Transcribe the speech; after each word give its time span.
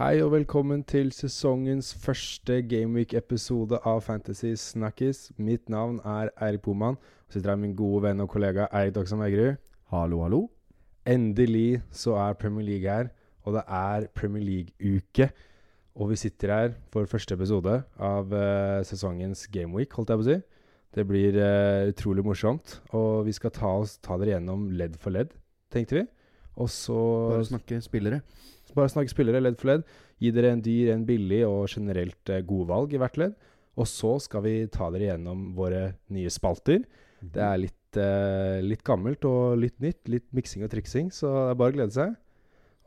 Hei 0.00 0.22
og 0.24 0.30
velkommen 0.32 0.80
til 0.88 1.10
sesongens 1.12 1.90
første 1.92 2.54
Gameweek-episode 2.64 3.82
av 3.84 3.98
Fantasy 4.00 4.54
Snakkis. 4.56 5.26
Mitt 5.36 5.66
navn 5.68 5.98
er 6.08 6.30
Eirik 6.40 6.62
Boman. 6.64 6.94
Og 6.96 7.34
sitter 7.34 7.50
her 7.50 7.58
med 7.58 7.66
min 7.66 7.74
gode 7.76 8.06
venn 8.06 8.22
og 8.24 8.30
kollega 8.32 8.64
Eirik 8.72 8.94
Dagsam 8.96 9.20
Eggerud. 9.26 9.58
Hallo, 9.92 10.22
hallo. 10.24 10.38
Endelig 11.04 11.82
så 11.92 12.14
er 12.16 12.38
Premier 12.40 12.64
League 12.64 12.88
her, 12.88 13.10
og 13.44 13.58
det 13.58 13.64
er 13.68 14.06
Premier 14.16 14.46
League-uke. 14.46 15.26
Og 16.00 16.14
vi 16.14 16.16
sitter 16.22 16.54
her 16.54 16.72
for 16.88 17.04
første 17.04 17.36
episode 17.36 17.74
av 18.00 18.32
uh, 18.32 18.80
sesongens 18.88 19.50
Gameweek, 19.52 19.92
holdt 19.92 20.14
jeg 20.14 20.22
på 20.22 20.24
å 20.24 20.30
si. 20.30 20.38
Det 20.96 21.04
blir 21.12 21.36
uh, 21.36 21.90
utrolig 21.92 22.24
morsomt, 22.24 22.78
og 22.96 23.26
vi 23.28 23.36
skal 23.36 23.52
ta, 23.52 23.76
oss, 23.84 23.98
ta 24.00 24.16
dere 24.16 24.38
gjennom 24.38 24.64
ledd 24.80 24.96
for 24.96 25.12
ledd, 25.12 25.36
tenkte 25.68 26.00
vi. 26.00 26.06
Og 26.56 26.72
så 26.72 26.96
Bare 27.34 27.50
snakke 27.52 27.84
spillere. 27.84 28.22
Bare 28.76 28.92
snakke 28.92 29.12
spillere 29.12 29.42
ledd 29.42 29.58
for 29.60 29.72
ledd. 29.72 29.84
Gi 30.20 30.32
dere 30.34 30.54
en 30.54 30.62
dyr, 30.64 30.92
en 30.94 31.06
billig 31.08 31.42
og 31.48 31.68
generelt 31.72 32.32
eh, 32.32 32.42
gode 32.46 32.68
valg 32.70 32.94
i 32.94 33.00
hvert 33.00 33.20
ledd. 33.20 33.36
Og 33.80 33.88
så 33.88 34.16
skal 34.20 34.44
vi 34.44 34.54
ta 34.72 34.90
dere 34.92 35.12
gjennom 35.12 35.50
våre 35.56 35.94
nye 36.12 36.32
spalter. 36.32 36.82
Det 37.20 37.44
er 37.44 37.60
litt, 37.62 38.00
eh, 38.00 38.58
litt 38.64 38.82
gammelt 38.86 39.24
og 39.28 39.60
litt 39.60 39.78
nytt. 39.80 40.02
Litt 40.12 40.28
miksing 40.36 40.66
og 40.66 40.72
triksing, 40.72 41.12
så 41.14 41.30
det 41.30 41.54
er 41.54 41.60
bare 41.62 41.74
å 41.74 41.78
glede 41.78 41.96
seg. 41.96 42.16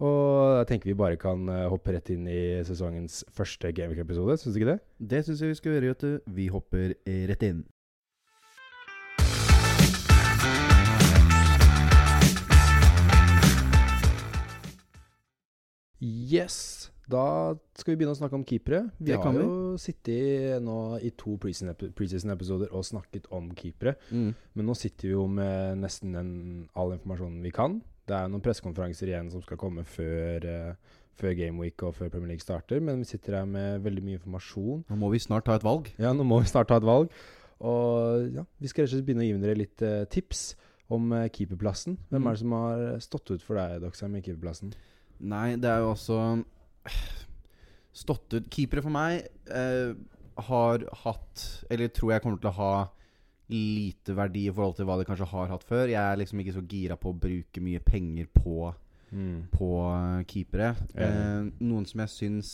Og 0.03 0.59
jeg 0.59 0.69
tenker 0.71 0.89
vi 0.89 0.97
bare 0.99 1.19
kan 1.21 1.47
eh, 1.49 1.67
hoppe 1.71 1.93
rett 1.95 2.09
inn 2.13 2.25
i 2.27 2.41
sesongens 2.67 3.21
første 3.33 3.71
Gameweek-episode. 3.75 4.39
Syns 4.41 4.57
du 4.57 4.61
ikke 4.61 4.73
det? 4.73 4.81
Det 5.13 5.23
syns 5.27 5.43
jeg 5.43 5.53
vi 5.53 5.61
skal 5.61 5.77
gjøre, 5.77 5.93
Jøtte. 5.93 6.13
Vi 6.39 6.49
hopper 6.53 6.97
rett 7.29 7.47
inn. 7.47 7.63
Yes! 16.03 16.89
Da 17.11 17.53
skal 17.75 17.93
vi 17.93 17.97
begynne 17.99 18.13
å 18.15 18.17
snakke 18.19 18.35
om 18.37 18.43
keepere. 18.47 18.85
Vi 18.99 19.09
Det 19.11 19.17
har 19.19 19.35
jo 19.35 19.75
sittet 19.81 20.61
nå 20.63 20.75
i 21.03 21.09
to 21.19 21.33
preseason-episoder 21.41 22.71
og 22.71 22.85
snakket 22.87 23.27
om 23.35 23.49
keepere. 23.59 23.95
Men 24.11 24.65
nå 24.67 24.75
sitter 24.79 25.09
vi 25.09 25.13
jo 25.13 25.25
med 25.27 25.79
nesten 25.83 26.13
den, 26.15 26.29
all 26.79 26.93
informasjonen 26.95 27.41
vi 27.43 27.51
kan. 27.55 27.81
Det 28.07 28.15
er 28.15 28.31
noen 28.31 28.43
pressekonferanser 28.43 29.11
igjen 29.11 29.29
som 29.31 29.43
skal 29.43 29.59
komme 29.59 29.83
før, 29.87 30.43
uh, 30.47 30.95
før 31.19 31.35
Gameweek 31.39 31.83
og 31.87 31.95
før 31.99 32.09
Premier 32.11 32.33
League 32.33 32.43
starter. 32.43 32.79
Men 32.83 33.03
vi 33.03 33.09
sitter 33.11 33.37
her 33.41 33.45
med 33.47 33.83
veldig 33.85 34.03
mye 34.03 34.19
informasjon. 34.19 34.83
Nå 34.89 34.95
må 35.03 35.11
vi 35.13 35.19
snart 35.23 35.45
ta 35.47 35.55
et 35.59 35.63
valg. 35.67 35.91
Ja, 35.99 36.11
nå 36.15 36.23
må 36.27 36.39
vi 36.43 36.51
snart 36.51 36.71
ta 36.71 36.79
et 36.81 36.87
valg. 36.87 37.11
Og 37.63 38.31
ja, 38.35 38.43
vi 38.59 38.71
skal 38.71 38.83
rett 38.87 38.91
og 38.91 38.97
slett 38.97 39.07
begynne 39.07 39.23
å 39.23 39.27
gi 39.29 39.37
dere 39.43 39.59
litt 39.59 39.83
uh, 39.87 40.03
tips 40.11 40.53
om 40.91 41.11
uh, 41.15 41.27
keeperplassen. 41.31 41.95
Hvem 42.11 42.23
Mm. 42.23 42.27
er 42.27 42.31
det 42.35 42.39
som 42.43 42.51
har 42.57 42.81
stått 43.03 43.31
ut 43.35 43.43
for 43.43 43.55
deg, 43.59 43.79
Doxheim, 43.83 44.15
i 44.19 44.23
keeperplassen? 44.23 44.73
Nei, 45.23 45.55
det 45.55 45.69
er 45.71 45.79
jo 45.83 45.91
også 45.93 46.17
Stått 47.93 48.33
ut 48.33 48.47
Keepere 48.51 48.81
for 48.83 48.93
meg 48.93 49.21
eh, 49.53 49.93
har 50.49 50.83
hatt 51.03 51.43
Eller 51.71 51.91
tror 51.93 52.15
jeg 52.15 52.23
kommer 52.23 52.41
til 52.41 52.49
å 52.51 52.57
ha 52.57 52.73
lite 53.53 54.15
verdi 54.17 54.47
i 54.47 54.53
forhold 54.55 54.79
til 54.79 54.87
hva 54.87 54.95
de 54.97 55.05
kanskje 55.05 55.27
har 55.29 55.49
hatt 55.51 55.65
før. 55.67 55.83
Jeg 55.91 55.99
er 56.01 56.17
liksom 56.17 56.39
ikke 56.41 56.53
så 56.55 56.61
gira 56.71 56.95
på 56.97 57.11
å 57.11 57.17
bruke 57.21 57.61
mye 57.61 57.81
penger 57.85 58.29
på 58.33 58.71
på 59.53 59.67
keepere. 60.31 60.71
keepere. 60.79 61.05
Eh, 61.05 61.49
noen 61.61 61.85
som 61.85 62.01
jeg 62.01 62.09
syns 62.09 62.53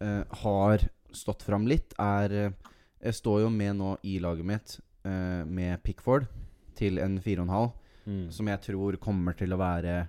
eh, 0.00 0.22
har 0.40 0.86
stått 1.12 1.42
fram 1.44 1.66
litt, 1.68 1.92
er 2.00 2.32
eh, 2.32 2.54
Jeg 3.02 3.18
står 3.18 3.42
jo 3.42 3.50
med 3.52 3.76
nå 3.76 3.90
i 4.08 4.14
laget 4.24 4.46
mitt 4.48 4.78
eh, 5.04 5.42
med 5.44 5.82
Pickford 5.84 6.30
til 6.78 6.98
en 7.02 7.18
4,5, 7.20 7.72
Mm. 8.06 8.30
som 8.30 8.46
jeg 8.46 8.60
tror 8.62 8.96
kommer 9.02 9.34
til 9.36 9.50
å 9.52 9.56
være 9.58 9.92
eh, 10.00 10.06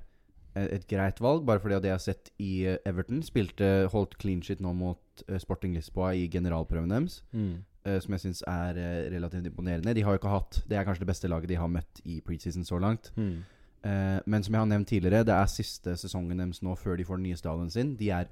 et 0.78 0.86
greit 0.90 1.20
valg, 1.22 1.46
bare 1.46 1.62
fordi 1.64 1.80
det 1.84 1.92
jeg 1.92 1.98
har 1.98 2.04
sett 2.04 2.32
i 2.44 2.52
eh, 2.66 2.78
Everton. 2.86 3.24
Spilte 3.26 3.88
holdt 3.94 4.18
clean 4.22 4.42
shit 4.44 4.62
nå 4.64 4.74
mot 4.78 5.24
eh, 5.28 5.40
Sporting 5.42 5.76
Lisboa 5.78 6.14
i 6.18 6.28
generalprøven 6.32 6.94
deres. 6.94 7.22
Mm. 7.32 7.64
eh, 7.86 8.00
som 8.04 8.16
jeg 8.16 8.26
syns 8.26 8.44
er 8.48 8.80
eh, 8.82 9.12
relativt 9.14 9.48
imponerende. 9.50 9.94
De 9.96 10.04
har 10.04 10.16
jo 10.16 10.22
ikke 10.22 10.34
hatt 10.34 10.64
Det 10.68 10.78
er 10.78 10.88
kanskje 10.88 11.06
det 11.06 11.12
beste 11.14 11.32
laget 11.32 11.50
de 11.50 11.62
har 11.62 11.72
møtt 11.72 12.02
i 12.06 12.20
preseason 12.26 12.66
så 12.68 12.80
langt. 12.80 13.12
Mm. 13.16 13.44
Eh, 13.88 14.20
men 14.26 14.44
som 14.44 14.54
jeg 14.54 14.62
har 14.62 14.72
nevnt 14.72 14.90
tidligere, 14.90 15.24
det 15.28 15.36
er 15.36 15.52
siste 15.52 15.96
sesongen 15.98 16.42
deres 16.42 16.64
nå 16.66 16.76
før 16.76 16.98
de 16.98 17.06
får 17.08 17.22
den 17.22 17.30
nye 17.30 17.40
stadion 17.40 17.72
sin. 17.72 17.96
De 18.00 18.12
er 18.12 18.30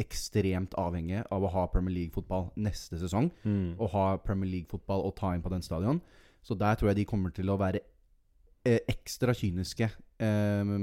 ekstremt 0.00 0.74
avhengige 0.76 1.24
av 1.32 1.44
å 1.44 1.50
ha 1.54 1.66
Premier 1.72 1.94
League-fotball 1.94 2.50
neste 2.60 2.98
sesong. 3.00 3.30
Mm. 3.44 3.76
Og 3.78 3.90
ha 3.94 4.06
Premier 4.20 4.50
League-fotball 4.50 5.06
og 5.08 5.14
ta 5.16 5.32
inn 5.34 5.44
på 5.44 5.52
den 5.52 5.64
stadion. 5.64 6.00
Så 6.44 6.54
der 6.54 6.74
tror 6.74 6.90
jeg 6.92 7.00
de 7.00 7.08
kommer 7.08 7.32
til 7.34 7.48
å 7.50 7.58
være 7.60 7.80
eh, 8.66 8.82
ekstra 8.92 9.34
kyniske 9.34 9.88
eh, 9.88 10.74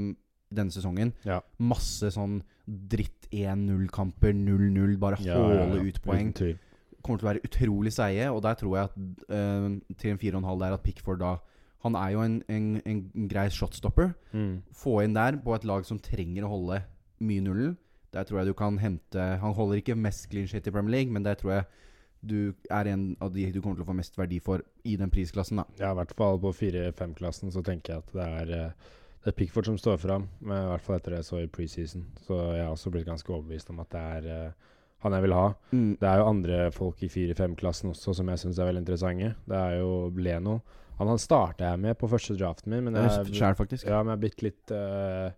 denne 0.55 0.73
sesongen. 0.73 1.13
Ja. 1.27 1.41
Masse 1.59 2.11
sånn 2.13 2.41
dritt 2.65 3.27
1-0-kamper, 3.33 4.35
0-0, 4.37 4.97
bare 5.01 5.19
Ja, 5.25 5.39
ja, 5.51 5.65
ja. 5.67 5.81
ut 5.83 5.99
poeng 6.05 6.31
kommer 7.03 7.19
til 7.19 7.27
å 7.27 7.31
være 7.33 7.43
utrolig 7.43 7.93
seige. 7.93 8.29
Og 8.31 8.41
der 8.45 8.59
tror 8.59 8.77
jeg 8.77 8.89
at 8.89 8.97
uh, 9.35 9.69
til 9.99 10.13
en 10.13 10.21
4,5 10.21 10.63
der 10.63 10.77
at 10.77 10.85
Pickford 10.85 11.19
da 11.23 11.35
Han 11.83 11.97
er 11.99 12.13
jo 12.13 12.21
en, 12.23 12.37
en, 12.47 12.67
en 12.87 13.27
grei 13.27 13.49
shotstopper. 13.51 14.13
Mm. 14.31 14.61
Få 14.71 15.01
inn 15.03 15.17
der 15.17 15.35
på 15.43 15.51
et 15.55 15.65
lag 15.67 15.83
som 15.83 15.99
trenger 15.99 16.45
å 16.47 16.53
holde 16.53 16.79
mye 17.19 17.43
nullen. 17.43 17.73
Der 18.13 18.23
tror 18.23 18.39
jeg 18.39 18.53
du 18.53 18.53
kan 18.55 18.77
hente 18.79 19.19
Han 19.41 19.55
holder 19.57 19.81
ikke 19.81 19.97
mest 19.99 20.29
clean 20.31 20.47
shit 20.47 20.67
i 20.69 20.71
Premier 20.71 20.99
League, 20.99 21.11
men 21.11 21.25
der 21.25 21.35
tror 21.35 21.57
jeg 21.57 21.65
du 22.23 22.53
er 22.71 22.87
en 22.87 23.17
av 23.19 23.33
de 23.33 23.49
du 23.51 23.59
kommer 23.59 23.75
til 23.75 23.83
å 23.83 23.89
få 23.89 23.95
mest 23.97 24.15
verdi 24.15 24.39
for 24.39 24.63
i 24.87 24.95
den 24.95 25.11
prisklassen. 25.11 25.59
da 25.59 25.65
Ja, 25.81 25.91
i 25.91 25.97
hvert 25.97 26.13
fall 26.15 26.39
på 26.39 26.53
4-5-klassen 26.55 27.51
så 27.51 27.63
tenker 27.65 27.97
jeg 27.97 28.03
at 28.05 28.13
det 28.15 28.27
er, 28.27 28.53
eh, 28.59 28.93
det 29.23 29.31
er 29.31 29.35
Pickford 29.39 29.69
som 29.69 29.79
står 29.79 29.97
fram. 30.01 30.27
I 30.43 30.51
hvert 30.51 30.83
fall 30.83 30.97
etter 30.97 31.15
det 31.15 31.21
jeg 31.21 31.29
så 31.29 31.39
i 31.39 31.49
preseason. 31.51 32.03
Så 32.25 32.37
jeg 32.57 32.65
har 32.65 32.73
også 32.73 32.91
blitt 32.91 33.07
ganske 33.07 33.31
overbevist 33.31 33.71
om 33.71 33.79
at 33.79 33.91
det 33.93 34.01
er 34.17 34.25
uh, 34.27 34.71
han 35.05 35.15
jeg 35.15 35.23
vil 35.25 35.35
ha. 35.35 35.45
Det 35.99 36.09
er 36.09 36.19
jo 36.19 36.29
andre 36.29 36.57
folk 36.75 37.03
i 37.03 37.11
4-5-klassen 37.11 37.91
også 37.91 38.15
som 38.19 38.31
jeg 38.31 38.41
syns 38.41 38.59
er 38.59 38.67
veldig 38.67 38.83
interessante. 38.83 39.31
Det 39.47 39.59
er 39.59 39.77
jo 39.79 39.93
Leno. 40.19 40.57
Han, 40.99 41.09
han 41.09 41.21
starta 41.21 41.71
jeg 41.71 41.81
med 41.83 41.97
på 41.99 42.07
første 42.11 42.35
draften 42.37 42.75
min, 42.75 42.85
men 42.87 42.99
jeg, 42.99 43.33
Sjæl, 43.33 43.55
faktisk. 43.57 43.87
ja, 43.87 44.03
men 44.03 44.13
jeg 44.13 44.19
er 44.19 44.23
blitt 44.25 44.45
litt 44.45 44.75
uh, 44.75 45.31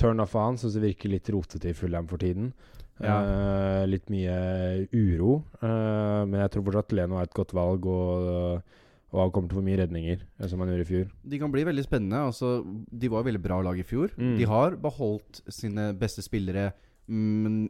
turn 0.00 0.24
off 0.24 0.36
av 0.36 0.48
han. 0.48 0.60
Syns 0.60 0.76
det 0.76 0.86
virker 0.88 1.12
litt 1.12 1.28
rotete 1.32 1.70
i 1.70 1.76
Fulham 1.76 2.08
for 2.08 2.24
tiden. 2.24 2.50
Eh, 2.98 3.84
litt 3.86 4.08
mye 4.10 4.88
uro. 4.90 5.36
men 5.62 6.40
jeg 6.40 6.50
tror 6.50 6.64
fortsatt 6.66 6.94
Leno 6.98 7.20
er 7.20 7.28
et 7.28 7.36
godt 7.36 7.54
valg, 7.54 7.86
og, 7.86 8.64
og 9.12 9.20
han 9.22 9.30
kommer 9.32 9.48
til 9.48 9.56
å 9.56 9.60
få 9.62 9.66
mye 9.66 9.78
redninger, 9.80 10.20
eh, 10.38 10.46
som 10.50 10.60
han 10.60 10.68
gjorde 10.68 10.84
i 10.84 10.90
fjor. 10.92 11.06
De 11.24 11.38
kan 11.40 11.50
bli 11.54 11.64
veldig 11.64 11.84
spennende. 11.86 12.18
Altså, 12.28 12.62
de 12.92 13.08
var 13.08 13.24
veldig 13.24 13.40
bra 13.42 13.60
lag 13.64 13.78
i 13.80 13.86
fjor. 13.88 14.10
Mm. 14.18 14.36
De 14.38 14.44
har 14.50 14.76
beholdt 14.76 15.40
sine 15.48 15.92
beste 15.98 16.20
spillere, 16.26 16.72
men 17.08 17.68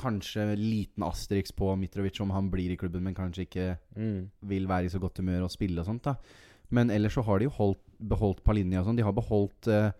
kanskje 0.00 0.54
liten 0.56 1.04
asterix 1.04 1.52
på 1.52 1.74
Mitrovic 1.76 2.20
om 2.24 2.30
han 2.32 2.48
blir 2.52 2.72
i 2.72 2.76
klubben, 2.80 3.02
men 3.04 3.14
kanskje 3.16 3.44
ikke 3.46 3.66
vil 4.48 4.66
være 4.70 4.88
i 4.88 4.92
så 4.92 5.00
godt 5.02 5.18
humør 5.20 5.44
og 5.44 5.52
spille 5.52 5.80
og 5.82 5.86
sånt. 5.90 6.02
da 6.04 6.14
Men 6.70 6.90
ellers 6.90 7.14
så 7.18 7.24
har 7.26 7.38
de 7.38 7.44
jo 7.48 7.50
holdt, 7.56 7.80
beholdt 8.00 8.42
Palinja 8.44 8.80
og 8.80 8.86
sånn. 8.86 8.96
De 8.96 9.02
har 9.04 9.12
beholdt 9.12 9.68
eh, 9.68 9.90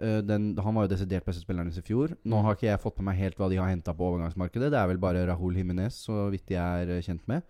eh, 0.00 0.20
den 0.22 0.54
Han 0.56 0.74
var 0.74 0.86
jo 0.86 0.94
desidert 0.94 1.24
beste 1.26 1.42
spilleren 1.42 1.68
i 1.72 1.82
fjor. 1.82 2.14
Nå 2.24 2.36
Mm. 2.38 2.44
har 2.44 2.54
ikke 2.54 2.68
jeg 2.70 2.78
fått 2.80 2.98
med 2.98 3.06
meg 3.06 3.16
helt 3.18 3.36
hva 3.38 3.48
de 3.50 3.56
har 3.56 3.68
henta 3.68 3.92
på 3.94 4.06
overgangsmarkedet. 4.06 4.70
Det 4.70 4.78
er 4.78 4.86
vel 4.86 4.98
bare 4.98 5.26
Rahul 5.26 5.54
Himinez, 5.56 5.94
så 6.06 6.30
vidt 6.30 6.46
jeg 6.50 6.58
er 6.60 7.00
kjent 7.02 7.26
med. 7.26 7.42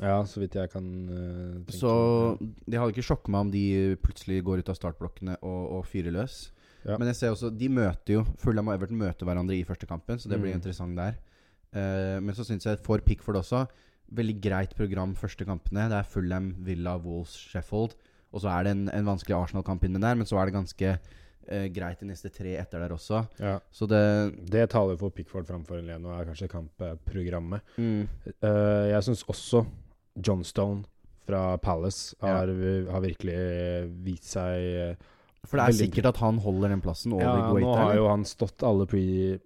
Ja, 0.00 0.22
så 0.26 0.40
vidt 0.40 0.54
jeg 0.56 0.70
kan 0.72 0.86
uh, 1.10 1.60
tenke. 1.66 1.76
Så 1.76 1.92
det 2.66 2.78
hadde 2.80 2.94
ikke 2.94 3.04
sjokket 3.06 3.28
meg 3.34 3.40
om 3.46 3.50
de 3.52 3.64
plutselig 4.02 4.40
går 4.46 4.62
ut 4.62 4.70
av 4.72 4.78
startblokkene 4.78 5.36
og, 5.42 5.60
og 5.78 5.84
fyrer 5.86 6.14
løs. 6.16 6.50
Ja. 6.86 6.96
Men 6.98 7.06
jeg 7.12 7.14
ser 7.20 7.30
også 7.30 7.52
De 7.54 7.68
møter 7.70 8.16
jo 8.16 8.24
Fulham 8.42 8.66
og 8.72 8.74
Everton 8.74 8.98
møter 8.98 9.28
hverandre 9.28 9.54
i 9.54 9.62
første 9.68 9.86
kampen, 9.86 10.18
så 10.18 10.28
det 10.28 10.40
blir 10.40 10.50
Mm. 10.50 10.58
interessant 10.58 10.96
der. 10.98 11.18
Uh, 11.72 12.18
men 12.20 12.34
så 12.34 12.44
syns 12.44 12.66
jeg 12.66 12.80
for 12.84 12.98
Pickford 12.98 13.36
også 13.38 13.66
Veldig 14.12 14.34
greit 14.44 14.74
program 14.76 15.14
første 15.16 15.44
kampene. 15.48 15.86
Det 15.88 15.96
er 15.96 16.02
Fulham, 16.04 16.50
Villa, 16.66 16.96
Wolves, 17.00 17.32
Sheffield. 17.48 17.94
Og 18.32 18.42
så 18.42 18.48
er 18.52 18.64
det 18.66 18.72
en, 18.74 18.82
en 18.92 19.06
vanskelig 19.06 19.36
Arsenal-kamp 19.38 19.84
inni 19.84 20.00
der, 20.02 20.14
men 20.18 20.26
så 20.28 20.36
er 20.36 20.46
det 20.50 20.54
ganske 20.58 20.98
eh, 21.48 21.68
greit 21.72 22.00
de 22.00 22.06
neste 22.06 22.30
tre 22.32 22.56
etter 22.60 22.78
der 22.80 22.90
også. 22.94 23.26
ja. 23.40 23.58
Så 23.72 23.86
det 23.88 24.02
Det 24.50 24.68
taler 24.70 24.96
for 24.98 25.10
Pickford 25.10 25.46
framfor 25.46 25.78
en 25.78 25.86
Leno, 25.86 26.10
er 26.18 26.24
kanskje 26.24 26.48
kampprogrammet. 26.48 27.60
mm, 27.78 28.08
Uh, 28.42 28.88
jeg 28.90 29.02
syns 29.02 29.24
også 29.28 29.64
John 30.24 30.42
Stone 30.44 30.84
fra 31.26 31.56
Palace 31.58 32.14
Ja. 32.22 32.26
har, 32.38 32.46
har 32.90 33.00
virkelig 33.00 33.90
vist 34.04 34.24
seg 34.24 34.58
eh, 34.60 34.94
For 35.46 35.56
det 35.58 35.62
er 35.64 35.72
Veldig 35.72 35.86
sikkert 35.86 36.06
at 36.06 36.16
han 36.22 36.38
holder 36.38 36.68
den 36.68 36.80
plassen 36.80 37.12
over 37.12 37.22
Ja, 37.22 37.52
nå 37.52 37.74
har 37.76 37.94
jo 37.96 38.08
han 38.08 38.22
stått 38.24 38.62
alle 38.62 38.86
pre... 38.86 39.00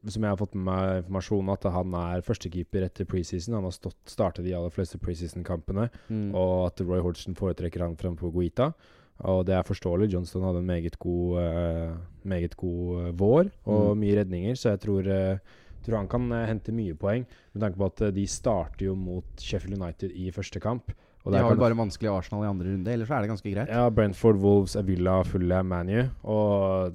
Som 0.08 0.22
jeg 0.24 0.28
har 0.30 0.36
fått 0.36 0.54
med 0.54 0.64
meg 0.68 0.98
informasjon 1.04 1.48
at 1.52 1.62
han 1.72 1.94
er 1.94 2.20
førstekeeper 2.20 2.84
etter 2.84 3.04
preseason. 3.08 3.54
Han 3.54 3.64
har 3.64 3.72
stått, 3.72 3.96
startet 4.04 4.44
de 4.44 4.52
aller 4.52 4.70
fleste 4.70 4.98
preseason-kampene, 5.00 5.88
Mm. 6.10 6.34
og 6.34 6.66
at 6.66 6.80
Roy 6.84 7.00
Hodgson 7.00 7.34
foretrekker 7.34 7.80
han 7.80 7.96
fremfor 7.96 8.30
Guita. 8.32 8.74
Og 9.24 9.46
det 9.46 9.54
er 9.56 9.62
forståelig. 9.64 10.10
Johnston 10.12 10.42
hadde 10.44 10.58
en 10.58 10.66
meget 10.66 10.98
god, 10.98 11.38
uh, 11.40 11.96
meget 12.28 12.56
god 12.56 13.06
eh, 13.06 13.12
vår 13.16 13.50
og 13.64 13.96
Mm. 13.96 14.00
mye 14.02 14.16
redninger, 14.20 14.54
så 14.54 14.68
jeg 14.74 14.80
tror, 14.80 15.00
uh, 15.08 15.38
tror 15.86 15.96
han 15.96 16.08
kan 16.08 16.32
uh, 16.32 16.44
hente 16.46 16.72
mye 16.72 16.94
poeng. 16.94 17.24
Med 17.54 17.62
tanke 17.62 17.78
på 17.78 17.84
at 17.86 18.14
de 18.14 18.26
starter 18.26 18.86
jo 18.86 18.94
mot 18.94 19.24
Sheffield 19.40 19.80
United 19.80 20.10
i 20.12 20.30
første 20.30 20.60
kamp. 20.60 20.92
Og 21.24 21.32
De 21.32 21.38
har 21.38 21.48
vel 21.48 21.58
bare 21.58 21.74
vanskelig 21.74 22.10
Arsenal 22.12 22.44
i 22.44 22.48
andre 22.48 22.66
runde, 22.70 22.92
ellers 22.92 23.08
så 23.08 23.14
er 23.14 23.20
det 23.24 23.30
ganske 23.30 23.50
greit. 23.54 23.68
ja, 23.68 23.88
Brentford, 23.90 24.36
Wolves, 24.36 24.76
Villa, 24.86 25.22
Fulle, 25.22 25.62
ManU. 25.64 26.04
Og 26.22 26.92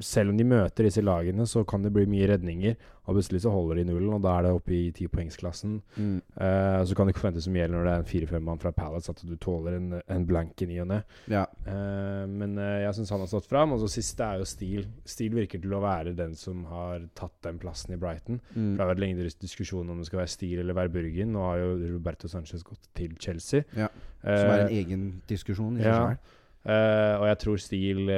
selv 0.00 0.32
om 0.32 0.38
de 0.38 0.46
møter 0.48 0.86
disse 0.86 1.02
lagene, 1.04 1.46
så 1.48 1.62
kan 1.68 1.84
det 1.84 1.92
bli 1.94 2.06
mye 2.10 2.28
redninger. 2.32 2.76
Og 3.08 3.16
plutselig 3.16 3.40
så 3.42 3.50
holder 3.50 3.80
de 3.80 3.84
nullen, 3.88 4.12
og 4.14 4.22
da 4.22 4.36
er 4.36 4.44
det 4.46 4.50
oppe 4.54 4.74
i 4.76 4.90
tipoengsklassen. 4.94 5.78
Mm. 5.96 6.18
Uh, 6.36 6.80
så 6.86 6.94
kan 6.94 7.06
du 7.06 7.10
ikke 7.10 7.22
forvente 7.24 7.42
så 7.42 7.50
mye 7.50 7.66
når 7.70 7.86
det 7.86 7.92
er 7.92 8.02
en 8.04 8.10
fire-fem 8.10 8.44
mann 8.46 8.60
fra 8.62 8.70
Palace, 8.76 9.10
at 9.10 9.22
du 9.26 9.34
tåler 9.40 9.78
en, 9.78 9.88
en 9.98 10.26
blank 10.28 10.62
i 10.62 10.68
ny 10.70 10.78
og 10.84 10.90
ne. 10.92 11.00
Ja. 11.32 11.42
Uh, 11.66 12.28
men 12.30 12.54
uh, 12.60 12.78
jeg 12.84 12.94
syns 12.98 13.10
han 13.16 13.24
har 13.24 13.30
stått 13.32 13.48
fram. 13.50 13.74
Og 13.74 13.82
så 13.82 13.90
siste 13.96 14.26
er 14.26 14.42
jo 14.42 14.48
Steele. 14.48 14.86
Steele 15.08 15.40
virker 15.40 15.62
til 15.62 15.74
å 15.74 15.82
være 15.82 16.14
den 16.18 16.36
som 16.38 16.62
har 16.70 17.08
tatt 17.18 17.34
den 17.46 17.58
plassen 17.62 17.96
i 17.96 18.00
Brighton. 18.00 18.38
Mm. 18.54 18.74
Det 18.76 18.84
har 18.84 18.92
vært 18.92 19.02
lenge 19.02 19.30
diskusjon 19.42 19.90
om 19.90 19.98
det 19.98 20.10
skal 20.10 20.22
være 20.22 20.34
Steele 20.36 20.62
eller 20.62 20.78
være 20.78 20.94
Burgen. 20.94 21.34
Nå 21.34 21.46
har 21.48 21.64
jo 21.64 21.72
Roberto 21.96 22.30
Sanchez 22.30 22.62
gått 22.66 22.92
til 22.94 23.16
Chelsea. 23.18 23.66
Ja. 23.74 23.90
Som 24.20 24.52
er 24.52 24.66
en 24.66 24.76
egen 24.76 25.08
diskusjon 25.30 25.80
i 25.80 25.82
seg 25.82 25.90
ja. 25.90 26.12
selv. 26.12 26.36
Uh, 26.60 27.16
og 27.22 27.24
jeg 27.30 27.38
tror 27.40 27.56
Steele 27.56 28.16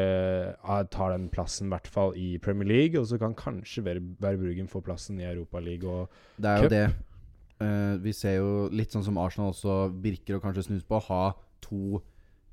uh, 0.58 0.82
tar 0.90 1.12
den 1.14 1.28
plassen, 1.30 1.68
i 1.68 1.74
hvert 1.76 1.86
fall 1.86 2.16
i 2.18 2.38
Premier 2.42 2.66
League. 2.68 2.98
Og 3.00 3.06
så 3.06 3.18
kan 3.18 3.34
kanskje 3.38 3.84
Verbruggen 3.86 4.66
få 4.68 4.82
plassen 4.82 5.20
i 5.20 5.28
Europa 5.28 5.60
League 5.62 5.86
og 5.88 6.08
Det 6.36 6.50
er 6.50 6.62
jo 6.64 6.68
det. 6.72 6.86
Uh, 7.62 7.94
vi 8.02 8.12
ser 8.12 8.40
jo 8.40 8.68
litt 8.74 8.90
sånn 8.90 9.04
som 9.06 9.18
Arsenal 9.22 9.52
også 9.52 9.92
virker 10.02 10.36
å 10.36 10.42
kanskje 10.42 10.64
snus 10.66 10.82
på, 10.82 10.98
å 10.98 11.06
ha 11.06 11.32
to 11.62 12.00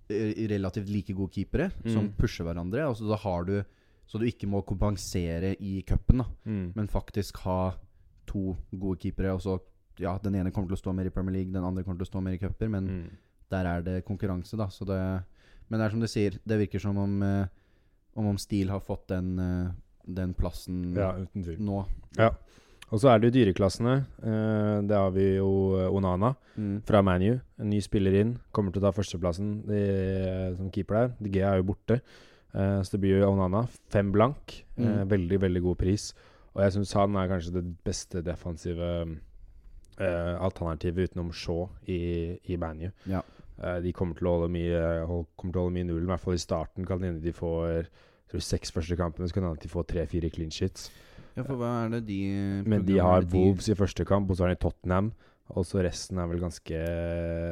relativt 0.10 0.90
like 0.90 1.14
gode 1.14 1.34
keepere 1.36 1.72
Mm. 1.86 1.94
som 1.94 2.08
pusher 2.18 2.44
hverandre. 2.46 2.82
Altså 2.86 3.08
da 3.10 3.16
har 3.16 3.44
du 3.46 3.64
Så 4.10 4.18
du 4.18 4.26
ikke 4.26 4.48
må 4.50 4.64
kompensere 4.66 5.52
i 5.62 5.84
cupen, 5.86 6.24
mm. 6.44 6.72
men 6.76 6.88
faktisk 6.88 7.38
ha 7.46 7.76
to 8.26 8.56
gode 8.74 8.98
keepere. 9.00 9.34
Og 9.36 9.42
så 9.42 9.60
Ja, 10.00 10.18
den 10.18 10.34
ene 10.36 10.50
kommer 10.52 10.70
til 10.70 10.78
å 10.78 10.82
stå 10.82 10.94
mer 10.96 11.06
i 11.06 11.10
Premier 11.12 11.34
League, 11.36 11.52
den 11.54 11.62
andre 11.64 11.84
kommer 11.84 12.00
til 12.00 12.08
å 12.08 12.10
stå 12.14 12.22
mer 12.24 12.34
i 12.34 12.38
cuper, 12.40 12.70
men 12.70 12.88
Mm. 12.88 13.10
der 13.52 13.66
er 13.68 13.82
det 13.82 14.06
konkurranse, 14.06 14.56
da. 14.58 14.66
Så 14.68 14.86
det, 14.86 15.24
men 15.70 15.80
det 15.80 15.86
er 15.86 15.90
som 15.94 16.00
du 16.04 16.08
sier, 16.08 16.38
det 16.46 16.58
virker 16.60 16.80
som 16.84 16.98
om 16.98 17.22
eh, 17.24 17.46
Om 18.20 18.26
om 18.34 18.38
Steele 18.42 18.72
har 18.74 18.82
fått 18.82 19.08
den, 19.08 19.38
eh, 19.40 19.72
den 20.06 20.34
plassen 20.34 20.96
Ja, 20.98 21.14
nå. 21.60 21.86
Og 22.92 22.98
så 23.00 23.12
er 23.14 23.20
det 23.22 23.30
jo 23.30 23.36
dyreklassene. 23.38 24.00
Uh, 24.24 24.82
det 24.82 24.98
har 24.98 25.12
vi 25.14 25.36
jo 25.38 25.78
eh, 25.78 25.92
Onana 25.94 26.32
Mm. 26.58 26.82
fra 26.84 27.02
ManU. 27.06 27.40
En 27.60 27.70
ny 27.70 27.80
spiller 27.80 28.16
inn. 28.20 28.40
Kommer 28.52 28.74
til 28.74 28.82
å 28.82 28.88
ta 28.90 28.92
førsteplassen 28.98 29.62
de, 29.68 30.56
som 30.58 30.72
keeper 30.74 30.96
der. 30.96 31.14
DG 31.22 31.38
er 31.46 31.58
jo 31.62 31.68
borte. 31.70 32.00
Eh, 32.52 32.82
så 32.82 32.92
det 32.98 33.00
blir 33.06 33.20
jo 33.22 33.30
Onana. 33.32 33.62
Fem 33.94 34.12
blank. 34.12 34.64
Eh, 34.76 34.84
Mm. 34.84 35.08
veldig, 35.08 35.40
veldig 35.40 35.62
god 35.62 35.78
pris. 35.78 36.14
Og 36.56 36.64
jeg 36.66 36.74
syns 36.74 36.94
han 36.98 37.16
er 37.16 37.30
kanskje 37.30 37.54
det 37.54 37.64
beste 37.86 38.24
defensive 38.26 38.90
eh, 40.00 40.36
alternativet 40.42 41.12
utenom 41.12 41.32
Shaw 41.32 41.70
i, 41.88 42.40
i 42.50 42.58
ManU. 42.58 42.90
Ja. 43.06 43.22
Eh, 43.60 43.80
de 43.84 43.94
kommer 43.96 44.16
til 44.16 44.30
å 44.30 44.38
holde 44.38 44.52
mye 44.54 44.84
kommer 45.36 45.52
til 45.52 45.60
å 45.60 45.66
holde 45.66 45.76
mye 45.76 45.90
null, 45.90 46.06
i 46.06 46.12
hvert 46.12 46.24
fall 46.24 46.38
i 46.38 46.42
starten. 46.42 46.88
Kan 46.88 47.04
hende 47.04 47.24
de 47.24 47.36
får 47.36 47.90
tror 48.30 48.46
seks 48.46 48.72
første 48.72 48.98
kampene, 48.98 49.28
så 49.28 49.36
kan 49.36 49.44
det 49.46 49.54
hende 49.54 49.66
de 49.66 49.72
får 49.72 49.88
tre-fire 49.90 50.30
clean 50.34 50.54
sheets. 50.54 50.90
Ja, 51.36 51.44
for 51.44 51.58
hva 51.60 51.72
er 51.86 51.96
det 51.96 52.04
de 52.10 52.20
Men 52.68 52.86
de 52.86 53.00
har 53.02 53.26
Wolves 53.32 53.70
i 53.72 53.78
første 53.78 54.06
kamp, 54.06 54.30
og 54.30 54.38
så 54.38 54.46
har 54.46 54.54
de 54.54 54.62
Tottenham. 54.62 55.12
Og 55.58 55.66
så 55.66 55.80
resten 55.82 56.20
er 56.22 56.28
vel 56.30 56.40
ganske 56.44 56.78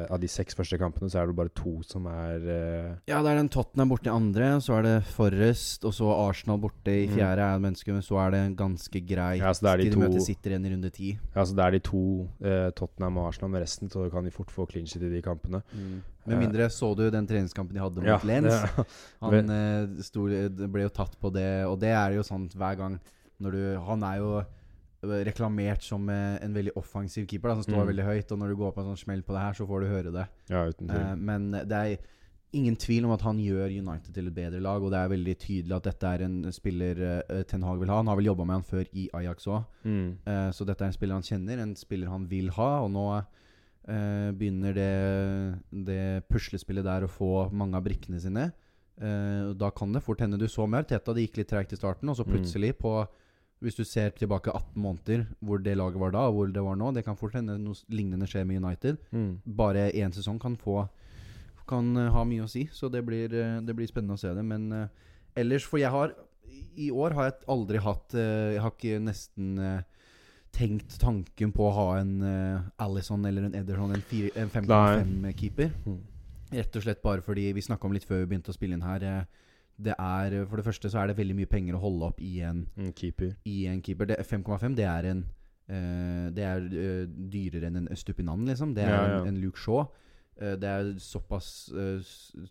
Av 0.06 0.20
de 0.22 0.28
seks 0.30 0.54
første 0.54 0.78
kampene, 0.78 1.08
så 1.10 1.18
er 1.18 1.26
det 1.26 1.34
bare 1.38 1.50
to 1.50 1.80
som 1.82 2.04
er 2.06 2.44
uh... 2.46 2.92
Ja, 3.10 3.18
det 3.24 3.32
er 3.32 3.40
den 3.40 3.48
Tottenham 3.50 3.90
borte 3.90 4.06
i 4.06 4.12
andre, 4.14 4.50
så 4.62 4.76
er 4.78 4.84
det 4.86 4.92
Forrest, 5.16 5.82
og 5.88 5.94
så 5.96 6.06
Arsenal 6.28 6.60
borte 6.62 6.92
i 6.94 7.06
Mm. 7.08 7.14
fjerde, 7.16 7.46
er 7.48 7.58
menneske, 7.64 7.92
men 7.92 8.04
så 8.06 8.20
er 8.22 8.30
det 8.36 8.42
ganske 8.58 9.00
greit. 9.08 9.40
Ja, 9.42 9.50
så 9.56 9.64
det 9.66 9.70
er 9.72 9.76
de 9.82 9.88
de 9.88 9.94
to- 9.96 10.00
møter 10.04 10.22
sitter 10.22 10.50
igjen 10.54 10.66
i 10.68 10.72
runde 10.76 10.90
ti. 10.94 11.10
Ja, 11.34 11.42
så 11.42 11.56
det 11.58 11.64
er 11.66 11.70
de 11.74 11.80
to 11.90 12.02
uh, 12.44 12.70
Tottenham 12.78 13.18
og 13.18 13.28
Arsenal 13.32 13.50
med 13.50 13.62
resten, 13.66 13.90
så 13.90 14.06
kan 14.12 14.24
de 14.24 14.30
fort 14.34 14.50
få 14.54 14.68
clean 14.70 14.86
shit 14.86 15.02
i 15.02 15.10
de 15.10 15.22
kampene. 15.22 15.62
Med 16.28 16.38
mindre 16.38 16.68
så 16.70 16.92
du 16.94 17.08
den 17.10 17.26
treningskampen 17.26 17.74
de 17.74 17.80
hadde 17.82 18.02
mot 18.02 18.06
Ja, 18.06 18.18
Lens. 18.22 18.52
Ja. 18.52 18.84
Han 19.26 19.50
uh, 19.50 20.02
sto, 20.04 20.26
ble 20.68 20.86
jo 20.86 20.94
tatt 20.94 21.18
på 21.18 21.32
det, 21.34 21.48
og 21.66 21.78
det 21.82 21.90
er 21.96 22.14
jo 22.18 22.22
sånn 22.26 22.46
hver 22.54 22.76
gang 22.78 22.98
når 23.40 23.52
du 23.54 23.62
Han 23.86 24.02
er 24.02 24.16
jo 24.18 24.30
eh, 24.40 24.46
reklamert 25.02 25.82
som 25.82 26.08
eh, 26.10 26.38
en 26.42 26.54
veldig 26.54 26.72
offensiv 26.76 27.26
keeper, 27.30 27.48
da, 27.48 27.54
som 27.62 27.64
står 27.72 27.84
Mm. 27.84 27.88
veldig 27.92 28.04
høyt. 28.04 28.32
Og 28.32 28.38
når 28.38 28.48
du 28.48 28.56
går 28.56 28.72
på 28.74 28.80
en 28.82 28.94
sånn 28.96 29.04
smell 29.04 29.22
på 29.22 29.32
det 29.34 29.40
her, 29.40 29.52
så 29.54 29.66
får 29.66 29.80
du 29.80 29.86
høre 29.86 30.12
det. 30.12 30.28
ja. 30.50 30.64
Eh, 30.66 31.14
men 31.16 31.50
det 31.52 31.72
er 31.72 31.98
ingen 32.52 32.76
tvil 32.76 33.04
om 33.04 33.10
at 33.12 33.20
han 33.20 33.36
gjør 33.38 33.68
United 33.78 34.14
til 34.14 34.26
et 34.26 34.34
bedre 34.34 34.60
lag, 34.60 34.82
og 34.82 34.90
det 34.90 34.98
er 34.98 35.08
veldig 35.12 35.36
tydelig 35.38 35.76
at 35.76 35.82
dette 35.84 36.02
er 36.06 36.22
en 36.24 36.50
spiller 36.50 37.22
eh, 37.28 37.42
Ten 37.44 37.62
Hag 37.62 37.78
vil 37.78 37.88
ha. 37.88 37.96
Han 37.96 38.06
har 38.08 38.16
vel 38.16 38.24
jobba 38.24 38.44
med 38.46 38.54
han 38.54 38.62
før 38.62 38.86
i 38.94 39.08
Ajax 39.14 39.44
òg, 39.46 39.64
Mm. 39.84 40.16
eh, 40.26 40.50
så 40.50 40.64
dette 40.66 40.80
er 40.82 40.86
en 40.86 40.92
spiller 40.92 41.12
han 41.14 41.22
kjenner, 41.22 41.58
en 41.60 41.74
spiller 41.76 42.08
han 42.08 42.26
vil 42.26 42.48
ha. 42.50 42.80
Og 42.84 42.90
nå 42.90 43.24
eh, 43.88 44.32
begynner 44.32 44.74
det, 44.74 45.60
det 45.84 46.28
puslespillet 46.28 46.84
der 46.84 47.06
å 47.06 47.08
få 47.08 47.50
mange 47.52 47.74
av 47.76 47.84
brikkene 47.84 48.20
sine. 48.20 48.52
Eh, 49.00 49.52
da 49.54 49.70
kan 49.70 49.92
det 49.92 50.02
fort 50.02 50.18
hende 50.20 50.38
du 50.38 50.46
så 50.48 50.66
mer. 50.68 50.82
Teta 50.82 51.14
det 51.14 51.28
gikk 51.28 51.36
litt 51.38 51.48
treigt 51.48 51.72
i 51.72 51.76
starten, 51.76 52.08
og 52.08 52.16
så 52.16 52.24
Mm. 52.26 52.32
plutselig 52.34 52.72
på 52.78 53.06
hvis 53.60 53.74
du 53.76 53.84
ser 53.84 54.10
tilbake 54.14 54.52
18 54.54 54.76
måneder, 54.82 55.26
hvor 55.40 55.58
det 55.62 55.76
laget 55.76 55.98
var 56.00 56.12
da, 56.14 56.18
og 56.28 56.34
hvor 56.34 56.52
det 56.52 56.62
var 56.62 56.76
nå 56.78 56.92
Det 56.94 57.04
kan 57.04 57.16
fort 57.16 57.34
hende 57.34 57.56
noe 57.58 57.74
lignende 57.90 58.26
skjer 58.26 58.44
med 58.46 58.62
United 58.62 58.98
Mm. 59.12 59.40
bare 59.44 59.90
én 59.92 60.12
sesong 60.14 60.38
kan 60.40 60.56
få 60.56 60.88
Kan 61.68 61.96
eh, 61.96 62.10
ha 62.10 62.22
mye 62.24 62.44
å 62.46 62.48
si. 62.48 62.62
Så 62.72 62.88
det 62.90 63.04
blir, 63.04 63.28
eh, 63.34 63.60
det 63.60 63.74
blir 63.76 63.86
spennende 63.90 64.14
å 64.14 64.18
se 64.18 64.30
det. 64.32 64.42
Men 64.44 64.72
uh, 64.72 64.86
ellers 65.36 65.64
For 65.68 65.78
jeg 65.78 65.90
har 65.90 66.14
I 66.78 66.90
år 66.90 67.12
har 67.12 67.24
jeg 67.28 67.34
aldri 67.48 67.78
hatt 67.78 68.14
uh, 68.14 68.54
Jeg 68.54 68.60
har 68.62 68.70
ikke 68.72 69.00
nesten 69.04 69.58
uh, 69.58 69.82
tenkt 70.50 70.96
tanken 70.98 71.52
på 71.52 71.66
å 71.68 71.74
ha 71.76 71.88
en 72.00 72.22
uh, 72.22 72.62
Alison 72.80 73.24
eller 73.28 73.44
en 73.50 73.54
Ederson, 73.54 73.92
en, 73.92 74.00
fire- 74.00 74.32
en 74.40 74.48
5,5-keeper. 74.48 75.70
Mm. 75.86 75.98
Rett 76.56 76.76
og 76.78 76.82
slett 76.86 77.02
bare 77.04 77.20
fordi 77.20 77.50
vi 77.52 77.60
snakka 77.60 77.84
om 77.86 77.92
litt 77.92 78.06
før 78.08 78.22
vi 78.22 78.30
begynte 78.32 78.48
å 78.50 78.56
spille 78.56 78.72
inn 78.78 78.86
her. 78.86 79.02
eh, 79.04 79.24
Det 79.78 79.94
er 79.94 80.44
For 80.50 80.56
det 80.58 80.64
første 80.66 80.90
så 80.90 80.98
er 81.02 81.06
det 81.12 81.16
veldig 81.20 81.36
mye 81.38 81.46
penger 81.50 81.76
å 81.78 81.82
holde 81.84 82.08
opp 82.10 82.20
i 82.20 82.40
en 82.42 82.64
Mm, 82.76 82.92
keeper. 82.98 83.36
i 83.46 83.66
en 83.70 83.80
keeper. 83.82 84.06
5,5 84.26 84.74
det 84.74 84.84
er 84.84 85.04
en 85.12 85.20
uh, 85.70 86.30
Det 86.34 86.44
er 86.44 86.60
uh, 86.66 87.06
dyrere 87.30 87.66
enn 87.70 87.76
en 87.84 87.88
Stupinan, 87.96 88.44
liksom. 88.46 88.74
Det 88.74 88.82
er 88.84 88.90
Ja, 88.90 89.02
ja. 89.08 89.20
En, 89.22 89.28
en 89.34 89.40
Luke 89.42 89.58
Shaw. 89.58 89.86
Uh, 90.40 90.54
det 90.56 90.68
er 90.70 90.92
såpass 91.02 91.68
eh, 91.74 91.98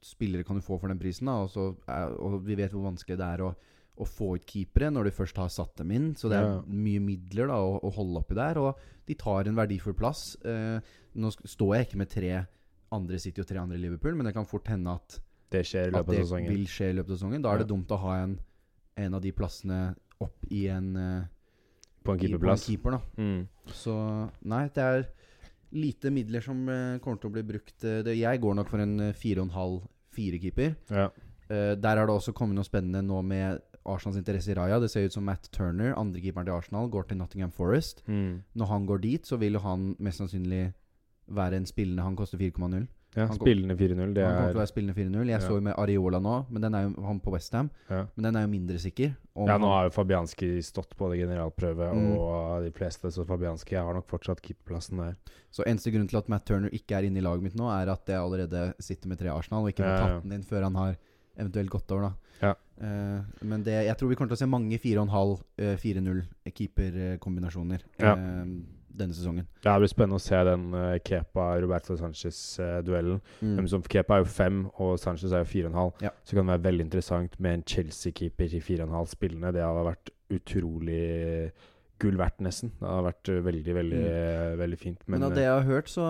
spillere 0.03 0.43
kan 0.43 0.55
du 0.57 0.61
få 0.61 0.77
for 0.79 0.87
den 0.91 0.99
prisen. 0.99 1.27
Da, 1.27 1.37
og, 1.43 1.49
så 1.49 1.73
og 2.19 2.41
vi 2.45 2.55
vet 2.59 2.71
hvor 2.71 2.83
vanskelig 2.89 3.17
det 3.17 3.27
er 3.27 3.43
å, 3.47 3.53
å 3.97 4.05
få 4.05 4.33
ut 4.35 4.45
keepere 4.45 4.89
når 4.91 5.07
du 5.07 5.11
først 5.15 5.37
har 5.39 5.47
satt 5.49 5.75
dem 5.79 5.91
inn. 5.95 6.09
Så 6.15 6.29
det 6.31 6.37
er 6.39 6.47
Ja, 6.49 6.61
mye 6.67 6.99
midler 7.03 7.47
da 7.47 7.59
å, 7.63 7.77
å 7.83 7.91
holde 7.95 8.19
oppi 8.23 8.35
der. 8.35 8.59
Og 8.59 8.75
de 9.07 9.15
tar 9.15 9.47
en 9.47 9.55
verdifull 9.55 9.95
plass. 9.95 10.35
Eh, 10.43 10.79
nå 11.15 11.31
står 11.43 11.75
jeg 11.77 11.87
ikke 11.87 11.97
med 12.03 12.09
tre 12.11 12.33
andre 12.91 13.19
City 13.19 13.41
og 13.43 13.47
tre 13.49 13.59
andre 13.59 13.79
Liverpool, 13.79 14.15
men 14.15 14.25
det 14.29 14.33
kan 14.35 14.45
fort 14.47 14.67
hende 14.71 14.93
at 14.95 15.17
Det 15.51 15.63
skjer 15.65 15.87
i 15.87 15.91
løpet 15.91 16.09
av 16.09 16.15
det 16.15 16.25
sesongen. 16.25 16.49
vil 16.51 16.65
skje 16.67 16.89
i 16.91 16.93
løpet 16.97 17.11
av 17.11 17.17
sesongen. 17.17 17.41
Da 17.41 17.53
er 17.53 17.57
det 17.61 17.67
Ja. 17.69 17.75
dumt 17.75 17.91
å 17.95 17.97
ha 18.01 18.15
en, 18.23 18.39
en 18.97 19.13
av 19.13 19.21
de 19.21 19.31
plassene 19.31 19.95
opp 20.19 20.45
i 20.51 20.65
en 20.67 20.95
uh, 20.97 21.23
På 22.03 22.13
en 22.13 22.19
keeperplass. 22.19 22.65
På 22.65 22.71
en 22.71 22.75
keeper. 22.77 22.99
Mm. 23.17 23.47
Så 23.71 23.93
nei, 24.43 24.67
det 24.75 24.83
er 24.83 25.07
lite 25.71 26.09
midler 26.11 26.41
som 26.41 26.67
uh, 26.67 26.97
kommer 27.03 27.19
til 27.21 27.29
å 27.29 27.33
bli 27.33 27.43
brukt. 27.43 27.83
Eh, 27.83 28.01
det, 28.03 28.17
jeg 28.17 28.39
går 28.41 28.55
nok 28.55 28.69
for 28.71 28.79
en 28.79 28.99
eh, 29.09 29.13
4,5-4-keeper. 29.13 30.75
Ja. 30.89 31.09
Eh, 31.49 31.75
der 31.79 31.97
har 31.97 32.07
det 32.07 32.15
også 32.15 32.33
kommet 32.35 32.55
noe 32.57 32.67
spennende 32.67 33.01
nå 33.05 33.21
med 33.23 33.61
Arsenals 33.87 34.17
interesse 34.19 34.51
i 34.51 34.55
Raja. 34.57 34.79
Det 34.83 34.89
ser 34.91 35.05
ut 35.07 35.13
som 35.15 35.23
Matt 35.27 35.49
Turner, 35.55 35.93
andrekeeperen 35.95 36.47
til 36.47 36.55
Arsenal, 36.57 36.89
går 36.91 37.07
til 37.07 37.17
Nottingham 37.21 37.51
Forest. 37.55 38.03
Mm. 38.07 38.43
Når 38.55 38.65
han 38.71 38.85
går 38.89 38.97
dit, 39.03 39.27
så 39.27 39.37
vil 39.39 39.59
han 39.63 39.93
mest 39.99 40.19
sannsynlig 40.23 40.73
være 41.27 41.57
en 41.59 41.65
spillende 41.67 42.03
Han 42.03 42.15
koster 42.15 42.37
4,0. 42.39 42.87
Ja 43.15 43.25
Han 43.27 43.35
spillende 43.39 43.75
4-0, 43.75 44.13
det 44.13 44.23
Han 44.25 44.35
kommer 44.35 44.51
til 44.51 44.57
å 44.57 44.61
være 44.61 44.71
spillende 44.71 44.93
4-0. 44.95 45.27
Jeg 45.27 45.41
Ja. 45.41 45.47
så 45.47 45.55
jo 45.55 45.61
med 45.61 45.73
Areola 45.77 46.19
nå, 46.21 46.45
men 46.51 46.61
den 46.61 46.75
er 46.75 46.83
jo 46.89 47.01
han 47.05 47.19
på 47.19 47.31
Westham. 47.31 47.69
ja. 47.89 48.05
Men 48.15 48.23
den 48.23 48.35
er 48.35 48.41
jo 48.41 48.47
mindre 48.51 48.77
sikker. 48.77 49.15
Ja, 49.37 49.57
nå 49.57 49.67
har 49.67 49.83
jo 49.85 49.89
Fabianski 49.89 50.57
stått 50.61 50.95
på 50.97 51.09
det 51.11 51.19
generalprøve, 51.27 51.93
Mm. 51.93 52.17
og 52.17 52.63
de 52.63 52.71
fleste, 52.71 53.07
så 53.11 53.25
Fabianski 53.25 53.75
har 53.75 53.93
nok 53.93 54.07
fortsatt 54.07 54.41
keeperplassen 54.41 54.97
der. 54.97 55.15
Så 55.51 55.63
eneste 55.65 55.91
grunn 55.91 56.07
til 56.07 56.17
at 56.17 56.27
Matt 56.29 56.45
Turner 56.45 56.69
ikke 56.69 56.95
er 56.97 57.03
inne 57.07 57.17
i 57.17 57.21
laget 57.21 57.41
mitt 57.41 57.55
nå, 57.55 57.69
er 57.69 57.89
at 57.91 58.05
jeg 58.05 58.17
allerede 58.17 58.73
sitter 58.79 59.07
med 59.07 59.17
tre 59.19 59.29
Arsenal 59.29 59.63
og 59.65 59.69
ikke 59.73 59.83
får 59.85 59.97
tatt 59.99 60.23
den 60.23 60.31
inn 60.33 60.43
før 60.43 60.63
han 60.63 60.75
har 60.75 60.95
eventuelt 61.39 61.69
gått 61.69 61.91
over, 61.91 62.01
da. 62.01 62.13
Ja. 62.41 62.53
Eh, 62.79 63.21
men 63.43 63.63
det, 63.63 63.85
jeg 63.87 63.97
tror 63.97 64.09
vi 64.09 64.15
kommer 64.15 64.29
til 64.29 64.37
å 64.37 64.43
se 64.43 64.45
mange 64.45 64.77
4,5, 64.79 65.41
eh, 65.57 65.75
4-0 65.77 66.23
keeperkombinasjoner 66.53 67.81
Ja. 67.99 68.13
eh, 68.13 68.45
denne 68.97 69.13
sesongen. 69.15 69.45
Det 69.63 69.73
blir 69.81 69.91
spennende 69.91 70.17
å 70.19 70.23
se 70.23 70.39
den 70.47 70.65
uh, 70.73 70.97
Kepa-Roberto 71.05 71.97
Sanchez-duellen. 71.99 73.21
Mm. 73.41 73.61
Kepa 73.87 74.17
er 74.17 74.23
jo 74.23 74.29
fem, 74.31 74.59
og 74.81 74.97
Sanchez 75.01 75.31
er 75.31 75.43
jo 75.45 75.49
fire 75.51 75.69
og 75.69 75.73
en 75.73 75.79
halv. 75.81 76.03
Ja. 76.07 76.11
Så 76.25 76.35
kan 76.37 76.47
det 76.47 76.55
være 76.57 76.65
veldig 76.71 76.85
interessant 76.87 77.39
med 77.39 77.59
en 77.59 77.65
Chelsea-keeper 77.67 78.57
i 78.57 78.61
fire 78.63 78.83
og 78.85 78.91
en 78.91 78.97
halv 79.01 79.11
spillende. 79.13 79.53
Det 79.55 79.63
hadde 79.65 79.85
vært 79.87 80.13
utrolig 80.37 81.01
gull 82.01 82.17
verdt, 82.19 82.41
nesten. 82.45 82.73
Det 82.77 82.85
hadde 82.89 83.07
vært 83.11 83.31
uh, 83.33 83.39
veldig, 83.47 83.73
veldig, 83.81 84.03
Mm. 84.07 84.59
veldig 84.59 84.77
fint. 84.79 85.01
Men, 85.07 85.19
Men, 85.19 85.29
av 85.31 85.35
det 85.35 85.43
jeg 85.47 85.53
har 85.55 85.65
hørt, 85.65 85.89
så 85.89 86.05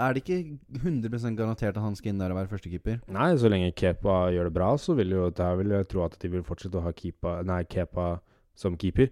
er 0.00 0.14
det 0.14 0.22
ikke 0.24 0.58
100 0.80 1.36
garantert 1.36 1.76
at 1.76 1.82
han 1.84 1.96
skal 1.96 2.14
inn 2.14 2.18
der 2.22 2.32
og 2.32 2.38
være 2.40 2.48
førstekeeper. 2.54 3.00
uh, 3.04 3.12
nei, 3.12 3.34
så 3.36 3.50
lenge 3.52 3.72
Kepa 3.76 4.30
gjør 4.32 4.48
det 4.48 4.54
bra, 4.56 4.70
så 4.80 4.96
vil 4.96 5.10
jo 5.16 5.28
der 5.30 5.56
vil 5.60 5.70
jeg 5.76 5.88
tro 5.92 6.04
at 6.06 6.16
de 6.20 6.28
vil 6.28 6.42
fortsette 6.46 6.78
å 6.80 6.84
ha 6.86 6.92
Kepa, 6.92 7.42
nei, 7.44 7.62
Kepa 7.64 8.18
som 8.60 8.76
keeper. 8.80 9.08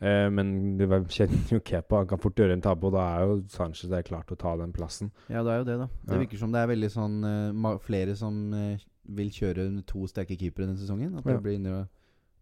Eh, 0.00 0.28
men 0.30 0.76
du 0.78 0.84
kjenner 1.08 1.54
jo 1.54 1.60
Kepa, 1.64 2.02
han 2.02 2.06
kan 2.10 2.20
fort 2.22 2.36
gjøre 2.38 2.52
en 2.58 2.62
tabbe, 2.64 2.86
og 2.90 2.92
da 2.94 3.06
er 3.16 3.26
jo 3.26 3.38
Sanchez 3.48 3.88
det 3.90 3.98
er 4.02 4.06
klart 4.10 4.30
å 4.32 4.38
ta 4.38 4.52
den 4.60 4.72
plassen. 4.76 5.10
Ja, 5.32 5.42
det 5.46 5.54
er 5.54 5.62
jo 5.62 5.68
det, 5.70 5.78
da. 5.82 5.88
Det 6.06 6.14
Ja. 6.14 6.20
virker 6.24 6.38
som 6.38 6.52
det 6.52 6.60
er 6.62 6.70
veldig 6.74 6.90
sånn 6.92 7.16
uh, 7.64 7.78
flere 7.84 8.14
som 8.16 8.52
uh, 8.52 8.76
vil 9.08 9.30
kjøre 9.30 9.64
to 9.86 10.04
sterke 10.06 10.36
keepere 10.38 10.66
denne 10.68 10.78
sesongen. 10.78 11.16
At 11.18 11.24
det 11.24 11.32
Ja. 11.34 11.40
blir 11.40 11.56
inne 11.58 11.80
og 11.80 11.88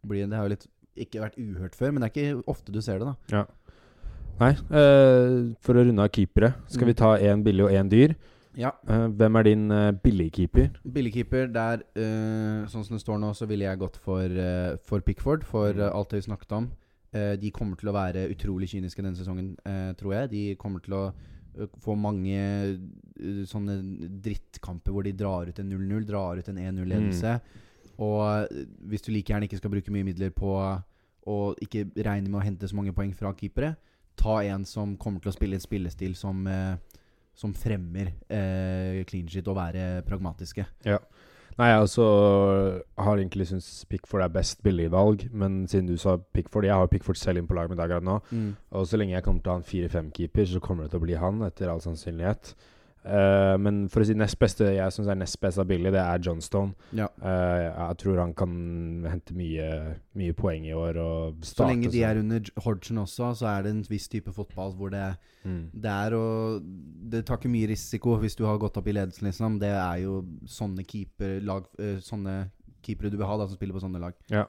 bli 0.09 0.21
Det 0.27 0.33
har 0.37 0.45
jo 0.49 0.55
litt 0.57 0.67
ikke 0.99 1.21
vært 1.23 1.38
uhørt 1.38 1.75
før, 1.79 1.93
men 1.93 2.03
det 2.03 2.11
er 2.11 2.15
ikke 2.35 2.45
ofte 2.50 2.73
du 2.73 2.81
ser 2.83 2.99
det, 2.99 3.15
da. 3.31 3.45
Nei, 4.38 4.53
uh, 4.71 5.55
for 5.61 5.75
å 5.75 5.83
runde 5.87 5.99
av 6.03 6.11
keepere, 6.15 6.55
skal 6.69 6.87
Mm. 6.87 6.91
vi 6.91 6.95
ta 6.95 7.17
én 7.19 7.43
billig 7.43 7.65
og 7.65 7.71
én 7.71 7.88
dyr. 7.91 8.15
Ja. 8.57 8.71
Eh, 8.88 9.07
hvem 9.19 9.37
er 9.37 9.43
din 9.43 9.71
uh, 9.71 9.90
billigkeeper? 9.93 10.71
Billigkeeper, 10.85 11.47
der 11.52 11.83
eh, 11.95 12.67
Sånn 12.71 12.85
som 12.85 12.97
det 12.97 13.02
står 13.02 13.19
nå, 13.21 13.33
så 13.37 13.47
ville 13.47 13.64
jeg 13.69 13.78
gått 13.78 13.97
for, 14.02 14.23
eh, 14.25 14.76
for 14.83 15.00
Pickford, 15.00 15.45
for 15.45 15.73
Mm. 15.73 15.81
eh, 15.81 15.90
alt 15.95 16.11
det 16.11 16.23
vi 16.23 16.31
snakket 16.33 16.52
om. 16.52 16.71
Eh, 17.12 17.37
de 17.37 17.50
kommer 17.50 17.76
til 17.76 17.88
å 17.88 17.93
være 17.95 18.28
utrolig 18.31 18.69
kyniske 18.69 19.02
denne 19.02 19.17
sesongen, 19.17 19.57
eh, 19.64 19.93
tror 19.95 20.12
jeg. 20.14 20.31
De 20.31 20.55
kommer 20.57 20.81
til 20.81 20.95
å 20.95 21.12
eh, 21.59 21.67
få 21.81 21.97
mange 21.97 22.37
eh, 22.37 23.45
sånne 23.47 23.78
drittkamper 24.23 24.93
hvor 24.93 25.02
de 25.05 25.12
drar 25.12 25.49
ut 25.49 25.59
en 25.59 25.71
0-0, 25.71 26.05
drar 26.07 26.38
ut 26.38 26.49
en 26.49 26.59
1-0-ledelse. 26.59 27.40
Og 27.99 28.49
eh, 28.50 28.64
hvis 28.88 29.02
du 29.02 29.12
like 29.12 29.33
gjerne 29.33 29.45
ikke 29.49 29.59
skal 29.59 29.71
bruke 29.71 29.90
mye 29.90 30.05
midler 30.05 30.31
på 30.31 30.52
å 31.28 31.55
ikke 31.61 31.90
regne 31.97 32.28
med 32.31 32.40
å 32.40 32.45
hente 32.45 32.69
så 32.69 32.76
mange 32.76 32.93
poeng 32.95 33.12
fra 33.14 33.33
keepere, 33.35 33.76
ta 34.17 34.40
en 34.43 34.64
som 34.64 34.97
kommer 34.97 35.21
til 35.21 35.31
å 35.31 35.35
spille 35.37 35.55
en 35.55 35.61
spillestil 35.62 36.14
som 36.17 36.47
eh, 36.47 36.76
som 37.38 37.54
fremmer 37.54 38.12
eh, 38.26 39.04
clean 39.07 39.28
shit 39.30 39.47
og 39.49 39.57
være 39.61 40.02
pragmatiske. 40.09 40.66
Nei, 41.59 41.68
jeg 41.73 41.83
også 41.83 42.04
har 43.02 43.18
egentlig 43.18 43.49
syntes 43.50 43.85
Pickford 43.90 44.23
er 44.23 44.30
best 44.30 44.61
billigvalg, 44.62 45.25
men 45.35 45.64
siden 45.66 45.88
du 45.90 45.97
sa 45.99 46.16
Pickford 46.35 46.68
Jeg 46.68 46.75
har 46.78 46.87
Pickford 46.90 47.18
selv 47.18 47.40
inn 47.40 47.49
på 47.50 47.57
laget 47.59 47.73
mitt 47.73 47.83
akkurat 47.83 48.07
nå. 48.07 48.21
Og 48.78 48.87
så 48.87 48.99
lenge 49.00 49.16
jeg 49.16 49.25
kommer 49.26 49.42
til 49.42 49.50
å 49.50 49.57
ha 49.57 49.62
en 49.62 49.66
4-5-keeper, 49.66 50.47
så 50.52 50.61
kommer 50.62 50.87
det 50.87 50.92
til 50.95 51.00
å 51.00 51.07
bli 51.07 51.16
han, 51.18 51.42
etter 51.49 51.71
all 51.73 51.83
sannsynlighet. 51.83 52.52
Eh, 53.09 53.55
men 53.62 53.81
for 53.93 54.05
å 54.05 54.07
si 54.09 54.17
nest 54.19 54.37
beste 54.41 54.67
jeg 54.75 54.95
syns 54.95 55.09
er 55.09 55.19
nest 55.19 55.38
best 55.41 55.61
av 55.61 55.69
Billy, 55.71 55.91
det 55.95 56.03
er 56.03 56.21
Johnstone. 56.25 56.75
Ja. 56.97 57.09
Uh, 57.23 57.65
jeg 57.65 57.99
tror 58.03 58.21
han 58.21 58.35
kan 58.37 58.53
hente 59.09 59.37
mye, 59.38 59.69
mye 60.19 60.37
poeng 60.37 60.67
i 60.69 60.75
år. 60.77 61.00
Og 61.00 61.47
Så 61.47 61.69
lenge 61.69 61.91
de 61.93 62.05
er 62.05 62.21
under 62.21 62.53
Hodgson 62.65 63.00
også, 63.05 63.33
så 63.41 63.50
er 63.55 63.65
det 63.65 63.75
en 63.75 63.83
viss 63.88 64.09
type 64.12 64.33
fotball 64.37 64.75
hvor 64.77 64.93
det, 64.93 65.07
mm. 65.45 65.62
det 65.73 65.95
er 65.95 66.17
å 66.19 66.27
Det 67.09 67.25
tar 67.27 67.41
ikke 67.41 67.53
mye 67.53 67.71
risiko 67.71 68.19
hvis 68.21 68.37
du 68.38 68.45
har 68.49 68.61
gått 68.61 68.77
opp 68.81 68.88
i 68.88 68.97
ledelsen, 68.97 69.31
liksom. 69.31 69.59
Det 69.62 69.73
er 69.73 70.05
jo 70.05 70.21
sånne 70.49 70.85
keeperlag 70.88 71.69
eh, 71.81 71.99
Sånne 72.05 72.38
keepere 72.85 73.11
du 73.11 73.19
vil 73.19 73.29
ha, 73.29 73.37
da, 73.41 73.49
som 73.49 73.59
spiller 73.59 73.77
på 73.77 73.83
sånne 73.83 74.00
lag. 74.03 74.17
Ja. 74.33 74.45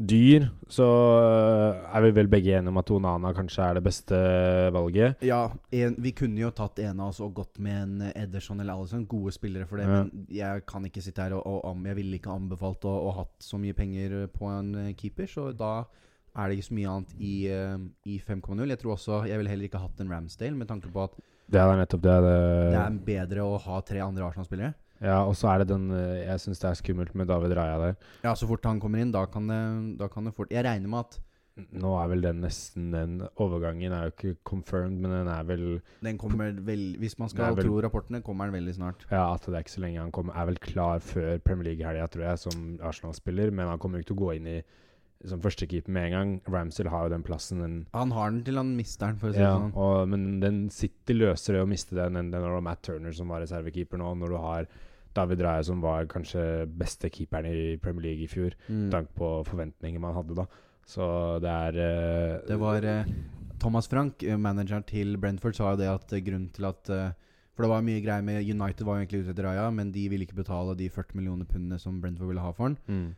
Dyr, 0.00 0.46
så 0.72 0.84
eh, 1.20 1.80
er 1.92 2.04
vi 2.06 2.10
vel 2.16 2.28
begge 2.32 2.54
enige 2.56 2.72
om 2.72 2.78
at 2.80 2.90
Onana 2.94 3.34
kanskje 3.36 3.66
er 3.66 3.76
det 3.76 3.82
beste 3.84 4.16
valget. 4.72 5.20
Ja, 5.28 5.42
en, 5.76 5.96
vi 6.00 6.12
kunne 6.16 6.40
jo 6.40 6.48
tatt 6.56 6.78
en 6.80 7.02
av 7.04 7.10
oss 7.12 7.20
og 7.20 7.34
gått 7.36 7.58
med 7.60 7.76
en 7.82 8.06
eh, 8.08 8.14
Ederson 8.22 8.62
eller 8.64 8.78
Alison. 8.80 9.04
Gode 9.10 9.34
spillere 9.36 9.68
for 9.68 9.76
det, 9.76 9.84
Ja. 9.84 9.98
men 10.06 10.24
jeg 10.32 10.64
kan 10.70 10.86
ikke 10.88 11.02
sitte 11.04 11.20
her 11.26 11.36
og, 11.36 11.44
og 11.68 11.84
Jeg 11.84 11.98
ville 12.00 12.16
ikke 12.16 12.32
anbefalt 12.32 12.86
å, 12.88 12.94
å 13.10 13.12
hatt 13.20 13.36
så 13.44 13.60
mye 13.60 13.76
penger 13.76 14.22
eh, 14.22 14.30
på 14.32 14.48
en 14.48 14.72
eh, 14.86 14.94
keeper, 14.96 15.28
så 15.28 15.50
da 15.52 15.84
er 16.38 16.48
det 16.48 16.56
ikke 16.60 16.68
så 16.70 16.78
mye 16.78 16.90
annet 16.96 17.14
i, 17.20 17.34
eh, 17.52 17.78
i 18.08 18.20
5,0. 18.24 18.68
Jeg 18.72 18.78
tror 18.80 18.96
også 18.96 19.24
Jeg 19.28 19.36
ville 19.36 19.50
heller 19.52 19.68
ikke 19.68 19.84
hatt 19.84 20.00
en 20.00 20.12
Ramsdale, 20.16 20.56
med 20.56 20.68
tanke 20.70 20.88
på 20.94 21.04
at 21.04 21.18
Det 21.50 21.60
er 21.60 21.76
nettopp 21.76 22.06
det. 22.08 22.16
det, 22.24 22.36
det 22.72 22.80
er 22.86 23.00
bedre 23.12 23.44
å 23.52 23.58
ha 23.68 23.80
tre 23.84 24.00
andre 24.00 24.30
Arsenal-spillere. 24.30 24.72
Ja, 25.00 25.22
og 25.24 25.32
så 25.38 25.48
er 25.54 25.62
det 25.62 25.70
den 25.72 25.88
eh, 25.96 26.26
Jeg 26.26 26.42
syns 26.42 26.60
det 26.60 26.68
er 26.70 26.78
skummelt 26.80 27.14
med 27.16 27.28
David 27.30 27.54
Raja 27.56 27.78
der. 27.80 27.94
Ja, 28.24 28.34
så 28.36 28.48
fort 28.50 28.64
han 28.68 28.80
kommer 28.82 29.00
inn, 29.00 29.12
da 29.14 29.24
kan 29.26 29.46
det, 29.48 29.60
da 30.00 30.08
kan 30.12 30.28
det 30.28 30.34
fort 30.36 30.52
Jeg 30.52 30.64
regner 30.66 30.88
med 30.92 31.06
at 31.06 31.20
Nå 31.76 31.90
er 32.00 32.08
vel 32.08 32.22
den 32.24 32.38
nesten 32.44 32.90
Den 32.94 33.16
overgangen 33.42 33.92
er 33.92 34.06
jo 34.06 34.12
ikke 34.14 34.34
confirmed, 34.48 35.00
men 35.02 35.10
den 35.12 35.28
er 35.28 35.42
vel 35.48 35.64
den 36.04 36.18
kommer 36.20 36.52
vel 36.64 36.84
Hvis 37.00 37.18
man 37.20 37.28
skal 37.32 37.56
vel- 37.56 37.66
tro 37.66 37.80
rapportene, 37.84 38.22
kommer 38.24 38.46
den 38.48 38.54
veldig 38.60 38.74
snart. 38.76 39.04
Ja, 39.10 39.34
at 39.34 39.44
det 39.44 39.54
er 39.56 39.64
ikke 39.64 39.74
så 39.76 39.82
lenge 39.84 40.00
han 40.00 40.12
kommer. 40.12 40.36
Er 40.36 40.46
vel 40.46 40.60
klar 40.62 41.00
før 41.04 41.38
Premier 41.44 41.70
League-helga, 41.72 42.06
tror 42.08 42.24
jeg, 42.28 42.38
som 42.38 42.78
Arsenal-spiller. 42.80 43.50
Men 43.52 43.68
han 43.68 43.78
kommer 43.78 43.98
jo 43.98 44.04
ikke 44.04 44.12
til 44.14 44.20
å 44.20 44.24
gå 44.24 44.36
inn 44.38 44.46
i 44.46 44.62
som 45.28 45.40
førstekeeper 45.44 45.92
med 45.92 46.06
en 46.08 46.14
gang. 46.16 46.30
Ramsell 46.48 46.88
har 46.88 47.04
jo 47.04 47.12
den 47.12 47.22
plassen. 47.26 47.60
Den, 47.60 47.74
Han 47.92 48.10
har 48.16 48.30
den 48.30 48.44
til 48.44 48.56
han 48.56 48.70
mister 48.76 49.10
den, 49.10 49.18
for 49.20 49.28
å 49.28 49.34
si 49.36 49.42
ja, 49.42 49.50
det 49.52 49.60
sånn. 49.66 49.74
og, 49.76 50.08
men 50.08 50.40
den 50.40 50.60
sitter 50.72 51.18
løsere 51.18 51.60
å 51.64 51.68
miste 51.68 51.98
den 51.98 52.16
enn 52.16 52.30
var 52.32 52.62
Matt 52.64 52.82
Turner 52.88 53.12
som 53.12 53.28
var 53.28 53.42
reservekeeper 53.44 54.00
nå. 54.00 54.14
Når 54.22 54.32
du 54.32 54.38
har 54.40 54.70
David 55.14 55.40
Raja 55.42 55.62
som 55.66 55.80
var 55.82 56.06
kanskje 56.06 56.66
beste 56.78 57.10
keeperen 57.10 57.46
i 57.50 57.76
Premier 57.82 58.02
League 58.10 58.24
i 58.24 58.28
fjor, 58.30 58.54
Mm. 58.68 58.90
tanke 58.90 59.12
på 59.16 59.30
forventninger 59.46 60.00
man 60.00 60.14
hadde 60.14 60.36
da. 60.36 60.46
Så 60.86 61.04
det 61.42 61.50
er 61.50 61.76
uh, 61.78 62.46
Det 62.48 62.58
var 62.58 62.82
uh, 62.84 63.04
Thomas 63.60 63.86
Frank, 63.88 64.22
eh, 64.22 64.36
manageren 64.36 64.82
til 64.86 65.16
Brentford, 65.18 65.54
sa 65.54 65.70
jo 65.72 65.76
det 65.76 65.88
at 65.90 66.14
grunnen 66.24 66.48
til 66.52 66.64
at 66.64 66.90
uh, 66.90 67.10
For 67.54 67.62
det 67.66 67.70
var 67.70 67.82
mye 67.84 68.00
greier 68.00 68.22
med 68.24 68.40
United 68.48 68.86
var 68.86 68.96
jo 68.96 69.02
egentlig 69.04 69.20
ute 69.24 69.30
etter 69.34 69.44
Raja, 69.44 69.70
men 69.70 69.90
de 69.92 70.08
ville 70.08 70.24
ikke 70.24 70.38
betale 70.38 70.74
de 70.78 70.88
40 70.88 71.14
millioner 71.18 71.44
pundene 71.44 71.78
som 71.78 72.00
Brentford 72.00 72.28
ville 72.30 72.40
ha 72.40 72.52
for 72.52 72.70
han. 72.70 72.76
mm. 72.88 73.10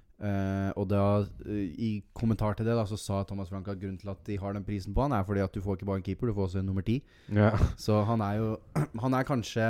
Og 0.76 0.84
da, 0.88 1.24
i 1.50 2.02
kommentar 2.14 2.54
til 2.54 2.66
det, 2.66 2.74
da, 2.78 2.84
så 2.86 2.94
sa 2.96 3.22
Thomas 3.26 3.48
Frank 3.50 3.66
at 3.68 3.78
grunnen 3.80 3.98
til 3.98 4.08
at 4.12 4.20
de 4.26 4.36
har 4.38 4.52
den 4.54 4.62
prisen 4.64 4.94
på 4.94 5.02
han, 5.02 5.12
er 5.12 5.24
fordi 5.26 5.40
at 5.42 5.50
du 5.54 5.60
får 5.60 5.76
ikke 5.76 5.86
bare 5.88 5.96
en 5.98 6.02
keeper, 6.06 6.26
du 6.30 6.34
får 6.36 6.46
også 6.46 6.58
en 6.60 6.66
nummer 6.66 6.82
ti. 6.86 7.00
Ja. 7.34 7.48
Så 7.76 8.04
han 8.06 8.20
er 8.20 8.36
jo 8.38 8.56
Han 9.02 9.14
er 9.18 9.22
kanskje 9.26 9.66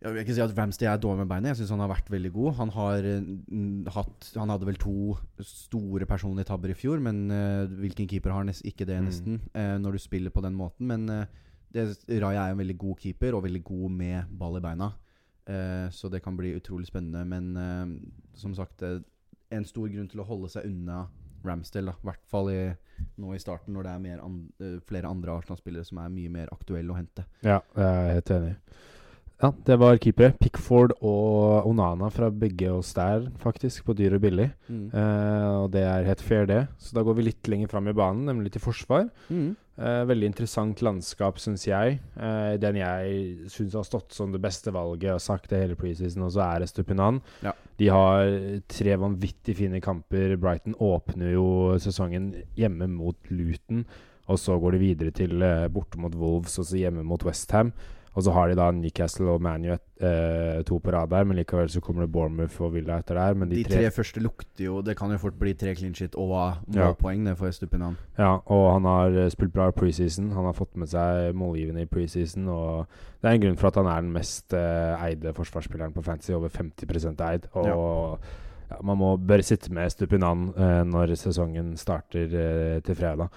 Jeg 0.00 0.14
vil 0.14 0.22
ikke 0.22 0.32
si 0.32 0.40
at 0.40 0.54
Ramsday 0.56 0.88
er 0.88 0.96
dårlig 0.96 1.20
med 1.20 1.28
beinet. 1.28 1.50
Jeg 1.50 1.58
syns 1.60 1.74
han 1.74 1.82
har 1.84 1.90
vært 1.90 2.06
veldig 2.08 2.30
god. 2.32 2.54
Han 2.56 2.70
har 2.72 3.04
eh, 3.04 3.26
hatt 3.92 4.30
Han 4.40 4.48
hadde 4.48 4.68
vel 4.68 4.78
to 4.80 4.94
store 5.44 6.06
personlige 6.08 6.48
tabber 6.48 6.72
i 6.72 6.76
fjor, 6.78 7.02
men 7.04 7.26
uh, 7.28 7.66
hvilken 7.82 8.08
keeper 8.08 8.32
har 8.32 8.46
nest, 8.48 8.64
ikke 8.64 8.86
det, 8.88 8.96
Mm. 8.96 9.08
nesten, 9.10 9.40
eh, 9.52 9.76
når 9.76 9.92
du 9.92 9.98
spiller 10.00 10.32
på 10.32 10.40
den 10.40 10.56
måten? 10.56 10.86
Men 10.88 11.04
uh, 11.10 11.26
det, 11.72 11.84
Raja 12.08 12.46
er 12.46 12.54
en 12.54 12.62
veldig 12.62 12.78
god 12.80 12.96
keeper, 13.02 13.36
og 13.36 13.44
veldig 13.44 13.62
god 13.64 13.90
med 13.90 14.32
ball 14.38 14.56
i 14.56 14.64
beina. 14.64 14.92
Så 15.90 16.08
det 16.10 16.20
kan 16.22 16.36
bli 16.36 16.52
utrolig 16.54 16.86
spennende. 16.86 17.24
Men 17.26 18.10
som 18.38 18.52
sagt, 18.54 18.82
en 19.50 19.64
stor 19.66 19.88
grunn 19.90 20.06
til 20.08 20.20
å 20.22 20.26
holde 20.28 20.50
seg 20.52 20.66
unna 20.68 21.08
Ramsdale. 21.44 21.90
I 21.90 22.06
hvert 22.06 22.22
fall 22.30 22.50
i, 22.52 22.60
nå 23.18 23.32
i 23.34 23.40
starten, 23.42 23.74
når 23.74 23.82
det 23.88 23.92
er 23.94 24.04
mer 24.04 24.20
an, 24.22 24.36
flere 24.86 25.10
andre 25.10 25.32
Arsenal-spillere 25.40 25.84
som 25.88 25.98
er 25.98 26.12
mye 26.14 26.30
mer 26.30 26.52
aktuelle 26.54 26.92
å 26.94 26.98
hente. 27.00 27.24
Ja, 27.42 27.58
jeg 27.74 27.88
er 27.88 28.14
helt 28.20 28.30
enig. 28.36 28.54
Ja, 29.40 29.52
det 29.64 29.78
var 29.80 29.96
keepere. 29.96 30.34
Pickford 30.36 30.92
og 31.00 31.64
Onana 31.70 32.10
fra 32.12 32.28
begge 32.28 32.68
oss 32.74 32.92
der, 32.96 33.24
faktisk, 33.40 33.86
på 33.86 33.94
dyr 33.96 34.18
og 34.18 34.24
billig. 34.26 34.50
Mm. 34.68 34.90
Eh, 34.92 35.46
og 35.62 35.70
det 35.72 35.84
er 35.88 36.08
helt 36.08 36.24
fair, 36.24 36.44
det. 36.48 36.60
Så 36.76 36.92
da 36.96 37.04
går 37.06 37.16
vi 37.16 37.24
litt 37.30 37.48
lenger 37.48 37.70
fram 37.72 37.88
i 37.88 37.96
banen, 37.96 38.26
nemlig 38.28 38.52
til 38.52 38.64
forsvar. 38.66 39.08
Mm. 39.32 39.54
Eh, 39.80 40.02
veldig 40.10 40.28
interessant 40.28 40.82
landskap, 40.84 41.40
syns 41.40 41.64
jeg. 41.64 41.96
Eh, 42.20 42.58
den 42.60 42.76
jeg 42.82 43.48
syns 43.48 43.78
har 43.78 43.86
stått 43.88 44.12
som 44.12 44.34
det 44.34 44.42
beste 44.44 44.74
valget, 44.76 45.14
og 45.14 45.24
sagt 45.24 45.48
det 45.48 45.62
hele 45.62 45.78
preseason, 45.78 46.26
og 46.26 46.34
så 46.36 46.44
er 46.44 46.66
Estupinan. 46.66 47.22
Ja. 47.46 47.54
De 47.80 47.88
har 47.88 48.34
tre 48.68 48.98
vanvittig 49.00 49.56
fine 49.56 49.80
kamper. 49.80 50.36
Brighton 50.36 50.76
åpner 50.84 51.32
jo 51.32 51.46
sesongen 51.80 52.34
hjemme 52.60 52.90
mot 52.92 53.32
Luton, 53.32 53.86
og 54.28 54.36
så 54.38 54.58
går 54.60 54.76
de 54.76 54.82
videre 54.84 55.16
til 55.16 55.40
eh, 55.40 55.70
borte 55.72 55.96
mot 55.96 56.12
Wolves, 56.12 56.58
og 56.60 56.68
så 56.68 56.82
hjemme 56.82 57.06
mot 57.08 57.24
Westham. 57.24 57.72
Og 58.18 58.24
så 58.26 58.32
har 58.34 58.48
de 58.50 58.56
da 58.58 58.70
Newcastle 58.74 59.30
og 59.30 59.42
Manu 59.42 59.68
eh, 59.70 60.62
to 60.66 60.78
på 60.82 60.90
rad 60.90 61.12
der, 61.12 61.24
men 61.24 61.38
likevel 61.38 61.68
så 61.70 61.80
kommer 61.80 62.02
det 62.02 62.12
Bournemouth 62.12 62.56
og 62.66 62.72
Villa 62.74 62.96
etter 62.98 63.14
der. 63.14 63.36
Men 63.38 63.52
De 63.52 63.62
tre 63.64 63.90
første 63.94 64.20
lukter 64.20 64.64
jo 64.64 64.80
Det 64.82 64.96
kan 64.98 65.12
jo 65.12 65.18
fort 65.18 65.38
bli 65.38 65.52
tre 65.54 65.74
clean 65.78 65.94
shit 65.94 66.16
og 66.18 66.56
Ja. 66.74 66.88
målpoeng 66.90 67.24
det 67.26 67.36
for 67.38 67.50
Stupinan. 67.50 67.96
Ja, 68.18 68.38
og 68.46 68.72
han 68.72 68.84
har 68.84 69.24
eh, 69.24 69.30
spilt 69.30 69.52
bra 69.52 69.70
preseason. 69.70 70.32
Han 70.32 70.44
har 70.44 70.52
fått 70.52 70.76
med 70.76 70.88
seg 70.88 71.34
målgivende 71.34 71.82
i 71.82 71.86
preseason. 71.86 72.48
Og 72.48 72.86
det 73.22 73.30
er 73.30 73.34
en 73.34 73.40
grunn 73.40 73.56
for 73.56 73.68
at 73.68 73.76
han 73.76 73.86
er 73.86 74.00
den 74.00 74.12
mest 74.12 74.52
eh, 74.54 75.04
eide 75.06 75.32
forsvarsspilleren 75.36 75.92
på 75.92 76.02
Fantasy. 76.02 76.32
Over 76.32 76.48
50 76.48 77.20
eid. 77.20 77.46
Og 77.54 78.18
ja. 78.70 78.76
man 78.82 78.98
må 78.98 79.16
bør 79.16 79.42
sitte 79.42 79.72
med 79.72 79.90
Stupinan 79.90 80.48
eh, 80.56 80.82
når 80.84 81.14
sesongen 81.14 81.76
starter 81.76 82.26
eh, 82.26 82.82
til 82.82 82.94
fredag. 82.98 83.28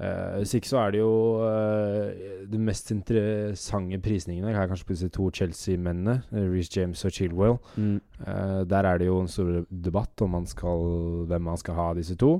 Eh, 0.00 0.36
Hvis 0.40 0.54
ikke 0.56 0.68
så 0.68 0.78
er 0.78 0.90
det 0.94 1.00
jo 1.02 1.12
uh, 1.44 2.46
de 2.52 2.58
mest 2.58 2.90
interessante 2.90 3.98
prisningene. 4.00 4.48
Her 4.54 4.62
er 4.62 4.70
kanskje 4.70 4.86
plutselig 4.88 5.12
to 5.12 5.28
Chelsea-mennene, 5.30 6.22
uh, 6.32 6.38
Reece 6.54 6.72
James 6.80 7.04
og 7.04 7.12
Chilwell. 7.12 7.58
Eh, 7.76 8.64
der 8.70 8.88
er 8.88 8.98
det 8.98 9.06
jo 9.10 9.20
en 9.20 9.28
stor 9.28 9.64
debatt 9.84 10.22
om 10.24 10.30
man 10.30 10.46
skal, 10.46 10.86
hvem 11.28 11.42
man 11.42 11.56
skal 11.60 11.74
ha 11.74 11.90
av 11.90 11.96
disse 12.00 12.16
to. 12.16 12.38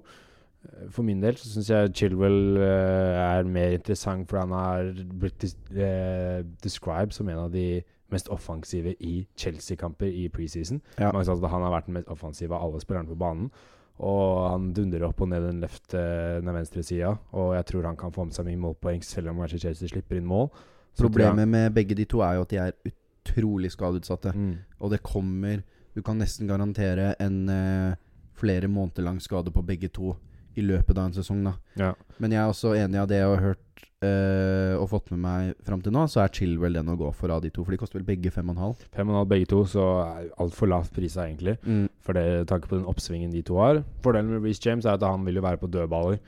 Eh, 0.64 0.88
For 0.90 1.02
min 1.02 1.21
del 1.23 1.37
så 1.37 1.50
syns 1.52 1.69
jeg 1.71 1.93
Chilwell 1.95 2.57
eh, 2.57 3.21
er 3.21 3.43
mer 3.45 3.76
interessant, 3.76 4.29
for 4.29 4.40
han 4.40 4.50
har 4.57 4.93
blitt 5.21 5.40
dis 5.45 5.57
eh, 5.76 6.40
described 6.64 7.12
som 7.12 7.29
en 7.29 7.38
av 7.45 7.52
de 7.52 7.83
mest 8.11 8.29
offensive 8.29 8.95
i 9.00 9.26
Chelsea-kamper 9.38 10.09
i 10.09 10.29
preseason. 10.29 10.81
Ja. 10.99 11.12
Mange 11.12 11.25
sa 11.29 11.37
at 11.37 11.45
han 11.52 11.62
har 11.62 11.71
vært 11.76 11.87
den 11.87 11.95
mest 11.95 12.09
offensive 12.11 12.57
av 12.57 12.64
alle 12.71 12.81
spillerne 12.83 13.07
på 13.12 13.14
banen. 13.21 13.50
Og 14.00 14.50
han 14.50 14.71
dundrer 14.73 15.02
opp 15.04 15.21
og 15.21 15.28
ned 15.28 15.42
den 15.45 15.61
left, 15.61 15.92
eh, 15.95 16.40
den 16.40 16.54
venstre 16.54 16.83
sida. 16.83 17.11
Og 17.37 17.54
jeg 17.54 17.66
tror 17.66 17.85
han 17.90 17.97
kan 18.00 18.12
få 18.14 18.25
med 18.25 18.33
seg 18.37 18.47
mye 18.47 18.57
målpoeng, 18.62 19.02
selv 19.04 19.28
om 19.28 19.37
kanskje 19.42 19.61
Chelsea 19.61 19.88
slipper 19.88 20.16
inn 20.16 20.25
mål. 20.26 20.49
Så 20.95 21.04
jeg- 21.04 21.11
Problemet 21.11 21.49
med 21.49 21.75
begge 21.75 21.95
de 21.95 22.04
to 22.07 22.21
er 22.21 22.35
jo 22.35 22.40
at 22.42 22.49
de 22.49 22.57
er 22.57 22.73
utrolig 23.26 23.71
skadeutsatte. 23.71 24.33
mm. 24.35 24.57
Og 24.80 24.90
det 24.90 25.02
kommer 25.02 25.62
Du 25.95 26.02
kan 26.02 26.16
nesten 26.19 26.47
garantere 26.47 27.14
en 27.21 27.49
uh, 27.49 27.95
flere 28.35 28.69
måneder 28.69 29.02
lang 29.02 29.19
skade 29.21 29.50
på 29.52 29.61
begge 29.66 29.88
to 29.92 30.16
i 30.57 30.61
løpet 30.62 30.97
av 30.97 31.07
en 31.07 31.12
sesong. 31.12 31.45
da 31.45 31.52
Ja. 31.76 31.95
Men 32.21 32.30
jeg 32.30 32.38
er 32.38 32.49
også 32.49 32.75
enig 32.78 32.97
av 33.00 33.09
det 33.09 33.16
jeg 33.19 33.26
har 33.26 33.37
hørt 33.42 33.59
eh, 34.07 34.75
og 34.76 34.88
fått 34.92 35.11
med 35.12 35.21
meg 35.23 35.64
fram 35.66 35.83
til 35.85 35.95
nå, 35.95 36.04
så 36.11 36.23
er 36.25 36.33
Chilwell 36.35 36.78
den 36.78 36.92
å 36.92 36.99
gå 37.00 37.11
for 37.16 37.33
av 37.33 37.42
de 37.45 37.50
to. 37.52 37.64
For 37.64 37.75
de 37.75 37.80
koster 37.80 38.00
vel 38.00 38.09
begge 38.09 38.33
5,5. 38.35 38.87
5,5 38.97 39.19
begge 39.33 39.50
to, 39.50 39.64
så 39.69 39.88
er 40.04 40.30
altfor 40.42 40.71
lavt 40.73 40.95
prisa, 40.97 41.26
egentlig. 41.26 41.57
Mm. 41.64 41.88
For 42.04 42.16
det 42.16 42.49
tanke 42.50 42.71
på 42.71 42.78
den 42.78 42.88
oppsvingen 42.90 43.35
de 43.35 43.42
to 43.47 43.61
har. 43.61 43.83
Fordelen 44.04 44.33
med 44.33 44.47
Reece 44.47 44.64
James 44.66 44.88
er 44.88 44.97
at 44.97 45.07
han 45.07 45.26
vil 45.28 45.40
jo 45.40 45.45
være 45.47 45.62
på 45.62 45.71
dødballer. 45.73 46.19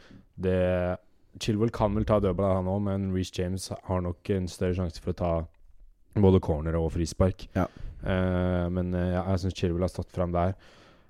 Det 0.42 0.60
Chilwell 1.40 1.72
kan 1.72 1.96
vel 1.96 2.06
ta 2.08 2.20
dødballer, 2.20 2.60
han 2.60 2.70
òg, 2.70 2.84
men 2.90 3.08
Reece 3.16 3.34
James 3.38 3.70
har 3.72 4.04
nok 4.04 4.30
en 4.34 4.50
større 4.52 4.76
sjanse 4.76 5.00
for 5.00 5.14
å 5.14 5.20
ta 5.22 5.32
både 6.20 6.42
corner 6.44 6.76
og 6.76 6.92
frispark. 6.92 7.48
Ja. 7.56 7.66
Uh, 8.02 8.68
men 8.74 8.90
eh, 8.98 9.12
ja, 9.14 9.22
jeg 9.30 9.44
syns 9.44 9.56
Chilwell 9.56 9.86
har 9.86 9.92
stått 9.92 10.12
fram 10.12 10.34
der. 10.34 10.56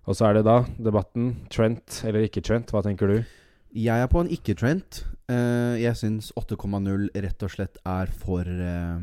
Og 0.07 0.19
så 0.19 0.29
er 0.29 0.39
det 0.39 0.47
da 0.47 0.61
debatten. 0.83 1.33
Trent 1.53 2.03
eller 2.07 2.27
ikke 2.27 2.43
Trent, 2.45 2.71
hva 2.75 2.83
tenker 2.85 3.11
du? 3.11 3.33
Jeg 3.73 4.05
er 4.05 4.09
på 4.13 4.21
en 4.21 4.31
ikke-Trent. 4.33 5.03
Eh, 5.33 5.81
jeg 5.81 5.97
syns 5.97 6.31
8,0 6.37 7.09
rett 7.25 7.45
og 7.45 7.53
slett 7.53 7.79
er 7.89 8.11
for 8.13 8.45
eh, 8.45 9.01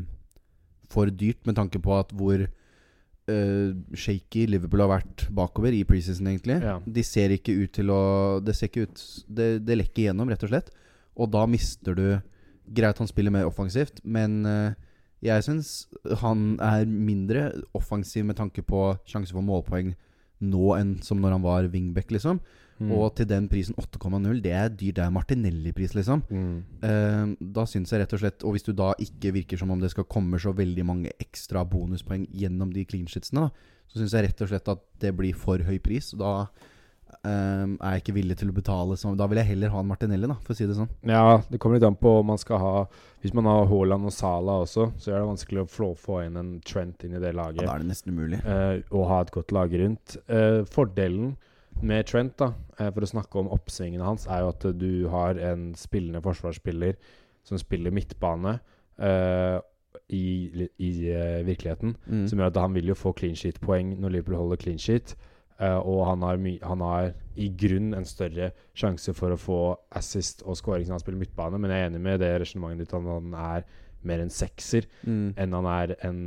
For 0.90 1.10
dyrt, 1.10 1.42
med 1.46 1.56
tanke 1.58 1.80
på 1.82 1.94
at 1.96 2.12
hvor 2.14 2.44
eh, 2.44 3.70
shaky 3.94 4.46
Liverpool 4.46 4.84
har 4.84 4.92
vært 4.92 5.26
bakover 5.34 5.74
i 5.74 5.82
preseason, 5.86 6.30
egentlig. 6.30 6.60
Ja. 6.62 6.78
De 6.86 7.02
ser 7.06 7.34
ikke 7.34 7.56
ut 7.58 7.72
til 7.74 7.90
å 7.90 8.02
Det 8.44 8.54
ser 8.54 8.70
ikke 8.70 8.86
ut 8.86 9.02
Det, 9.26 9.48
det 9.66 9.78
lekker 9.80 10.08
gjennom, 10.08 10.30
rett 10.30 10.46
og 10.46 10.52
slett. 10.52 10.70
Og 11.18 11.32
da 11.34 11.46
mister 11.50 11.98
du 11.98 12.06
Greit 12.70 13.00
han 13.02 13.08
spiller 13.10 13.34
mer 13.34 13.48
offensivt, 13.48 13.98
men 14.06 14.44
jeg 15.18 15.42
syns 15.42 15.88
han 16.20 16.52
er 16.62 16.84
mindre 16.86 17.48
offensiv 17.74 18.22
med 18.28 18.38
tanke 18.38 18.62
på 18.62 18.92
sjanse 19.10 19.34
for 19.34 19.42
målpoeng 19.42 19.88
nå 20.38 20.68
enn 20.76 20.92
som 21.02 21.18
når 21.18 21.34
han 21.34 21.42
var 21.42 21.66
wingback, 21.72 22.12
liksom. 22.14 22.38
Mm. 22.80 22.92
Og 22.96 23.10
til 23.14 23.26
den 23.28 23.46
prisen 23.52 23.74
8,0, 23.76 24.40
det 24.40 24.52
er 24.56 24.70
dyr. 24.72 24.94
Det 24.96 25.04
er 25.04 25.10
Martinelli-pris, 25.12 25.92
liksom. 25.98 26.22
Mm. 26.32 26.54
Eh, 26.82 27.34
da 27.58 27.66
syns 27.68 27.92
jeg 27.92 28.00
rett 28.00 28.14
og 28.16 28.22
slett 28.22 28.44
Og 28.48 28.54
hvis 28.56 28.64
du 28.64 28.72
da 28.72 28.94
ikke 28.98 29.34
virker 29.36 29.60
som 29.60 29.70
om 29.74 29.80
det 29.82 29.90
skal 29.92 30.08
komme 30.08 30.40
så 30.40 30.54
veldig 30.56 30.86
mange 30.88 31.12
ekstra 31.20 31.62
bonuspoeng 31.68 32.24
gjennom 32.32 32.72
de 32.72 32.86
clean 32.88 33.06
shitsene, 33.10 33.48
da, 33.50 33.50
så 33.90 34.00
syns 34.00 34.14
jeg 34.16 34.30
rett 34.30 34.40
og 34.46 34.48
slett 34.48 34.68
at 34.72 34.84
det 35.02 35.12
blir 35.18 35.36
for 35.36 35.58
høy 35.66 35.76
pris. 35.82 36.12
Da 36.16 36.46
eh, 37.24 37.66
er 37.68 37.94
jeg 37.96 38.02
ikke 38.04 38.14
villig 38.16 38.38
til 38.40 38.52
å 38.52 38.56
betale 38.56 38.96
så 38.96 39.12
Da 39.18 39.26
vil 39.30 39.40
jeg 39.42 39.50
heller 39.50 39.72
ha 39.74 39.82
en 39.82 39.90
Martinelli, 39.90 40.30
da, 40.30 40.38
for 40.40 40.54
å 40.54 40.58
si 40.58 40.68
det 40.70 40.78
sånn. 40.78 40.88
Ja, 41.10 41.42
det 41.50 41.60
kommer 41.60 41.76
litt 41.76 41.86
an 41.88 41.98
på 42.00 42.14
om 42.20 42.30
man 42.32 42.40
skal 42.40 42.62
ha 42.62 42.74
Hvis 43.20 43.34
man 43.36 43.48
har 43.50 43.68
Haaland 43.68 44.08
og 44.08 44.14
Sala 44.14 44.60
også, 44.64 44.90
så 44.96 45.12
er 45.12 45.20
det 45.20 45.28
vanskelig 45.28 45.66
å 45.66 45.92
få 46.00 46.22
inn 46.24 46.40
en 46.40 46.54
Trent 46.64 47.04
inn 47.04 47.16
i 47.18 47.20
det 47.20 47.34
Ja, 47.34 47.38
laget. 47.42 47.64
da 47.66 47.74
er 47.74 47.84
det 47.84 47.90
nesten 47.92 48.14
umulig. 48.16 48.40
eh, 48.44 48.80
og 48.90 49.08
ha 49.10 49.20
et 49.20 49.32
godt 49.36 49.52
lag 49.52 49.72
rundt. 49.72 50.16
Eh, 50.28 50.62
fordelen 50.64 51.36
med 51.82 52.06
Trent, 52.08 52.36
da, 52.40 52.52
eh, 52.78 52.90
for 52.92 53.04
å 53.04 53.10
snakke 53.10 53.40
om 53.40 53.50
oppsvingene 53.54 54.04
hans, 54.04 54.26
er 54.26 54.44
jo 54.44 54.52
at 54.52 54.66
du 54.78 55.08
har 55.12 55.40
en 55.50 55.70
spillende 55.78 56.22
forsvarsspiller 56.24 56.98
som 57.46 57.58
spiller 57.58 57.94
midtbane 57.94 58.58
uh, 59.00 59.58
i, 60.12 60.68
i 60.76 60.90
uh, 61.08 61.40
virkeligheten. 61.46 61.96
Mm. 62.04 62.26
Som 62.28 62.38
gjør 62.38 62.52
at 62.52 62.60
han 62.60 62.76
vil 62.76 62.92
jo 62.92 62.98
få 62.98 63.14
clean 63.16 63.38
sheet-poeng 63.38 63.94
når 64.00 64.16
Liverpool 64.16 64.36
holder 64.42 64.60
clean 64.60 64.78
sheet. 64.78 65.16
Uh, 65.60 65.78
og 65.78 66.04
han 66.08 66.22
har, 66.24 66.40
han 66.68 66.84
har 66.84 67.10
i 67.40 67.48
grunn 67.62 67.94
en 67.96 68.08
større 68.08 68.50
sjanse 68.76 69.12
for 69.16 69.32
å 69.32 69.40
få 69.40 69.60
assist 69.96 70.44
og 70.44 70.56
scoring 70.60 70.86
når 70.86 70.98
han 70.98 71.02
spiller 71.04 71.24
midtbane, 71.24 71.60
men 71.60 71.72
jeg 71.72 71.84
er 71.84 71.90
enig 71.90 72.04
med 72.04 72.22
det 72.22 72.30
resonnementet 72.40 72.86
ditt 72.86 72.96
at 72.96 73.08
han 73.08 73.34
er 73.36 73.66
mer 74.08 74.22
en 74.22 74.32
sekser 74.32 74.86
Mm. 75.04 75.34
enn 75.36 75.52
han 75.52 75.66
er 75.68 75.90
en 76.08 76.20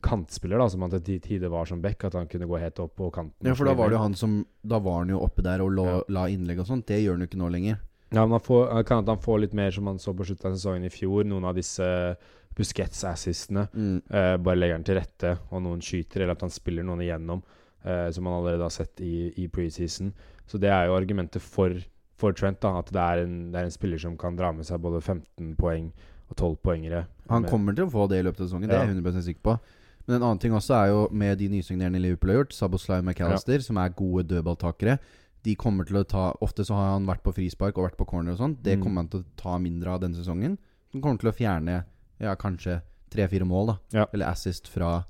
kantspiller, 0.00 0.58
da, 0.58 0.68
som 0.68 0.82
han 0.82 0.90
til 0.90 1.00
de 1.02 1.18
tider 1.20 1.48
var 1.50 1.66
som 1.66 1.80
back. 1.82 2.04
At 2.04 2.14
han 2.14 2.26
kunne 2.28 2.46
gå 2.46 2.58
helt 2.60 2.78
opp 2.80 2.94
på 2.96 3.10
kanten. 3.12 3.46
Ja, 3.46 3.54
for 3.54 3.64
da 3.66 3.74
var 3.74 3.88
det 3.90 3.96
jo 3.98 4.02
han 4.02 4.14
som 4.14 4.46
Da 4.66 4.78
var 4.78 4.98
han 5.00 5.08
jo 5.10 5.20
oppe 5.20 5.42
der 5.42 5.60
og 5.60 5.70
lå, 5.72 5.84
Ja. 5.86 6.02
la 6.08 6.26
innlegg 6.28 6.60
og 6.60 6.66
sånt. 6.66 6.86
Det 6.86 7.00
gjør 7.02 7.12
han 7.18 7.20
jo 7.20 7.26
ikke 7.26 7.38
nå 7.42 7.50
lenger. 7.50 7.78
Ja, 8.12 8.22
men 8.24 8.30
han 8.30 8.40
får, 8.40 8.84
kan 8.86 8.98
at 9.02 9.08
han 9.08 9.18
får 9.18 9.40
litt 9.40 9.54
mer 9.54 9.70
som 9.70 9.86
han 9.86 9.98
så 9.98 10.14
på 10.14 10.24
slutten 10.24 10.46
av 10.52 10.56
sesongen 10.56 10.84
i 10.84 10.88
fjor. 10.88 11.24
Noen 11.26 11.44
av 11.44 11.54
disse 11.56 12.16
Busquets-assistene. 12.56 13.68
Mm. 13.74 14.02
Eh, 14.10 14.36
bare 14.36 14.56
legger 14.56 14.78
han 14.78 14.84
til 14.86 14.96
rette, 14.98 15.38
og 15.50 15.62
noen 15.64 15.82
skyter, 15.84 16.22
eller 16.22 16.36
at 16.36 16.40
han 16.46 16.50
spiller 16.54 16.82
noen 16.86 17.00
igjennom. 17.04 17.42
eh, 17.84 18.10
som 18.10 18.26
han 18.26 18.34
allerede 18.34 18.62
har 18.62 18.70
sett 18.74 19.00
i, 19.00 19.32
i 19.38 19.46
preseason. 19.46 20.12
Så 20.46 20.58
det 20.58 20.70
er 20.74 20.86
jo 20.88 20.96
argumentet 20.96 21.40
for, 21.40 21.70
for 22.18 22.32
Trent. 22.32 22.58
da 22.60 22.78
At 22.80 22.86
det 22.90 22.98
er, 22.98 23.20
en, 23.22 23.52
det 23.52 23.60
er 23.60 23.64
en 23.68 23.70
spiller 23.70 23.98
som 24.02 24.16
kan 24.18 24.34
dra 24.34 24.50
med 24.52 24.66
seg 24.66 24.80
både 24.82 24.98
15 25.00 25.54
poeng 25.54 25.92
og 26.28 26.34
12 26.36 26.56
poengere. 26.64 27.04
Han 27.28 27.44
kommer 27.44 27.74
til 27.74 27.86
å 27.86 27.90
få 27.90 28.08
det 28.08 28.18
i 28.20 28.22
løpet 28.22 28.40
av 28.40 28.46
sesongen, 28.48 28.68
det 28.68 28.76
er 28.76 28.86
jeg 28.86 28.96
100 29.02 29.22
sikker 29.22 29.42
på. 29.42 29.58
Men 30.06 30.16
en 30.16 30.22
annen 30.22 30.38
ting 30.38 30.52
også 30.52 30.74
er 30.78 30.88
jo 30.92 31.08
med 31.10 31.38
de 31.38 31.48
nysignerende 31.48 31.98
Liverpool 32.00 32.30
har 32.30 32.44
gjort, 32.44 32.52
Saboslay 32.54 33.00
McAllister, 33.02 33.58
som 33.60 33.76
er 33.78 33.88
gode 33.90 34.28
dødballtakere. 34.28 34.98
De 35.42 35.54
kommer 35.56 35.84
til 35.86 35.96
å 35.96 36.04
ta 36.06 36.32
Ofte 36.42 36.64
så 36.66 36.74
har 36.74 36.92
han 36.94 37.06
vært 37.06 37.22
på 37.22 37.32
frispark 37.34 37.76
og 37.78 37.84
vært 37.90 37.96
på 37.98 38.06
corner 38.06 38.32
og 38.32 38.38
sånn. 38.38 38.56
Det 38.62 38.76
Mm. 38.78 38.82
kommer 38.82 38.96
han 39.02 39.08
til 39.08 39.20
å 39.20 39.24
ta 39.36 39.58
mindre 39.58 39.88
av 39.90 40.00
denne 40.00 40.14
sesongen. 40.14 40.58
Han 40.92 41.02
kommer 41.02 41.18
til 41.18 41.30
å 41.30 41.34
fjerne 41.34 41.84
ja, 42.20 42.34
kanskje 42.34 42.82
tre-fire 43.10 43.44
mål, 43.44 43.66
da. 43.66 43.76
Ja. 43.92 44.06
Eller 44.12 44.26
assist 44.26 44.68
fra, 44.68 45.04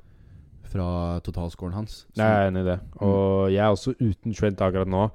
fra 0.65 1.21
totalscoren 1.21 1.73
hans. 1.75 2.07
Så- 2.15 2.17
Jeg 2.17 2.27
er 2.27 2.51
enig 2.51 2.61
i 2.61 2.71
det. 2.77 2.81
Og 3.01 3.51
jeg 3.51 3.59
er 3.59 3.71
også 3.73 3.95
uten 4.01 4.35
Trent 4.35 4.59
akkurat 4.59 4.89
nå. 4.89 5.11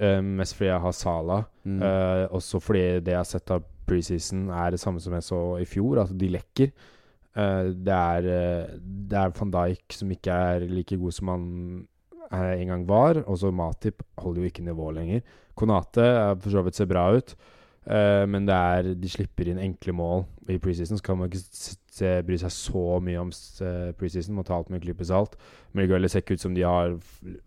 Uh, 0.00 0.20
mest 0.22 0.54
fordi 0.54 0.66
jeg 0.70 0.80
har 0.80 0.92
Sala. 0.92 1.46
mm. 1.66 1.82
uh, 1.82 2.28
også 2.28 2.60
fordi 2.62 3.00
det 3.02 3.06
jeg 3.12 3.16
har 3.16 3.24
sett 3.24 3.50
av 3.50 3.64
preseason, 3.90 4.48
er 4.54 4.72
det 4.72 4.80
samme 4.80 5.02
som 5.02 5.14
jeg 5.16 5.26
så 5.26 5.42
i 5.60 5.68
fjor. 5.68 6.04
At 6.04 6.14
de 6.16 6.30
lekker. 6.30 6.72
Eh, 7.36 7.70
det, 7.86 7.94
er, 7.94 8.26
eh, 8.26 8.74
det 9.10 9.18
er 9.18 9.36
van 9.36 9.52
Dijk 9.54 9.94
som 9.94 10.10
ikke 10.10 10.34
er 10.34 10.66
like 10.66 10.98
god 10.98 11.14
som 11.14 11.30
han 11.30 11.46
eh, 12.32 12.56
en 12.62 12.74
gang 12.74 12.88
var. 12.88 13.22
Og 13.26 13.38
så 13.38 13.52
Matip 13.54 14.02
holder 14.18 14.42
jo 14.42 14.50
ikke 14.50 14.66
nivå 14.66 14.90
lenger. 14.96 15.22
Konate 15.54 16.06
for 16.40 16.50
så 16.50 16.64
vidt 16.66 16.78
ser 16.78 16.90
bra 16.90 17.10
ut. 17.16 17.34
Men 18.30 18.44
det 18.46 18.54
er, 18.54 18.88
de 18.94 19.08
slipper 19.08 19.48
inn 19.50 19.58
enkle 19.58 19.92
mål 19.96 20.22
i 20.52 20.58
preseason. 20.62 20.98
Så 21.00 21.04
kan 21.04 21.16
man 21.18 21.30
ikke 21.30 21.40
se, 22.00 22.10
bry 22.26 22.36
seg 22.40 22.52
så 22.54 22.84
mye 23.04 23.20
om 23.20 23.30
eh, 23.30 23.90
preseason. 23.98 24.36
Må 24.36 24.44
ta 24.46 24.56
alt 24.56 24.70
med 24.70 24.80
en 24.80 24.86
klype 24.86 25.06
salt. 25.06 25.36
Men 25.76 25.90
det 25.90 26.10
ser 26.12 26.24
ikke 26.24 26.38
ut 26.38 26.44
som 26.44 26.56
de 26.56 26.64
har 26.66 26.96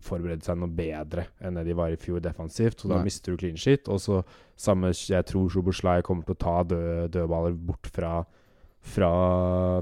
forberedt 0.04 0.46
seg 0.46 0.58
noe 0.60 0.72
bedre 0.72 1.26
enn 1.44 1.58
det 1.58 1.66
de 1.68 1.76
var 1.76 1.92
i 1.92 1.98
fjor 2.00 2.22
defensivt. 2.24 2.80
Så 2.80 2.90
da 2.90 3.00
Nei. 3.00 3.08
mister 3.10 3.34
du 3.34 3.40
clean 3.40 3.58
shit. 3.60 3.90
Og 3.90 4.00
så 4.02 4.22
samme 4.56 4.92
Jeg 4.94 5.26
tror 5.26 5.50
Sjoboslai 5.50 6.00
kommer 6.06 6.26
til 6.26 6.36
å 6.36 6.42
ta 6.44 6.56
død, 6.70 7.10
dødballer 7.16 7.58
bort 7.58 7.90
fra, 7.90 8.14
fra, 8.80 9.10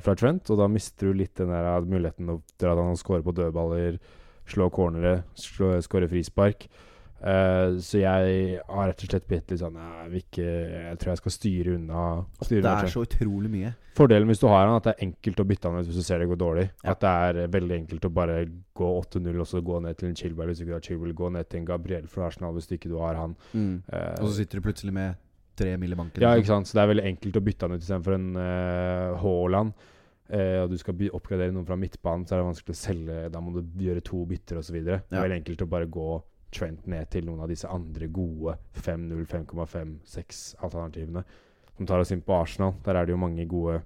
fra 0.02 0.16
Trent. 0.18 0.50
Og 0.50 0.60
da 0.60 0.70
mister 0.72 1.10
du 1.10 1.20
litt 1.20 1.36
den 1.38 1.52
der 1.52 1.84
muligheten 1.84 2.40
til 2.56 2.72
at 2.72 2.80
han 2.80 2.98
scorer 2.98 3.24
på 3.26 3.36
dødballer, 3.36 4.00
slå 4.48 4.66
cornere, 4.74 5.22
skåre 5.38 5.82
score 5.84 6.08
frispark. 6.10 6.66
Eh, 7.22 7.76
så 7.78 8.00
jeg 8.00 8.56
har 8.66 8.88
rett 8.90 9.02
og 9.04 9.12
slett 9.12 9.26
blitt 9.30 9.52
litt 9.52 9.60
sånn 9.60 9.76
Jeg, 9.78 10.22
ikke, 10.24 10.46
jeg 10.72 10.98
tror 10.98 11.12
jeg 11.12 11.20
skal 11.20 11.34
styre 11.34 11.74
unna. 11.76 12.06
Styre 12.40 12.64
det 12.64 12.72
er 12.72 12.90
så 12.90 13.04
utrolig 13.06 13.50
mye. 13.52 13.70
Fordelen 13.94 14.30
hvis 14.30 14.40
du 14.42 14.48
har 14.50 14.66
han, 14.66 14.78
at 14.80 14.88
det 14.88 14.94
er 14.96 15.06
enkelt 15.06 15.42
å 15.42 15.46
bytte 15.46 15.70
han 15.70 15.78
ut 15.78 15.90
hvis 15.90 16.00
du 16.00 16.06
ser 16.06 16.22
det 16.22 16.30
går 16.32 16.40
dårlig. 16.40 16.64
Ja. 16.80 16.94
At 16.94 17.04
det 17.04 17.12
er 17.28 17.52
veldig 17.54 17.76
enkelt 17.76 18.08
å 18.08 18.12
bare 18.16 18.38
gå 18.78 18.88
8-0 19.04 19.28
og 19.36 19.46
så 19.48 19.62
gå 19.62 19.78
ned 19.84 20.00
til 20.00 20.10
en 20.10 20.18
Chilwell 20.18 20.50
hvis 20.50 20.62
du 20.62 20.66
ikke 20.66 20.78
har 20.78 20.88
Chilwell. 20.88 21.14
Gå 21.22 21.30
ned 21.36 21.50
til 21.50 21.62
en 21.62 21.68
Gabriel 21.68 22.08
fra 22.10 22.26
Arsenal 22.26 22.56
hvis 22.56 22.70
du 22.70 22.74
ikke 22.78 22.90
du 22.90 22.98
har 23.04 23.20
han. 23.20 23.36
Mm. 23.52 23.76
Uh, 23.86 24.08
Og 24.16 24.26
så 24.26 24.40
sitter 24.40 24.58
du 24.58 24.66
plutselig 24.66 24.96
med 24.96 25.20
tre 25.62 25.76
mil 25.78 25.94
i 25.94 26.00
banken. 26.00 26.24
ja, 26.24 26.32
liksom. 26.32 26.42
ikke 26.42 26.54
sant. 26.54 26.72
Så 26.72 26.78
det 26.78 26.82
er 26.82 26.92
veldig 26.96 27.08
enkelt 27.12 27.38
å 27.38 27.44
bytte 27.46 27.68
han 27.68 27.76
ut 27.76 27.86
istedenfor 27.86 28.18
en 28.18 28.28
uh, 28.40 29.22
Haaland. 29.22 29.88
Uh, 30.32 30.64
og 30.64 30.72
du 30.72 30.78
skal 30.80 31.06
oppgradere 31.12 31.52
noen 31.52 31.68
fra 31.68 31.76
midtbanen, 31.76 32.26
så 32.26 32.34
er 32.34 32.42
det 32.42 32.50
vanskelig 32.50 32.74
å 32.74 32.82
selge. 32.82 33.22
Da 33.30 33.44
må 33.44 33.54
du 33.54 33.84
gjøre 33.86 34.02
to 34.02 34.24
bytter 34.26 34.58
osv. 34.62 34.78
Det 34.80 34.98
er 34.98 35.26
veldig 35.28 35.42
enkelt 35.42 35.66
å 35.66 35.70
bare 35.70 35.90
gå 35.92 36.10
Trent 36.52 36.86
ned 36.86 37.08
til 37.10 37.24
noen 37.24 37.40
av 37.40 37.48
disse 37.48 37.68
andre 37.68 38.06
gode 38.12 38.58
5-0, 38.76 39.22
5,5, 39.26 39.94
6-alternativene 40.04 41.22
som 41.76 41.86
tar 41.88 42.02
oss 42.02 42.12
inn 42.12 42.20
på 42.22 42.34
Arsenal. 42.36 42.74
Der 42.84 42.94
er 43.00 43.06
det 43.08 43.14
jo 43.14 43.20
mange 43.22 43.46
gode 43.48 43.78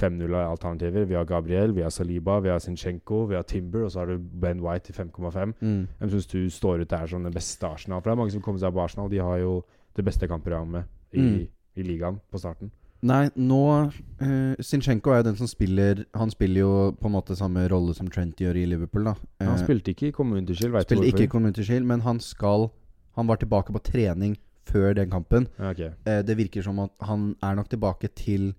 5-0-alternativer. 0.00 1.04
Vi 1.06 1.14
har 1.14 1.24
Gabriel, 1.24 1.72
vi 1.74 1.82
har 1.82 1.90
Saliba, 1.90 2.38
vi 2.40 2.48
har 2.50 2.58
Zinchenko, 2.58 3.24
vi 3.30 3.34
har 3.38 3.42
Timber, 3.42 3.84
og 3.84 3.92
så 3.92 4.00
har 4.02 4.06
du 4.06 4.18
Ben 4.18 4.60
White 4.62 4.92
til 4.92 4.94
5,5. 4.98 5.52
Mm. 5.60 5.86
Hvem 5.98 6.10
syns 6.10 6.26
du 6.26 6.50
står 6.50 6.82
ut 6.82 6.90
der 6.90 7.06
som 7.06 7.22
den 7.24 7.34
beste 7.34 7.66
Arsenal? 7.66 8.00
For 8.02 8.10
det 8.10 8.16
er 8.16 8.20
mange 8.22 8.34
som 8.34 8.42
kommer 8.42 8.60
seg 8.62 8.74
på 8.74 8.82
Arsenal. 8.82 9.10
De 9.10 9.18
har 9.22 9.38
jo 9.42 9.62
det 9.96 10.04
beste 10.06 10.28
kampprogrammet 10.30 10.84
i, 11.12 11.20
Mm. 11.20 11.46
i 11.76 11.82
ligaen 11.82 12.20
på 12.30 12.38
starten. 12.38 12.70
Nei, 13.06 13.28
nå 13.38 13.60
uh, 13.86 14.54
Sinchenko 14.58 15.12
er 15.14 15.20
jo 15.20 15.26
den 15.28 15.36
som 15.38 15.46
spiller 15.46 16.00
Han 16.18 16.32
spiller 16.32 16.60
jo 16.64 16.70
på 16.98 17.06
en 17.06 17.12
måte 17.14 17.36
samme 17.38 17.62
rolle 17.70 17.94
som 17.94 18.08
Trent 18.10 18.40
gjør 18.42 18.56
i 18.58 18.64
Liverpool. 18.66 19.04
da 19.06 19.12
Han 19.44 19.54
Eh, 19.54 19.60
spilte 19.62 19.92
ikke 19.94 20.08
i 20.08 20.14
Community 20.16 20.56
Shield, 20.58 20.72
veit 20.74 20.88
du 20.90 21.04
ikke 21.06 21.28
i? 21.28 21.30
Community 21.30 21.62
Shield, 21.62 21.86
men 21.86 22.00
han 22.02 22.18
skal 22.18 22.70
Han 23.14 23.28
var 23.30 23.36
tilbake 23.38 23.70
på 23.72 23.82
trening 23.82 24.36
før 24.66 24.94
den 24.94 25.08
kampen. 25.10 25.46
Okay. 25.58 25.92
ok. 25.94 26.06
Eh, 26.06 26.22
det 26.22 26.36
virker 26.36 26.62
som 26.62 26.78
at 26.80 26.90
han 27.00 27.36
er 27.42 27.54
nok 27.54 27.68
tilbake 27.70 28.08
til 28.14 28.54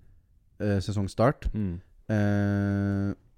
sesongstart. 0.60 1.46
Mm. 1.54 1.80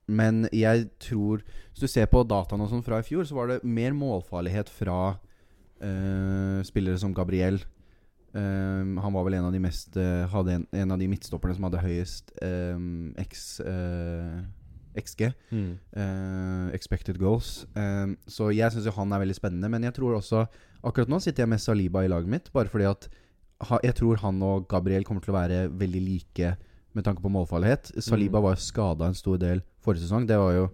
Men 0.08 0.48
jeg 0.52 0.88
tror 0.98 1.42
Hvis 1.72 1.80
du 1.80 1.86
ser 1.86 2.06
på 2.06 2.24
dataene 2.26 2.64
og 2.64 2.70
sånn 2.70 2.82
fra 2.82 2.98
i 2.98 3.02
fjor, 3.06 3.22
så 3.24 3.34
var 3.34 3.46
det 3.48 3.64
mer 3.64 3.92
målfarlighet 3.92 4.68
fra 4.68 5.18
spillere 6.62 6.98
som 6.98 7.14
Gabriel. 7.14 7.60
Eh, 8.34 8.82
han 9.04 9.12
var 9.12 9.24
vel 9.26 9.34
en 9.38 9.44
av 9.50 9.52
de 9.52 9.60
mest 9.60 9.96
uh, 10.00 10.24
Hadde 10.32 10.54
en, 10.56 10.66
en 10.72 10.92
av 10.94 10.98
de 10.98 11.08
midtstopperne 11.12 11.52
som 11.56 11.66
hadde 11.68 11.82
høyest 11.82 12.32
um, 12.40 13.12
X, 13.20 13.60
uh, 13.60 14.40
XG. 14.96 15.26
Mm. 15.52 15.72
Uh, 15.96 16.68
expected 16.76 17.18
goals. 17.20 17.66
Um, 17.76 18.16
så 18.26 18.48
jeg 18.56 18.72
syns 18.72 18.88
jo 18.88 18.94
han 18.96 19.12
er 19.12 19.22
veldig 19.24 19.36
spennende. 19.36 19.68
Men 19.72 19.84
jeg 19.88 19.96
tror 20.00 20.16
også 20.20 20.46
Akkurat 20.82 21.12
nå 21.12 21.20
sitter 21.22 21.44
jeg 21.44 21.52
med 21.52 21.60
Saliba 21.62 22.00
i 22.02 22.08
laget 22.10 22.26
mitt, 22.32 22.48
bare 22.52 22.66
fordi 22.66 22.88
at 22.90 23.04
ha, 23.68 23.78
Jeg 23.84 23.94
tror 24.00 24.18
han 24.24 24.40
og 24.42 24.64
Gabriel 24.66 25.04
kommer 25.06 25.22
til 25.22 25.30
å 25.30 25.36
være 25.36 25.60
veldig 25.78 26.00
like 26.02 26.56
med 26.92 27.04
tanke 27.06 27.22
på 27.22 27.30
målfarlighet. 27.32 27.92
Saliba 28.02 28.40
Mm. 28.40 28.44
var 28.48 28.56
skada 28.56 29.06
en 29.06 29.14
stor 29.14 29.38
del 29.38 29.62
forrige 29.80 30.02
sesong. 30.02 30.26
Det 30.26 30.36
var 30.36 30.52
jo, 30.56 30.66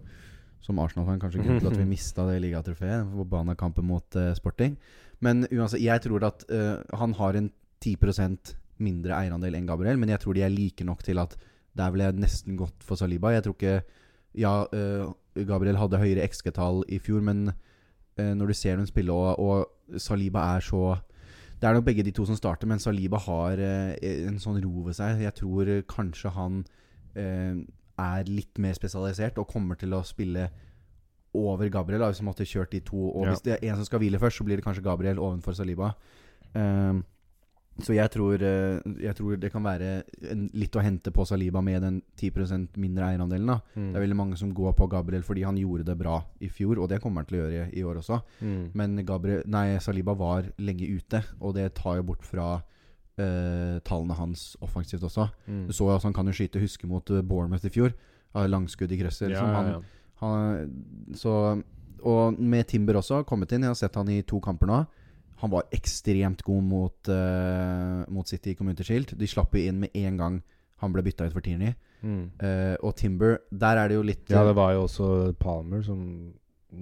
som 0.59 0.79
Arsenal-fan, 0.79 1.19
kanskje 1.21 1.43
grunnen 1.43 1.61
til 1.61 1.69
at 1.69 1.77
vi 1.77 1.85
mista 1.95 2.25
det 2.27 2.41
ligatrofeet. 2.41 3.05
Forbanna 3.13 3.55
kampen 3.55 3.85
mot 3.85 4.15
eh, 4.15 4.33
Sporting. 4.33 4.75
Men 5.25 5.43
uansett, 5.51 5.83
jeg 5.83 6.03
tror 6.05 6.25
at 6.27 6.45
uh, 6.51 6.79
han 6.99 7.15
har 7.19 7.37
en 7.39 7.49
10% 7.83 8.53
mindre 8.83 9.15
eierandel 9.17 9.57
enn 9.57 9.67
Gabriel, 9.67 9.99
men 9.99 10.11
jeg 10.13 10.23
tror 10.23 10.35
de 10.35 10.43
er 10.45 10.53
like 10.53 10.85
nok 10.87 11.03
til 11.03 11.19
at 11.19 11.35
der 11.77 11.91
ville 11.91 12.07
jeg 12.07 12.19
nesten 12.19 12.59
gått 12.59 12.83
for 12.83 12.99
Saliba. 12.99 13.33
Jeg 13.35 13.47
tror 13.47 13.57
ikke 13.57 13.81
Ja, 14.37 14.61
uh, 14.61 15.09
Gabriel 15.33 15.79
hadde 15.79 15.99
høyere 15.99 16.27
XG-tall 16.29 16.83
i 16.87 16.99
fjor, 17.01 17.23
men 17.25 17.49
uh, 17.49 18.33
når 18.37 18.51
du 18.51 18.55
ser 18.55 18.77
dem 18.77 18.87
spille, 18.87 19.11
og, 19.11 19.39
og 19.39 19.99
Saliba 19.99 20.43
er 20.55 20.63
så 20.63 20.99
Det 21.59 21.67
er 21.67 21.75
nok 21.75 21.87
begge 21.89 22.05
de 22.05 22.13
to 22.15 22.23
som 22.25 22.37
starter, 22.37 22.67
men 22.67 22.79
Saliba 22.79 23.17
har 23.19 23.59
en 23.59 24.37
sånn 24.39 24.61
ro 24.63 24.85
ved 24.85 24.95
seg. 24.95 25.19
Jeg 25.19 25.35
tror 25.35 25.67
kanskje 25.91 26.31
han 26.31 26.61
er 27.19 28.29
litt 28.31 28.61
mer 28.63 28.77
spesialisert 28.77 29.41
og 29.41 29.49
kommer 29.51 29.75
til 29.75 29.91
å 29.91 29.99
spille 30.07 30.45
over 31.33 31.69
Gabriel, 31.69 32.01
da, 32.01 32.09
hvis 32.09 32.19
han 32.23 32.29
måtte 32.29 32.47
kjørt 32.47 32.71
de 32.73 32.79
to. 32.79 33.11
Og 33.11 33.25
Ja. 33.25 33.31
hvis 33.33 33.43
det 33.45 33.57
er 33.57 33.69
en 33.69 33.75
som 33.75 33.85
skal 33.85 33.99
hvile 33.99 34.19
først, 34.19 34.37
så 34.37 34.43
blir 34.45 34.57
det 34.57 34.65
kanskje 34.65 34.83
Gabriel 34.83 35.17
ovenfor 35.17 35.53
Saliba. 35.53 35.93
Um, 36.55 37.03
så 37.79 37.93
jeg 37.95 38.11
tror, 38.11 38.41
eh, 38.43 38.79
jeg 38.99 39.15
tror 39.15 39.37
det 39.39 39.51
kan 39.53 39.63
være 39.63 40.03
en, 40.31 40.49
litt 40.53 40.75
å 40.75 40.83
hente 40.83 41.11
på 41.15 41.25
Saliba 41.27 41.61
med 41.63 41.81
den 41.81 42.01
10% 42.19 42.75
mindre 42.77 43.07
eierandelen. 43.07 43.61
Mm. 43.75 43.93
Det 43.93 43.95
er 43.95 44.03
veldig 44.03 44.17
mange 44.19 44.37
som 44.37 44.51
går 44.53 44.73
på 44.75 44.89
Gabriel 44.91 45.23
fordi 45.23 45.45
han 45.47 45.55
gjorde 45.55 45.85
det 45.85 45.97
bra 45.97 46.17
i 46.41 46.49
fjor, 46.49 46.79
og 46.79 46.89
det 46.89 46.99
kommer 47.01 47.23
han 47.23 47.29
til 47.29 47.39
å 47.39 47.45
gjøre 47.45 47.69
i, 47.69 47.79
i 47.79 47.85
år 47.87 48.01
også. 48.01 48.19
Mm. 48.41 48.71
Men 48.73 49.05
Gabriel, 49.07 49.45
nei, 49.47 49.77
Saliba 49.79 50.15
var 50.19 50.51
lenge 50.59 50.89
ute, 50.91 51.23
og 51.39 51.55
det 51.55 51.69
tar 51.79 52.01
jo 52.01 52.03
bort 52.11 52.25
fra 52.27 52.49
eh, 53.19 53.79
tallene 53.87 54.17
hans 54.19 54.57
offensivt 54.65 55.05
også. 55.07 55.29
Mm. 55.47 55.67
Du 55.69 55.73
så 55.75 55.87
jo 55.87 55.95
at 55.95 56.07
han 56.07 56.15
kan 56.15 56.27
jo 56.27 56.35
skyte 56.35 56.61
huske 56.61 56.89
mot 56.89 57.09
eh, 57.11 57.23
Bournemouth 57.23 57.67
i 57.67 57.73
fjor. 57.73 57.95
Av 58.37 58.45
Langskudd 58.45 58.91
i 58.93 58.99
krøsser. 58.99 59.31
Ja, 59.33 59.39
som 59.41 59.55
han, 59.55 59.71
ja, 59.71 59.79
ja. 59.79 59.98
Han, 60.19 60.69
så, 61.15 61.33
og 62.03 62.39
med 62.39 62.67
Timber 62.67 62.99
også, 62.99 63.21
kommet 63.27 63.51
inn. 63.55 63.63
Jeg 63.67 63.73
har 63.73 63.79
sett 63.79 63.95
han 63.99 64.09
i 64.11 64.21
to 64.27 64.39
kamper 64.43 64.67
nå. 64.69 64.79
Han 65.39 65.51
var 65.53 65.69
ekstremt 65.71 66.41
god 66.43 66.63
mot, 66.67 67.09
uh, 67.11 68.03
mot 68.11 68.27
City 68.27 68.51
i 68.51 68.55
Community 68.59 68.83
Shield. 68.83 69.13
De 69.19 69.27
slapp 69.31 69.53
jo 69.55 69.61
inn 69.69 69.79
med 69.85 69.95
en 69.95 70.17
gang 70.19 70.41
han 70.83 70.93
ble 70.95 71.03
bytta 71.03 71.27
ut 71.27 71.33
for 71.35 71.43
Tierney. 71.43 71.73
Mm. 72.03 72.25
Uh, 72.39 72.75
og 72.87 72.93
Timber, 72.99 73.37
der 73.51 73.79
er 73.79 73.87
det 73.91 73.95
jo 73.97 74.03
litt 74.07 74.29
Ja, 74.31 74.43
det 74.47 74.55
var 74.55 74.73
jo 74.75 74.85
også 74.87 75.07
Palmer 75.39 75.81
som 75.83 76.03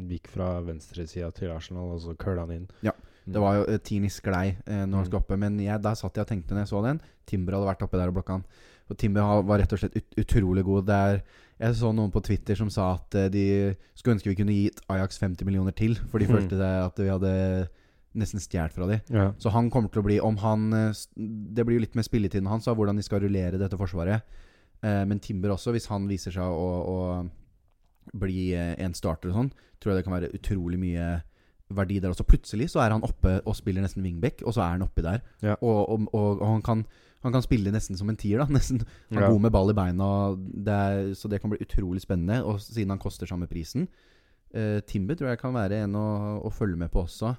gikk 0.10 0.28
fra 0.34 0.58
venstresida 0.66 1.30
til 1.34 1.50
Arsenal, 1.54 1.94
og 1.96 2.02
så 2.04 2.14
curla 2.20 2.48
han 2.48 2.56
inn. 2.62 2.68
Ja, 2.86 2.94
Mm. 3.28 3.34
Det 3.36 3.42
var 3.44 3.56
jo 3.58 3.64
uh, 3.68 3.78
Tierney 3.84 4.08
sklei 4.08 4.46
eh, 4.56 4.86
når 4.88 4.94
han 4.94 5.02
Mm. 5.02 5.06
skulle 5.10 5.20
oppe, 5.20 5.36
men 5.38 5.58
jeg, 5.60 5.82
der 5.84 5.96
satt 6.00 6.16
jeg 6.16 6.24
og 6.24 6.30
tenkte 6.30 6.54
når 6.56 6.62
jeg 6.62 6.70
så 6.70 6.80
den. 6.86 7.02
Timber 7.28 7.58
hadde 7.58 7.68
vært 7.68 7.82
oppe 7.84 7.98
der 8.00 8.08
og 8.08 8.14
blokka 8.16 8.38
han. 8.38 8.44
Og 8.88 8.98
Timber 9.02 9.42
var 9.44 9.60
rett 9.60 9.74
og 9.76 9.82
slett 9.82 9.98
ut, 9.98 10.16
utrolig 10.24 10.64
god. 10.64 10.86
Det 10.88 10.96
er, 10.96 11.18
jeg 11.60 11.76
så 11.80 11.90
noen 11.96 12.12
på 12.14 12.22
Twitter 12.24 12.56
som 12.60 12.70
sa 12.70 12.92
at 12.96 13.16
eh, 13.18 13.30
de 13.34 13.46
skulle 13.98 14.16
ønske 14.18 14.30
vi 14.30 14.36
kunne 14.38 14.54
gitt 14.56 14.82
Ajax 14.94 15.18
50 15.22 15.46
millioner 15.48 15.74
til, 15.74 15.96
for 16.12 16.20
de 16.22 16.28
Mm. 16.28 16.36
følte 16.36 16.58
det 16.60 16.72
at 16.86 17.00
vi 17.02 17.08
hadde 17.10 17.70
nesten 18.18 18.40
stjålet 18.42 18.74
fra 18.74 18.88
dem. 18.90 19.00
Ja. 19.14 19.32
Så 19.38 19.52
han 19.54 19.70
kommer 19.70 19.90
til 19.94 20.02
å 20.02 20.06
bli 20.06 20.20
Om 20.20 20.38
han 20.42 20.74
eh, 20.74 20.92
Det 21.18 21.66
blir 21.66 21.78
jo 21.78 21.84
litt 21.86 21.96
med 21.96 22.06
spilletiden 22.06 22.48
hans, 22.50 22.68
av 22.68 22.76
hvordan 22.78 22.96
de 22.98 23.04
skal 23.06 23.22
rullere 23.22 23.58
dette 23.58 23.78
forsvaret. 23.78 24.22
Eh, 24.84 25.04
men 25.06 25.20
Timber 25.20 25.50
også, 25.56 25.72
hvis 25.74 25.88
han 25.90 26.08
viser 26.08 26.32
seg 26.32 26.44
å, 26.46 26.70
å 26.88 27.30
bli 28.18 28.54
en 28.56 28.94
starter 28.96 29.30
og 29.30 29.36
sånn, 29.36 29.50
tror 29.82 29.92
jeg 29.94 30.00
det 30.00 30.06
kan 30.08 30.16
være 30.16 30.30
utrolig 30.38 30.78
mye 30.80 31.08
verdi 31.76 31.98
der 32.00 32.14
også. 32.14 32.24
Plutselig 32.24 32.70
så 32.72 32.80
er 32.80 32.94
han 32.96 33.04
oppe 33.04 33.42
og 33.44 33.56
spiller 33.58 33.84
nesten 33.84 34.02
wingback, 34.06 34.42
og 34.48 34.54
så 34.56 34.62
er 34.64 34.78
han 34.78 34.86
oppi 34.86 35.04
der. 35.04 35.20
Ja. 35.44 35.58
Og, 35.60 35.90
og, 35.92 36.06
og, 36.16 36.40
og 36.42 36.48
han, 36.48 36.62
kan, 36.64 36.86
han 37.24 37.34
kan 37.34 37.42
spille 37.44 37.72
nesten 37.74 37.98
som 37.98 38.10
en 38.12 38.18
tier, 38.20 38.40
da. 38.44 38.46
Nesten, 38.58 38.84
han 39.10 39.18
er 39.18 39.26
Ja. 39.28 39.32
god 39.34 39.42
med 39.48 39.52
ball 39.56 39.72
i 39.74 39.78
beina. 39.78 40.10
Det 40.38 40.76
er, 40.76 41.14
så 41.18 41.30
det 41.32 41.42
kan 41.42 41.50
bli 41.54 41.60
utrolig 41.64 42.02
spennende. 42.04 42.44
Og 42.46 42.62
siden 42.62 42.94
han 42.94 43.02
koster 43.02 43.28
samme 43.30 43.48
prisen. 43.50 43.88
Uh, 44.56 44.80
Timber 44.88 45.18
tror 45.20 45.34
jeg 45.34 45.40
kan 45.42 45.56
være 45.58 45.84
en 45.84 45.96
å, 46.00 46.08
å 46.48 46.52
følge 46.54 46.78
med 46.80 46.92
på 46.94 47.04
også. 47.04 47.34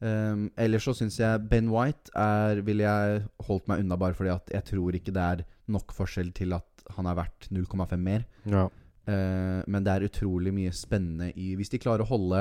Um, 0.00 0.50
ellers 0.60 0.84
så 0.84 0.92
syns 0.92 1.16
jeg 1.18 1.44
Ben 1.48 1.70
White 1.72 2.12
er 2.20 2.58
ville 2.64 2.84
jeg 2.84 3.22
holdt 3.48 3.68
meg 3.70 3.80
unna 3.80 3.96
bare 3.96 4.12
fordi 4.16 4.28
at 4.34 4.50
jeg 4.52 4.66
tror 4.68 4.96
ikke 4.98 5.14
det 5.16 5.22
er 5.24 5.42
nok 5.72 5.94
forskjell 5.96 6.34
til 6.36 6.52
at 6.52 6.84
han 6.98 7.08
er 7.08 7.16
verdt 7.16 7.48
0,5 7.50 7.96
mer. 8.04 8.26
Ja. 8.44 8.66
Uh, 9.08 9.62
men 9.66 9.84
det 9.86 9.94
er 9.94 10.04
utrolig 10.08 10.52
mye 10.52 10.72
spennende 10.74 11.30
i 11.38 11.52
Hvis 11.56 11.70
de 11.70 11.78
klarer 11.78 12.02
å 12.02 12.08
holde 12.10 12.40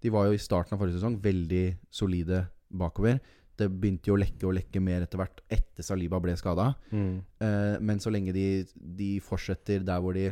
De 0.00 0.08
var 0.14 0.24
jo 0.24 0.32
i 0.32 0.40
starten 0.40 0.72
av 0.72 0.80
forrige 0.80 0.96
sesong 0.96 1.18
veldig 1.20 1.64
solide 1.92 2.38
bakover. 2.72 3.18
Det 3.56 3.70
begynte 3.72 4.10
jo 4.10 4.16
å 4.16 4.20
lekke 4.20 4.48
og 4.48 4.56
lekke 4.58 4.82
mer 4.84 5.06
etter 5.06 5.20
hvert 5.20 5.40
etter 5.48 5.86
Saliba 5.86 6.20
ble 6.20 6.34
skada. 6.36 6.70
Mm. 6.90 7.14
Eh, 7.40 7.76
men 7.80 8.02
så 8.02 8.12
lenge 8.12 8.34
de, 8.36 8.66
de 8.74 9.16
fortsetter 9.24 9.84
der 9.86 10.02
hvor 10.04 10.16
de 10.16 10.28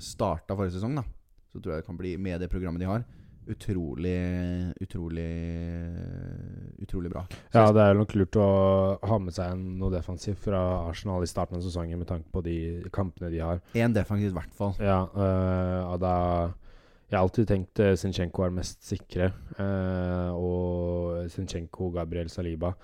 starta 0.00 0.56
forrige 0.56 0.76
sesong, 0.78 0.96
da, 0.98 1.04
så 1.52 1.60
tror 1.60 1.76
jeg 1.76 1.84
det 1.84 1.88
kan 1.88 2.00
bli, 2.00 2.16
med 2.20 2.40
det 2.40 2.50
programmet 2.52 2.82
de 2.82 2.88
har, 2.88 3.04
utrolig, 3.46 4.18
utrolig 4.82 5.30
Utrolig 6.82 7.10
bra. 7.10 7.22
Så 7.50 7.62
ja, 7.62 7.70
det 7.72 7.82
er 7.82 7.96
nok 7.98 8.12
lurt 8.18 8.36
å 8.38 8.48
ha 9.00 9.16
med 9.22 9.34
seg 9.34 9.54
noe 9.56 9.90
defensivt 9.94 10.42
fra 10.44 10.60
Arsenal 10.90 11.24
i 11.24 11.30
starten 11.30 11.56
av 11.58 11.64
sesongen 11.64 11.98
med 11.98 12.08
tanke 12.10 12.28
på 12.30 12.42
de 12.44 12.56
kampene 12.94 13.30
de 13.32 13.40
har. 13.42 13.62
Én 13.78 13.94
defensivt, 13.96 14.34
i 14.34 14.36
hvert 14.36 14.54
fall. 14.58 14.74
Ja, 14.82 15.00
øh, 15.08 15.80
og 15.88 15.96
da 16.02 16.16
Jeg 17.16 17.22
har 17.22 17.30
alltid 17.30 17.46
tenkt 17.48 17.80
uh, 17.80 17.94
Zinchenko 17.96 18.42
er 18.44 18.50
mest 18.52 18.82
sikre. 18.84 19.30
øh, 19.56 20.34
og 20.36 21.30
Zinchenko, 21.32 21.88
Gabriel 21.94 22.28
Saliba, 22.28 22.74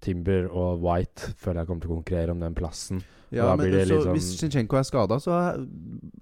Timber 0.00 0.46
og 0.46 0.78
White 0.84 1.32
føler 1.36 1.60
jeg 1.64 1.66
kommer 1.66 1.82
til 1.82 1.90
å 1.90 1.96
konkurrere 1.96 2.30
om 2.30 2.38
den 2.40 2.54
plassen. 2.54 3.02
Ja, 3.34 3.48
men 3.56 3.66
så 3.72 3.98
sånn- 4.04 4.14
Hvis 4.14 4.28
Zinchenko 4.38 4.78
er 4.78 4.86
skada, 4.86 5.18
så 5.18 5.34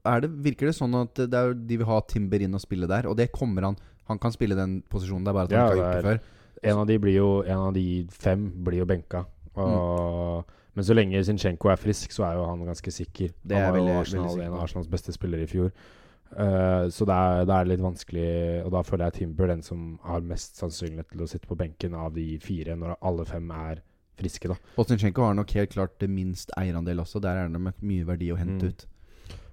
er 0.06 0.20
det, 0.24 0.30
virker 0.30 0.66
det 0.70 0.76
sånn 0.76 0.96
at 0.96 1.14
det 1.14 1.34
er, 1.34 1.52
de 1.52 1.76
vil 1.76 1.86
ha 1.86 2.00
Timber 2.08 2.40
inn 2.40 2.54
og 2.56 2.60
spille 2.64 2.88
der. 2.88 3.06
Og 3.06 3.16
det 3.16 3.30
kommer 3.32 3.62
han 3.68 3.76
Han 4.08 4.18
kan 4.18 4.32
spille 4.32 4.56
den 4.56 4.82
posisjonen, 4.88 5.24
det 5.24 5.28
er 5.28 5.34
bare 5.34 5.44
at 5.44 5.52
han 5.52 5.60
Ja, 5.60 5.66
ikke 5.68 5.84
har 5.84 5.92
gjort 5.92 6.02
det 6.02 6.08
før. 6.08 6.70
En 6.70 6.78
av 6.78 6.86
de 6.86 6.98
blir 6.98 7.14
jo 7.14 7.42
En 7.42 7.58
av 7.58 7.74
de 7.74 8.06
fem 8.10 8.50
blir 8.64 8.78
jo 8.78 8.86
benka. 8.86 9.26
Og, 9.56 10.44
Men 10.74 10.84
så 10.84 10.94
lenge 10.94 11.20
Zinchenko 11.22 11.68
er 11.68 11.76
frisk, 11.76 12.10
så 12.10 12.24
er 12.24 12.34
jo 12.38 12.46
han 12.46 12.64
ganske 12.64 12.90
sikker. 12.90 13.34
Det 13.44 13.56
er 13.56 13.64
han 13.66 13.72
var 13.74 13.92
jo 13.92 14.00
Arsenal, 14.00 14.40
en 14.40 14.52
av 14.54 14.62
Arsenals 14.62 14.88
beste 14.88 15.12
spillere 15.12 15.42
i 15.42 15.46
fjor. 15.46 15.70
Eh, 16.36 16.88
så 16.92 17.06
det 17.08 17.14
er, 17.16 17.44
det 17.48 17.54
er 17.56 17.68
litt 17.70 17.80
vanskelig, 17.82 18.28
og 18.66 18.72
da 18.74 18.82
føler 18.86 19.08
jeg 19.08 19.16
Timber 19.22 19.48
den 19.48 19.62
som 19.64 19.98
har 20.04 20.20
mest 20.20 20.58
sannsynlighet 20.60 21.08
til 21.14 21.22
å 21.24 21.28
sitte 21.30 21.48
på 21.48 21.56
benken 21.58 21.94
av 21.96 22.12
de 22.14 22.38
fire, 22.42 22.76
når 22.76 22.98
alle 23.00 23.24
fem 23.28 23.48
er 23.54 23.80
friske, 24.18 24.50
da. 24.50 24.56
Bosnitsjenko 24.76 25.24
har 25.24 25.34
nok 25.38 25.54
helt 25.56 25.72
klart 25.72 25.96
det 26.02 26.10
minst 26.10 26.50
eierandel 26.58 27.00
også. 27.04 27.20
Der 27.22 27.44
er 27.44 27.48
det 27.48 27.60
med 27.62 27.80
mye 27.80 28.04
verdi 28.08 28.32
å 28.34 28.38
hente 28.38 28.66
Mm. 28.66 28.74
ut. 28.74 28.86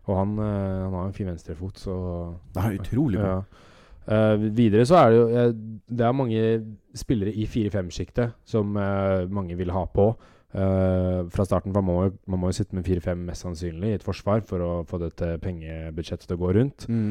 Og 0.07 0.17
han, 0.17 0.37
eh, 0.39 0.83
han 0.83 0.93
har 0.93 1.05
en 1.07 1.13
fin 1.13 1.27
venstrefot, 1.27 1.77
så 1.77 2.35
Det 2.53 2.63
er 2.63 2.77
utrolig 2.79 3.19
bra. 3.19 3.37
Ja. 3.39 3.71
Uh, 4.07 4.37
videre 4.53 4.85
så 4.85 4.99
er 5.01 5.09
det 5.09 5.17
jo 5.17 5.53
Det 5.97 6.05
er 6.05 6.11
mange 6.13 6.75
spillere 6.93 7.33
i 7.33 7.47
4-5-sjiktet 7.47 8.33
som 8.45 8.71
mange 8.73 9.55
vil 9.57 9.71
ha 9.71 9.85
på. 9.85 10.15
Eh, 10.55 11.21
fra 11.35 11.43
starten 11.43 11.73
for 11.73 11.83
man 11.83 11.87
må, 11.89 12.03
man 12.31 12.39
må 12.39 12.49
jo 12.51 12.55
sitte 12.61 12.77
med 12.77 12.87
4-5 12.87 13.23
mest 13.27 13.43
sannsynlig 13.43 13.89
i 13.89 13.95
et 13.97 14.05
forsvar 14.05 14.43
for 14.47 14.63
å 14.63 14.69
få 14.87 14.99
dette 15.01 15.33
pengebudsjettet 15.43 16.29
til 16.29 16.37
å 16.37 16.43
gå 16.45 16.53
rundt. 16.55 16.85
Mm. 16.87 17.09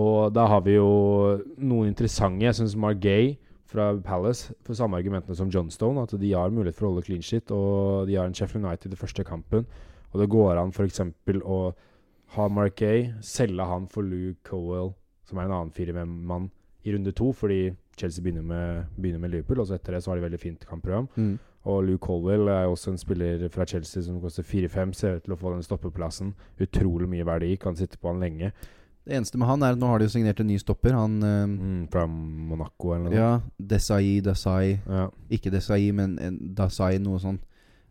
Og 0.00 0.32
da 0.34 0.46
har 0.50 0.64
vi 0.66 0.74
jo 0.74 0.90
noen 1.58 1.92
interessante. 1.92 2.42
Jeg 2.46 2.58
syns 2.58 2.74
Margay 2.78 3.36
fra 3.70 3.92
Palace 4.02 4.56
for 4.66 4.74
samme 4.74 4.98
argumentene 4.98 5.38
som 5.38 5.50
Johnstone. 5.50 6.02
At 6.02 6.16
de 6.18 6.32
har 6.34 6.50
mulighet 6.54 6.78
for 6.78 6.88
å 6.88 6.92
holde 6.92 7.06
clean 7.06 7.22
shit, 7.22 7.50
og 7.54 8.08
de 8.10 8.18
har 8.18 8.26
en 8.26 8.34
Sheffield 8.34 8.66
United 8.66 8.94
i 8.94 8.98
første 8.98 9.26
kampen. 9.26 9.68
Og 10.10 10.22
det 10.22 10.30
går 10.30 10.58
an 10.58 10.74
f.eks. 10.74 11.02
å 11.46 11.60
ha 12.34 12.48
Margay, 12.50 13.12
selge 13.26 13.66
han 13.66 13.86
for 13.90 14.06
Luke 14.06 14.42
Cowell, 14.46 14.92
som 15.26 15.38
er 15.38 15.46
en 15.46 15.54
annen 15.54 15.74
4-5-mann, 15.74 16.50
i 16.86 16.94
runde 16.94 17.12
to, 17.14 17.28
fordi 17.36 17.68
Chelsea 17.98 18.24
begynner 18.24 18.46
med, 18.46 18.90
begynner 18.96 19.22
med 19.22 19.34
Liverpool, 19.34 19.60
og 19.60 19.68
så 19.68 19.76
etter 19.76 19.94
det 19.94 20.02
så 20.02 20.10
har 20.10 20.18
de 20.18 20.24
veldig 20.24 20.40
fint 20.40 20.62
kampprogram. 20.66 21.10
Mm. 21.18 21.34
Og 21.68 21.82
Luke 21.84 22.06
Colwell 22.06 22.48
er 22.48 22.68
også 22.70 22.94
en 22.94 23.00
spiller 23.00 23.42
fra 23.52 23.66
Chelsea 23.68 24.02
som 24.02 24.20
koster 24.22 24.46
4-5, 24.46 24.92
ser 24.96 25.18
ut 25.18 25.26
til 25.26 25.34
å 25.34 25.40
få 25.40 25.52
den 25.52 25.64
stoppeplassen. 25.66 26.32
Utrolig 26.60 27.08
mye 27.10 27.26
verdi, 27.28 27.50
kan 27.60 27.76
sitte 27.76 27.98
på 28.00 28.08
han 28.08 28.22
lenge. 28.22 28.52
Det 29.04 29.16
eneste 29.16 29.38
med 29.40 29.48
han 29.48 29.62
er 29.64 29.74
at 29.74 29.80
nå 29.80 29.88
har 29.88 30.00
de 30.00 30.06
jo 30.08 30.12
signert 30.12 30.40
en 30.40 30.48
ny 30.48 30.56
stopper. 30.60 30.96
Han 30.96 31.20
eh, 31.24 31.44
Mm, 31.50 31.86
fra 31.92 32.06
Monaco 32.06 32.94
eller 32.94 33.10
noe. 33.10 33.16
Ja, 33.16 33.30
Desai, 33.58 34.20
Desai 34.24 34.80
Ja. 34.86 35.08
Ikke 35.32 35.52
Desai, 35.52 35.90
men 35.92 36.18
en 36.20 36.36
Dasai, 36.54 36.98
noe 36.98 37.20
sånt. 37.20 37.44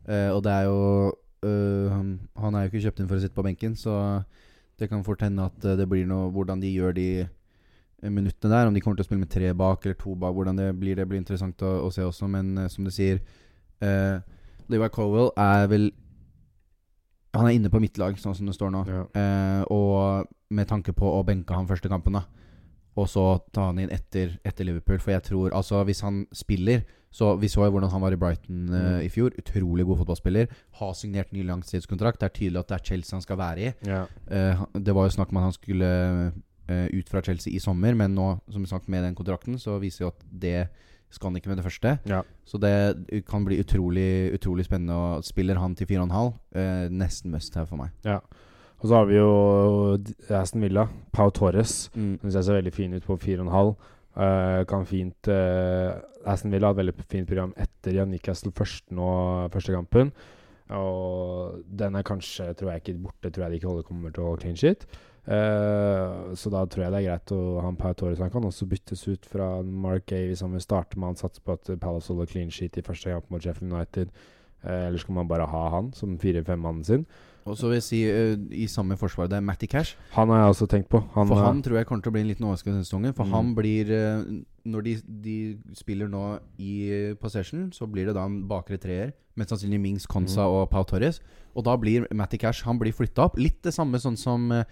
Eh, 0.08 0.30
og 0.34 0.44
det 0.46 0.54
er 0.54 0.70
jo 0.70 1.14
øh, 1.46 1.90
han, 1.92 2.14
han 2.38 2.56
er 2.56 2.66
jo 2.66 2.72
ikke 2.72 2.86
kjøpt 2.88 3.02
inn 3.02 3.10
for 3.10 3.18
å 3.18 3.24
sitte 3.24 3.38
på 3.38 3.46
benken, 3.46 3.76
så 3.78 4.24
det 4.80 4.88
kan 4.90 5.04
fort 5.04 5.22
hende 5.22 5.46
at 5.50 5.66
eh, 5.66 5.76
det 5.78 5.90
blir 5.92 6.08
noe 6.08 6.32
Hvordan 6.34 6.62
de 6.64 6.72
gjør 6.72 6.96
de 6.96 7.10
eh, 7.26 8.10
minuttene 8.10 8.54
der, 8.54 8.68
om 8.70 8.74
de 8.74 8.82
kommer 8.82 8.98
til 8.98 9.06
å 9.06 9.10
spille 9.10 9.26
med 9.26 9.34
tre 9.34 9.52
bak 9.54 9.86
eller 9.86 10.00
to 10.00 10.16
bak, 10.16 10.34
hvordan 10.34 10.58
det 10.58 10.72
blir, 10.80 10.96
det 10.96 11.08
blir 11.10 11.20
interessant 11.20 11.62
å, 11.62 11.76
å 11.86 11.92
se 11.94 12.06
også. 12.06 12.30
Men 12.32 12.56
eh, 12.58 12.70
som 12.72 12.88
du 12.88 12.94
sier, 12.94 13.20
uh, 13.84 14.20
Levi 14.70 14.90
Cowell 14.94 15.32
er 15.38 15.68
vel 15.72 15.92
Han 17.34 17.46
er 17.46 17.54
inne 17.56 17.70
på 17.70 17.80
mitt 17.82 17.98
lag, 18.02 18.18
sånn 18.18 18.34
som 18.36 18.48
det 18.50 18.56
står 18.58 18.72
nå. 18.74 18.84
Ja. 18.90 19.04
Uh, 19.14 19.64
og 19.70 20.30
med 20.50 20.68
tanke 20.68 20.94
på 20.98 21.06
å 21.14 21.24
benke 21.24 21.54
han 21.54 21.68
første 21.70 21.90
kampen, 21.92 22.18
da. 22.18 22.24
Og 22.98 23.06
så 23.08 23.22
ta 23.54 23.68
han 23.70 23.78
inn 23.80 23.92
etter, 23.94 24.40
etter 24.44 24.66
Liverpool. 24.66 24.98
For 25.00 25.14
jeg 25.14 25.24
tror 25.28 25.54
Altså, 25.56 25.84
hvis 25.86 26.02
han 26.02 26.24
spiller, 26.34 26.82
Så 27.12 27.36
vi 27.40 27.48
så 27.48 27.64
jo 27.66 27.72
hvordan 27.72 27.90
han 27.90 28.02
var 28.02 28.12
i 28.14 28.18
Brighton 28.18 28.68
uh, 28.70 28.80
Mm. 28.98 29.06
i 29.06 29.10
fjor. 29.10 29.32
Utrolig 29.38 29.86
god 29.86 29.98
fotballspiller. 29.98 30.48
Har 30.82 30.94
signert 30.94 31.32
ny 31.34 31.44
langtidskontrakt. 31.44 32.20
Det 32.20 32.26
er 32.28 32.36
tydelig 32.40 32.60
at 32.60 32.68
det 32.70 32.76
er 32.80 32.86
Chelsea 32.86 33.16
han 33.16 33.22
skal 33.22 33.38
være 33.38 33.60
i. 33.62 33.72
Ja. 33.86 34.06
Det 34.78 34.94
var 34.96 35.06
jo 35.08 35.16
snakk 35.16 35.32
om 35.32 35.38
at 35.38 35.44
han 35.44 35.54
skulle 35.58 36.34
ut 36.70 37.10
fra 37.10 37.22
Chelsea 37.26 37.54
i 37.56 37.60
sommer, 37.60 37.96
men 37.96 38.14
nå, 38.14 38.40
som 38.52 38.66
sagt, 38.66 38.90
med 38.90 39.02
den 39.04 39.16
kontrakten, 39.16 39.58
så 39.58 39.80
viser 39.82 40.04
jo 40.06 40.12
at 40.12 40.22
det 40.30 40.68
skal 41.10 41.30
han 41.30 41.40
ikke 41.40 41.50
med 41.50 41.58
det 41.58 41.66
første. 41.66 41.96
Ja. 42.10 42.22
Så 42.46 42.60
det 42.62 43.24
kan 43.28 43.46
bli 43.46 43.60
utrolig 43.64 44.34
Utrolig 44.36 44.66
spennende. 44.68 44.94
Og 44.94 45.24
spiller 45.26 45.58
han 45.60 45.76
til 45.76 45.88
4,5, 45.90 46.34
eh, 46.56 46.88
nesten 46.90 47.32
must 47.34 47.56
have 47.56 47.68
for 47.68 47.78
meg. 47.82 47.90
Og 48.80 48.88
så 48.88 48.96
har 48.96 49.06
vi 49.10 49.16
jo 49.18 49.98
D- 49.98 50.14
Aston 50.34 50.62
Villa. 50.64 50.86
Pau 51.12 51.30
Torres. 51.30 51.90
Mm. 51.96 52.20
Syns 52.22 52.36
jeg 52.36 52.44
ser 52.48 52.60
veldig 52.62 52.74
fin 52.74 52.94
ut 52.94 53.04
på 53.06 53.18
4,5. 53.18 53.74
Uh, 54.20 54.64
kan 54.68 54.86
fint 54.90 55.28
uh, 55.32 56.00
Aston 56.26 56.52
Villa 56.52 56.68
har 56.68 56.74
et 56.76 56.80
veldig 56.82 56.96
fint 57.12 57.28
program 57.28 57.54
etter 57.58 57.94
Jan 57.96 58.10
Newcastle 58.12 58.52
først 58.56 58.90
nå, 58.92 59.10
første 59.54 59.76
kampen. 59.76 60.12
Og 60.76 61.62
den 61.66 61.96
er 61.96 62.06
kanskje, 62.06 62.54
tror 62.54 62.72
jeg 62.74 62.84
ikke 62.84 62.98
borte, 63.04 63.32
tror 63.32 63.46
jeg 63.46 63.52
de 63.52 63.60
ikke 63.60 63.70
holder 63.72 63.88
kommer 63.88 64.14
til 64.14 64.24
å 64.28 64.36
clean 64.40 64.58
shit. 64.60 64.86
Eh, 65.30 66.34
så 66.34 66.50
da 66.50 66.64
tror 66.66 66.86
jeg 66.88 66.94
det 66.94 67.00
er 67.04 67.08
greit 67.12 67.34
å 67.36 67.40
ha 67.62 67.70
en 67.70 67.78
Pau 67.78 67.94
Torres. 67.94 68.22
Han 68.24 68.32
kan 68.34 68.48
også 68.48 68.66
byttes 68.70 69.04
ut 69.12 69.28
fra 69.30 69.60
Mark 69.62 70.08
Gavey, 70.10 70.36
som 70.40 70.56
vil 70.56 70.64
starte 70.64 70.98
med. 70.98 71.12
Han 71.14 71.20
satser 71.22 71.44
på 71.46 71.54
at 71.54 71.70
Palace 71.82 72.10
holder 72.10 72.30
clean 72.32 72.50
sheet 72.54 72.80
i 72.82 72.86
første 72.86 73.14
kamp 73.14 73.30
mot 73.30 73.44
Sheffield 73.46 73.74
United. 73.76 74.10
Eh, 74.64 74.88
eller 74.88 74.98
skal 75.00 75.20
man 75.20 75.30
bare 75.30 75.46
ha 75.48 75.66
han 75.76 75.92
som 75.96 76.18
fire-fem-mannen 76.20 76.84
sin? 76.88 77.06
Og 77.50 77.56
så 77.58 77.70
vil 77.70 77.78
jeg 77.80 77.86
si 77.86 78.00
uh, 78.06 78.36
i 78.54 78.66
samme 78.70 78.98
forsvar, 79.00 79.30
det 79.32 79.38
er 79.40 79.46
Matty 79.46 79.66
Cash. 79.72 79.96
Han 80.14 80.30
har 80.30 80.42
jeg 80.44 80.52
også 80.54 80.68
tenkt 80.70 80.90
på. 80.92 81.00
Han, 81.16 81.30
For 81.32 81.40
han 81.42 81.62
tror 81.66 81.80
jeg 81.80 81.88
kommer 81.90 82.04
til 82.06 82.12
å 82.12 82.14
bli 82.18 82.22
en 82.26 82.28
liten 82.30 82.46
overraskelse 82.46 82.76
denne 82.76 82.86
sesongen. 82.86 83.16
For 83.18 83.26
Mm. 83.26 83.32
han 83.34 83.54
blir 83.58 83.94
Når 84.66 84.84
de, 84.84 84.96
de 85.24 85.38
spiller 85.78 86.08
nå 86.12 86.40
i 86.60 87.14
possession, 87.22 87.70
så 87.72 87.88
blir 87.88 88.10
det 88.10 88.16
da 88.18 88.26
en 88.28 88.42
bakre 88.50 88.78
treer. 88.82 89.14
Mest 89.40 89.54
sannsynlig 89.54 89.80
Mings, 89.80 90.08
Konsa 90.10 90.42
Mm. 90.44 90.52
og 90.58 90.70
Pau 90.70 90.84
Torres. 90.84 91.22
Og 91.56 91.64
da 91.66 91.74
blir 91.78 92.06
Matty 92.14 92.38
Cash 92.38 92.64
Han 92.66 92.78
blir 92.80 92.92
flytta 92.94 93.24
opp. 93.26 93.38
Litt 93.40 93.62
det 93.64 93.72
samme 93.74 93.98
sånn 94.00 94.18
som 94.20 94.52
uh, 94.52 94.64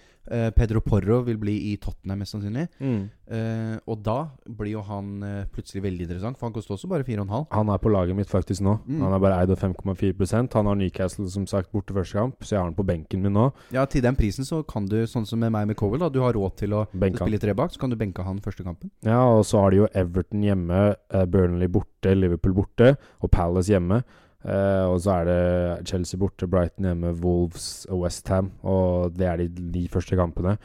Pedro 0.55 0.79
Porro 0.83 1.21
vil 1.25 1.37
bli 1.39 1.55
i 1.71 1.77
Tottenham, 1.81 2.19
mest 2.19 2.35
sannsynlig. 2.35 2.67
mm. 2.79 3.09
Uh, 3.27 3.75
og 3.91 3.97
da 4.05 4.29
blir 4.47 4.71
jo 4.77 4.81
han 4.87 5.07
uh, 5.23 5.45
plutselig 5.51 5.81
veldig 5.83 6.05
interessant, 6.05 6.37
for 6.39 6.47
han 6.47 6.53
koster 6.55 6.75
også 6.77 6.87
bare 6.87 7.03
4,5. 7.03 7.47
Han 7.51 7.71
er 7.73 7.79
på 7.83 7.91
laget 7.91 8.15
mitt 8.15 8.29
faktisk 8.31 8.61
nå. 8.63 8.77
Mm. 8.87 9.01
Han 9.03 9.15
er 9.17 9.19
bare 9.19 9.39
eid 9.41 9.51
av 9.51 9.59
5,4% 9.59 10.53
Han 10.55 10.69
har 10.69 10.77
Newcastle 10.79 11.27
som 11.31 11.47
sagt 11.49 11.71
borte 11.75 11.95
første 11.95 12.15
kamp, 12.19 12.39
så 12.43 12.55
jeg 12.55 12.61
har 12.61 12.69
han 12.69 12.77
på 12.77 12.85
benken 12.87 13.23
min 13.25 13.35
nå. 13.35 13.49
Ja, 13.75 13.83
til 13.85 14.03
den 14.05 14.15
prisen 14.19 14.47
så 14.47 14.61
kan 14.67 14.87
du, 14.87 15.01
sånn 15.09 15.25
som 15.27 15.39
med 15.43 15.51
meg 15.55 15.67
med 15.73 15.79
Cowell, 15.79 15.99
da. 16.05 16.09
Du 16.13 16.21
har 16.23 16.35
råd 16.37 16.55
til 16.61 16.75
å 16.77 16.85
Benke 16.93 17.19
spille 17.23 17.39
tre 17.41 17.55
bak, 17.57 17.73
så 17.75 17.81
kan 17.83 17.91
du 17.91 17.97
benke 17.99 18.23
han 18.23 18.39
første 18.43 18.63
kampen. 18.63 18.91
Ja, 19.03 19.19
og 19.27 19.43
så 19.49 19.59
har 19.65 19.71
de 19.75 19.76
jo 19.77 19.89
Everton 19.97 20.45
hjemme, 20.45 20.95
eh, 21.13 21.25
Burnley 21.25 21.69
borte, 21.71 22.15
Liverpool 22.15 22.55
borte 22.57 22.95
og 23.21 23.31
Palace 23.31 23.73
hjemme. 23.73 24.01
Uh, 24.47 24.93
og 24.93 25.01
så 25.03 25.11
er 25.17 25.25
det 25.27 25.87
Chelsea 25.89 26.19
borte, 26.19 26.47
Brighton 26.47 26.85
hjemme, 26.87 27.11
Wolves 27.19 27.87
og 27.89 28.05
Westham. 28.05 28.51
Og 28.63 29.15
det 29.17 29.27
er 29.27 29.41
de 29.41 29.65
ni 29.73 29.87
første 29.91 30.15
kampene. 30.15 30.55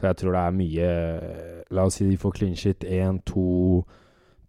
Så 0.00 0.08
jeg 0.08 0.16
tror 0.16 0.34
det 0.34 0.42
er 0.42 0.54
mye 0.56 0.90
eh, 0.90 1.56
La 1.76 1.84
oss 1.86 1.98
si 2.00 2.06
de 2.08 2.18
får 2.20 2.36
clean 2.38 2.56
shit 2.56 2.84
én, 2.88 3.20
to, 3.28 3.82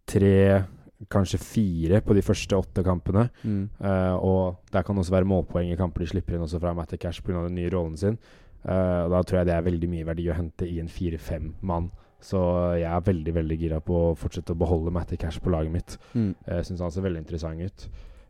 tre, 0.07 0.63
kanskje 1.11 1.41
fire 1.43 1.99
på 2.05 2.15
de 2.15 2.23
første 2.23 2.55
åtte 2.57 2.83
kampene. 2.87 3.27
Eh, 3.43 4.15
og 4.15 4.61
der 4.73 4.85
kan 4.87 4.97
også 4.97 5.13
være 5.17 5.27
målpoeng 5.27 5.71
i 5.71 5.79
kamper 5.79 6.05
de 6.05 6.11
slipper 6.13 6.37
inn 6.37 6.45
også 6.47 6.61
fra 6.61 6.73
Matter 6.77 7.01
Cash 7.01 7.23
pga. 7.23 7.43
den 7.47 7.59
nye 7.59 7.71
rollen 7.73 7.97
sin. 7.99 8.17
Uh, 8.61 9.07
og 9.07 9.15
da 9.15 9.19
tror 9.25 9.39
jeg 9.39 9.47
det 9.49 9.53
er 9.55 9.63
veldig 9.65 9.87
mye 9.89 10.05
verdi 10.05 10.27
å 10.29 10.35
hente 10.37 10.67
i 10.69 10.75
en 10.77 10.89
fire-fem 10.91 11.47
mann. 11.65 11.87
Så 12.21 12.39
jeg 12.77 12.85
er 12.89 13.05
veldig 13.07 13.33
veldig 13.33 13.57
gira 13.57 13.79
på 13.81 13.95
å 14.11 14.15
fortsette 14.19 14.53
å 14.53 14.59
beholde 14.61 14.93
Matty 14.93 15.17
Cash 15.17 15.41
på 15.41 15.49
laget 15.53 15.73
mitt. 15.73 15.97
Mm. 16.13 16.35
Jeg 16.47 16.67
syns 16.67 16.83
han 16.85 16.93
ser 16.93 17.05
veldig 17.07 17.23
interessant 17.23 17.61
ut. 17.65 17.87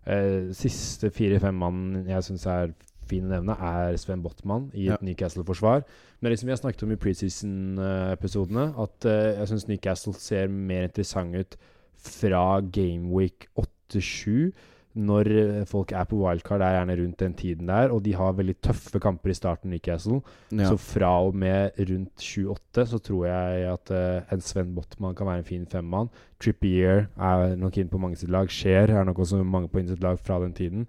Eh, 0.08 0.50
siste 0.58 1.12
fire-fem 1.14 1.58
mannen 1.62 2.08
jeg 2.10 2.24
syns 2.26 2.48
er 2.50 2.72
fin 3.12 3.26
å 3.28 3.34
nevne, 3.34 3.58
er 3.60 3.98
Sven 4.00 4.22
Botman 4.24 4.70
i 4.74 4.86
et 4.88 4.94
Ja. 4.94 4.98
Newcastle-forsvar. 5.04 5.84
Men 6.22 6.30
det 6.30 6.38
liksom 6.38 6.48
vi 6.48 6.54
har 6.56 6.62
snakket 6.62 6.84
om 6.84 6.92
i 6.96 7.00
preseason-episodene, 7.02 8.66
at 8.80 9.06
eh, 9.10 9.40
jeg 9.40 9.52
syns 9.52 9.68
Newcastle 9.68 10.14
ser 10.16 10.48
mer 10.48 10.88
interessant 10.88 11.36
ut 11.36 11.58
fra 12.02 12.62
Gameweek 12.62 13.50
8-7. 13.60 14.52
Når 14.94 15.28
eh, 15.32 15.66
folk 15.70 15.94
er 15.96 16.08
på 16.10 16.18
wildcard, 16.20 16.64
er 16.66 16.76
gjerne 16.76 16.98
rundt 17.00 17.20
den 17.20 17.36
tiden 17.40 17.70
der. 17.70 17.94
Og 17.96 18.04
de 18.06 18.16
har 18.16 18.34
veldig 18.36 18.58
tøffe 18.64 19.00
kamper 19.00 19.32
i 19.32 19.36
starten, 19.38 19.72
Newcastle. 19.72 20.20
Ja. 20.52 20.68
Så 20.68 20.78
fra 20.78 21.12
og 21.26 21.36
med 21.36 21.80
rundt 21.80 22.20
7-8 22.20 22.88
så 22.92 23.00
tror 23.00 23.26
jeg 23.30 23.70
at 23.72 23.94
uh, 23.96 24.34
en 24.34 24.44
Sven 24.44 24.76
Botman 24.76 25.16
kan 25.16 25.28
være 25.28 25.44
en 25.44 25.48
fin 25.48 25.66
femmann. 25.66 26.12
Trippier 26.42 27.08
er 27.16 27.56
nok 27.56 27.78
inn 27.78 27.92
på 27.92 28.02
mange 28.02 28.20
sitt 28.20 28.34
lag. 28.34 28.52
Scheer 28.52 28.92
er 28.92 29.08
nok 29.08 29.24
også 29.24 29.44
mange 29.44 29.72
på 29.72 29.86
sitt 29.88 30.04
lag 30.04 30.20
fra 30.20 30.42
den 30.44 30.54
tiden. 30.54 30.88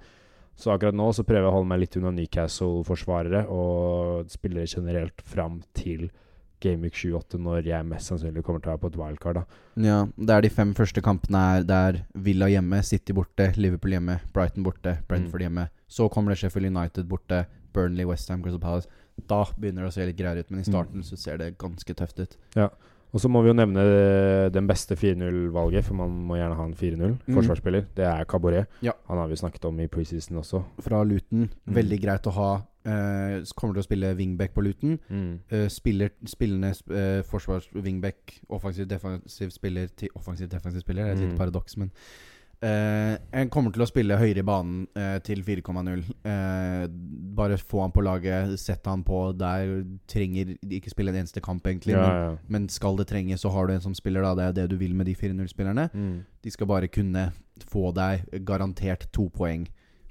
Så 0.59 0.73
akkurat 0.73 0.95
nå 0.95 1.09
så 1.15 1.25
prøver 1.25 1.47
jeg 1.47 1.51
å 1.51 1.55
holde 1.55 1.71
meg 1.71 1.81
litt 1.83 1.97
unna 1.97 2.13
Newcastle-forsvarere 2.15 3.47
og 3.51 4.29
spillere 4.31 4.69
generelt 4.69 5.23
fram 5.25 5.63
til 5.77 6.11
Gameweek 6.63 6.95
28, 6.95 7.39
når 7.43 7.65
jeg 7.67 7.85
mest 7.91 8.09
sannsynlig 8.13 8.45
kommer 8.47 8.63
til 8.63 8.71
å 8.71 8.77
være 8.77 8.83
på 8.85 8.91
et 8.93 8.99
wildcard. 9.01 9.35
da 9.35 9.45
Ja, 9.89 9.99
det 10.17 10.31
er 10.37 10.41
de 10.47 10.49
fem 10.55 10.73
første 10.79 11.03
kampene 11.05 11.43
er 11.59 11.65
der 11.69 12.01
Villa 12.15 12.47
hjemme, 12.53 12.83
City 12.87 13.13
borte, 13.13 13.51
Liverpool 13.59 13.93
hjemme, 13.97 14.21
Brighton 14.33 14.63
borte, 14.65 14.99
Brentford 15.09 15.41
Mm. 15.43 15.47
hjemme. 15.49 15.69
Så 15.89 16.09
kommer 16.11 16.31
det 16.33 16.39
Sheffield 16.39 16.71
United 16.77 17.09
borte, 17.09 17.47
Burnley, 17.73 18.05
Westham, 18.07 18.43
Crystal 18.43 18.61
Palace. 18.61 18.87
Da 19.29 19.45
begynner 19.59 19.83
det 19.83 19.91
å 19.91 19.93
se 19.93 20.07
litt 20.07 20.17
greiere 20.17 20.41
ut, 20.41 20.51
men 20.51 20.61
i 20.61 20.63
Mm. 20.63 20.73
starten 20.73 21.03
så 21.03 21.19
ser 21.19 21.37
det 21.39 21.59
ganske 21.59 21.95
tøft 21.95 22.19
ut. 22.21 22.37
Ja. 22.57 22.69
Og 23.15 23.21
så 23.21 23.29
må 23.29 23.43
vi 23.43 23.49
jo 23.51 23.55
nevne 23.55 23.77
eh, 23.77 24.49
den 24.49 24.67
beste 24.67 24.97
4-0-valget, 24.97 25.85
for 25.85 25.95
man 25.95 26.11
må 26.29 26.37
gjerne 26.39 26.57
ha 26.57 26.65
en 26.65 26.73
4-0 26.75 27.19
Mm. 27.29 27.85
Det 27.95 28.05
er 28.07 28.25
Cabaret. 28.25 28.67
Ja. 28.81 28.93
Han 29.09 29.19
har 29.19 29.29
vi 29.29 29.35
snakket 29.37 29.65
om 29.67 29.79
i 29.81 29.87
preseason 29.87 30.39
også. 30.39 30.65
Fra 30.81 31.03
Luton, 31.05 31.51
Mm. 31.69 31.75
veldig 31.75 32.01
greit 32.01 32.23
å 32.23 32.33
ha. 32.33 32.63
Eh, 32.85 33.43
kommer 33.57 33.75
til 33.77 33.83
å 33.83 33.87
spille 33.87 34.15
wingback 34.19 34.55
på 34.55 34.63
Luton. 34.65 34.99
Eh, 35.51 35.69
spiller, 35.69 36.11
spillende 36.27 36.73
uh, 36.91 37.23
forsvars 37.23 37.69
wingback, 37.75 38.41
offensiv 38.51 38.89
defensiv 38.91 39.51
spiller 39.55 39.87
til 39.97 40.09
offensiv 40.17 40.49
defensiv 40.51 40.81
spiller. 40.81 41.05
Det 41.05 41.11
er 41.11 41.15
et 41.15 41.21
Mm. 41.23 41.29
lite 41.31 41.39
paradoks, 41.39 41.77
men 41.77 41.91
En 42.63 43.49
kommer 43.51 43.73
til 43.75 43.83
å 43.83 43.89
spille 43.89 44.17
høyere 44.17 44.39
i 44.39 44.43
banen 44.47 44.87
til 45.25 45.43
4,0. 45.43 46.05
Eh, 46.25 46.87
bare 47.35 47.57
få 47.59 47.81
han 47.83 47.91
på 47.91 48.03
laget, 48.05 48.57
sett 48.61 48.85
han 48.87 49.03
på 49.03 49.37
der. 49.37 49.83
Trenger 50.07 50.57
ikke 50.63 50.91
spille 50.91 51.09
en 51.11 51.25
eneste 51.25 51.41
kamp, 51.43 51.65
egentlig. 51.67 51.95
Ja, 51.97 52.07
Men, 52.07 52.23
ja. 52.23 52.37
men 52.49 52.69
skal 52.69 52.97
det 52.97 53.09
trenges, 53.09 53.41
så 53.43 53.51
har 53.51 53.67
du 53.67 53.73
en 53.75 53.81
som 53.81 53.95
spiller, 53.95 54.23
da. 54.23 54.35
Det 54.35 54.45
er 54.45 54.53
det 54.61 54.71
du 54.71 54.77
vil 54.77 54.95
med 54.95 55.07
de 55.07 55.15
4-0-spillerne. 55.15 55.89
Mm. 55.93 56.25
De 56.43 56.51
skal 56.51 56.67
bare 56.69 56.87
kunne 56.89 57.33
få 57.67 57.93
deg 57.95 58.45
garantert 58.45 59.11
to 59.13 59.29
poeng 59.29 59.67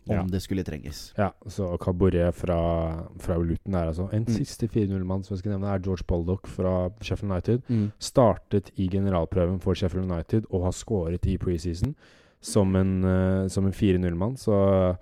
om 0.10 0.16
Ja. 0.16 0.24
det 0.24 0.42
skulle 0.42 0.64
trenges. 0.64 1.14
Ja, 1.18 1.32
så 1.48 1.78
Caboret 1.80 2.34
fra, 2.34 3.06
fra 3.20 3.38
Luton 3.38 3.76
er 3.76 3.88
altså 3.92 4.10
En 4.14 4.24
Mm. 4.26 4.34
siste 4.34 4.68
4-0-mann 4.68 5.24
som 5.24 5.36
jeg 5.36 5.40
skal 5.40 5.52
nevne, 5.60 5.68
er 5.74 5.80
George 5.80 6.04
Baldock 6.08 6.48
fra 6.48 6.90
Sheffield 7.02 7.32
United. 7.32 7.92
Startet 8.00 8.72
i 8.78 8.88
generalprøven 8.90 9.60
for 9.62 9.74
Sheffield 9.74 10.10
United 10.12 10.46
og 10.52 10.64
har 10.64 10.72
skåret 10.72 11.26
i 11.28 11.38
preseason 11.38 11.96
som 12.42 12.76
en, 12.76 13.04
uh, 13.06 13.48
som 13.48 13.66
en 13.66 13.72
4-0-mann. 13.72 14.36
Så 14.38 14.98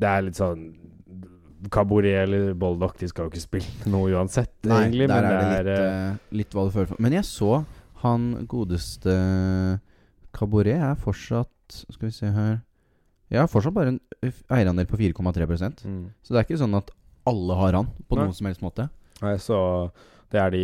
det 0.00 0.08
er 0.08 0.22
litt 0.22 0.34
sånn 0.34 0.74
Caboret 1.70 2.22
eller 2.28 2.54
Baldock 2.54 2.96
de 2.98 3.06
skal 3.06 3.26
jo 3.26 3.30
ikke 3.30 3.42
spille 3.42 3.86
noe 3.92 4.10
uansett, 4.10 4.50
Nei, 4.64 4.88
egentlig. 4.88 5.08
der 5.08 5.22
Men 5.22 5.24
er 5.24 5.38
det 5.38 5.44
er 5.44 5.64
litt, 5.64 5.78
eh, 5.78 6.36
litt 6.38 6.50
hva 6.56 6.64
du 6.64 6.70
føler 6.72 6.88
for. 6.88 6.96
Men 6.98 7.12
jeg 7.12 7.24
så 7.24 7.64
han 8.02 8.46
godeste 8.48 9.80
Caboret 10.32 10.80
er 10.80 10.94
fortsatt 10.96 11.48
Skal 11.92 12.08
vi 12.08 12.10
se 12.16 12.30
her 12.32 12.60
Ja, 13.30 13.44
fortsatt 13.46 13.74
bare 13.76 13.92
en 13.94 14.00
eierandel 14.50 14.86
på 14.90 14.98
4,3 14.98 15.46
mm. 15.86 15.98
Så 16.22 16.32
det 16.34 16.40
er 16.40 16.46
ikke 16.48 16.58
sånn 16.60 16.74
at 16.78 16.90
alle 17.30 17.54
har 17.60 17.76
han 17.78 17.86
på 18.08 18.16
Nei. 18.18 18.24
noen 18.26 18.34
som 18.34 18.48
helst 18.48 18.62
måte. 18.64 18.88
Nei, 19.22 19.36
så 19.38 19.58
det 20.32 20.40
er 20.40 20.50
de 20.54 20.62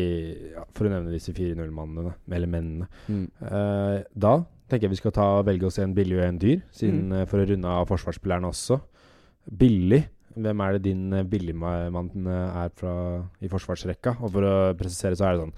ja, 0.54 0.64
For 0.74 0.86
å 0.86 0.90
nevne 0.90 1.12
disse 1.14 1.32
4-0-mannene, 1.36 2.14
eller 2.32 2.50
mennene. 2.50 2.88
Eh, 3.10 4.02
da 4.16 4.34
tenker 4.66 4.86
jeg 4.88 4.94
vi 4.96 4.98
skal 5.02 5.14
ta 5.14 5.26
velge 5.46 5.66
oss 5.68 5.78
en 5.78 5.94
billig 5.94 6.18
og 6.18 6.24
en 6.26 6.38
dyr, 6.42 6.62
siden, 6.74 7.08
Mm. 7.08 7.12
eh, 7.20 7.26
for 7.30 7.38
å 7.38 7.46
runde 7.48 7.66
av 7.70 7.86
forsvarsspillerne 7.90 8.48
også. 8.50 8.80
Billig. 9.46 10.02
Hvem 10.36 10.60
er 10.66 10.72
det 10.76 10.82
din 10.88 11.12
eh, 11.12 11.22
billigmann 11.24 12.26
eh, 12.26 12.64
er 12.64 12.72
fra 12.74 12.94
i 13.40 13.48
forsvarsrekka? 13.48 14.16
Og 14.22 14.32
for 14.32 14.42
å 14.42 14.54
presisere 14.76 15.14
så 15.16 15.28
er 15.28 15.36
det 15.36 15.44
sånn 15.46 15.54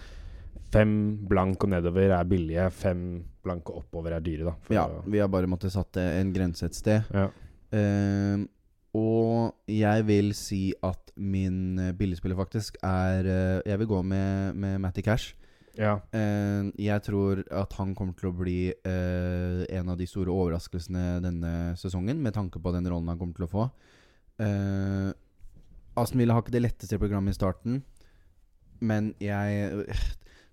Fem 0.72 0.92
blank 1.28 1.64
og 1.64 1.72
nedover 1.72 2.12
er 2.12 2.28
billige, 2.28 2.68
fem 2.76 3.02
blank 3.44 3.70
og 3.72 3.82
oppover 3.82 4.12
er 4.16 4.24
dyre, 4.24 4.50
da. 4.50 4.74
Ja, 4.74 4.86
vi 5.06 5.22
har 5.22 5.30
bare 5.32 5.48
måttet 5.48 5.72
satt 5.72 5.96
en 6.02 6.32
grense 6.34 6.68
et 6.68 6.76
sted. 6.76 7.08
ja. 7.14 7.28
Uh, 7.68 8.46
og 8.96 9.68
jeg 9.68 10.04
vil 10.08 10.30
si 10.36 10.70
at 10.84 11.10
min 11.18 11.78
eh, 11.78 11.92
billigspiller 11.92 12.38
faktisk 12.38 12.78
er 12.80 13.26
uh, 13.26 13.60
Jeg 13.66 13.78
vil 13.82 13.90
gå 13.90 14.02
med, 14.02 14.54
med 14.54 14.78
Matty 14.78 15.00
Cash. 15.04 15.34
ja. 15.76 15.98
Uh, 16.14 16.72
jeg 16.78 17.02
tror 17.02 17.42
at 17.50 17.72
han 17.78 17.94
kommer 17.94 18.14
til 18.18 18.30
å 18.30 18.34
bli 18.34 18.72
eh, 18.72 19.60
en 19.78 19.92
av 19.92 19.98
de 19.98 20.06
store 20.06 20.32
overraskelsene 20.32 21.20
denne 21.22 21.52
sesongen, 21.76 22.22
med 22.22 22.34
tanke 22.34 22.58
på 22.58 22.72
den 22.74 22.88
rollen 22.88 23.08
han 23.12 23.18
kommer 23.18 23.36
til 23.36 23.46
å 23.46 23.52
få. 23.52 23.68
Uh, 24.40 25.12
Aston 25.98 26.18
Villa 26.18 26.34
har 26.34 26.42
ikke 26.42 26.54
det 26.54 26.64
letteste 26.64 26.98
programmet 26.98 27.34
i 27.34 27.38
starten, 27.38 27.82
men 28.80 29.12
jeg 29.20 29.84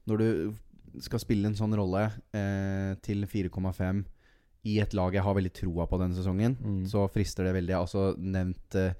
Når 0.07 0.17
du 0.21 0.99
skal 1.01 1.19
spille 1.19 1.45
en 1.49 1.55
sånn 1.57 1.73
rolle 1.75 2.05
eh, 2.33 2.95
til 3.03 3.25
4,5 3.27 4.03
i 4.65 4.79
et 4.81 4.93
lag 4.97 5.13
jeg 5.13 5.21
har 5.25 5.35
veldig 5.37 5.51
troa 5.53 5.85
på 5.87 5.99
denne 6.01 6.15
sesongen, 6.17 6.55
Mm. 6.61 6.85
så 6.89 7.07
frister 7.11 7.43
det 7.45 7.53
veldig. 7.53 7.75
Altså 7.77 8.15
nevnt 8.17 8.75
eh, 8.75 8.93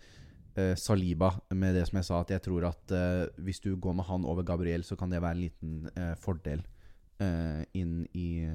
eh, 0.56 0.76
Saliba 0.76 1.32
med 1.52 1.74
det 1.76 1.88
som 1.88 1.98
jeg 1.98 2.06
sa, 2.06 2.20
at 2.22 2.30
jeg 2.36 2.42
tror 2.46 2.68
at 2.70 2.92
eh, 2.92 3.28
hvis 3.42 3.60
du 3.62 3.76
går 3.76 3.96
med 3.96 4.06
han 4.06 4.26
over 4.26 4.44
Gabriel, 4.44 4.84
så 4.84 4.96
kan 4.98 5.10
det 5.10 5.22
være 5.22 5.32
en 5.38 5.42
liten 5.42 5.90
eh, 5.96 6.14
fordel 6.22 6.62
eh, 7.20 7.64
inn, 7.74 8.06
i, 8.14 8.46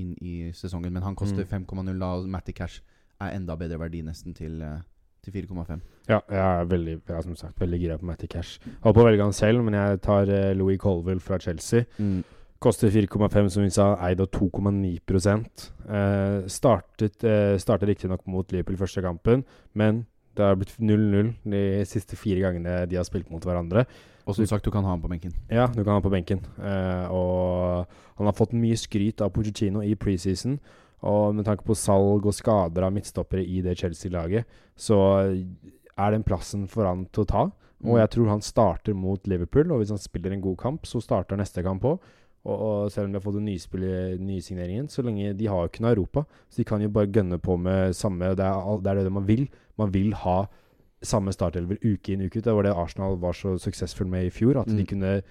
inn 0.00 0.14
i 0.22 0.52
sesongen. 0.56 0.92
Men 0.92 1.02
han 1.02 1.16
koster 1.16 1.44
Mm. 1.44 1.66
5,0 1.66 1.98
da, 1.98 2.06
og 2.16 2.28
Matty 2.28 2.52
Cash 2.52 2.80
er 3.20 3.34
enda 3.36 3.56
bedre 3.56 3.78
verdi 3.78 4.02
nesten 4.02 4.34
til, 4.34 4.62
eh, 4.62 4.80
til 5.22 5.34
4,5. 5.46 5.80
Ja, 6.08 6.18
jeg 6.28 6.42
er 6.42 6.68
veldig, 6.70 6.94
jeg 7.08 7.16
er 7.16 7.24
som 7.24 7.36
sagt 7.38 7.60
veldig 7.62 7.78
gira 7.80 7.96
på 7.98 8.06
Matty 8.08 8.26
Cash. 8.30 8.60
Holdt 8.82 8.96
på 8.96 9.02
å 9.04 9.06
velge 9.06 9.22
han 9.22 9.34
selv, 9.36 9.62
men 9.62 9.76
jeg 9.78 10.00
tar 10.02 10.30
eh, 10.30 10.52
Louis 10.58 10.80
Colville 10.82 11.22
fra 11.22 11.38
Chelsea. 11.42 11.86
Koster 12.62 12.90
4,5, 12.94 13.48
som 13.50 13.64
vi 13.64 13.70
sa, 13.74 13.88
eid 14.06 14.22
av 14.22 14.30
2,9 14.34 14.92
eh, 15.02 16.48
Startet, 16.50 17.24
eh, 17.26 17.56
startet 17.58 17.90
riktignok 17.90 18.26
mot 18.30 18.54
Liverpool 18.54 18.78
første 18.82 19.02
kampen, 19.02 19.42
men 19.74 20.04
det 20.36 20.46
har 20.46 20.56
blitt 20.56 20.74
0-0 20.78 21.34
de 21.52 21.62
siste 21.88 22.16
fire 22.16 22.40
gangene 22.40 22.86
de 22.88 22.96
har 22.96 23.06
spilt 23.06 23.30
mot 23.30 23.42
hverandre. 23.44 23.84
Og 24.26 24.36
som 24.36 24.46
sagt, 24.46 24.64
du 24.64 24.70
kan 24.70 24.84
ha 24.86 24.94
han 24.94 25.02
på 25.02 25.10
benken. 25.10 25.34
Ja, 25.50 25.66
du 25.66 25.82
kan 25.82 25.96
ha 25.96 26.00
på 26.00 26.12
benken. 26.12 26.44
Eh, 26.62 27.10
og 27.10 27.86
han 28.18 28.28
har 28.30 28.36
fått 28.38 28.54
mye 28.54 28.78
skryt 28.78 29.20
av 29.20 29.32
Pochettino 29.34 29.82
i 29.82 29.96
preseason. 29.98 30.60
Og 31.02 31.34
med 31.34 31.44
tanke 31.48 31.64
på 31.66 31.74
salg 31.74 32.26
og 32.26 32.34
skader 32.36 32.86
av 32.86 32.92
midtstoppere 32.94 33.42
i 33.42 33.60
det 33.64 33.74
Chelsea-laget, 33.80 34.46
så 34.78 34.98
er 35.98 36.10
den 36.14 36.22
plassen 36.22 36.68
for 36.70 36.86
han 36.86 37.06
til 37.10 37.24
å 37.24 37.30
ta. 37.32 37.44
Og 37.82 37.98
jeg 37.98 38.10
tror 38.14 38.28
han 38.30 38.44
starter 38.46 38.94
mot 38.94 39.26
Liverpool, 39.26 39.72
og 39.74 39.80
hvis 39.82 39.90
han 39.90 39.98
spiller 39.98 40.30
en 40.30 40.44
god 40.44 40.56
kamp, 40.60 40.86
så 40.86 41.00
starter 41.02 41.36
neste 41.40 41.64
kamp 41.66 41.82
òg. 41.82 41.98
Og, 42.42 42.54
og 42.54 42.90
selv 42.90 43.06
om 43.06 43.12
de 43.12 43.18
har 43.18 43.24
fått 43.24 43.38
en 43.38 43.46
nyspill 43.46 43.84
nysigneringen, 44.22 44.88
så 44.90 45.02
lenge 45.06 45.34
de 45.38 45.46
har 45.50 45.62
jo 45.62 45.70
ikke 45.70 45.82
noe 45.84 45.92
Europa, 45.94 46.24
så 46.50 46.62
de 46.62 46.66
kan 46.66 46.82
jo 46.82 46.90
bare 46.94 47.10
gønne 47.10 47.38
på 47.42 47.54
med 47.58 47.94
samme 47.94 48.32
Det 48.38 48.46
er, 48.46 48.80
det 48.82 48.90
er 48.90 49.02
det 49.02 49.12
man 49.14 49.26
vil. 49.26 49.44
Man 49.78 49.92
vil 49.94 50.14
ha 50.22 50.44
samme 51.02 51.34
startelver 51.34 51.78
uke 51.82 52.14
inn 52.14 52.22
uke 52.22 52.38
ut. 52.38 52.46
Det 52.46 52.54
var 52.54 52.66
det 52.66 52.74
Arsenal 52.78 53.18
var 53.22 53.34
så 53.34 53.56
suksessfull 53.58 54.10
med 54.10 54.26
i 54.28 54.34
fjor. 54.34 54.60
At 54.62 54.70
de 54.70 54.82
Mm. 54.82 54.86
kunne 54.86 55.22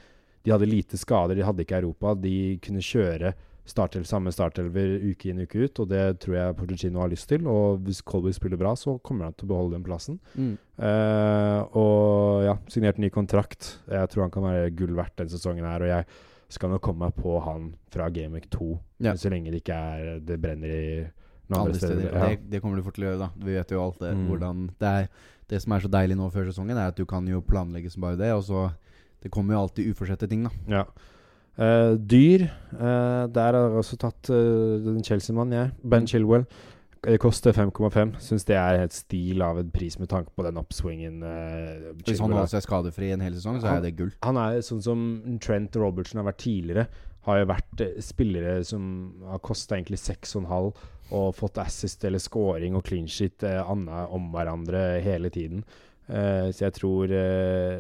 De 0.44 0.50
hadde 0.50 0.66
lite 0.66 0.98
skader, 0.98 1.36
de 1.36 1.44
hadde 1.46 1.62
ikke 1.62 1.78
Europa. 1.78 2.16
De 2.16 2.58
kunne 2.64 2.82
kjøre 2.82 3.36
startel, 3.67 4.04
samme 4.10 4.32
startelver 4.34 4.97
uke 5.12 5.30
inn 5.32 5.43
uke 5.45 5.62
ut, 5.67 5.80
og 5.84 5.89
det 5.91 6.02
tror 6.24 6.36
jeg 6.36 6.56
Portugino 6.58 7.04
har 7.04 7.12
lyst 7.12 7.28
til. 7.30 7.45
Og 7.47 7.80
hvis 7.86 8.02
Colby 8.02 8.34
spiller 8.36 8.60
bra, 8.60 8.74
så 8.76 8.97
kommer 9.06 9.30
han 9.30 9.38
til 9.38 9.47
å 9.47 9.52
beholde 9.54 9.78
den 9.78 9.86
plassen. 9.86 10.17
Mm. 10.36 10.56
Uh, 10.82 11.60
og 11.78 12.43
ja, 12.47 12.58
signert 12.74 13.00
ny 13.02 13.12
kontrakt. 13.13 13.76
Jeg 13.91 14.12
tror 14.12 14.26
han 14.26 14.34
kan 14.34 14.47
være 14.47 14.74
gull 14.76 14.95
verdt 14.97 15.17
den 15.21 15.32
sesongen 15.32 15.67
her. 15.67 15.86
Og 15.86 15.91
jeg 15.93 16.06
skal 16.52 16.74
nok 16.74 16.84
komme 16.84 17.08
meg 17.08 17.15
på 17.15 17.38
han 17.45 17.71
fra 17.93 18.10
Gameweek 18.12 18.50
2, 18.52 18.71
Ja. 19.06 19.13
så 19.15 19.32
lenge 19.32 19.54
det 19.54 19.62
ikke 19.63 19.78
er 19.78 20.19
det 20.19 20.39
brenner 20.41 20.74
i 20.74 20.88
noen 21.52 21.62
Andre 21.67 21.78
steder. 21.80 22.10
Ja. 22.10 22.28
Det, 22.28 22.50
det 22.52 22.62
kommer 22.63 22.80
du 22.80 22.84
fort 22.84 22.97
til 22.97 23.06
å 23.06 23.12
gjøre, 23.12 23.21
da. 23.28 23.30
Vi 23.45 23.56
vet 23.56 23.71
jo 23.71 23.84
alt 23.84 24.02
det. 24.04 24.12
Mm. 24.17 24.26
Hvordan 24.32 24.65
det 24.82 24.95
er 24.97 25.08
Det 25.52 25.60
som 25.62 25.74
er 25.76 25.82
så 25.84 25.89
deilig 25.91 26.15
nå 26.15 26.30
før 26.32 26.45
sesongen, 26.47 26.78
er 26.80 26.93
at 26.93 26.95
du 26.95 27.04
kan 27.06 27.26
jo 27.28 27.41
planlegge 27.43 27.89
som 27.91 28.02
bare 28.04 28.15
det. 28.19 28.32
Og 28.34 28.43
så 28.47 28.69
Det 29.21 29.30
kommer 29.30 29.54
jo 29.54 29.60
alltid 29.62 29.89
uforsette 29.91 30.28
ting, 30.28 30.43
da. 30.47 30.52
Ja. 30.67 30.86
Eh, 31.58 31.94
dyr. 32.00 32.48
Uh, 32.74 33.28
der 33.28 33.54
har 33.54 33.70
jeg 33.70 33.80
også 33.84 33.98
tatt 34.00 34.30
uh, 34.32 34.78
den 34.86 35.04
Chelsea-mannen, 35.04 35.54
jeg. 35.58 35.72
Ben 35.84 36.04
Mm. 36.04 36.08
Chilwell. 36.08 36.46
Det 37.02 37.18
koster 37.20 37.52
5,5. 37.52 38.14
Syns 38.22 38.46
det 38.46 38.56
er 38.56 38.78
helt 38.80 38.94
stil 38.94 39.42
av 39.42 39.58
en 39.58 39.72
pris 39.74 39.98
med 40.00 40.08
tanke 40.10 40.30
på 40.38 40.44
den 40.46 40.58
oppswingen. 40.62 41.22
Uh, 41.26 41.94
Hvis 42.06 42.20
han 42.22 42.30
holder 42.32 42.48
seg 42.54 42.62
skadefri 42.64 43.12
en 43.12 43.22
hel 43.26 43.34
sesong, 43.34 43.60
så 43.60 43.68
Han- 43.68 43.78
er 43.78 43.82
det 43.90 43.96
gull. 43.98 44.12
Han 44.24 44.38
er 44.38 44.60
sånn 44.62 44.82
som 44.82 45.38
Trent 45.42 45.76
Robertson 45.76 46.24
har 46.24 46.32
vært 46.32 46.38
tidligere. 46.46 46.88
Har 47.26 47.40
jo 47.40 47.46
vært 47.46 48.02
spillere 48.02 48.64
som 48.66 49.14
har 49.30 49.40
kosta 49.40 49.76
egentlig 49.76 50.00
6,5 50.00 50.74
og 51.12 51.36
fått 51.36 51.58
assist 51.58 52.04
eller 52.06 52.18
scoring 52.20 52.76
og 52.76 52.84
clean 52.84 53.06
shit 53.08 53.44
eh, 53.44 53.62
anna 53.62 54.08
om 54.10 54.32
hverandre 54.32 55.02
hele 55.04 55.30
tiden. 55.30 55.64
Eh, 56.12 56.50
så 56.52 56.65
jeg 56.65 56.74
tror 56.76 57.12
eh, 57.15 57.78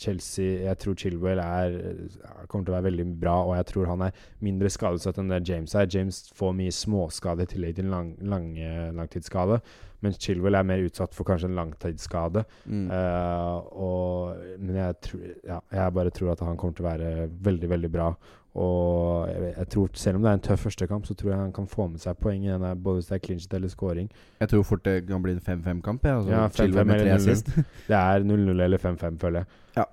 Chelsea 0.00 0.62
Jeg 0.64 0.78
tror 0.80 0.94
Chilwell 0.96 1.40
er, 1.42 1.74
eh, 1.76 2.44
kommer 2.48 2.64
til 2.64 2.72
å 2.72 2.76
være 2.78 2.86
veldig 2.86 3.06
bra, 3.20 3.34
og 3.44 3.56
jeg 3.58 3.66
tror 3.72 3.90
han 3.90 4.06
er 4.06 4.22
mindre 4.44 4.70
skadesatt 4.72 5.20
enn 5.20 5.32
det 5.32 5.42
James 5.48 5.74
er. 5.76 5.90
James 5.92 6.22
får 6.38 6.54
mye 6.56 6.72
småskade 6.72 7.44
i 7.44 7.50
tillegg 7.50 7.76
til 7.76 7.88
en 7.88 7.96
lang, 7.96 8.14
lange, 8.24 8.70
langtidsskade, 8.96 9.60
mens 10.04 10.20
Chilwell 10.20 10.56
er 10.56 10.68
mer 10.68 10.84
utsatt 10.86 11.16
for 11.16 11.28
kanskje 11.28 11.50
en 11.50 11.58
langtidsskade. 11.58 12.44
Mm. 12.64 12.86
Uh, 12.92 13.58
og, 13.72 14.42
men 14.60 14.80
jeg, 14.80 14.96
tr 15.04 15.20
ja, 15.48 15.60
jeg 15.72 15.94
bare 15.96 16.12
tror 16.14 16.34
at 16.34 16.44
han 16.44 16.60
kommer 16.60 16.76
til 16.76 16.84
å 16.84 16.90
være 16.90 17.12
veldig, 17.48 17.70
veldig 17.72 17.92
bra. 17.92 18.10
Og 18.54 19.28
jeg, 19.28 19.54
jeg 19.56 19.68
tror, 19.68 19.88
selv 19.98 20.16
om 20.16 20.22
det 20.22 20.30
er 20.30 20.34
en 20.38 20.42
tøff 20.46 20.60
førstekamp, 20.68 21.06
så 21.08 21.14
tror 21.18 21.30
jeg 21.32 21.38
han 21.40 21.52
kan 21.52 21.66
få 21.66 21.88
med 21.90 21.98
seg 21.98 22.16
poeng 22.22 22.44
Denne, 22.46 22.70
både 22.78 23.00
hvis 23.00 23.08
det 23.10 23.16
er 23.16 23.22
clinch 23.26 23.46
eller 23.50 23.68
scoring. 23.72 24.10
Jeg 24.40 24.48
tror 24.52 24.62
fort 24.62 24.84
det 24.86 25.06
kan 25.08 25.22
bli 25.24 25.32
en 25.34 25.40
5-5-kamp. 25.42 26.04
Ja, 26.06 26.16
altså, 26.20 26.30
Ja, 26.30 26.44
5-5 26.48 26.84
med 26.84 27.00
tre 27.02 27.16
0-0. 27.18 27.64
Det 27.88 27.96
er 27.98 28.22
0-0 28.28 28.62
eller 28.62 28.78
5-5, 28.78 29.18
føler 29.18 29.38
jeg. 29.42 29.46
Ja. 29.76 29.84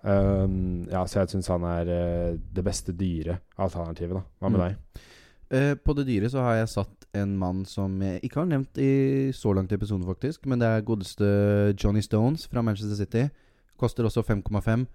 Um, 0.44 0.84
ja, 0.92 1.02
så 1.10 1.20
jeg 1.24 1.30
syns 1.34 1.48
han 1.50 1.64
er 1.66 1.90
uh, 1.90 2.38
det 2.56 2.64
beste 2.64 2.94
dyre 2.94 3.40
alternativet, 3.58 4.14
da. 4.20 4.22
Hva 4.40 4.50
med 4.54 4.60
Mm. 4.60 4.68
deg? 4.68 5.08
Uh, 5.52 5.74
på 5.84 5.94
det 5.98 6.06
dyre 6.08 6.30
så 6.32 6.40
har 6.46 6.56
jeg 6.62 6.70
satt 6.70 7.08
en 7.18 7.34
mann 7.38 7.66
som 7.66 7.98
jeg 8.02 8.22
ikke 8.24 8.40
har 8.40 8.46
nevnt 8.48 8.78
i 8.80 9.32
så 9.36 9.52
langt 9.58 9.72
i 9.74 9.76
episoden, 9.76 10.06
faktisk. 10.08 10.46
Men 10.46 10.60
det 10.62 10.68
er 10.70 10.86
godeste 10.88 11.26
Johnny 11.84 12.00
Stones 12.06 12.46
fra 12.48 12.62
Manchester 12.62 12.96
City. 12.96 13.26
Koster 13.82 14.06
også 14.08 14.22
5,5. 14.24 14.86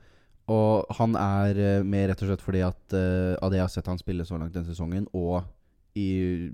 Og 0.52 0.96
han 0.98 1.16
er 1.18 1.59
eh, 1.59 1.85
med 1.87 2.11
rett 2.11 2.20
og 2.22 2.30
slett 2.30 2.44
fordi 2.44 2.62
at 2.62 2.94
uh, 2.94 3.35
av 3.42 3.50
det 3.50 3.59
jeg 3.59 3.66
har 3.66 3.72
sett 3.72 3.88
han 3.90 3.98
spille 3.98 4.26
så 4.28 4.38
langt 4.38 4.54
denne 4.54 4.68
sesongen, 4.68 5.09
og 5.16 5.42
i, 5.98 6.50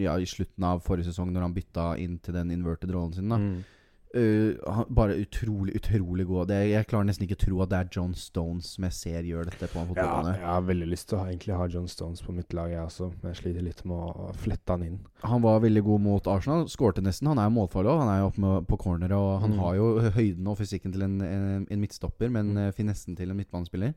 ja, 0.00 0.16
i 0.16 0.26
slutten 0.26 0.64
av 0.66 0.82
forrige 0.82 1.10
sesong, 1.10 1.30
når 1.30 1.46
han 1.46 1.54
bytta 1.54 1.86
inn 2.02 2.16
til 2.24 2.34
den 2.38 2.50
inverted 2.54 2.90
rollen 2.94 3.14
sin, 3.14 3.30
da. 3.30 3.38
Mm. 3.38 3.81
Eh, 4.14 4.54
han, 4.74 4.86
bare 4.90 5.14
utrolig, 5.22 5.74
utrolig 5.78 6.26
god. 6.28 6.48
Det, 6.48 6.58
jeg 6.70 6.86
klarer 6.90 7.06
nesten 7.08 7.24
ikke 7.26 7.36
å 7.38 7.42
tro 7.44 7.60
at 7.64 7.70
det 7.72 7.78
er 7.80 7.88
John 7.96 8.12
Stones 8.18 8.72
som 8.76 8.84
jeg 8.88 8.92
ser 8.96 9.22
gjør 9.28 9.48
dette 9.50 9.68
på 9.72 9.80
en 9.82 9.94
Ja, 9.96 10.20
jeg 10.30 10.44
har 10.44 10.62
veldig 10.68 10.88
lyst 10.90 11.08
til 11.08 11.18
å 11.18 11.22
ha, 11.22 11.30
egentlig 11.32 11.56
ha 11.56 11.66
John 11.72 11.88
Stones 11.88 12.22
på 12.22 12.34
mitt 12.36 12.52
lag, 12.52 12.70
jeg 12.70 12.82
også. 12.84 13.10
Men 13.22 13.32
jeg 13.34 13.40
sliter 13.42 13.66
litt 13.66 13.82
med 13.88 13.96
å 13.96 14.30
flette 14.44 14.76
han 14.76 14.86
inn. 14.86 14.98
Han 15.24 15.42
var 15.42 15.60
veldig 15.64 15.82
god 15.88 16.00
mot 16.06 16.26
Arsenal. 16.32 16.66
Skårte 16.68 17.02
nesten. 17.04 17.28
Han 17.32 17.38
er 17.42 17.48
jo 17.50 17.56
målfarlig 17.58 17.92
òg. 17.94 18.00
Han 18.04 18.12
er 18.14 18.20
jo 18.22 18.30
oppe 18.30 18.44
med, 18.46 18.66
på 18.68 18.78
corner, 18.84 19.12
og 19.16 19.40
han 19.42 19.52
Mm. 19.52 19.58
har 19.64 19.74
jo 19.76 19.88
høyden 20.16 20.46
og 20.48 20.58
fysikken 20.58 20.92
til 20.92 21.02
en, 21.02 21.20
en, 21.20 21.66
en 21.70 21.80
midtstopper, 21.80 22.30
men 22.30 22.52
Mm. 22.52 22.56
mm. 22.68 22.72
finessen 22.72 23.16
til 23.16 23.30
en 23.30 23.36
midtbanespiller. 23.36 23.94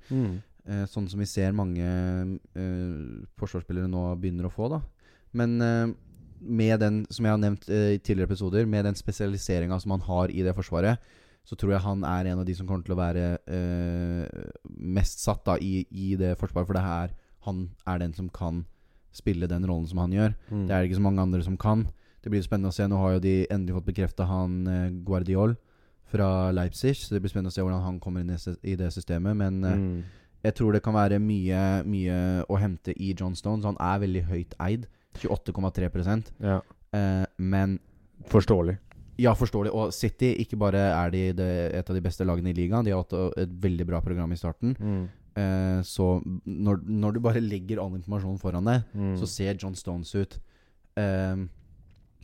Eh, 0.68 0.86
sånn 0.90 1.08
som 1.08 1.20
vi 1.20 1.26
ser 1.30 1.52
mange 1.54 1.86
uh, 2.58 3.26
forsvarsspillere 3.38 3.88
nå 3.92 4.08
begynner 4.18 4.48
å 4.50 4.54
få, 4.54 4.70
da. 4.72 4.80
Men 5.36 5.62
eh, 5.62 5.94
med 6.46 6.80
den, 6.80 7.02
som 7.10 7.26
jeg 7.26 7.34
har 7.34 7.42
nevnt 7.42 7.68
eh, 7.70 7.96
i 7.96 8.00
tidligere 8.00 8.30
episoder, 8.32 8.66
med 8.70 8.86
den 8.86 8.96
spesialiseringa 8.96 9.80
som 9.82 9.92
han 9.96 10.06
har 10.08 10.30
i 10.32 10.42
det 10.46 10.54
forsvaret, 10.56 10.98
så 11.46 11.56
tror 11.56 11.76
jeg 11.76 11.84
han 11.86 12.04
er 12.04 12.32
en 12.32 12.40
av 12.42 12.46
de 12.48 12.56
som 12.58 12.66
kommer 12.68 12.86
til 12.88 12.96
å 12.96 12.98
være 12.98 13.26
eh, 13.48 14.48
mest 14.82 15.22
satt 15.22 15.44
da 15.46 15.58
i, 15.62 15.84
i 15.92 16.16
det 16.18 16.36
forsvaret. 16.40 16.68
For 16.70 16.78
det 16.78 16.86
her, 16.86 17.14
han 17.46 17.70
er 17.86 18.00
den 18.02 18.14
som 18.18 18.30
kan 18.34 18.64
spille 19.16 19.48
den 19.48 19.66
rollen 19.70 19.86
som 19.88 20.02
han 20.02 20.12
gjør. 20.16 20.34
Mm. 20.50 20.66
Det 20.68 20.74
er 20.74 20.82
det 20.82 20.90
ikke 20.90 21.00
så 21.02 21.06
mange 21.06 21.22
andre 21.24 21.44
som 21.46 21.58
kan. 21.62 21.86
Det 22.26 22.32
blir 22.34 22.42
spennende 22.42 22.72
å 22.74 22.76
se. 22.76 22.88
Nå 22.90 22.98
har 22.98 23.16
jo 23.16 23.24
de 23.24 23.36
endelig 23.54 23.78
fått 23.78 23.90
bekrefta 23.92 24.26
han 24.30 24.58
eh, 24.68 24.90
Guardiol 25.06 25.54
fra 26.10 26.50
Leipzig, 26.54 26.96
så 26.98 27.14
det 27.16 27.22
blir 27.24 27.32
spennende 27.34 27.54
å 27.54 27.56
se 27.56 27.64
hvordan 27.66 27.86
han 27.86 28.00
kommer 28.02 28.22
inn 28.26 28.34
i 28.34 28.38
i 28.72 28.76
det 28.80 28.92
systemet. 28.94 29.38
Men 29.38 29.64
eh, 29.64 29.76
Mm. 29.76 30.04
jeg 30.44 30.54
tror 30.58 30.74
det 30.74 30.84
kan 30.86 30.94
være 30.94 31.18
mye, 31.22 31.62
mye 31.86 32.18
å 32.50 32.58
hente 32.62 32.94
i 32.98 33.14
John 33.18 33.36
Stones. 33.36 33.66
Han 33.66 33.78
er 33.82 34.02
veldig 34.04 34.26
høyt 34.30 34.54
eid. 34.62 34.88
28,3 35.18 36.32
Ja. 36.42 36.62
eh, 36.94 37.26
Men 37.38 37.80
Forståelig. 38.28 38.78
ja, 39.18 39.34
forståelig. 39.34 39.72
Og 39.74 39.94
City, 39.94 40.34
ikke 40.40 40.58
bare 40.58 40.78
er 40.78 41.10
de 41.12 41.32
det, 41.34 41.74
et 41.76 41.90
av 41.90 41.96
de 41.96 42.02
beste 42.02 42.26
lagene 42.26 42.50
i 42.50 42.54
ligaen, 42.54 42.84
de 42.86 42.92
har 42.92 43.04
hatt 43.04 43.14
et 43.38 43.50
veldig 43.62 43.86
bra 43.88 44.02
program 44.02 44.32
i 44.32 44.36
starten. 44.36 44.76
Mm. 44.80 45.10
Eh, 45.38 45.82
så 45.84 46.22
når, 46.48 46.82
når 46.88 47.14
du 47.14 47.20
bare 47.20 47.42
legger 47.44 47.80
all 47.80 47.94
informasjonen 47.96 48.40
foran 48.40 48.64
deg, 48.66 48.84
Mm. 48.96 49.16
så 49.18 49.28
ser 49.28 49.54
John 49.60 49.76
Stones 49.76 50.14
ut 50.16 50.40
eh, 50.98 51.36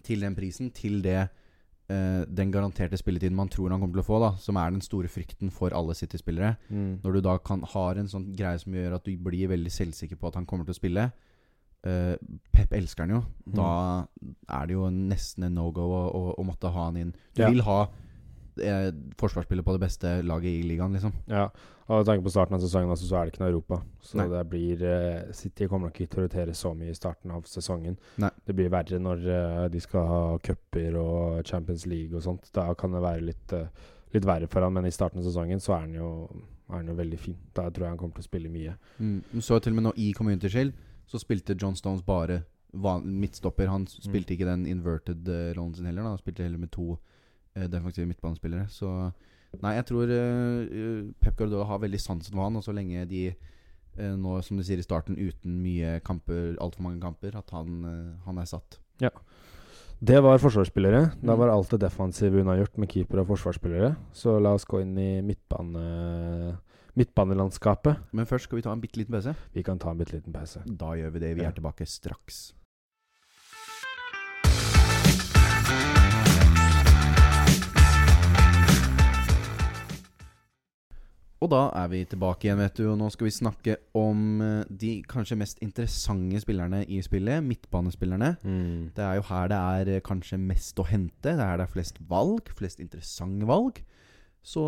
til 0.04 0.20
den 0.22 0.34
prisen, 0.36 0.72
til 0.72 1.02
det 1.02 1.30
eh, 1.90 2.24
den 2.26 2.52
garanterte 2.52 2.98
spilletiden 2.98 3.36
man 3.36 3.50
tror 3.50 3.70
han 3.70 3.80
kommer 3.82 3.94
til 4.00 4.02
å 4.02 4.08
få, 4.08 4.20
da 4.24 4.38
som 4.40 4.56
er 4.58 4.72
den 4.72 4.82
store 4.82 5.08
frykten 5.12 5.52
for 5.52 5.72
alle 5.76 5.94
City-spillere. 5.94 6.56
Mm. 6.72 7.02
Når 7.04 7.14
du 7.14 7.22
da 7.22 7.38
kan 7.38 7.62
har 7.64 7.96
en 8.00 8.08
sånn 8.08 8.34
greie 8.34 8.58
som 8.60 8.74
gjør 8.74 8.96
at 8.96 9.04
du 9.04 9.12
blir 9.18 9.48
veldig 9.52 9.70
selvsikker 9.72 10.16
på 10.18 10.28
at 10.32 10.36
han 10.36 10.46
kommer 10.46 10.64
til 10.66 10.74
å 10.74 10.80
spille 10.80 11.12
eh, 11.88 12.16
Pep 12.54 12.74
elsker 12.78 13.06
han 13.08 13.16
jo. 13.18 13.24
Mm. 13.48 13.56
Da 13.58 13.70
er 14.60 14.68
det 14.70 14.74
jo 14.78 14.90
nesten 14.94 15.44
en 15.50 15.56
no-go 15.60 15.88
å, 15.90 16.02
å, 16.12 16.24
å 16.38 16.46
måtte 16.48 16.72
ha 16.72 16.88
han 16.90 16.98
inn. 16.98 17.14
Du 17.36 17.42
Ja. 17.44 17.50
vil 17.50 17.62
ha 17.68 17.82
eh, 18.62 18.92
forsvarsspiller 19.18 19.64
på 19.66 19.74
det 19.78 19.84
beste 19.88 20.16
laget 20.28 20.52
i 20.60 20.64
ligaen, 20.68 20.94
liksom. 20.98 21.14
Ja, 21.32 21.48
og 21.92 21.98
med 22.02 22.06
tanke 22.08 22.24
på 22.24 22.32
starten 22.32 22.56
av 22.56 22.62
sesongen 22.64 22.92
også, 22.94 23.08
så 23.10 23.18
er 23.20 23.26
det 23.28 23.34
ikke 23.34 23.42
noe 23.44 23.52
Europa. 23.52 23.82
Så 24.06 24.18
Nei. 24.20 24.28
det 24.32 24.42
blir 24.52 24.84
eh, 24.88 25.32
City 25.36 25.68
kommer 25.68 25.90
nok 25.90 25.98
ikke 26.00 26.14
til 26.14 26.22
å 26.22 26.28
rotere 26.28 26.54
så 26.56 26.74
mye 26.78 26.94
i 26.94 26.96
starten 26.96 27.32
av 27.36 27.44
sesongen. 27.50 27.98
Nei. 28.24 28.30
Det 28.48 28.56
blir 28.56 28.70
verre 28.72 29.00
når 29.02 29.26
eh, 29.28 29.66
de 29.74 29.82
skal 29.84 30.08
ha 30.08 30.22
cuper 30.44 30.96
og 31.02 31.42
Champions 31.48 31.86
League 31.90 32.16
og 32.16 32.24
sånt. 32.24 32.48
Da 32.56 32.70
kan 32.80 32.96
det 32.96 33.02
være 33.04 33.26
litt, 33.28 33.56
eh, 33.58 33.68
litt 34.16 34.28
verre 34.30 34.48
for 34.52 34.64
han, 34.64 34.74
men 34.78 34.88
i 34.88 34.94
starten 34.96 35.20
av 35.20 35.28
sesongen 35.28 35.60
så 35.64 35.76
er 35.76 35.84
han 35.88 35.98
jo, 35.98 36.12
er 36.70 36.78
han 36.80 36.94
jo 36.94 36.96
veldig 37.02 37.20
fin. 37.20 37.36
Da 37.58 37.68
tror 37.70 37.88
jeg 37.90 37.96
han 37.96 38.00
kommer 38.00 38.16
til 38.20 38.24
å 38.28 38.30
spille 38.30 38.54
mye. 38.54 38.78
Mm. 39.02 39.18
Så 39.44 39.60
til 39.60 39.74
og 39.76 39.82
med 39.82 39.90
nå 39.90 39.94
i 40.00 40.12
Community 40.16 40.48
Shield 40.54 40.74
så 41.12 41.20
spilte 41.20 41.58
John 41.60 41.76
Stones 41.76 42.02
bare 42.08 42.42
midtstopper. 43.04 43.68
Han 43.68 43.84
spilte 43.92 44.32
ikke 44.38 44.48
den 44.48 44.66
inverted 44.72 45.28
uh, 45.28 45.52
rollen 45.58 45.74
sin 45.76 45.90
heller. 45.90 46.06
Da. 46.08 46.14
Han 46.16 46.22
spilte 46.22 46.46
heller 46.46 46.62
med 46.62 46.72
to 46.72 46.94
uh, 46.96 47.66
defensive 47.68 48.08
midtbanespillere. 48.08 48.70
Så 48.72 48.88
nei, 49.62 49.74
jeg 49.76 49.86
tror 49.92 50.08
uh, 50.08 51.12
Pep 51.20 51.36
Guardiola 51.36 51.68
har 51.68 51.82
veldig 51.84 52.00
sansen 52.00 52.32
for 52.38 52.46
han. 52.48 52.56
Og 52.56 52.64
så 52.64 52.72
lenge 52.76 53.04
de 53.12 53.26
uh, 53.34 54.16
nå, 54.16 54.38
som 54.48 54.56
du 54.56 54.64
sier 54.64 54.80
i 54.80 54.88
starten, 54.88 55.20
uten 55.20 55.60
mye 55.66 55.98
kamper, 56.08 56.54
altfor 56.64 56.88
mange 56.88 57.04
kamper, 57.04 57.36
at 57.42 57.52
han, 57.52 57.84
han 58.26 58.40
er 58.40 58.48
satt. 58.48 58.80
Ja. 59.04 59.12
Det 60.02 60.18
var 60.24 60.40
forsvarsspillere. 60.42 61.02
Da 61.22 61.36
Mm. 61.36 61.40
var 61.44 61.52
alt 61.54 61.70
det 61.76 61.82
defensive 61.84 62.40
unnagjort 62.42 62.80
med 62.82 62.90
keeper 62.90 63.20
og 63.22 63.28
forsvarsspillere. 63.36 63.92
Så 64.18 64.40
la 64.42 64.56
oss 64.58 64.66
gå 64.66 64.80
inn 64.82 64.96
i 64.98 65.12
midtbane, 65.22 65.84
midtbanelandskapet. 67.00 68.08
Men 68.12 68.30
først 68.30 68.50
skal 68.50 68.62
vi 68.62 68.66
ta 68.66 68.74
en 68.76 68.82
bitte 68.82 69.02
liten 69.02 69.16
pause. 69.16 69.36
Vi 69.54 69.66
kan 69.66 69.80
ta 69.80 69.92
en 69.92 70.02
bitte 70.02 70.18
liten 70.18 70.34
pause. 70.34 70.64
Da 70.66 70.96
gjør 71.00 71.16
vi 71.18 71.24
det. 71.26 71.36
Vi 71.38 71.48
er 71.48 71.56
tilbake 71.56 71.86
straks. 71.86 72.50
Og 81.42 81.50
da 81.50 81.62
er 81.74 81.88
vi 81.90 82.04
tilbake 82.06 82.46
igjen, 82.46 82.60
vet 82.62 82.78
du. 82.78 82.84
Og 82.92 83.00
nå 83.00 83.08
skal 83.10 83.26
vi 83.26 83.34
snakke 83.34 83.76
om 83.98 84.42
eh, 84.46 84.68
de 84.70 84.92
kanskje 85.10 85.40
mest 85.42 85.62
interessante 85.66 86.38
spillerne 86.44 86.84
i 86.86 87.00
spillet. 87.02 87.42
Midtbanespillerne. 87.42 88.36
Mm. 88.46 88.92
Det 88.94 89.06
er 89.08 89.18
jo 89.18 89.26
her 89.32 89.50
det 89.50 89.58
er 89.58 89.90
eh, 89.96 90.04
kanskje 90.06 90.38
mest 90.38 90.78
å 90.78 90.86
hente. 90.86 91.34
Det 91.34 91.48
er 91.48 91.58
der 91.64 91.72
flest 91.72 91.98
valg. 92.12 92.54
Flest 92.60 92.84
interessante 92.84 93.50
valg. 93.50 93.82
Så 94.42 94.62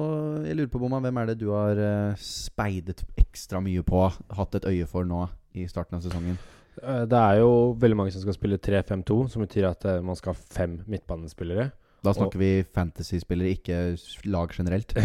jeg 0.45 0.53
lurer 0.57 0.69
på, 0.69 0.79
Bomma, 0.81 0.99
hvem 1.01 1.17
er 1.17 1.31
det 1.31 1.39
du 1.41 1.47
har 1.49 1.79
eh, 1.81 2.19
speidet 2.21 3.01
ekstra 3.17 3.61
mye 3.63 3.81
på? 3.85 4.03
Hatt 4.37 4.57
et 4.59 4.67
øye 4.69 4.85
for 4.89 5.07
nå 5.09 5.23
i 5.57 5.65
starten 5.69 5.97
av 5.97 6.03
sesongen? 6.05 6.37
Eh, 6.81 7.05
Det 7.09 7.17
er 7.19 7.39
jo 7.41 7.73
veldig 7.81 7.97
mange 7.97 8.13
som 8.13 8.21
skal 8.21 8.37
spille 8.37 8.59
3-5-2, 8.61 9.17
som 9.33 9.45
betyr 9.45 9.65
at 9.71 9.85
eh, 9.89 10.03
man 10.05 10.17
skal 10.19 10.35
ha 10.35 10.45
fem 10.59 10.77
midtbanespillere. 10.85 11.71
Da 12.03 12.11
snakker 12.13 12.39
vi 12.41 12.51
fantasy-spillere, 12.75 13.55
ikke 13.57 13.81
lag 14.29 14.53
generelt. 14.53 14.93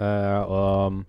Ja, 0.00 0.44
og 0.44 0.86
um, 0.90 1.02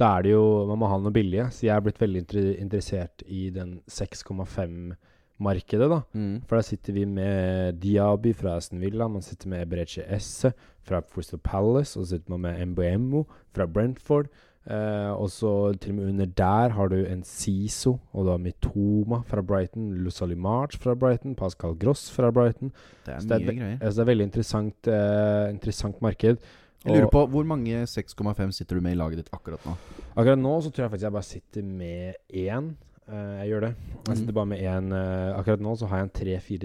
da 0.00 0.06
er 0.16 0.22
det 0.24 0.30
jo 0.32 0.44
Man 0.66 0.78
må 0.80 0.88
ha 0.90 0.96
noe 0.98 1.12
billige. 1.14 1.44
Så 1.54 1.66
jeg 1.68 1.74
er 1.76 1.84
blitt 1.84 2.00
veldig 2.00 2.22
interessert 2.58 3.22
i 3.28 3.50
den 3.54 3.76
6,5-markedet, 3.86 5.88
da. 5.92 6.00
Mm. 6.16 6.40
For 6.48 6.58
da 6.58 6.62
sitter 6.66 6.96
vi 6.96 7.04
med 7.06 7.78
Diaby 7.82 8.32
fra 8.36 8.56
Aston 8.58 8.80
Villa, 8.82 9.06
man 9.08 9.22
sitter 9.24 9.48
med 9.52 9.62
Ebreche 9.64 10.02
Esse 10.10 10.50
fra 10.82 11.00
Crystal 11.14 11.38
Palace, 11.38 11.98
og 12.00 12.06
så 12.06 12.10
sitter 12.16 12.30
man 12.36 12.40
med 12.40 12.66
Mbuemo 12.66 13.24
fra 13.54 13.66
Brentford. 13.66 14.26
Eh, 14.70 15.10
og 15.16 15.30
så 15.32 15.72
til 15.80 15.90
og 15.92 15.96
med 15.96 16.08
under 16.12 16.26
der 16.26 16.68
har 16.76 16.88
du 16.88 16.96
en 17.04 17.22
Siso, 17.24 17.98
og 18.12 18.24
du 18.26 18.30
har 18.30 18.38
Mitoma 18.38 19.22
fra 19.26 19.40
Brighton, 19.42 19.94
Lusali 20.04 20.34
March 20.36 20.78
fra 20.78 20.94
Brighton, 20.94 21.34
Pascal 21.34 21.74
Gross 21.80 22.10
fra 22.10 22.30
Brighton. 22.30 22.72
Det 23.06 23.14
er 23.14 23.20
Så 23.20 23.28
det 23.28 23.32
er 23.32 23.38
mye 23.40 23.46
ve- 23.48 23.58
greier. 23.60 23.78
Altså, 23.80 23.96
det 23.96 24.08
er 24.08 24.12
veldig 24.14 24.24
interessant, 24.28 24.86
eh, 24.88 25.50
interessant 25.50 26.02
marked. 26.02 26.36
Jeg 26.84 26.96
lurer 26.96 27.10
på, 27.10 27.26
Hvor 27.28 27.42
mange 27.44 27.82
6,5 27.86 28.52
sitter 28.52 28.76
du 28.76 28.80
med 28.80 28.92
i 28.92 28.96
laget 28.96 29.16
ditt 29.16 29.30
akkurat 29.32 29.60
nå? 29.66 29.74
akkurat 30.16 30.38
nå 30.38 30.60
så 30.62 30.70
tror 30.70 30.84
jeg 30.84 30.90
faktisk 30.90 31.02
jeg 31.02 31.12
bare 31.12 31.22
sitter 31.22 31.62
med 31.62 32.14
én. 32.32 32.74
Uh, 33.10 33.16
jeg 33.42 33.48
gjør 33.50 33.60
det. 33.60 33.74
Jeg 33.74 34.08
Mhm. 34.08 34.16
sitter 34.16 34.32
bare 34.32 34.46
med 34.46 34.58
én 34.60 34.92
uh, 34.92 35.38
Akkurat 35.38 35.60
nå 35.60 35.76
så 35.76 35.86
har 35.88 35.96
jeg 35.98 36.04
en 36.04 36.10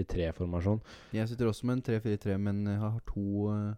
3-4-3-formasjon. 0.04 0.80
Jeg 1.12 1.28
sitter 1.28 1.46
også 1.48 1.64
med 1.66 1.74
en 1.76 1.82
3-4-3, 1.82 2.38
men 2.38 2.66
jeg 2.66 2.78
har 2.78 3.00
to, 3.06 3.48
eh, 3.50 3.74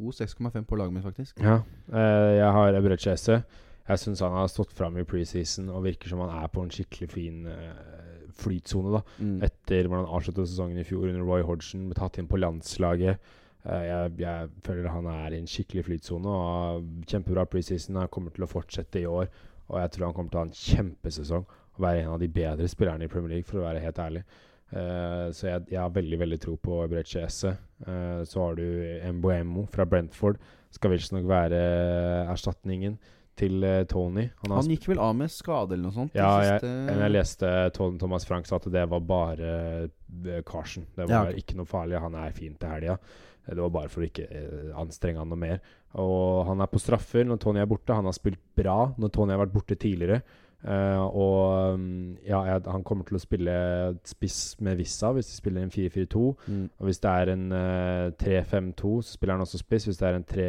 to 0.00 0.12
6,5 0.24 0.64
på 0.68 0.78
laget 0.80 0.96
mitt, 0.96 1.04
faktisk. 1.04 1.40
Ja. 1.44 1.58
eh, 1.92 2.36
jeg 2.40 2.52
har 2.56 2.78
Ebreche 2.78 3.12
Esse. 3.12 3.42
Jeg 3.90 3.98
syns 3.98 4.20
han 4.22 4.32
har 4.36 4.46
stått 4.48 4.72
fram 4.76 4.96
i 5.00 5.04
preseason 5.04 5.68
og 5.74 5.82
virker 5.84 6.08
som 6.12 6.20
han 6.22 6.30
er 6.42 6.48
på 6.52 6.62
en 6.62 6.70
skikkelig 6.70 7.08
fin 7.10 7.46
eh, 7.50 8.30
flytsone. 8.40 8.92
da 8.94 9.00
Mm. 9.20 9.42
Etter 9.42 9.88
hvordan 9.88 10.06
han 10.06 10.14
avsluttet 10.16 10.48
sesongen 10.48 10.78
i 10.80 10.84
fjor 10.86 11.08
under 11.10 11.24
Roy 11.26 11.42
Hodgson, 11.42 11.88
ble 11.90 11.98
tatt 11.98 12.18
inn 12.18 12.28
på 12.30 12.38
landslaget. 12.40 13.18
Eh, 13.66 13.82
jeg, 13.90 14.12
jeg 14.22 14.48
føler 14.64 14.88
han 14.94 15.06
er 15.10 15.34
i 15.34 15.40
en 15.42 15.50
skikkelig 15.50 15.84
flytsone 15.88 16.28
og 16.28 16.86
kjempebra 17.10 17.44
preseason. 17.50 17.98
Han 18.00 18.08
kommer 18.08 18.30
til 18.36 18.46
å 18.46 18.50
fortsette 18.50 19.02
i 19.02 19.08
år, 19.10 19.26
og 19.68 19.80
jeg 19.82 19.90
tror 19.96 20.06
han 20.06 20.14
kommer 20.16 20.30
til 20.30 20.40
å 20.40 20.44
ha 20.44 20.48
en 20.48 20.60
kjempesesong 20.62 21.44
og 21.76 21.82
være 21.84 22.04
en 22.06 22.14
av 22.14 22.22
de 22.22 22.28
bedre 22.28 22.68
spillerne 22.68 23.04
i 23.04 23.10
Premier 23.12 23.34
League, 23.36 23.48
for 23.48 23.60
å 23.60 23.66
være 23.66 23.82
helt 23.84 23.98
ærlig. 23.98 24.22
Eh, 24.72 25.30
så 25.34 25.48
jeg, 25.48 25.64
jeg 25.72 25.80
har 25.82 25.90
veldig 25.94 26.18
veldig 26.20 26.40
tro 26.42 26.56
på 26.62 26.82
Ebreche 26.84 27.22
Esse. 27.26 27.56
Eh, 27.86 28.20
så 28.28 28.44
har 28.44 28.54
du 28.60 28.66
Mboemo 29.18 29.66
fra 29.72 29.86
Brentford. 29.88 30.38
Skal 30.70 30.92
visstnok 30.94 31.24
være 31.26 31.58
erstatningen 32.30 32.98
til 33.40 33.64
uh, 33.64 33.82
Tony. 33.88 34.26
Han 34.44 34.52
Han 34.52 34.68
gikk 34.70 34.84
vel 34.90 34.98
av 35.00 35.14
med 35.16 35.30
skade 35.32 35.72
eller 35.72 35.88
noe 35.88 35.94
sånt? 35.96 36.14
Ja, 36.14 36.28
de 36.60 36.68
jeg- 36.68 36.98
jeg 37.00 37.10
leste 37.14 37.48
Tony 37.72 37.98
Thomas 37.98 38.26
Frank 38.28 38.46
sa 38.46 38.56
at 38.56 38.68
det 38.70 38.82
var 38.90 39.00
bare 39.00 39.88
Carson. 40.46 40.84
Det 40.94 41.08
Ja, 41.08 41.24
var 41.24 41.32
ikke 41.32 41.56
noe 41.56 41.64
farlig. 41.66 41.98
Han 41.98 42.14
er 42.14 42.30
fin 42.36 42.54
til 42.54 42.68
helga. 42.68 42.98
Det 43.48 43.56
var 43.58 43.70
bare 43.70 43.88
for 43.88 44.02
å 44.02 44.06
ikke 44.06 44.28
anstrenge 44.76 45.18
han 45.18 45.28
noe 45.30 45.38
mer. 45.40 45.60
Og 45.98 46.44
han 46.46 46.60
er 46.60 46.66
på 46.70 46.78
straffer 46.78 47.24
når 47.24 47.40
Tony 47.40 47.60
er 47.60 47.66
borte. 47.66 47.94
Han 47.96 48.04
har 48.04 48.12
spilt 48.12 48.38
bra 48.54 48.92
når 48.98 49.10
Tony 49.10 49.32
har 49.32 49.46
vært 49.46 49.54
borte 49.54 49.74
tidligere. 49.78 50.22
Eh, 50.60 51.00
og 51.16 51.78
mm, 51.78 52.18
ja, 52.26 52.42
jeg, 52.44 52.62
han 52.68 52.82
kommer 52.84 53.06
til 53.08 53.16
å 53.16 53.22
spille 53.22 53.54
spiss 54.04 54.58
med 54.60 54.76
Vissa 54.76 55.08
hvis 55.16 55.30
de 55.30 55.38
spiller 55.38 55.64
en 55.64 55.72
4-4-2. 55.72 56.24
mm. 56.46 56.66
Og 56.78 56.88
hvis 56.88 57.00
det 57.00 57.14
er 57.22 57.32
en 57.32 57.46
uh, 57.54 58.12
3-5-2, 58.20 58.92
så 59.00 59.16
spiller 59.16 59.38
han 59.38 59.46
også 59.46 59.60
spiss. 59.62 59.88
Hvis 59.88 60.00
det 60.00 60.08
er 60.08 60.18
en 60.18 60.26
3 60.28 60.48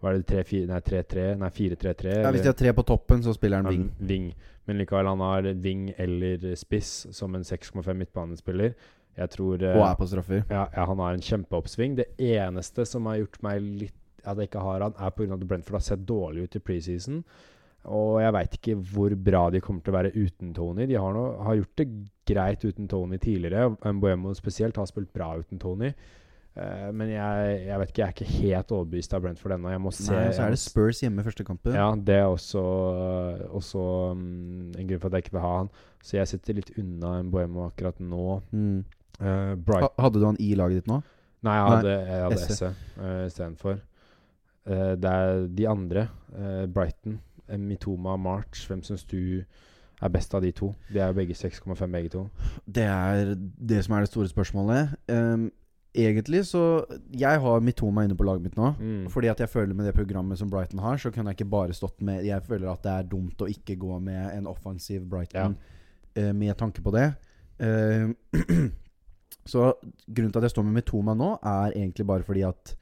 Hva 0.00 0.12
er 0.12 0.20
det 0.20 0.28
3-4 0.28 0.66
Nei, 0.70 0.80
3-3 0.84 1.26
Nei, 1.40 1.50
4-3-3. 1.52 2.14
ja, 2.22 2.30
Hvis 2.30 2.44
de 2.44 2.52
har 2.52 2.58
tre 2.60 2.72
på 2.76 2.84
toppen, 2.88 3.24
så 3.24 3.34
spiller 3.36 3.62
han 3.62 3.68
wing. 3.72 3.86
Wing. 4.00 4.30
Men 4.66 4.80
likevel, 4.80 5.08
han 5.12 5.24
har 5.24 5.50
wing 5.62 5.90
eller 5.96 6.48
spiss 6.56 7.06
som 7.16 7.36
en 7.36 7.44
6,5 7.46 7.92
midtbanespiller. 7.92 8.74
Jeg 9.16 9.32
tror 9.32 9.60
uh, 9.62 9.70
Og 9.76 9.84
er 9.86 9.94
på 10.00 10.08
straffer. 10.08 10.42
ja, 10.50 10.66
ja, 10.72 10.84
han 10.88 10.98
har 11.00 11.16
en 11.16 11.24
kjempeoppsving. 11.24 11.96
Det 12.00 12.08
eneste 12.20 12.84
som 12.88 13.06
har 13.08 13.20
gjort 13.22 13.40
meg 13.44 13.60
litt 13.84 14.02
at 14.26 14.40
jeg 14.40 14.48
ikke 14.50 14.64
har 14.64 14.82
han, 14.82 14.96
er 14.98 15.12
pga. 15.14 15.36
at 15.36 15.44
Brentford 15.48 15.78
har 15.78 15.84
sett 15.86 16.02
dårlig 16.08 16.42
ut 16.48 16.56
i 16.56 16.58
preseason. 16.58 17.20
Og 17.86 18.20
jeg 18.22 18.32
veit 18.34 18.54
ikke 18.58 18.76
hvor 18.90 19.14
bra 19.28 19.44
de 19.54 19.60
kommer 19.62 19.82
til 19.86 19.92
å 19.94 19.96
være 20.00 20.12
uten 20.16 20.52
Tony. 20.56 20.86
De 20.90 20.96
har, 20.98 21.12
nå, 21.14 21.24
har 21.46 21.58
gjort 21.60 21.76
det 21.82 21.88
greit 22.26 22.64
uten 22.66 22.88
Tony 22.90 23.18
tidligere. 23.22 23.68
Mbuemo 23.94 24.32
spesielt 24.34 24.76
har 24.80 24.88
spilt 24.90 25.12
bra 25.14 25.36
uten 25.38 25.60
Tony. 25.62 25.92
Uh, 26.56 26.88
men 26.96 27.10
jeg, 27.12 27.56
jeg 27.66 27.78
vet 27.82 27.90
ikke, 27.92 28.00
jeg 28.00 28.06
er 28.08 28.14
ikke 28.16 28.36
helt 28.40 28.70
overbevist 28.72 29.12
av 29.14 29.20
Brentford 29.26 29.52
ennå. 29.58 29.68
Jeg 29.74 29.80
må 29.84 29.90
se 29.92 30.06
Nei, 30.08 30.22
så 30.32 30.46
er 30.46 30.54
det 30.54 30.60
Spurs 30.62 31.02
hjemme 31.04 31.24
første 31.26 31.44
kampen. 31.44 31.74
ja, 31.76 31.90
det 32.00 32.14
er 32.16 32.30
også, 32.32 32.62
også 33.58 33.82
um, 34.16 34.72
en 34.72 34.88
grunn 34.88 35.02
for 35.02 35.10
at 35.10 35.18
jeg 35.18 35.26
ikke 35.26 35.34
vil 35.36 35.44
ha 35.44 35.50
han. 35.58 35.68
Så 36.00 36.16
jeg 36.16 36.30
sitter 36.32 36.56
litt 36.56 36.72
unna 36.80 37.18
Mbuemo 37.28 37.66
akkurat 37.68 38.00
nå. 38.00 38.38
Mm. 38.56 38.78
Uh, 39.20 39.52
Ha- 39.84 39.92
Hadde 40.06 40.20
du 40.22 40.26
han 40.28 40.40
i 40.40 40.54
laget 40.58 40.80
ditt 40.82 40.90
nå? 40.90 41.02
Nei, 41.46 41.54
jeg 41.60 41.68
hadde, 41.74 41.94
jeg 42.08 42.24
hadde 42.24 42.40
Esse. 42.40 42.72
Uh, 42.96 43.20
istedenfor. 43.28 43.78
Uh, 44.66 44.92
det 44.98 45.12
er 45.12 45.44
de 45.60 45.68
andre, 45.70 46.08
Brighton, 46.72 47.20
Mitoma 47.58 48.16
March. 48.16 48.66
Hvem 48.68 48.82
syns 48.82 49.04
du 49.04 49.42
er 50.02 50.12
best 50.12 50.34
av 50.34 50.42
de 50.44 50.52
to? 50.52 50.72
De 50.92 51.00
er 51.00 51.12
jo 51.12 51.16
begge 51.16 51.36
6,5 51.36 51.86
begge 51.92 52.12
to. 52.12 52.26
Det 52.66 52.84
er 52.84 53.34
det 53.36 53.84
som 53.84 53.96
er 53.96 54.04
det 54.04 54.10
store 54.10 54.28
spørsmålet. 54.28 54.96
Um, 55.12 55.48
egentlig 55.96 56.46
så 56.46 56.84
Jeg 57.18 57.40
har 57.40 57.60
Mitoma 57.60 58.04
inne 58.04 58.16
på 58.16 58.24
laget 58.24 58.42
mitt 58.42 58.56
nå. 58.56 58.72
Mm. 58.78 59.10
Fordi 59.10 59.30
at 59.32 59.40
jeg 59.40 59.48
føler 59.48 59.74
med 59.74 59.86
det 59.86 59.94
programmet 59.94 60.38
som 60.38 60.50
Brighton 60.50 60.78
har, 60.78 60.96
så 60.96 61.10
kunne 61.10 61.30
jeg 61.30 61.40
ikke 61.40 61.50
bare 61.50 61.72
stått 61.72 62.02
med 62.02 62.24
Jeg 62.24 62.42
føler 62.42 62.70
at 62.70 62.82
det 62.84 62.92
er 62.92 63.10
dumt 63.10 63.42
å 63.42 63.48
ikke 63.48 63.76
gå 63.76 63.98
med 63.98 64.36
en 64.36 64.46
offensiv 64.46 65.06
Brighton 65.08 65.56
eh, 66.14 66.32
med 66.32 66.56
tanke 66.56 66.82
på 66.82 66.90
det. 66.90 67.12
Uh, 67.62 68.12
så 69.46 69.72
grunnen 70.06 70.32
til 70.32 70.38
at 70.38 70.48
jeg 70.48 70.50
står 70.56 70.66
med 70.68 70.82
Mitoma 70.82 71.14
nå, 71.14 71.38
er 71.42 71.72
egentlig 71.72 72.06
bare 72.06 72.26
fordi 72.26 72.44
at 72.44 72.76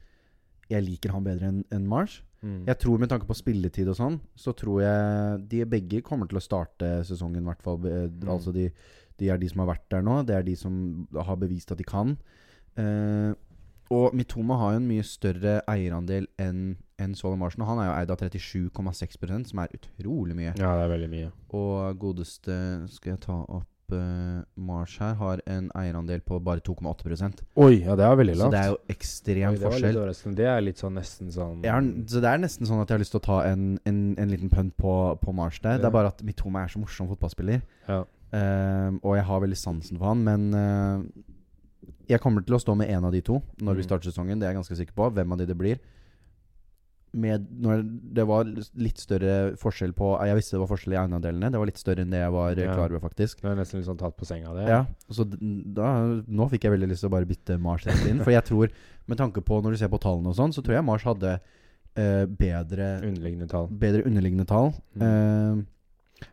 jeg 0.69 0.81
liker 0.81 1.13
han 1.13 1.23
bedre 1.23 1.51
enn 1.51 1.63
enn 1.71 1.87
Marsh. 1.87 2.23
Mm. 2.45 2.59
Jeg 2.69 2.77
tror 2.83 2.99
med 3.01 3.09
tanke 3.09 3.25
på 3.25 3.37
spilletid 3.37 3.89
og 3.89 3.97
sånn, 3.97 4.19
så 4.37 4.53
tror 4.53 4.83
jeg 4.83 5.47
de 5.49 5.63
begge 5.65 6.03
kommer 6.05 6.29
til 6.29 6.37
å 6.37 6.43
starte 6.45 6.91
sesongen, 7.07 7.41
i 7.41 7.49
hvert 7.49 7.65
fall. 7.65 7.79
Eh, 7.89 8.05
Mm. 8.05 8.29
Altså 8.29 8.53
de, 8.53 8.69
de 9.17 9.29
er 9.33 9.37
de 9.41 9.49
som 9.49 9.63
har 9.63 9.71
vært 9.73 9.89
der 9.89 10.03
nå. 10.05 10.19
Det 10.27 10.35
er 10.35 10.43
de 10.45 10.55
som 10.59 11.07
har 11.15 11.35
bevist 11.41 11.71
at 11.73 11.79
de 11.81 11.83
kan. 11.87 12.15
Eh, 12.77 13.33
og 13.93 14.13
Mitoma 14.17 14.57
har 14.57 14.73
jo 14.73 14.79
en 14.81 14.87
mye 14.89 15.03
større 15.05 15.59
eierandel 15.69 16.27
enn 16.41 16.75
enn 16.97 17.11
Solomon 17.13 17.43
Marsen. 17.43 17.61
Og 17.61 17.67
han 17.67 17.79
er 17.83 17.89
jo 17.89 17.95
eid 17.99 18.11
av 18.13 18.21
37,6% 18.23 19.49
som 19.51 19.59
er 19.59 19.73
utrolig 19.75 20.35
mye. 20.37 20.53
Ja, 20.55 20.75
det 20.77 20.85
er 20.85 20.91
veldig 20.93 21.09
mye. 21.11 21.31
Og 21.59 21.97
godeste 21.99 22.55
Skal 22.89 23.15
jeg 23.15 23.21
ta 23.25 23.35
opp 23.43 23.67
uh, 23.93 24.41
Mars 24.55 24.97
her, 24.99 25.13
har 25.19 25.41
en 25.45 25.67
eierandel 25.75 26.21
på 26.25 26.39
bare 26.43 26.59
2,8% 26.65 27.43
Oi, 27.61 27.81
ja, 27.83 27.95
det 27.95 28.05
er 28.07 28.15
veldig 28.15 28.35
Så 28.39 28.49
det 28.51 28.59
er 28.61 28.71
jo 28.71 28.77
Oi, 28.79 28.85
ekstrem 28.95 29.53
det 29.55 29.61
forskjell. 29.61 29.99
Det 30.39 30.47
er 30.49 30.61
litt 30.65 30.81
sånn 30.81 30.95
nesten 30.97 31.31
sånn 31.31 31.61
har, 31.63 31.81
så 32.07 32.21
det 32.23 32.31
er 32.31 32.41
nesten 32.41 32.65
sånn 32.69 32.81
at 32.81 32.89
jeg 32.89 32.97
har 32.97 33.03
lyst 33.03 33.13
til 33.15 33.21
å 33.21 33.25
ta 33.27 33.37
en, 33.51 33.77
en, 33.85 34.01
en 34.17 34.29
liten 34.33 34.49
punt 34.49 34.75
på, 34.77 34.95
på 35.21 35.33
Mars 35.35 35.59
der. 35.61 35.77
Det 35.77 35.85
er 35.85 35.95
bare 35.95 36.13
at 36.13 36.23
Mitoma 36.25 36.63
er 36.63 36.73
så 36.73 36.79
morsom 36.81 37.07
fotballspiller. 37.13 37.61
Ja. 37.87 38.01
Uh, 38.35 38.97
og 39.05 39.15
jeg 39.15 39.23
har 39.29 39.39
veldig 39.45 39.57
sansen 39.57 39.97
for 40.01 40.09
han, 40.11 40.23
men 40.25 40.49
uh, 40.51 41.03
jeg 42.09 42.19
kommer 42.21 42.43
til 42.45 42.57
å 42.57 42.61
stå 42.61 42.75
med 42.77 42.89
én 42.91 43.05
av 43.05 43.13
de 43.13 43.21
to 43.25 43.39
når 43.61 43.77
vi 43.79 43.81
Mm. 43.83 43.87
starter 43.87 44.11
sesongen. 44.11 44.39
Det 44.39 44.45
er 44.47 44.53
jeg 44.53 44.59
ganske 44.61 44.75
sikker 44.77 44.93
på. 44.97 45.11
Hvem 45.13 45.31
av 45.31 45.37
de 45.39 45.45
det 45.45 45.57
blir. 45.57 45.79
Med 47.15 47.45
når 47.63 47.81
det 48.17 48.25
var 48.27 48.43
litt 48.75 48.99
større 48.99 49.55
forskjell 49.61 49.93
på 49.95 50.09
Jeg 50.27 50.35
visste 50.37 50.55
det 50.57 50.61
var 50.61 50.69
forskjell 50.73 50.93
i 50.95 50.99
egendelene. 50.99 51.49
Det 51.53 51.61
var 51.61 51.69
litt 51.69 51.79
større 51.79 52.03
enn 52.03 52.11
det 52.11 52.19
jeg 52.21 52.33
var 52.35 52.51
eh, 52.51 52.65
Ja. 52.65 52.73
klar 52.75 52.91
over, 52.91 53.03
faktisk. 53.07 53.41
Du 53.41 53.47
er 53.49 53.55
nesten 53.55 53.79
litt 53.79 53.87
sånn 53.87 53.99
tatt 54.01 54.17
på 54.19 54.27
senga 54.27 54.53
det. 54.57 54.65
Ja, 54.69 54.81
så 55.09 55.23
da, 55.25 55.89
Nå 56.27 56.49
fikk 56.51 56.67
jeg 56.67 56.75
veldig 56.75 56.89
lyst 56.91 57.05
til 57.05 57.09
å 57.09 57.15
bare 57.15 57.29
bytte 57.29 57.57
Mars 57.61 57.85
rett 57.87 58.03
inn. 58.09 58.19
For 58.25 58.31
jeg 58.35 58.43
tror, 58.47 58.73
med 59.07 59.17
tanke 59.21 59.41
på 59.45 59.61
når 59.63 59.71
du 59.77 59.77
ser 59.83 59.91
på 59.93 60.01
tallene 60.03 60.33
og 60.33 60.35
sånn, 60.37 60.53
så 60.55 60.61
tror 60.65 60.75
jeg 60.79 60.85
Mars 60.87 61.03
hadde 61.07 61.37
eh, 61.95 62.25
bedre, 62.27 62.89
Underliggende 63.07 63.47
tall. 63.47 63.67
bedre 63.71 64.03
underliggende 64.05 64.45
tall. 64.49 64.73
Mm. 64.99 65.05
Eh, 65.07 65.63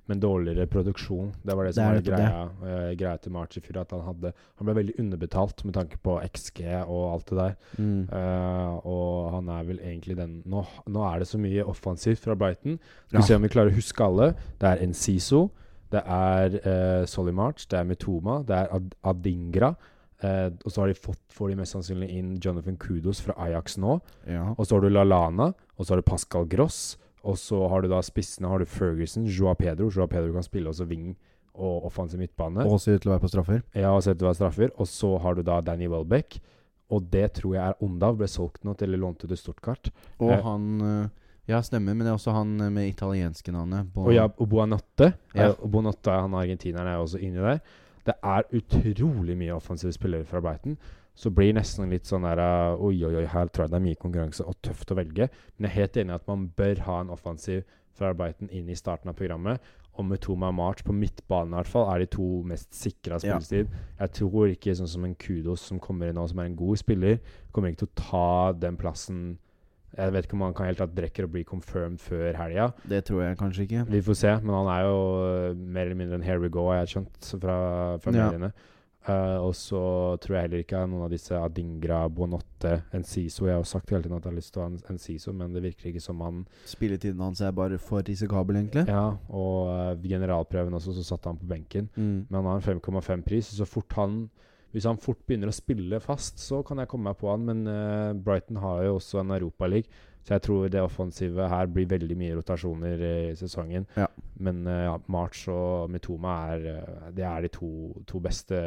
Men 0.06 0.20
dårligere 0.22 0.66
produksjon. 0.70 1.32
Det 1.42 1.54
var 1.58 1.64
det 1.66 1.74
som 1.74 1.94
det 1.94 2.02
var 2.12 2.18
greia, 2.18 2.42
uh, 2.62 2.90
greia 2.98 3.16
til 3.18 3.32
March 3.34 3.56
i 3.58 3.60
fjor. 3.64 3.80
At 3.82 3.90
han 3.90 4.04
hadde 4.06 4.32
Han 4.58 4.66
ble 4.68 4.74
veldig 4.78 4.94
underbetalt 5.02 5.64
med 5.64 5.74
tanke 5.74 5.98
på 6.02 6.18
XG 6.28 6.60
og 6.86 7.12
alt 7.12 7.26
det 7.32 7.38
der. 7.38 7.56
mm. 7.78 8.02
Uh, 8.12 8.86
og 8.86 9.32
han 9.34 9.48
er 9.48 9.64
vel 9.64 9.80
egentlig 9.82 10.16
den 10.16 10.42
Nå, 10.46 10.62
nå 10.86 11.02
er 11.08 11.18
det 11.18 11.28
så 11.28 11.38
mye 11.42 11.64
offensivt 11.66 12.22
fra 12.22 12.34
Brighton. 12.38 12.78
Skal 13.08 13.18
Ja. 13.18 13.20
vi 13.20 13.26
se 13.26 13.34
om 13.34 13.42
vi 13.42 13.48
klarer 13.48 13.70
å 13.74 13.74
huske 13.80 14.04
alle. 14.06 14.34
Det 14.60 14.68
er 14.70 14.84
Enciso. 14.86 15.50
Det 15.92 16.02
er 16.06 16.54
uh, 16.62 17.04
Solly 17.06 17.32
March. 17.32 17.66
Det 17.68 17.78
er 17.78 17.84
Metoma. 17.84 18.42
Det 18.46 18.56
er 18.56 18.70
Ad 18.72 18.94
Adingra. 19.04 19.74
Uh, 20.22 20.54
og 20.64 20.70
så 20.70 20.80
har 20.84 20.86
de 20.88 20.94
fått 20.94 21.18
får 21.34 21.48
de 21.50 21.56
mest 21.58 21.74
sannsynlig 21.74 22.08
inn 22.14 22.36
Jonathan 22.38 22.76
Kudos 22.78 23.20
fra 23.20 23.34
Ajax 23.36 23.76
nå. 23.82 23.98
Ja. 24.30 24.54
Og 24.56 24.66
så 24.66 24.76
har 24.76 24.80
du 24.86 24.88
Lalana. 24.94 25.52
Og 25.76 25.84
så 25.84 25.92
har 25.96 26.00
du 26.00 26.06
Pascal 26.06 26.46
Gross. 26.46 26.96
Og 27.24 27.36
så 27.38 27.60
har 27.70 27.82
du 27.84 27.88
da 27.92 28.00
spissene 28.02 28.48
har 28.50 28.58
du 28.58 28.64
Ferguson, 28.66 29.24
Joa 29.30 29.54
Pedro. 29.54 29.90
Joa 29.94 30.06
Pedro 30.10 30.32
kan 30.34 30.42
spille 30.46 30.68
også 30.72 30.86
wing 30.90 31.12
og 31.54 31.84
offensiv 31.86 32.18
midtbane. 32.18 32.64
Og 32.66 32.80
ser 32.80 32.96
ut 32.96 33.02
til 33.04 33.10
å 33.10 33.14
være 33.14 33.22
på 33.26 33.30
straffer. 33.30 33.62
Ja, 33.76 33.90
og 33.94 34.02
ser 34.02 34.14
ut 34.16 34.18
til 34.22 34.26
å 34.26 34.30
være 34.32 34.40
straffer. 34.40 34.70
Og 34.80 34.86
så 34.90 35.10
har 35.22 35.34
du 35.38 35.42
da 35.46 35.60
Danny 35.60 35.86
Welbeck. 35.92 36.40
Og 36.92 37.06
det 37.12 37.32
tror 37.38 37.54
jeg 37.54 37.64
er 37.70 37.82
Ondav. 37.84 38.16
Ble 38.18 38.26
solgt 38.28 38.64
nå 38.64 38.74
til 38.76 38.88
eller 38.90 38.98
lånt 39.04 39.22
ut 39.24 39.28
til 39.30 39.36
Stuttgart. 39.38 39.90
Og 40.18 40.30
Eh. 40.32 40.42
han 40.42 40.80
eh, 40.80 41.08
Ja, 41.48 41.58
stemmer, 41.60 41.92
men 41.94 42.06
det 42.06 42.12
er 42.12 42.14
også 42.18 42.32
han 42.32 42.60
eh, 42.60 42.68
med 42.70 42.88
italienske 42.94 43.50
navnet. 43.52 43.88
Bo- 43.92 44.04
Og, 44.06 44.14
ja, 44.14 44.28
og 44.38 44.48
Buanotte. 44.48 45.12
Ja. 45.34 45.48
Eh, 45.50 45.54
og 45.62 45.70
Buanotte, 45.72 46.10
han 46.10 46.34
argentineren, 46.34 46.86
er 46.86 46.98
også 47.02 47.18
inni 47.20 47.38
der. 47.42 47.58
Det 48.06 48.14
er 48.22 48.42
utrolig 48.52 49.36
mye 49.38 49.54
offensive 49.54 49.92
spillere 49.92 50.24
fra 50.24 50.40
Brighton. 50.40 50.76
Så 51.14 51.30
blir 51.30 51.50
det 51.52 51.58
nesten 51.60 51.90
litt 51.92 52.08
sånn 52.08 52.24
der 52.24 52.40
uh, 52.40 52.80
Oi, 52.80 52.96
oi, 53.04 53.14
oi, 53.20 53.26
her 53.28 53.50
tror 53.52 53.66
jeg 53.66 53.74
det 53.74 53.78
er 53.78 53.84
mye 53.84 54.00
konkurranse 54.00 54.46
og 54.48 54.56
tøft 54.64 54.94
å 54.94 54.96
velge. 54.96 55.28
Men 55.56 55.68
jeg 55.68 55.72
er 55.72 55.80
helt 55.82 55.96
enig 56.00 56.14
i 56.14 56.18
at 56.20 56.26
man 56.30 56.46
bør 56.56 56.80
ha 56.86 57.00
en 57.02 57.12
offensiv 57.12 57.62
fra 57.92 58.14
Brighton 58.16 58.48
inn 58.50 58.70
i 58.72 58.76
starten 58.78 59.12
av 59.12 59.18
programmet. 59.18 59.60
Og 60.00 60.06
med 60.08 60.22
Toma 60.24 60.48
March 60.56 60.80
på 60.86 60.94
midtbanen 60.96 61.52
i 61.52 61.58
hvert 61.58 61.68
fall 61.68 61.90
er 61.92 62.00
de 62.00 62.06
to 62.14 62.26
mest 62.48 62.72
sikra 62.72 63.18
Ja. 63.18 63.36
spillestid. 63.36 63.68
Jeg 64.00 64.12
tror 64.16 64.48
ikke 64.48 64.72
sånn 64.78 64.88
som 64.88 65.04
en 65.04 65.14
Kudos 65.14 65.60
som 65.68 65.78
kommer 65.78 66.08
inn 66.08 66.16
nå, 66.16 66.24
som 66.30 66.38
er 66.40 66.48
en 66.48 66.56
god 66.56 66.80
spiller, 66.80 67.18
kommer 67.52 67.68
ikke 67.68 67.84
til 67.84 67.90
å 67.92 68.00
ta 68.08 68.52
den 68.58 68.76
plassen 68.80 69.38
Jeg 69.92 70.10
vet 70.14 70.24
ikke 70.24 70.32
om 70.38 70.40
han 70.46 70.54
kan 70.56 70.64
helt 70.70 70.78
tatt 70.80 70.96
rekker 70.96 71.26
å 71.26 71.28
bli 71.28 71.42
confirmed 71.44 72.00
før 72.00 72.32
helga. 72.32 72.70
Det 72.88 73.02
tror 73.04 73.26
jeg 73.26 73.36
kanskje 73.36 73.66
ikke. 73.66 73.82
Vi 73.90 74.00
får 74.00 74.16
se, 74.16 74.30
men 74.40 74.54
han 74.56 74.70
er 74.72 74.86
jo 74.86 74.94
uh, 75.20 75.54
mer 75.54 75.82
eller 75.84 75.98
mindre 75.98 76.14
en 76.16 76.22
here 76.24 76.40
we 76.40 76.48
go, 76.48 76.70
har 76.70 76.86
jeg 76.86 76.94
skjønt 76.94 77.28
fra, 77.42 77.56
fra 78.00 78.14
Ja. 78.16 78.30
Uh, 79.02 79.42
og 79.42 79.54
så 79.58 79.80
tror 80.22 80.36
jeg 80.36 80.46
heller 80.46 80.60
ikke 80.62 80.80
noen 80.86 81.08
av 81.08 81.10
disse 81.10 81.34
Adingra, 81.34 82.04
Buonotte, 82.06 82.76
Enciso 82.94 83.48
Jeg 83.48 83.56
har 83.56 83.64
jo 83.64 83.66
sagt 83.66 83.90
hele 83.90 84.04
tiden 84.04 84.14
at 84.14 84.28
jeg 84.28 84.30
har 84.30 84.36
lyst 84.36 84.52
til 84.54 84.62
å 84.62 84.66
ha 84.66 84.70
en 84.70 84.92
Enciso, 84.94 85.34
men 85.34 85.56
det 85.56 85.64
virker 85.64 85.90
ikke 85.90 86.04
som 86.04 86.22
han 86.22 86.44
Spilletiden 86.70 87.24
hans 87.24 87.42
er 87.42 87.56
bare 87.56 87.80
for 87.82 88.06
risikabel, 88.06 88.60
egentlig. 88.60 88.86
Ja, 88.86 89.08
og 89.34 89.72
uh, 89.72 90.06
generalprøven 90.06 90.78
også, 90.78 90.94
så 90.94 91.06
satte 91.08 91.32
han 91.32 91.40
på 91.40 91.50
benken. 91.50 91.90
Mm. 91.96 92.28
Men 92.28 92.38
han 92.38 92.50
har 92.52 92.62
en 92.62 92.80
5,5 92.80 93.26
pris, 93.26 93.50
så 93.56 93.66
fort 93.66 93.98
han 93.98 94.24
hvis 94.72 94.86
han 94.88 94.96
fort 94.96 95.18
begynner 95.28 95.50
å 95.50 95.52
spille 95.52 95.98
fast, 96.00 96.38
så 96.40 96.62
kan 96.64 96.80
jeg 96.80 96.88
komme 96.88 97.10
meg 97.10 97.18
på 97.20 97.28
han. 97.28 97.42
Men 97.44 97.66
uh, 97.68 98.16
Brighton 98.16 98.56
har 98.62 98.86
jo 98.86 98.94
også 98.96 99.20
en 99.20 99.34
Europaliga, 99.36 99.90
så 100.22 100.36
jeg 100.36 100.44
tror 100.46 100.68
det 100.70 100.82
offensive 100.82 101.48
her 101.50 101.70
blir 101.72 101.88
veldig 101.90 102.16
mye 102.18 102.36
rotasjoner 102.38 103.04
i 103.08 103.14
sesongen. 103.38 103.88
Ja. 103.98 104.06
Men 104.42 104.62
uh, 104.68 104.78
ja, 104.86 104.94
March 105.10 105.48
og 105.50 105.90
Mitoma 105.90 106.36
er, 106.54 106.68
uh, 106.78 107.10
det 107.14 107.26
er 107.26 107.42
de 107.42 107.50
to, 107.56 107.72
to 108.06 108.22
beste, 108.22 108.60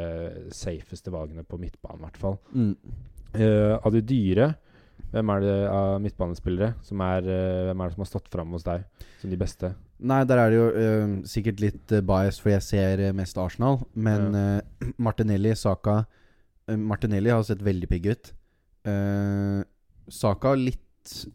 safeste 0.52 1.12
valgene 1.14 1.46
på 1.48 1.60
midtbanen, 1.60 2.02
i 2.02 2.06
hvert 2.06 2.20
fall. 2.20 2.38
Mm. 2.52 2.74
Uh, 3.36 3.74
av 3.80 3.90
de 3.96 4.04
dyre, 4.04 4.52
hvem 5.12 5.32
er 5.32 5.42
det 5.44 5.56
av 5.70 5.96
midtbanespillere 6.02 6.74
som 6.84 7.00
er, 7.04 7.24
Hvem 7.24 7.80
er 7.80 7.88
det 7.88 7.94
som 7.94 8.02
har 8.02 8.08
stått 8.10 8.30
fram 8.32 8.54
hos 8.56 8.64
deg 8.66 8.84
som 9.20 9.32
de 9.32 9.38
beste? 9.40 9.74
Nei, 9.96 10.20
der 10.28 10.40
er 10.40 10.52
det 10.52 10.58
jo 10.58 10.66
uh, 10.76 11.12
sikkert 11.28 11.62
litt 11.62 11.94
uh, 11.94 12.02
bias, 12.04 12.38
for 12.42 12.52
jeg 12.52 12.64
ser 12.64 13.00
eh, 13.00 13.14
mest 13.16 13.38
Arsenal. 13.40 13.80
Men 13.96 14.36
uh, 14.36 14.90
Martinelli, 15.06 15.54
Saka 15.56 16.02
eh, 16.68 16.76
Martinelli 16.76 17.32
har 17.32 17.44
sett 17.46 17.64
veldig 17.64 17.88
pigg 17.88 18.10
ut. 18.12 18.32
Eh, 18.86 19.62
Saka 20.12 20.52
litt 20.58 20.82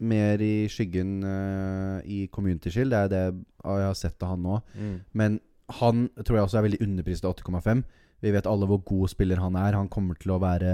mer 0.00 0.42
i 0.44 0.66
skyggen 0.72 1.22
uh, 1.24 2.00
i 2.04 2.26
Community 2.32 2.70
Shield. 2.70 2.90
Det 2.94 3.00
er 3.00 3.08
det 3.12 3.24
jeg 3.62 3.88
har 3.88 3.98
sett 3.98 4.22
av 4.22 4.34
han 4.34 4.42
nå. 4.46 4.60
Men 5.12 5.40
han 5.78 6.08
tror 6.20 6.36
jeg 6.36 6.44
også 6.48 6.58
er 6.60 6.66
veldig 6.68 6.82
underprist 6.84 7.24
av 7.24 7.36
8,5. 7.38 7.84
Vi 8.22 8.30
vet 8.30 8.46
alle 8.46 8.66
hvor 8.70 8.82
god 8.86 9.10
spiller 9.10 9.40
han 9.42 9.56
er. 9.58 9.74
Han 9.74 9.88
kommer 9.90 10.14
til 10.20 10.30
å 10.34 10.40
være 10.42 10.72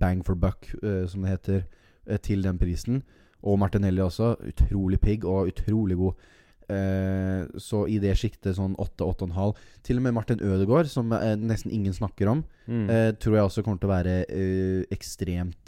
bang 0.00 0.22
for 0.24 0.38
buck, 0.40 0.68
uh, 0.82 1.04
som 1.10 1.24
det 1.24 1.34
heter, 1.34 1.64
uh, 2.08 2.16
til 2.24 2.44
den 2.46 2.60
prisen. 2.60 3.02
Og 3.42 3.58
Martinelli 3.60 4.00
også. 4.04 4.36
Utrolig 4.52 5.00
pigg 5.02 5.26
og 5.28 5.50
utrolig 5.52 5.98
god. 6.00 6.30
Uh, 6.72 7.44
så 7.60 7.82
i 7.90 7.98
det 8.00 8.14
sjiktet 8.16 8.54
sånn 8.56 8.76
8-8,5 8.80 9.58
Til 9.84 9.98
og 9.98 10.04
med 10.06 10.14
Martin 10.16 10.40
Ødegaard, 10.40 10.88
som 10.88 11.10
nesten 11.42 11.72
ingen 11.74 11.92
snakker 11.92 12.30
om, 12.30 12.44
Mm. 12.62 12.86
tror 13.18 13.34
jeg 13.34 13.42
også 13.44 13.62
kommer 13.66 13.80
til 13.82 13.90
å 13.90 13.96
være 13.96 14.86
ekstremt 14.94 15.66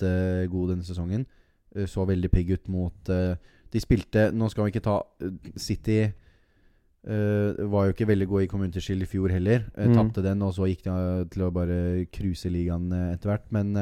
god 0.48 0.68
denne 0.70 0.86
sesongen. 0.86 1.26
Eh, 1.74 1.88
så 1.90 2.06
veldig 2.08 2.30
pigg 2.32 2.54
ut 2.54 2.68
mot 2.72 3.10
eh, 3.10 3.34
De 3.72 3.80
spilte 3.82 4.28
Nå 4.32 4.48
skal 4.52 4.68
vi 4.68 4.74
ikke 4.74 4.84
ta 4.84 5.00
eh, 5.20 5.54
City 5.56 6.04
var 7.04 7.84
jo 7.84 7.92
ikke 7.92 8.06
veldig 8.08 8.26
gode 8.30 8.44
i 8.46 8.48
Community 8.48 8.80
Shield 8.80 9.04
i 9.04 9.06
fjor 9.10 9.28
heller. 9.28 9.66
Uh, 9.76 9.90
Mm. 9.90 9.96
Tapte 9.98 10.22
den, 10.24 10.40
og 10.40 10.54
så 10.56 10.64
gikk 10.64 10.86
de 10.86 11.26
til 11.28 11.42
å 11.44 11.50
bare 11.52 12.06
cruise 12.08 12.48
ligaen 12.48 12.86
etter 13.12 13.28
hvert. 13.28 13.44
Men 13.52 13.74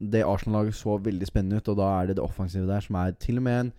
det 0.00 0.22
Arsenal-laget 0.24 0.78
så 0.78 0.96
veldig 0.96 1.28
spennende 1.28 1.60
ut, 1.60 1.68
og 1.68 1.76
da 1.76 1.90
er 1.98 2.06
det 2.06 2.16
det 2.16 2.24
offensive 2.24 2.64
der 2.64 2.80
som 2.80 2.96
er 2.96 3.12
til 3.20 3.36
og 3.36 3.44
med 3.44 3.58
en 3.60 3.72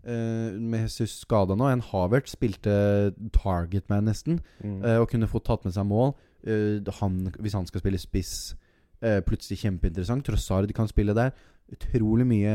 Uh, 0.00 0.56
med 0.56 0.86
Jesus 0.86 1.18
skada 1.20 1.52
nå. 1.54 1.66
En 1.68 1.82
Havert 1.84 2.28
spilte 2.30 3.12
target 3.36 3.84
man, 3.92 4.06
nesten, 4.08 4.40
Mm. 4.64 4.80
Uh, 4.82 5.00
og 5.02 5.10
kunne 5.10 5.28
fått 5.28 5.44
tatt 5.44 5.64
med 5.64 5.74
seg 5.76 5.84
mål. 5.86 6.14
Uh, 6.46 6.80
han, 7.00 7.32
hvis 7.38 7.52
han 7.52 7.66
skal 7.66 7.82
spille 7.82 8.00
spiss, 8.00 8.56
eh, 9.02 9.20
plutselig 9.26 9.58
kjempeinteressant. 9.62 10.24
Trossard 10.26 10.70
kan 10.76 10.88
spille 10.88 11.14
der. 11.16 11.30
Utrolig 11.70 12.26
mye 12.26 12.52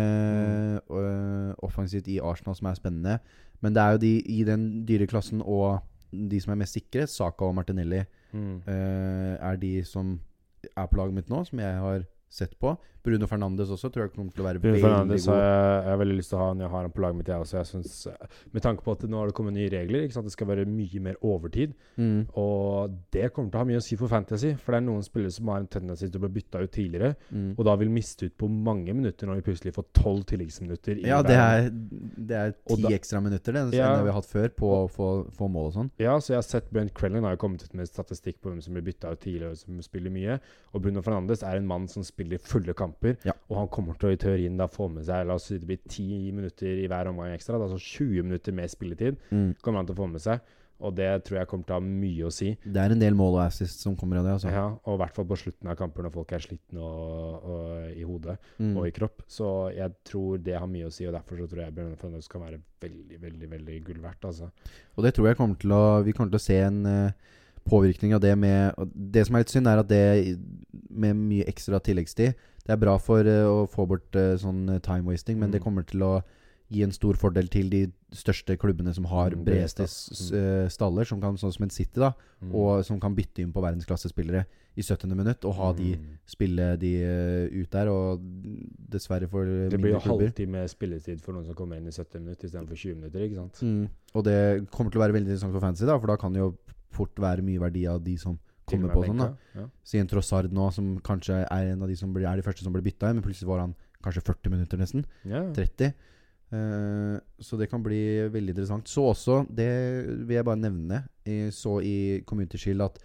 uh, 0.91 1.53
offensivt 1.63 2.07
i 2.11 2.19
Arsenal 2.19 2.55
som 2.57 2.67
er 2.67 2.75
spennende. 2.75 3.19
Men 3.63 3.73
det 3.75 3.81
er 3.81 3.91
jo 3.95 4.01
de 4.03 4.13
i 4.19 4.43
den 4.43 4.65
dyre 4.87 5.07
klassen 5.07 5.41
og 5.41 5.79
de 6.11 6.39
som 6.43 6.51
er 6.51 6.59
mest 6.59 6.75
sikre, 6.75 7.07
Saka 7.07 7.45
og 7.47 7.55
Martinelli, 7.55 8.03
Mm. 8.35 8.57
uh, 8.67 9.35
er 9.39 9.55
de 9.55 9.83
som 9.87 10.19
er 10.75 10.87
på 10.91 10.97
laget 10.97 11.13
mitt 11.15 11.29
nå, 11.31 11.45
som 11.47 11.59
jeg 11.59 11.77
har 11.79 12.01
sett 12.35 12.57
på. 12.59 12.75
Bruno 13.05 13.27
Fernandes 13.29 13.69
også 13.69 13.91
tror 13.93 14.07
jeg 14.07 14.15
kommer 14.15 14.33
til 14.33 14.41
å 14.41 14.45
være 14.47 14.59
Bruno 14.63 14.73
veldig 14.73 14.81
Fernandes 14.81 15.25
god. 15.29 15.35
jeg, 15.37 15.81
jeg 15.85 15.89
har 15.93 15.99
veldig 16.01 16.15
lyst 16.17 16.29
til 16.31 16.37
å 16.37 16.41
ha 16.41 16.47
han. 16.49 16.61
Jeg 16.63 16.69
har 16.73 16.81
han 16.87 16.93
på 16.95 17.01
laget 17.03 17.17
mitt, 17.19 17.27
jeg 17.29 17.43
også. 17.43 17.57
Jeg 17.59 17.67
synes, 17.69 17.91
eh, 18.09 18.31
med 18.55 18.63
tanke 18.65 18.81
på 18.81 18.91
at 18.95 19.03
nå 19.05 19.19
har 19.21 19.27
det 19.29 19.35
kommet 19.37 19.53
nye 19.53 19.69
regler. 19.69 20.07
Det 20.09 20.31
skal 20.33 20.47
være 20.49 20.65
mye 20.65 21.01
mer 21.05 21.19
overtid. 21.21 21.75
Mm. 22.01 22.23
Og 22.41 22.95
det 23.13 23.27
kommer 23.35 23.51
til 23.53 23.59
å 23.59 23.61
ha 23.61 23.67
mye 23.69 23.77
å 23.77 23.83
si 23.85 23.95
for 23.99 24.09
Fantasy. 24.09 24.55
For 24.57 24.73
det 24.73 24.79
er 24.81 24.87
noen 24.87 25.05
spillere 25.05 25.31
som 25.37 25.51
har 25.53 25.59
en 25.61 25.67
tendensi 25.69 26.09
til 26.09 26.17
å 26.17 26.23
bli 26.25 26.41
bytta 26.41 26.63
ut 26.65 26.71
tidligere, 26.73 27.15
Mm. 27.31 27.53
og 27.59 27.65
da 27.65 27.75
vil 27.75 27.89
miste 27.89 28.25
ut 28.25 28.37
på 28.37 28.49
mange 28.49 28.89
minutter 28.93 29.27
når 29.27 29.35
vi 29.43 29.51
plutselig 29.51 29.73
får 29.75 29.85
tolv 29.93 30.25
tilleggsminutter. 30.25 31.05
Ja, 31.05 31.21
det 31.21 31.35
er, 31.37 31.69
det 31.69 32.35
er 32.41 32.51
ti 32.67 32.81
da- 32.81 32.89
ekstra 32.89 33.21
minutter 33.21 33.53
det, 33.53 33.73
Ja. 33.77 33.95
det 33.97 34.03
vi 34.05 34.09
har 34.11 34.17
hatt 34.21 34.25
før, 34.25 34.49
på 34.49 34.65
å 34.65 34.89
få, 34.89 35.29
få 35.31 35.47
mål 35.47 35.67
og 35.67 35.73
sånn. 35.73 35.91
Ja, 35.99 36.17
så 36.17 36.29
jeg 36.33 36.37
har 36.37 36.41
sett 36.49 36.71
Brent 36.73 36.93
Crellin 36.95 37.21
har 37.23 37.35
jo 37.37 37.37
kommet 37.37 37.63
ut 37.63 37.73
med 37.75 37.85
statistikk 37.87 38.41
på 38.41 38.49
hvem 38.49 38.63
som 38.63 38.73
blir 38.73 38.81
bytta 38.83 39.11
ut 39.13 39.19
tidligere, 39.21 39.51
og 39.51 39.57
som 39.57 39.79
spiller 39.81 40.09
mye. 40.09 40.39
Og 40.73 40.81
Bruno 40.81 41.01
Fernandes 41.05 41.43
er 41.43 41.57
en 41.57 41.67
mann 41.67 41.87
som 41.87 42.01
spiller 42.01 42.24
fulle 42.39 42.73
kamper, 42.73 43.17
Ja. 43.25 43.33
og 43.49 43.57
han 43.57 43.67
kommer 43.67 43.97
til 43.99 44.09
å 44.09 44.13
i 44.13 44.17
teorien 44.17 44.57
da 44.57 44.67
få 44.67 44.89
med 44.91 45.03
seg 45.05 45.25
La 45.27 45.33
oss 45.35 45.45
si 45.47 45.57
det 45.57 45.67
blir 45.67 45.79
ti 45.87 46.31
minutter 46.31 46.67
i 46.83 46.87
hver 46.87 47.07
omgang 47.07 47.33
ekstra, 47.35 47.57
da, 47.59 47.65
altså 47.65 47.79
20 47.79 48.23
minutter 48.23 48.51
med 48.53 48.69
spilletid 48.69 49.17
Mm. 49.31 49.55
kommer 49.61 49.77
han 49.77 49.85
til 49.87 49.95
å 49.95 50.03
få 50.03 50.11
med 50.11 50.21
seg. 50.21 50.39
Og 50.81 50.93
det 50.93 51.23
tror 51.23 51.37
jeg 51.39 51.47
kommer 51.47 51.63
til 51.65 51.71
å 51.71 51.79
ha 51.79 51.85
mye 51.87 52.25
å 52.27 52.31
si. 52.33 52.57
Det 52.65 52.75
er 52.75 52.91
en 52.91 52.99
del 52.99 53.13
mål 53.15 53.37
og 53.37 53.45
assist 53.47 53.79
som 53.79 53.95
kommer 53.95 54.17
av 54.17 54.25
det, 54.25 54.33
altså. 54.33 54.51
Ja, 54.51 54.65
og 54.85 54.99
i 54.99 55.03
hvert 55.05 55.13
fall 55.15 55.23
på 55.25 55.37
slutten 55.39 55.69
av 55.71 55.77
kamper 55.77 56.03
når 56.03 56.11
folk 56.11 56.33
er 56.33 56.39
slitne 56.43 56.81
og, 56.83 57.45
og, 57.45 57.95
i 57.95 58.03
hodet 58.03 58.37
Mm. 58.59 58.75
og 58.77 58.85
i 58.87 58.91
kropp. 58.91 59.23
Så 59.25 59.73
jeg 59.73 59.93
tror 60.03 60.37
det 60.43 60.59
har 60.59 60.67
mye 60.67 60.85
å 60.87 60.91
si, 60.91 61.05
og 61.07 61.13
derfor 61.13 61.37
så 61.37 61.47
tror 61.47 61.63
jeg 61.63 61.73
Bjørn 61.75 61.95
Fernandes 61.95 62.27
kan 62.27 62.41
være 62.41 62.59
veldig, 62.81 63.21
veldig 63.21 63.49
veldig 63.49 63.83
gull 63.85 64.01
verdt. 64.03 64.25
Altså. 64.25 64.51
Og 64.97 65.03
det 65.05 65.13
tror 65.13 65.27
jeg 65.27 65.37
kommer 65.37 65.55
til 65.57 65.69
å 65.71 66.03
Vi 66.03 66.11
kommer 66.11 66.31
til 66.31 66.39
å 66.39 66.47
se 66.49 66.59
en 66.59 66.85
eh, 66.85 67.11
påvirkning 67.65 68.13
av 68.15 68.21
det 68.21 68.35
med 68.37 68.73
Det 68.93 69.25
som 69.25 69.35
er 69.35 69.39
litt 69.45 69.49
synd, 69.53 69.67
er 69.67 69.79
at 69.81 69.87
det 69.89 70.37
med 70.89 71.15
mye 71.17 71.45
ekstra 71.49 71.79
tilleggstid 71.81 72.35
Det 72.65 72.73
er 72.73 72.77
bra 72.81 72.97
for 72.97 73.19
eh, 73.25 73.45
å 73.45 73.67
få 73.69 73.87
bort 73.87 74.15
eh, 74.15 74.35
sånn 74.41 74.69
eh, 74.75 74.79
time 74.85 75.05
wasting, 75.05 75.37
men 75.39 75.49
Mm. 75.49 75.53
det 75.53 75.61
kommer 75.61 75.85
til 75.85 76.01
å 76.01 76.23
gi 76.73 76.81
en 76.81 76.91
stor 76.91 77.13
fordel 77.13 77.47
til 77.47 77.69
de 77.69 77.91
største 78.11 78.57
klubbene 78.57 78.91
som 78.95 79.05
har 79.05 79.29
Mm, 79.35 79.43
bredeste 79.45 79.83
eh, 80.33 80.67
staller, 80.67 81.05
som 81.05 81.21
kan, 81.21 81.35
sånn 81.37 81.53
som 81.53 81.63
en 81.63 81.69
City, 81.69 81.99
da, 81.99 82.13
Mm. 82.41 82.55
og 82.55 82.83
som 82.85 82.99
kan 82.99 83.13
bytte 83.15 83.41
inn 83.43 83.51
på 83.53 83.61
verdensklassespillere 83.61 84.45
i 84.75 84.81
70. 84.81 85.13
minutt, 85.15 85.45
og 85.45 85.53
ha 85.55 85.71
de 85.73 85.95
Mm. 85.95 86.17
spille 86.25 86.77
de 86.79 86.91
ut 87.61 87.69
der. 87.69 87.87
Og 87.87 88.19
dessverre 88.89 89.29
for 89.29 89.45
Det 89.45 89.79
blir 89.79 89.93
jo 89.93 89.99
halvtime 89.99 90.65
spilletid 90.67 91.21
for 91.21 91.33
noen 91.33 91.45
som 91.45 91.53
kommer 91.53 91.77
inn 91.77 91.87
i 91.87 91.91
70 91.91 92.19
minutter 92.19 92.47
istedenfor 92.47 92.75
20 92.75 92.95
minutter, 92.95 93.19
ikke 93.21 93.35
sant? 93.35 93.61
Mm. 93.61 93.89
Og 94.15 94.23
det 94.23 94.67
kommer 94.71 94.91
til 94.91 94.99
å 95.01 95.05
være 95.05 95.13
veldig 95.13 95.27
interessant 95.29 95.53
for 95.53 95.61
fantasy, 95.61 95.85
da, 95.85 95.99
for 95.99 96.07
da 96.07 96.17
kan 96.17 96.33
jo 96.33 96.55
fort 96.95 97.21
være 97.21 97.45
mye 97.45 97.61
verdi 97.61 97.85
av 97.91 98.01
de 98.05 98.15
som 98.21 98.37
kommer 98.65 98.93
på 98.95 99.03
sånn. 99.05 99.21
da 99.21 99.29
Ja. 99.59 99.67
Si 99.85 99.99
en 100.01 100.09
Trossard 100.09 100.51
nå, 100.55 100.71
som 100.73 100.95
kanskje 101.05 101.43
er 101.43 101.71
en 101.73 101.83
av 101.85 101.91
de 101.91 101.95
som 101.99 102.13
blir, 102.13 102.25
er 102.25 102.39
de 102.39 102.45
første 102.45 102.65
som 102.65 102.73
blir 102.73 102.85
bytta 102.85 103.09
inn, 103.11 103.19
men 103.19 103.25
plutselig 103.25 103.49
var 103.51 103.61
han 103.61 103.75
kanskje 104.05 104.23
40 104.25 104.53
minutter 104.53 104.81
nesten. 104.81 105.05
Ja. 105.25 105.43
30. 105.53 105.93
Uh, 106.53 107.17
så 107.41 107.57
det 107.57 107.69
kan 107.71 107.83
bli 107.83 108.29
veldig 108.31 108.53
interessant. 108.53 108.87
Så 108.89 109.05
også, 109.11 109.43
det 109.49 109.69
vil 110.27 110.37
jeg 110.37 110.45
bare 110.45 110.61
nevne, 110.61 111.03
jeg 111.25 111.53
så 111.53 111.79
i 111.83 112.23
Community 112.25 112.57
Shield 112.61 112.85
at 112.85 112.99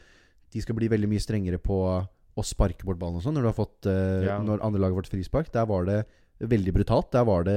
de 0.52 0.62
skal 0.62 0.76
bli 0.76 0.88
veldig 0.90 1.08
mye 1.08 1.22
strengere 1.22 1.60
på 1.62 1.78
å 1.80 2.44
sparke 2.46 2.84
bort 2.86 2.98
ballen 3.00 3.18
og 3.20 3.24
sånn. 3.24 3.36
Når, 3.36 3.46
du 3.46 3.50
har 3.50 3.58
fått, 3.58 3.86
uh, 3.88 4.24
Ja. 4.26 4.38
når 4.44 4.62
andre 4.64 4.80
laget 4.80 4.96
har 4.96 5.02
fått 5.02 5.14
frispark, 5.16 5.52
der 5.52 5.66
var 5.66 5.84
det 5.88 6.00
veldig 6.40 6.72
brutalt. 6.72 7.10
Der 7.12 7.24
var 7.28 7.44
det 7.44 7.56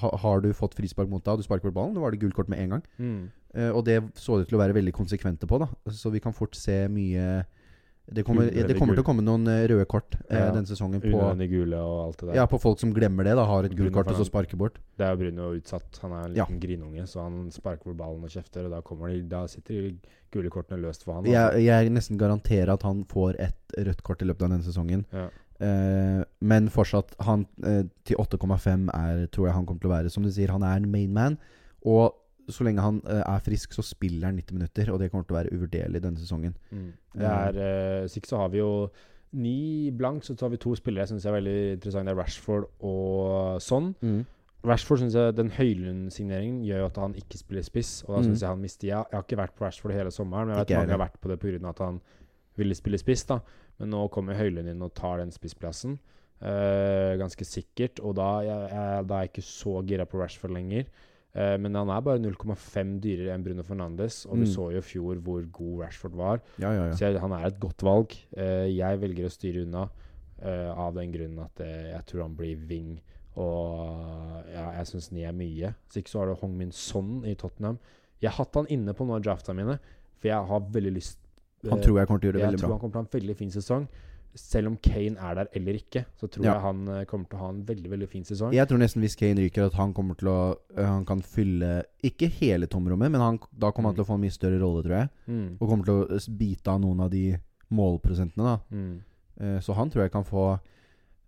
ha, 0.00 0.16
Har 0.16 0.40
du 0.40 0.52
fått 0.56 0.74
frispark 0.74 1.08
mot 1.08 1.24
deg, 1.24 1.32
og 1.32 1.38
du 1.42 1.44
sparker 1.44 1.68
bort 1.68 1.76
ballen, 1.76 1.94
da 1.94 2.00
var 2.00 2.12
det 2.12 2.20
gult 2.20 2.36
kort 2.36 2.48
med 2.48 2.60
en 2.60 2.76
gang. 2.76 2.84
Mm. 2.98 3.30
Eh, 3.54 3.70
og 3.72 3.84
det 3.86 4.02
så 4.20 4.38
det 4.40 4.48
til 4.50 4.58
å 4.58 4.62
være 4.64 4.74
veldig 4.76 4.92
konsekvente 4.92 5.46
på, 5.48 5.58
da. 5.62 5.68
Så 5.94 6.10
vi 6.12 6.20
kan 6.20 6.34
fort 6.36 6.54
se 6.58 6.86
mye 6.92 7.44
Det 8.08 8.22
kommer, 8.24 8.48
det 8.48 8.76
kommer 8.78 8.96
til 8.96 9.02
å 9.02 9.06
komme 9.06 9.20
noen 9.24 9.46
eh, 9.52 9.66
røde 9.68 9.84
kort 9.88 10.14
eh, 10.30 10.38
Ja. 10.38 10.50
denne 10.52 10.64
sesongen 10.68 11.00
på, 11.00 11.10
gule 11.48 11.76
og 11.76 12.06
alt 12.06 12.18
det 12.22 12.28
der. 12.28 12.34
ja, 12.36 12.46
på 12.48 12.58
folk 12.60 12.78
som 12.80 12.92
glemmer 12.96 13.24
det. 13.24 13.34
da 13.36 13.44
Har 13.44 13.64
et 13.64 13.74
gult 13.76 13.92
kort 13.92 14.08
og 14.08 14.16
så 14.16 14.24
sparker 14.24 14.56
bort. 14.56 14.78
Det 14.96 15.04
er 15.04 15.12
jo 15.12 15.18
Bruno 15.20 15.50
utsatt. 15.56 15.98
Han 16.02 16.12
er 16.12 16.24
en 16.28 16.36
Ja. 16.36 16.44
liten 16.46 16.60
grinunge, 16.60 17.02
så 17.06 17.20
han 17.22 17.50
sparker 17.50 17.84
bort 17.84 17.96
ballen 17.98 18.24
og 18.24 18.30
kjefter, 18.30 18.64
og 18.64 18.70
da, 18.72 18.80
de, 19.12 19.22
da 19.28 19.46
sitter 19.46 19.74
de 19.90 19.98
gule 20.32 20.48
kortene 20.50 20.80
løst 20.80 21.04
for 21.04 21.14
han. 21.14 21.24
Jeg, 21.24 21.64
jeg 21.64 21.90
nesten 21.90 22.16
garanterer 22.16 22.72
at 22.72 22.82
han 22.82 23.04
får 23.04 23.36
et 23.40 23.76
rødt 23.76 24.02
kort 24.02 24.22
i 24.22 24.24
løpet 24.24 24.42
av 24.42 24.50
denne 24.56 24.64
sesongen. 24.64 25.04
Ja. 25.12 25.28
Eh, 25.60 26.24
men 26.40 26.68
fortsatt, 26.70 27.12
han 27.26 27.46
eh, 27.64 27.82
til 28.04 28.16
8,5 28.16 28.88
er 28.94 29.26
tror 29.26 29.48
jeg 29.48 29.54
han 29.56 29.66
kommer 29.66 29.80
til 29.80 29.90
å 29.90 29.94
være. 29.96 30.10
Som 30.10 30.22
du 30.22 30.30
sier, 30.30 30.48
han 30.54 30.62
er 30.62 30.76
en 30.80 30.90
main 30.90 31.12
man. 31.12 31.38
Og 31.84 32.14
så 32.48 32.64
lenge 32.64 32.80
han 32.84 33.00
uh, 33.04 33.22
er 33.36 33.40
frisk, 33.44 33.72
så 33.76 33.82
spiller 33.82 34.26
han 34.30 34.36
90 34.40 34.54
minutter. 34.58 34.90
Og 34.92 34.98
det 35.00 35.10
kommer 35.12 35.24
til 35.28 35.36
å 35.36 35.38
være 35.42 35.52
uvurderlig 35.54 36.02
denne 36.02 36.18
sesongen. 36.18 36.56
Mm. 36.70 36.92
Det 37.14 37.28
er 37.28 37.60
uh, 38.02 38.08
Sikkert 38.08 38.28
så 38.34 38.36
har 38.42 38.48
vi 38.54 38.58
jo 38.62 38.72
ni 39.32 39.90
blank, 39.92 40.24
så 40.24 40.34
tar 40.40 40.48
vi 40.48 40.56
to 40.56 40.72
spillere 40.78 41.04
jeg 41.04 41.12
syns 41.12 41.26
er 41.28 41.34
veldig 41.36 41.56
interessante. 41.76 42.08
Det 42.08 42.16
er 42.16 42.20
Rashford 42.22 42.68
og 42.80 43.60
Son. 43.60 43.90
Rashford 44.64 44.98
synes 45.02 45.14
jeg 45.14 45.36
Den 45.36 45.50
Høylund-signeringen 45.54 46.62
gjør 46.66 46.80
jo 46.82 46.86
at 46.88 46.96
han 47.02 47.14
ikke 47.14 47.38
spiller 47.38 47.62
spiss. 47.62 48.02
Og 48.08 48.14
da 48.14 48.20
Mm. 48.20 48.24
synes 48.30 48.40
jeg 48.42 48.48
han 48.48 48.60
mister 48.62 48.88
Jeg, 48.88 49.04
jeg 49.10 49.16
har 49.18 49.22
ikke 49.26 49.36
vært 49.42 49.54
på 49.54 49.64
Rashford 49.66 49.92
hele 49.92 50.10
sommeren, 50.10 50.46
men 50.48 50.56
jeg 50.56 50.64
vet 50.64 50.70
Ikke 50.70 50.80
mange 50.80 50.96
har 50.96 51.04
vært 51.08 51.20
på 51.20 51.28
det 51.28 51.38
pga. 51.40 51.68
at 51.68 51.78
han 51.78 52.00
ville 52.56 52.74
spille 52.74 52.98
spiss. 52.98 53.24
da 53.24 53.38
Men 53.78 53.90
nå 53.90 54.08
kommer 54.10 54.34
Høylund 54.34 54.68
inn 54.68 54.82
og 54.82 54.94
tar 54.94 55.18
den 55.18 55.30
spissplassen. 55.30 55.98
Uh, 56.40 57.18
ganske 57.18 57.44
sikkert. 57.44 58.00
Og 58.00 58.14
da, 58.16 58.40
jeg, 58.46 58.70
jeg, 58.70 59.06
da 59.08 59.14
er 59.14 59.20
jeg 59.26 59.30
ikke 59.32 59.42
så 59.46 59.82
gira 59.86 60.04
på 60.06 60.18
Rashford 60.20 60.50
lenger. 60.54 60.84
Eh, 61.38 61.54
men 61.62 61.76
han 61.78 61.90
er 61.94 62.00
bare 62.02 62.18
0,5 62.18 62.96
dyrere 63.04 63.34
enn 63.36 63.44
Bruno 63.46 63.62
Fernandes, 63.62 64.24
og 64.26 64.40
vi 64.40 64.46
Mm. 64.48 64.52
så 64.56 64.64
jo 64.74 64.78
i 64.80 64.86
fjor 64.88 65.20
hvor 65.22 65.44
god 65.54 65.84
Rashford 65.84 66.16
var. 66.18 66.40
Ja, 66.58 66.72
ja, 66.74 66.86
ja. 66.88 66.94
Så 66.98 67.06
jeg, 67.06 67.20
han 67.22 67.32
er 67.36 67.46
et 67.46 67.60
godt 67.62 67.82
valg. 67.86 68.16
Eh, 68.36 68.66
jeg 68.74 68.98
velger 69.00 69.28
å 69.28 69.30
styre 69.30 69.62
unna 69.62 69.84
eh, 70.42 70.70
av 70.74 70.94
den 70.94 71.12
grunnen 71.12 71.38
at 71.44 71.62
jeg 71.64 72.02
tror 72.06 72.22
han 72.22 72.34
blir 72.38 72.56
wing. 72.68 72.98
Og 73.38 74.44
ja, 74.52 74.64
jeg 74.80 74.86
syns 74.90 75.12
ni 75.14 75.22
er 75.26 75.32
mye. 75.36 75.72
Så 75.92 76.00
ikke 76.00 76.10
så 76.10 76.18
har 76.24 76.26
du 76.32 76.34
Hong 76.40 76.56
Min 76.58 76.72
Son 76.74 77.22
i 77.24 77.34
Tottenham. 77.38 77.78
Jeg 78.20 78.30
har 78.32 78.44
hatt 78.44 78.54
han 78.58 78.66
inne 78.74 78.94
på 78.98 79.06
noen 79.06 79.20
av 79.20 79.26
draftene 79.28 79.54
mine, 79.62 79.78
for 80.18 80.28
jeg 80.32 80.48
har 80.50 80.60
veldig 80.74 80.92
lyst 80.96 81.18
Han 81.68 81.80
tror 81.82 81.98
jeg 81.98 82.06
kommer 82.06 82.20
til 82.22 82.28
å 82.28 82.32
gjøre 82.32 82.38
det 82.38 82.46
veldig 82.46 82.58
bra. 82.58 82.68
Jeg 82.68 82.68
tror 82.68 82.74
han 82.74 82.80
kommer 82.80 82.92
til 82.94 82.98
å 82.98 83.02
ha 83.02 83.06
en 83.06 83.14
veldig 83.20 83.36
fin 83.36 83.50
sesong. 83.50 83.88
Selv 84.34 84.68
om 84.68 84.76
Kane 84.76 85.16
er 85.18 85.34
der 85.34 85.48
eller 85.56 85.78
ikke, 85.80 86.04
så 86.20 86.28
tror 86.28 86.44
Ja. 86.44 86.52
jeg 86.54 86.60
han 86.62 86.88
eh, 86.88 87.04
kommer 87.04 87.26
til 87.28 87.38
å 87.38 87.42
ha 87.42 87.48
en 87.50 87.64
veldig 87.66 87.90
veldig 87.90 88.08
fin 88.08 88.24
sesong. 88.24 88.52
Jeg 88.54 88.68
tror 88.68 88.78
nesten 88.78 89.02
hvis 89.02 89.16
Kane 89.18 89.40
ryker, 89.40 89.66
at 89.66 89.74
han 89.74 89.94
kommer 89.94 90.14
til 90.14 90.28
å 90.28 90.38
øh, 90.76 90.84
Han 90.86 91.04
kan 91.08 91.22
fylle 91.22 91.84
Ikke 92.04 92.28
hele 92.28 92.66
tomrommet, 92.66 93.10
men 93.10 93.20
han, 93.20 93.38
da 93.50 93.70
kommer 93.72 93.90
han 93.90 93.96
til 93.96 94.04
å 94.04 94.10
få 94.12 94.14
en 94.14 94.20
mye 94.26 94.34
større 94.36 94.60
rolle, 94.62 94.84
tror 94.84 94.96
jeg. 95.00 95.08
Mm. 95.26 95.56
Og 95.58 95.68
kommer 95.68 95.84
til 95.84 95.94
å 96.04 96.38
bite 96.38 96.70
av 96.70 96.80
noen 96.80 97.00
av 97.00 97.10
de 97.10 97.24
målprosentene, 97.70 98.44
da. 98.44 98.58
Mm. 98.70 99.02
Uh, 99.40 99.58
så 99.60 99.74
han 99.74 99.90
tror 99.90 100.02
jeg 100.06 100.12
kan 100.12 100.24
få 100.26 100.46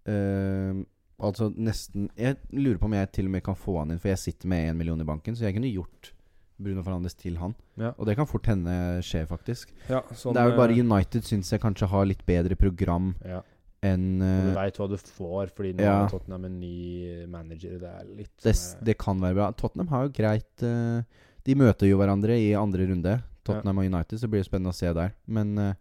uh, 0.08 0.80
Altså 1.20 1.50
nesten 1.52 2.08
Jeg 2.16 2.38
lurer 2.52 2.78
på 2.80 2.88
om 2.88 2.94
jeg 2.96 3.10
til 3.12 3.28
og 3.28 3.34
med 3.34 3.44
kan 3.44 3.58
få 3.58 3.78
han 3.78 3.90
inn, 3.92 4.00
for 4.00 4.08
jeg 4.08 4.18
sitter 4.18 4.48
med 4.48 4.70
én 4.70 4.78
million 4.78 5.00
i 5.00 5.04
banken, 5.04 5.36
så 5.36 5.44
jeg 5.44 5.54
kunne 5.54 5.70
gjort 5.70 6.12
Bruno 6.60 6.84
Fernandes 6.84 7.16
til 7.18 7.38
han. 7.40 7.54
Ja. 7.80 7.92
Og 7.96 8.08
det 8.08 8.16
kan 8.18 8.28
fort 8.28 8.48
hende 8.50 8.74
skje, 9.06 9.24
faktisk. 9.28 9.72
Ja, 9.88 10.02
sånn, 10.12 10.36
det 10.36 10.42
er 10.42 10.52
jo 10.52 10.58
bare 10.58 10.76
eh, 10.76 10.82
United 10.84 11.26
syns 11.26 11.52
jeg 11.54 11.62
kanskje 11.62 11.88
har 11.90 12.06
litt 12.08 12.22
bedre 12.28 12.58
program 12.60 13.14
ja. 13.26 13.40
enn 13.86 14.20
uh, 14.20 14.28
du 14.44 14.50
eh, 14.52 14.58
veit 14.58 14.80
hva 14.80 14.88
du 14.90 14.96
får, 15.00 15.54
fordi 15.56 15.72
nå 15.78 15.88
har 15.88 16.12
Tottenham 16.12 16.46
en 16.50 16.60
ny 16.60 17.26
manager. 17.32 17.78
Det 17.82 17.94
er 18.02 18.06
litt 18.08 18.32
det, 18.44 18.54
sånn, 18.54 18.78
eh, 18.78 18.86
det 18.90 18.98
kan 19.00 19.22
være 19.24 19.38
bra. 19.40 19.50
Tottenham 19.56 19.92
har 19.94 20.06
jo 20.06 20.14
greit 20.20 20.66
uh, 20.66 21.26
De 21.46 21.56
møter 21.58 21.90
jo 21.90 22.00
hverandre 22.00 22.36
i 22.38 22.50
andre 22.58 22.88
runde. 22.92 23.18
Tottenham 23.46 23.80
og 23.80 23.88
United, 23.88 24.20
så 24.20 24.28
blir 24.30 24.44
det 24.44 24.50
spennende 24.50 24.74
å 24.74 24.76
se 24.76 24.92
der. 24.96 25.16
Men 25.26 25.56
uh, 25.58 25.72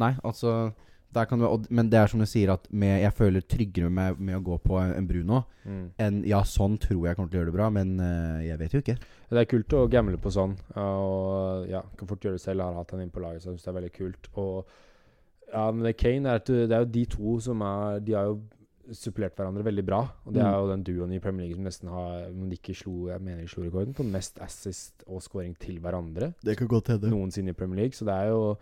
nei, 0.00 0.14
altså 0.22 0.70
der 1.14 1.24
kan 1.24 1.38
det, 1.40 1.48
og, 1.48 1.64
Men 1.70 1.88
det 1.90 1.98
er 1.98 2.06
som 2.06 2.20
du 2.20 2.26
sier, 2.26 2.50
at 2.52 2.66
med, 2.70 3.00
jeg 3.00 3.12
føler 3.16 3.40
tryggere 3.40 3.90
med, 3.90 4.18
med 4.20 4.36
å 4.36 4.42
gå 4.44 4.58
på 4.60 4.76
en 4.82 5.06
Bruno 5.08 5.44
mm. 5.64 5.86
enn 5.98 6.18
Ja, 6.28 6.42
sånn 6.44 6.76
tror 6.78 7.06
jeg 7.06 7.16
kommer 7.16 7.30
til 7.30 7.38
å 7.38 7.42
gjøre 7.42 7.50
det 7.52 7.56
bra, 7.56 7.70
men 7.70 7.94
uh, 8.00 8.42
jeg 8.44 8.58
vet 8.60 8.72
jo 8.76 8.82
ikke. 8.84 8.98
Det 9.30 9.40
er 9.40 9.48
kult 9.48 9.72
å 9.78 9.86
gamble 9.88 10.18
på 10.20 10.30
sånn. 10.34 10.52
Og 10.76 11.66
ja, 11.70 11.80
kan 11.96 12.08
fort 12.10 12.20
gjøre 12.24 12.36
det 12.36 12.42
selv. 12.44 12.60
Jeg 12.60 12.66
har 12.68 12.76
hatt 12.82 12.92
han 12.92 13.00
inn 13.06 13.10
på 13.14 13.20
laget, 13.24 13.42
så 13.42 13.50
jeg 13.50 13.56
syns 13.58 13.64
det 13.64 13.72
er 13.72 13.78
veldig 13.80 13.94
kult. 13.96 14.28
Og 14.36 14.76
ja, 15.52 15.64
men 15.72 15.82
det 15.88 15.96
Kane 15.96 16.28
er, 16.28 16.42
at 16.42 16.46
det 16.52 16.72
er 16.76 16.84
jo 16.84 16.92
de 16.92 17.04
to 17.08 17.34
som 17.40 17.62
er 17.64 18.00
De 18.04 18.12
har 18.12 18.26
jo 18.28 18.38
supplert 18.96 19.36
hverandre 19.36 19.64
veldig 19.64 19.84
bra. 19.84 20.02
Og 20.24 20.32
det 20.32 20.42
Mm. 20.42 20.48
er 20.48 20.56
jo 20.60 20.68
den 20.70 20.84
duoen 20.84 21.12
i 21.12 21.20
Premier 21.20 21.46
League 21.46 21.56
som 21.56 21.64
nesten 21.64 21.88
har 21.92 22.28
Om 22.30 22.48
de 22.48 22.56
ikke 22.56 22.74
slo 22.76 23.08
Jeg 23.10 23.20
mener 23.20 23.42
de 23.42 23.48
slo 23.48 23.64
rekorden 23.64 23.92
på 23.96 24.04
mest 24.04 24.38
assist 24.40 25.04
og 25.06 25.20
scoring 25.22 25.54
til 25.60 25.78
hverandre 25.80 26.32
Det 26.44 26.56
kan 26.56 26.68
godt 26.68 26.88
hende. 26.88 27.10
noensinne 27.10 27.50
i 27.50 27.56
Premier 27.56 27.80
League. 27.82 27.92
Så 27.96 28.04
det 28.08 28.14
er 28.14 28.28
jo 28.32 28.56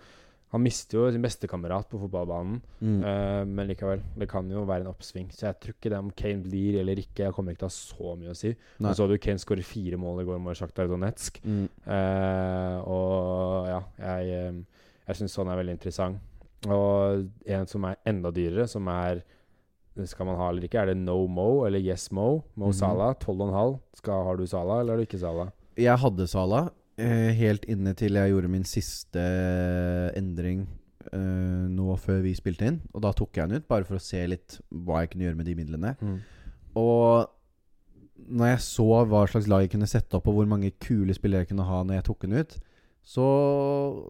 Han 0.56 0.64
mister 0.64 0.98
jo 0.98 1.06
sin 1.12 1.24
bestekamerat 1.24 1.88
på 1.92 2.00
fotballbanen. 2.00 2.58
Mm. 2.80 2.98
uh, 3.04 3.42
men 3.46 3.68
likevel, 3.68 4.00
det 4.16 4.28
kan 4.30 4.48
jo 4.50 4.64
være 4.68 4.86
en 4.86 4.90
oppsving. 4.94 5.28
Så 5.36 5.46
jeg 5.50 5.58
tror 5.60 5.76
ikke 5.76 5.92
det 5.92 5.98
om 6.00 6.08
Kane 6.16 6.42
blir 6.46 6.78
eller 6.80 7.02
ikke, 7.02 7.26
jeg 7.26 7.36
kommer 7.36 7.52
ikke 7.52 7.66
til 7.66 7.68
å 7.68 7.72
ha 7.72 7.76
så 7.76 8.14
mye 8.20 8.32
å 8.32 8.38
si. 8.38 8.54
Nei. 8.80 8.88
Og 8.88 8.96
så 8.96 9.04
hadde 9.04 9.18
jo 9.18 9.24
Kane 9.26 9.42
skåret 9.42 9.68
fire 9.68 9.98
mål 10.00 10.22
i 10.22 10.26
går 10.30 10.40
mot 10.42 10.56
Sjaktar 10.56 10.88
Donetsk. 10.90 11.42
Mm. 11.44 11.66
Uh, 11.84 12.78
og 12.88 13.68
ja, 13.70 13.80
jeg, 14.00 14.32
eh, 14.40 14.86
jeg 15.10 15.20
syns 15.20 15.36
sånn 15.36 15.52
er 15.52 15.60
veldig 15.60 15.76
interessant. 15.76 16.32
Og 16.66 17.26
en 17.52 17.68
som 17.70 17.84
er 17.86 18.00
enda 18.08 18.32
dyrere, 18.34 18.64
som 18.70 18.88
er 18.90 19.20
Skal 20.08 20.26
man 20.28 20.36
ha 20.36 20.50
eller 20.50 20.66
ikke? 20.66 20.80
Er 20.82 20.90
det 20.90 20.96
No 21.00 21.22
Mo 21.26 21.64
eller 21.64 21.80
Yes 21.80 22.10
Mo? 22.12 22.42
Mo 22.54 22.66
Mhm. 22.68 22.74
Salah, 22.76 23.14
12,5. 23.16 23.78
Skal, 23.96 24.24
har 24.26 24.36
du 24.36 24.46
Salah, 24.46 24.80
eller 24.80 24.92
har 24.92 24.98
du 25.00 25.06
ikke 25.06 25.20
Salah? 25.20 25.48
Jeg 25.76 25.96
hadde 26.02 26.26
Sala 26.28 26.58
eh, 26.66 26.72
helt 27.36 27.66
inne 27.68 27.92
til 27.98 28.16
jeg 28.16 28.32
gjorde 28.32 28.48
min 28.48 28.64
siste 28.64 29.20
eh, 29.20 30.16
endring 30.16 30.62
uh, 31.12 31.66
nå 31.68 31.96
før 32.00 32.22
vi 32.24 32.34
spilte 32.38 32.70
inn. 32.70 32.78
Og 32.94 33.02
da 33.04 33.12
tok 33.16 33.36
jeg 33.36 33.50
den 33.50 33.60
ut, 33.60 33.68
bare 33.68 33.84
for 33.88 33.98
å 33.98 34.02
se 34.02 34.22
litt 34.30 34.58
hva 34.70 35.02
jeg 35.02 35.12
kunne 35.12 35.26
gjøre 35.28 35.40
med 35.40 35.50
de 35.50 35.56
midlene. 35.58 35.96
Og 36.76 37.26
når 38.26 38.54
jeg 38.54 38.62
så 38.64 38.86
hva 39.08 39.26
slags 39.28 39.48
lag 39.50 39.66
jeg 39.66 39.74
kunne 39.74 39.90
sette 39.90 40.16
opp, 40.16 40.30
og 40.30 40.38
hvor 40.38 40.48
mange 40.48 40.72
kule 40.82 41.14
spillere 41.16 41.44
jeg 41.44 41.52
kunne 41.52 41.68
ha 41.68 41.82
når 41.84 41.98
jeg 41.98 42.06
tok 42.08 42.24
den 42.24 42.40
ut, 42.40 42.56
så 43.06 43.26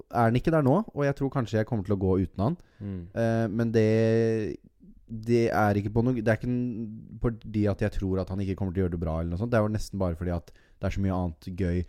er 0.09 0.30
den 0.30 0.39
ikke 0.41 0.55
der 0.55 0.64
nå. 0.64 0.78
Og 0.95 1.03
jeg 1.05 1.18
tror 1.18 1.34
kanskje 1.34 1.59
jeg 1.59 1.68
kommer 1.68 1.84
til 1.84 1.97
å 1.97 2.01
gå 2.01 2.14
uten 2.22 2.45
han. 2.47 2.57
Mm. 2.78 3.03
Uh, 3.18 3.47
men 3.51 3.74
det 3.74 3.91
Det 5.07 5.45
er 5.55 5.78
ikke 5.78 5.93
på 5.95 6.03
noe 6.03 6.18
Det 6.18 6.28
er 6.28 6.39
ikke 6.41 6.55
fordi 7.22 7.66
at 7.70 7.82
jeg 7.82 7.93
tror 7.95 8.20
at 8.20 8.30
han 8.30 8.41
ikke 8.43 8.57
kommer 8.59 8.72
til 8.72 8.82
å 8.82 8.84
gjøre 8.87 8.97
det 8.97 9.03
bra, 9.03 9.20
eller 9.20 9.34
noe 9.34 9.43
sånt. 9.43 9.53
Det 9.53 9.61
jo 9.61 9.74
nesten 9.74 9.99
bare 9.99 10.16
fordi 10.16 10.32
at 10.34 10.51
det 10.77 10.89
er 10.89 10.97
så 10.97 11.03
mye 11.05 11.16
annet 11.16 11.49
gøy. 11.59 11.83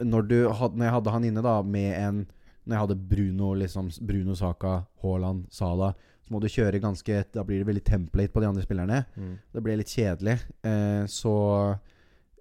Når, 0.00 0.26
du, 0.28 0.36
når 0.50 0.84
jeg 0.84 0.94
hadde 0.96 1.14
han 1.14 1.28
inne 1.28 1.44
da 1.46 1.60
med 1.62 1.92
en 1.94 2.24
Når 2.66 2.74
jeg 2.74 2.82
hadde 2.82 2.96
Bruno, 3.10 3.52
liksom 3.54 3.90
Bruno 4.02 4.34
Saka, 4.34 4.80
Haaland, 5.02 5.44
Sala 5.54 5.92
så 6.26 6.34
må 6.34 6.40
du 6.42 6.48
kjøre 6.50 6.82
ganske 6.82 7.20
Da 7.30 7.44
blir 7.46 7.60
det 7.60 7.68
veldig 7.68 7.84
template 7.86 8.34
på 8.34 8.42
de 8.42 8.48
andre 8.48 8.64
spillerne. 8.64 9.04
Mm. 9.14 9.36
Det 9.54 9.62
blir 9.62 9.78
litt 9.78 9.92
kjedelig. 9.94 10.40
Eh, 10.66 11.04
så 11.06 11.34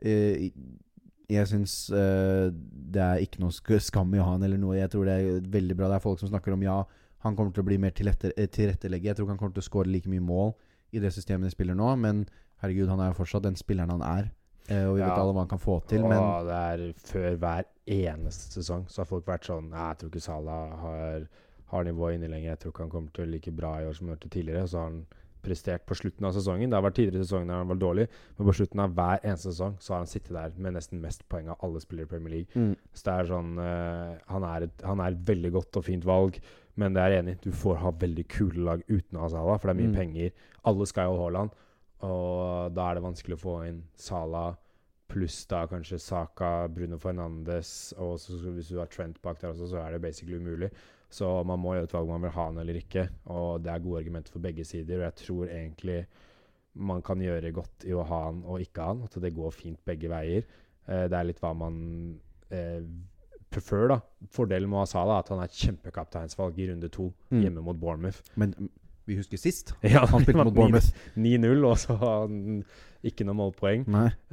eh, 0.02 0.48
jeg 1.30 1.50
syns 1.50 1.76
eh, 1.93 2.48
det 2.50 3.02
er 3.02 3.22
ikke 3.22 3.41
noe 3.43 3.80
skam 3.82 4.14
i 4.14 4.22
å 4.22 4.26
ha 4.26 4.36
han 4.36 4.46
eller 4.46 4.62
noe. 4.62 4.78
Jeg 4.78 4.91
tror 4.93 5.06
det 5.06 5.18
er 5.20 5.52
veldig 5.54 5.78
bra. 5.78 5.89
Det 5.91 6.00
er 6.00 6.06
folk 6.06 6.22
som 6.22 6.32
snakker 6.32 6.56
om 6.56 6.66
ja, 6.66 6.80
han 7.26 7.38
kommer 7.38 7.54
til 7.54 7.66
å 7.66 7.68
bli 7.70 7.78
mer 7.82 7.93
eh, 7.93 8.50
tilrettelegge. 8.50 9.10
Jeg 9.10 9.18
tror 9.18 9.28
ikke 9.28 9.36
han 9.36 9.41
kommer 9.41 9.58
til 9.58 9.66
å 9.66 9.70
skåre 9.70 9.91
like 9.91 10.10
mye 10.10 10.24
mål 10.24 10.56
i 10.96 11.02
det 11.02 11.14
systemet 11.14 11.50
de 11.50 11.54
spiller 11.54 11.78
nå, 11.78 11.88
men 12.00 12.26
herregud, 12.64 12.89
han 12.89 13.02
er 13.04 13.12
jo 13.12 13.20
fortsatt 13.20 13.46
den 13.46 13.58
spilleren 13.60 13.93
han 13.98 14.06
er. 14.06 14.30
Eh, 14.70 14.86
og 14.89 14.95
vi 14.95 15.01
vet 15.01 15.07
Ja. 15.09 15.16
alle 15.22 15.34
hva 15.34 15.43
han 15.43 15.47
kan 15.51 15.59
få 15.61 15.80
til, 15.88 16.01
men 16.01 16.22
det 16.47 16.55
er 16.57 16.93
før 17.05 17.36
hver 17.38 17.66
eneste 17.88 18.55
sesong 18.61 18.86
så 18.89 19.03
har 19.03 19.05
folk 19.05 19.26
vært 19.26 19.45
sånn 19.45 19.70
Jeg 19.72 19.97
tror 19.99 20.09
ikke 20.09 20.22
Salah 20.26 20.76
har, 20.82 21.28
har 21.68 21.84
nivået 21.84 22.16
inne 22.18 22.30
lenger. 22.32 22.49
Jeg 22.55 22.59
tror 22.59 22.72
ikke 22.72 22.84
han 22.88 22.89
kommer 22.89 23.11
til 23.13 23.26
å 23.28 23.30
like 23.32 23.51
bra 23.55 23.76
i 23.82 23.86
år 23.86 23.93
som 23.93 24.07
han 24.07 24.16
gjorde 24.18 24.30
tidligere. 24.34 24.68
Så 24.68 24.78
har 24.80 24.89
han 24.89 25.05
prestert 25.45 25.86
på 25.86 25.93
slutten 25.93 26.26
av 26.26 26.34
sesongen. 26.34 26.72
Det 26.72 26.74
har 26.74 26.82
vært 26.82 26.95
tidligere 26.97 27.22
i 27.22 27.26
sesongen 27.28 27.47
der 27.51 27.59
han 27.61 27.68
var 27.70 27.76
dårlig, 27.78 28.07
men 28.39 28.47
på 28.47 28.53
slutten 28.57 28.80
av 28.82 28.95
hver 28.97 29.20
eneste 29.24 29.51
sesong 29.53 29.76
så 29.80 29.93
har 29.93 29.99
han 30.01 30.07
sittet 30.09 30.34
der 30.34 30.51
med 30.57 30.74
nesten 30.74 30.99
mest 31.03 31.22
poeng 31.30 31.47
av 31.53 31.57
alle 31.61 31.80
spillere 31.84 32.07
i 32.07 32.09
Premier 32.16 32.34
League. 32.34 32.49
Mm. 32.55 32.76
Så 32.91 33.03
det 33.05 33.13
er 33.13 33.30
sånn 33.30 33.51
uh, 33.59 34.18
han, 34.34 34.43
er 34.49 34.63
et, 34.66 34.82
han 34.82 34.99
er 34.99 35.11
et 35.13 35.22
veldig 35.28 35.51
godt 35.53 35.78
og 35.78 35.86
fint 35.86 36.03
valg, 36.03 36.39
men 36.82 36.93
det 36.97 37.03
er 37.05 37.20
enig. 37.22 37.38
Du 37.45 37.51
får 37.51 37.78
ha 37.78 37.91
veldig 37.91 38.26
kule 38.28 38.66
lag 38.66 38.82
uten 38.89 39.22
Salah, 39.30 39.59
for 39.59 39.70
det 39.70 39.76
er 39.78 39.82
mye 39.84 39.93
Mm. 39.93 39.95
penger. 40.01 40.32
Alle 40.66 40.86
skal 40.88 41.11
jo 41.11 41.18
ha 41.20 41.22
Haaland, 41.30 41.51
og 42.06 42.74
da 42.76 42.89
er 42.91 42.97
det 42.99 43.03
vanskelig 43.06 43.38
å 43.38 43.41
få 43.41 43.56
inn 43.70 43.82
Sala 43.99 44.51
pluss 45.12 45.43
da 45.49 45.64
kanskje 45.70 45.99
Saka, 46.01 46.68
Bruno 46.74 46.97
Fernandes, 46.97 47.93
og 48.01 48.16
så, 48.20 48.39
så 48.41 48.51
hvis 48.56 48.72
du 48.74 48.80
har 48.82 48.89
Trent 48.89 49.20
bak 49.22 49.38
der 49.41 49.51
også, 49.53 49.68
så 49.70 49.82
er 49.84 49.93
det 49.93 50.01
basically 50.01 50.39
umulig. 50.41 50.72
Så 51.14 51.28
man 51.47 51.62
må 51.62 51.76
gjøre 51.76 51.86
et 51.88 51.93
valg 51.93 52.10
om 52.10 52.16
man 52.18 52.26
vil 52.26 52.34
ha 52.36 52.45
han 52.49 52.58
eller 52.64 52.80
ikke, 52.82 53.03
og 53.32 53.62
det 53.64 53.72
er 53.72 53.84
gode 53.86 53.99
argumenter 54.01 54.34
for 54.34 54.43
begge 54.43 54.66
sider. 54.68 54.97
Og 54.97 55.06
jeg 55.06 55.16
tror 55.22 55.51
egentlig 55.53 55.99
man 56.76 57.03
kan 57.06 57.22
gjøre 57.22 57.53
godt 57.56 57.86
i 57.88 57.93
å 57.95 58.03
ha 58.10 58.24
han 58.26 58.41
og 58.43 58.64
ikke 58.66 58.82
ha 58.84 58.93
han, 58.95 59.03
at 59.06 59.20
det 59.24 59.32
går 59.38 59.53
fint 59.56 59.80
begge 59.88 60.10
veier. 60.12 60.47
Eh, 60.89 61.06
det 61.08 61.16
er 61.20 61.30
litt 61.30 61.39
hva 61.43 61.53
man 61.56 61.78
eh, 62.49 62.82
prefer, 63.53 63.86
da. 63.93 63.99
Fordelen 64.34 64.68
med 64.68 64.82
å 64.82 64.84
ha 64.84 64.89
Salah 64.89 65.22
er 65.22 65.24
at 65.24 65.32
han 65.32 65.39
er 65.45 65.47
et 65.53 65.62
kjempekapteinsvalg 65.62 66.58
i 66.60 66.72
runde 66.74 66.89
to 66.91 67.12
Mm. 67.30 67.45
hjemme 67.45 67.62
mot 67.70 67.78
Bournemouth. 67.80 68.20
Men 68.36 68.58
vi 69.08 69.16
husker 69.20 69.38
sist. 69.38 69.74
Ja, 69.84 70.06
Han 70.06 70.24
spilte 70.24 70.43
mot 70.43 70.53
Bournemouth. 70.56 70.91
9-0, 71.16 71.66
og 71.70 71.78
så 71.78 71.95
har 72.01 72.22
han 72.28 72.64
ikke 73.06 73.26
noe 73.28 73.38
målpoeng. 73.38 73.84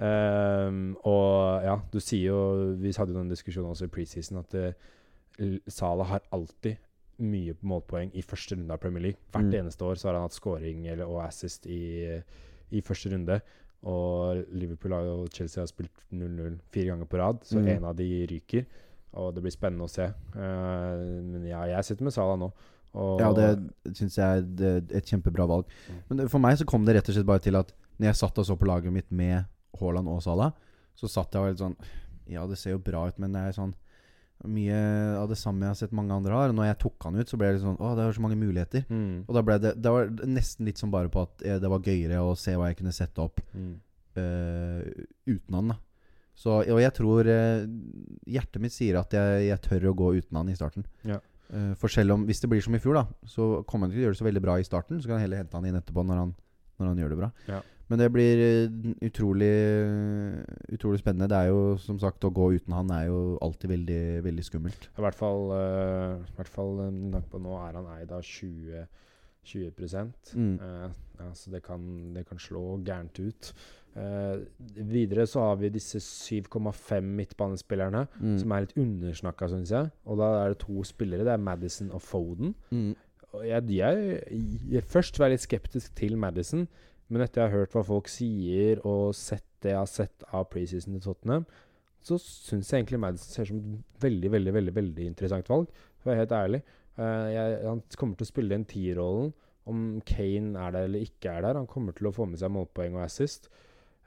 Ehm, 0.02 0.94
og 1.04 1.62
ja, 1.66 1.74
du 1.92 1.98
sier 2.00 2.30
jo 2.32 2.38
Vi 2.80 2.92
hadde 2.96 3.12
jo 3.12 3.18
den 3.20 3.28
diskusjonen 3.32 3.70
også 3.74 3.84
i 3.88 3.92
preseason 3.92 4.38
at 4.40 4.54
uh, 4.56 5.58
Salah 5.68 6.08
har 6.14 6.22
alltid 6.32 6.76
mye 7.22 7.54
målpoeng 7.62 8.10
i 8.18 8.22
første 8.24 8.56
runde 8.56 8.72
av 8.74 8.80
Premier 8.82 9.02
League. 9.10 9.20
Hvert 9.32 9.44
Mm. 9.50 9.58
eneste 9.60 9.84
år 9.84 9.94
så 10.00 10.08
har 10.08 10.14
han 10.18 10.24
hatt 10.26 10.34
scoring 10.34 10.86
eller, 10.88 11.04
og 11.06 11.20
assist 11.26 11.66
i, 11.66 12.08
i 12.72 12.80
første 12.80 13.12
runde. 13.12 13.36
Og 13.84 14.40
Liverpool 14.54 14.92
og 14.96 15.28
Chelsea 15.34 15.60
har 15.62 15.66
spilt 15.70 15.92
0-0 16.14 16.56
fire 16.72 16.86
ganger 16.92 17.04
på 17.10 17.18
rad, 17.20 17.38
så 17.44 17.58
Mm. 17.60 17.68
en 17.76 17.84
av 17.84 17.96
de 17.96 18.26
ryker. 18.30 18.64
Og 19.14 19.34
det 19.34 19.42
blir 19.42 19.52
spennende 19.52 19.84
å 19.84 19.90
se. 19.92 20.06
Uh, 20.34 21.22
men 21.22 21.44
ja, 21.46 21.62
jeg 21.76 21.84
sitter 21.84 22.04
med 22.04 22.12
Salah 22.16 22.38
nå. 22.40 22.50
Og 22.98 23.22
Ja, 23.22 23.30
det 23.32 23.96
syns 23.96 24.18
jeg 24.18 24.42
er 24.42 24.82
et 24.92 25.08
kjempebra 25.08 25.46
valg. 25.48 25.70
Mm. 25.88 26.00
Men 26.10 26.28
for 26.32 26.42
meg 26.44 26.58
så 26.60 26.68
kom 26.68 26.84
det 26.84 26.98
rett 26.98 27.08
og 27.08 27.16
slett 27.16 27.28
bare 27.28 27.44
til 27.44 27.56
at 27.56 27.72
når 27.98 28.10
jeg 28.10 28.20
satt 28.20 28.40
og 28.42 28.48
så 28.48 28.56
på 28.58 28.68
laget 28.68 28.92
mitt 28.92 29.08
med 29.14 29.46
Haaland 29.80 30.10
og 30.10 30.20
Salah, 30.24 30.52
så 30.98 31.08
satt 31.08 31.32
jeg 31.32 31.40
og 31.40 31.46
var 31.46 31.54
litt 31.54 31.62
sånn 31.62 31.78
Ja, 32.30 32.44
det 32.48 32.58
ser 32.60 32.76
jo 32.76 32.82
bra 32.82 33.06
ut, 33.08 33.18
men 33.20 33.32
det 33.34 33.40
er 33.48 33.56
sånn 33.56 33.72
mye 34.48 34.78
av 35.20 35.28
det 35.30 35.38
samme 35.38 35.66
jeg 35.66 35.70
har 35.70 35.78
sett 35.78 35.94
mange 35.94 36.14
andre 36.14 36.34
har. 36.34 36.50
Og 36.50 36.58
når 36.58 36.72
jeg 36.72 36.80
tok 36.82 37.06
han 37.06 37.18
ut, 37.20 37.30
så 37.30 37.38
ble 37.38 37.48
det 37.48 37.56
litt 37.56 37.64
sånn 37.64 37.78
Å, 37.78 37.92
det 37.98 38.04
er 38.04 38.16
så 38.16 38.24
mange 38.24 38.38
muligheter. 38.40 38.84
mm, 38.88 39.14
Og 39.28 39.36
da 39.36 39.44
ble 39.46 39.58
det 39.62 39.72
Det 39.78 39.94
var 39.94 40.10
nesten 40.26 40.68
litt 40.68 40.82
som 40.82 40.92
bare 40.94 41.12
på 41.12 41.22
at 41.22 41.46
eh, 41.46 41.60
det 41.62 41.70
var 41.70 41.86
gøyere 41.86 42.22
å 42.24 42.34
se 42.38 42.56
hva 42.58 42.70
jeg 42.70 42.80
kunne 42.80 42.94
sette 42.96 43.22
opp 43.22 43.42
mm. 43.54 43.72
uh, 44.18 44.80
uten 45.30 45.58
han, 45.58 45.74
da. 45.74 45.78
Så, 46.34 46.62
og 46.64 46.80
jeg 46.80 46.94
tror 46.96 47.28
uh, 47.28 47.66
Hjertet 48.26 48.62
mitt 48.64 48.74
sier 48.74 48.98
at 48.98 49.14
jeg, 49.14 49.46
jeg 49.50 49.62
tør 49.68 49.90
å 49.90 49.96
gå 49.96 50.14
uten 50.18 50.40
han 50.40 50.50
i 50.50 50.56
starten. 50.58 50.86
Ja. 51.06 51.20
Eh, 51.52 51.74
for 51.76 51.92
selv 51.92 52.16
om 52.16 52.24
Hvis 52.24 52.40
det 52.40 52.48
blir 52.50 52.64
som 52.64 52.74
i 52.74 52.80
fjor, 52.80 52.96
da 52.96 53.04
så 53.28 53.62
kommer 53.68 53.86
han 53.86 53.92
ikke 53.92 53.98
til 53.98 54.02
å 54.02 54.06
gjøre 54.06 54.16
det 54.16 54.22
så 54.22 54.28
veldig 54.30 54.44
bra 54.44 54.56
i 54.58 54.66
starten. 54.66 55.00
Så 55.00 55.08
kan 55.08 55.18
han 55.18 55.26
heller 55.26 55.42
hente 55.42 55.58
han 55.58 55.68
inn 55.68 55.78
etterpå 55.78 56.04
når 56.06 56.22
han, 56.22 56.34
når 56.80 56.90
han 56.92 57.02
gjør 57.02 57.12
det 57.12 57.20
bra. 57.20 57.30
Ja. 57.48 57.60
Men 57.90 58.00
det 58.00 58.08
blir 58.14 58.40
eh, 58.40 58.92
utrolig 59.04 59.52
Utrolig 60.72 61.02
spennende. 61.02 61.28
Det 61.28 61.36
er 61.38 61.50
jo 61.52 61.76
som 61.82 61.98
sagt 62.00 62.24
Å 62.24 62.32
gå 62.32 62.52
uten 62.56 62.72
han 62.72 62.90
er 62.94 63.10
jo 63.10 63.36
alltid 63.44 63.74
veldig, 63.74 64.02
veldig 64.24 64.44
skummelt. 64.46 64.88
I 64.96 65.04
hvert 65.04 65.18
fall, 65.18 65.50
uh, 65.52 66.16
i 66.16 66.36
hvert 66.38 66.52
fall 66.54 67.42
nå 67.44 67.58
er 67.60 67.76
han 67.76 67.90
eid 67.98 68.14
av 68.14 68.24
20, 68.24 68.86
20 69.44 70.12
Mm. 70.34 70.58
uh, 70.60 71.32
Så 71.34 71.50
det 71.50 71.62
kan, 71.62 72.14
det 72.14 72.26
kan 72.28 72.38
slå 72.38 72.78
gærent 72.84 73.18
ut. 73.20 73.52
Uh, 73.94 74.40
videre 74.76 75.26
så 75.26 75.40
har 75.40 75.56
vi 75.56 75.68
disse 75.68 75.98
7,5 76.00 77.00
midtbanespillerne, 77.02 78.06
Mm. 78.20 78.38
som 78.38 78.52
er 78.52 78.60
litt 78.60 78.76
undersnakka, 78.76 79.48
syns 79.48 79.70
jeg. 79.70 79.90
Og 80.06 80.18
da 80.18 80.44
er 80.44 80.48
det 80.54 80.58
to 80.58 80.82
spillere. 80.84 81.24
Det 81.24 81.32
er 81.32 81.36
Madison 81.36 81.90
og 81.92 82.02
Foden. 82.02 82.54
Mm. 82.70 82.94
Og 83.32 83.46
jeg, 83.48 83.68
jeg, 83.70 84.22
jeg 84.70 84.82
først 84.84 85.18
var 85.18 85.26
jeg 85.26 85.38
litt 85.38 85.46
skeptisk 85.46 85.94
til 85.96 86.16
Madison, 86.18 86.66
men 87.08 87.22
etter 87.22 87.42
jeg 87.42 87.50
har 87.50 87.58
hørt 87.58 87.72
hva 87.72 87.82
folk 87.84 88.08
sier, 88.08 88.80
og 88.86 89.14
sett 89.14 89.44
det 89.62 89.70
jeg 89.70 89.78
har 89.78 89.86
sett 89.86 90.24
av 90.32 90.48
preseason 90.50 90.92
til 90.96 91.00
Tottenham, 91.04 91.46
så 92.02 92.16
syns 92.18 92.70
jeg 92.72 92.80
egentlig 92.82 92.98
Madison 93.00 93.30
ser 93.32 93.44
som 93.46 93.58
et 93.58 94.02
veldig, 94.02 94.30
veldig 94.32 94.54
veldig, 94.54 94.74
veldig 94.74 95.06
interessant 95.06 95.48
valg. 95.48 95.68
For 96.00 96.10
å 96.10 96.12
være 96.12 96.22
helt 96.24 96.32
ærlig. 96.32 96.62
Eh, 97.00 97.28
jeg, 97.32 97.58
han 97.64 97.82
kommer 97.98 98.18
til 98.18 98.26
å 98.26 98.32
spille 98.32 98.54
den 98.54 98.68
tierrollen. 98.68 99.32
Om 99.70 100.00
Kane 100.06 100.58
er 100.58 100.72
der 100.74 100.88
eller 100.88 101.04
ikke 101.06 101.36
er 101.36 101.44
der. 101.46 101.60
Han 101.60 101.70
kommer 101.70 101.94
til 101.96 102.08
å 102.10 102.14
få 102.14 102.26
med 102.26 102.40
seg 102.40 102.50
målpoeng 102.52 102.96
og 102.98 103.04
assist. 103.06 103.48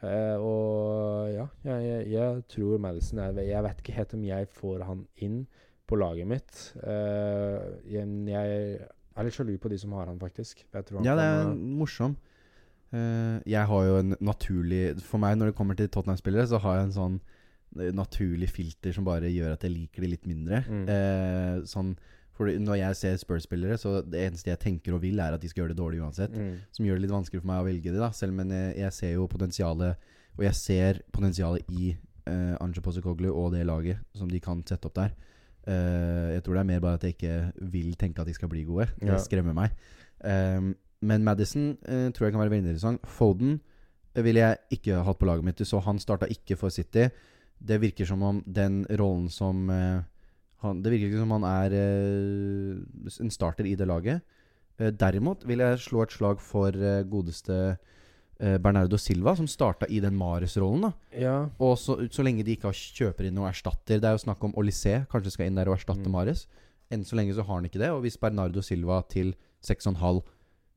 Uh, 0.03 0.35
og 0.43 1.29
ja, 1.31 1.45
jeg, 1.63 1.83
jeg, 1.85 2.07
jeg 2.11 2.41
tror 2.51 2.81
Madison 2.83 3.21
er 3.23 3.37
Jeg 3.39 3.63
vet 3.63 3.77
ikke 3.79 3.93
helt 3.95 4.11
om 4.17 4.25
jeg 4.27 4.49
får 4.51 4.83
han 4.85 5.05
inn 5.23 5.37
på 5.87 5.97
laget 5.97 6.27
mitt. 6.29 6.57
Uh, 6.83 7.79
jeg, 7.87 8.03
jeg 8.27 8.75
er 8.83 9.25
litt 9.25 9.37
sjalu 9.37 9.53
på 9.61 9.71
de 9.71 9.79
som 9.79 9.95
har 9.95 10.11
han, 10.11 10.19
faktisk. 10.19 10.65
Han 10.75 11.07
Ja, 11.07 11.15
det 11.15 11.29
er 11.29 11.53
morsom. 11.55 12.17
Uh, 12.91 13.39
jeg 13.47 13.63
har 13.71 13.87
jo 13.87 13.95
en 14.03 14.17
naturlig 14.23 14.83
For 15.03 15.19
meg, 15.19 15.39
når 15.39 15.49
det 15.49 15.57
kommer 15.57 15.79
til 15.79 15.89
Tottenham-spillere, 15.89 16.45
så 16.51 16.59
har 16.61 16.81
jeg 16.81 16.89
en 16.89 16.99
sånn 16.99 17.17
naturlig 17.95 18.47
filter 18.53 18.93
som 18.95 19.07
bare 19.07 19.27
gjør 19.31 19.55
at 19.55 19.63
jeg 19.65 19.73
liker 19.73 20.05
de 20.05 20.11
litt 20.13 20.27
mindre. 20.29 20.61
Mm. 20.63 21.65
Sånn 21.67 21.89
for 22.35 22.45
Når 22.51 22.75
jeg 22.81 22.95
ser 22.99 23.15
Spurs-spillere, 23.17 23.77
så 23.79 24.01
det 24.03 24.25
eneste 24.27 24.49
jeg 24.51 24.59
tenker 24.59 24.93
og 24.97 25.01
vil, 25.01 25.19
er 25.23 25.33
at 25.37 25.41
de 25.41 25.47
skal 25.47 25.63
gjøre 25.63 25.73
det 25.73 25.77
dårlig 25.79 26.01
uansett. 26.03 26.31
mm, 26.35 26.57
Som 26.75 26.85
gjør 26.85 26.95
det 26.99 27.01
litt 27.05 27.11
vanskelig 27.15 27.41
for 27.41 27.47
meg 27.47 27.61
å 27.61 27.67
velge 27.69 27.91
det, 27.93 27.99
da. 28.01 28.09
Selv 28.11 28.35
om 28.35 28.41
jeg, 28.51 28.75
jeg 28.77 28.93
ser 28.93 29.13
jo 29.15 29.27
potensialet 29.31 29.95
Og 30.37 30.43
jeg 30.43 30.55
ser 30.59 30.99
potensialet 31.15 31.63
i 31.71 31.93
uh, 32.27 32.57
Anje 32.59 32.81
Posekoglu 32.83 33.29
og 33.31 33.53
det 33.53 33.65
laget 33.65 33.97
som 34.13 34.27
de 34.27 34.39
kan 34.43 34.63
sette 34.67 34.85
opp 34.89 34.95
der. 34.99 35.13
Uh, 35.67 36.33
jeg 36.35 36.43
tror 36.43 36.53
det 36.57 36.59
er 36.65 36.69
mer 36.73 36.81
bare 36.83 36.99
at 36.99 37.03
jeg 37.07 37.15
ikke 37.15 37.51
vil 37.71 37.95
tenke 37.95 38.19
at 38.21 38.27
de 38.27 38.33
skal 38.35 38.49
bli 38.51 38.63
gode. 38.67 38.87
Det 38.99 39.07
Ja. 39.07 39.17
skremmer 39.17 39.53
meg. 39.55 39.71
Um, 40.23 40.75
men 41.01 41.23
Madison 41.23 41.77
uh, 41.87 42.09
tror 42.11 42.25
jeg 42.27 42.33
kan 42.35 42.41
være 42.41 42.49
veldig 42.51 42.67
interessant. 42.67 43.07
Foden 43.07 43.59
eh, 44.15 44.23
ville 44.23 44.39
jeg 44.43 44.57
ikke 44.79 45.03
hatt 45.05 45.19
på 45.19 45.25
laget 45.25 45.43
mitt. 45.45 45.63
Så 45.67 45.79
han 45.85 45.99
starta 45.99 46.27
ikke 46.27 46.57
for 46.57 46.69
City. 46.69 47.07
Det 47.65 47.79
virker 47.81 48.05
som 48.05 48.21
om 48.23 48.43
den 48.45 48.85
rollen 48.99 49.29
som 49.29 49.69
eh, 49.69 50.01
han, 50.65 50.81
Det 50.83 50.91
virker 50.93 51.11
ikke 51.11 51.23
som 51.23 51.35
han 51.37 51.45
er 51.49 51.75
uh, 51.79 53.17
en 53.23 53.33
starter 53.33 53.67
i 53.69 53.75
det 53.79 53.87
laget. 53.89 54.23
Uh, 54.79 54.89
derimot 54.91 55.45
vil 55.47 55.63
jeg 55.63 55.83
slå 55.85 56.03
et 56.03 56.15
slag 56.15 56.41
for 56.43 56.75
uh, 56.75 57.03
godeste 57.03 57.77
Bernardo 58.35 58.97
Silva, 58.99 59.31
som 59.39 59.47
starta 59.47 59.87
i 59.87 60.01
den 60.03 60.17
Mares-rollen. 60.19 60.89
ja. 61.15 61.47
Og 61.55 61.77
så, 61.79 61.93
så 62.11 62.19
lenge 62.25 62.43
de 62.43 62.57
ikke 62.57 62.67
har 62.67 62.75
kjøper 62.75 63.29
inn 63.29 63.37
noen 63.37 63.47
erstatter 63.47 64.01
Det 64.03 64.09
er 64.09 64.17
jo 64.17 64.25
snakk 64.25 64.43
om 64.43 64.51
Olysée 64.59 65.05
kanskje 65.07 65.31
skal 65.31 65.47
inn 65.47 65.55
der 65.55 65.71
og 65.71 65.77
erstatte 65.77 66.03
Mm. 66.03 66.11
Mares. 66.11 66.41
Enn 66.91 67.05
så 67.07 67.15
lenge 67.15 67.31
så 67.31 67.45
har 67.47 67.61
han 67.61 67.69
ikke 67.69 67.79
det. 67.79 67.93
Og 67.95 68.01
hvis 68.03 68.19
Bernardo 68.19 68.59
Silva 68.59 68.97
til 69.07 69.31
6,5 69.63 70.19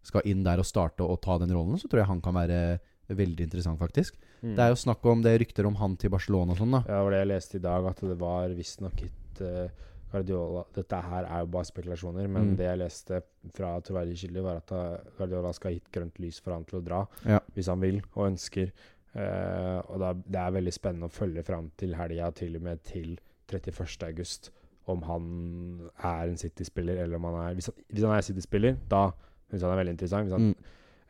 skal 0.07 0.23
inn 0.31 0.45
der 0.47 0.63
og 0.63 0.69
starte 0.71 1.03
og 1.03 1.19
ta 1.21 1.35
den 1.43 1.51
rollen, 1.51 1.83
så 1.83 1.91
tror 1.91 2.05
jeg 2.05 2.11
han 2.13 2.23
kan 2.23 2.39
være 2.39 2.79
veldig 3.09 3.49
interessant, 3.49 3.79
faktisk. 3.81 4.15
Mm. 4.43 4.55
Det 4.55 4.63
er 4.63 4.71
jo 4.71 4.79
snakk 4.79 5.05
om 5.11 5.23
det 5.25 5.33
er 5.35 5.43
rykter 5.43 5.67
om 5.67 5.79
han 5.81 5.97
til 5.99 6.13
Barcelona 6.15 6.55
og 6.55 6.61
sånn, 6.61 6.75
da. 6.79 6.85
Ja, 6.87 7.01
det 7.01 7.05
var 7.09 7.15
det 7.17 7.23
jeg 7.25 7.31
leste 7.33 7.59
i 7.59 7.65
dag, 7.65 7.87
at 7.91 8.03
det 8.07 8.19
var 8.21 8.55
visstnok 8.55 9.03
uh, 9.41 9.69
Guardiola 10.11 10.63
Dette 10.75 10.97
her 11.05 11.25
er 11.29 11.41
jo 11.43 11.47
bare 11.53 11.65
spekulasjoner, 11.69 12.29
men 12.29 12.51
Mm. 12.53 12.57
det 12.57 12.65
jeg 12.67 12.79
leste 12.79 13.23
fra 13.55 13.75
troverdige 13.81 14.17
kilder, 14.27 14.43
var 14.43 14.57
at 14.63 14.73
uh, 14.73 15.11
Guardiola 15.19 15.53
skal 15.53 15.71
ha 15.71 15.75
gitt 15.79 15.91
grønt 15.93 16.19
lys 16.19 16.41
for 16.41 16.53
han 16.55 16.65
til 16.65 16.79
å 16.81 16.85
dra, 16.85 17.07
Ja. 17.27 17.41
hvis 17.55 17.67
han 17.69 17.81
vil 17.81 18.03
og 18.15 18.27
ønsker. 18.33 18.71
Uh, 19.15 19.81
og 19.91 19.99
da, 20.01 20.13
det 20.15 20.37
er 20.41 20.51
veldig 20.53 20.73
spennende 20.73 21.09
å 21.09 21.13
følge 21.13 21.43
fram 21.45 21.71
til 21.77 21.95
helga, 21.97 22.31
til 22.31 22.57
og 22.57 22.63
med 22.63 22.83
til 22.85 23.19
31. 23.53 24.07
august, 24.07 24.51
om 24.87 25.03
han 25.03 25.91
er 26.05 26.29
en 26.29 26.37
City-spiller, 26.37 27.03
eller 27.03 27.17
om 27.17 27.25
han 27.25 27.35
er 27.51 27.55
Hvis 27.55 27.67
han, 27.67 27.75
hvis 27.93 28.05
han 28.05 28.17
er 28.17 28.21
City-spiller, 28.23 28.77
da 28.89 29.11
syns 29.51 29.63
han 29.63 29.73
er 29.73 29.81
veldig 29.85 29.95
interessant. 29.97 30.25
Hvis 30.29 30.33
han, 30.33 30.49
Mm. 30.49 30.55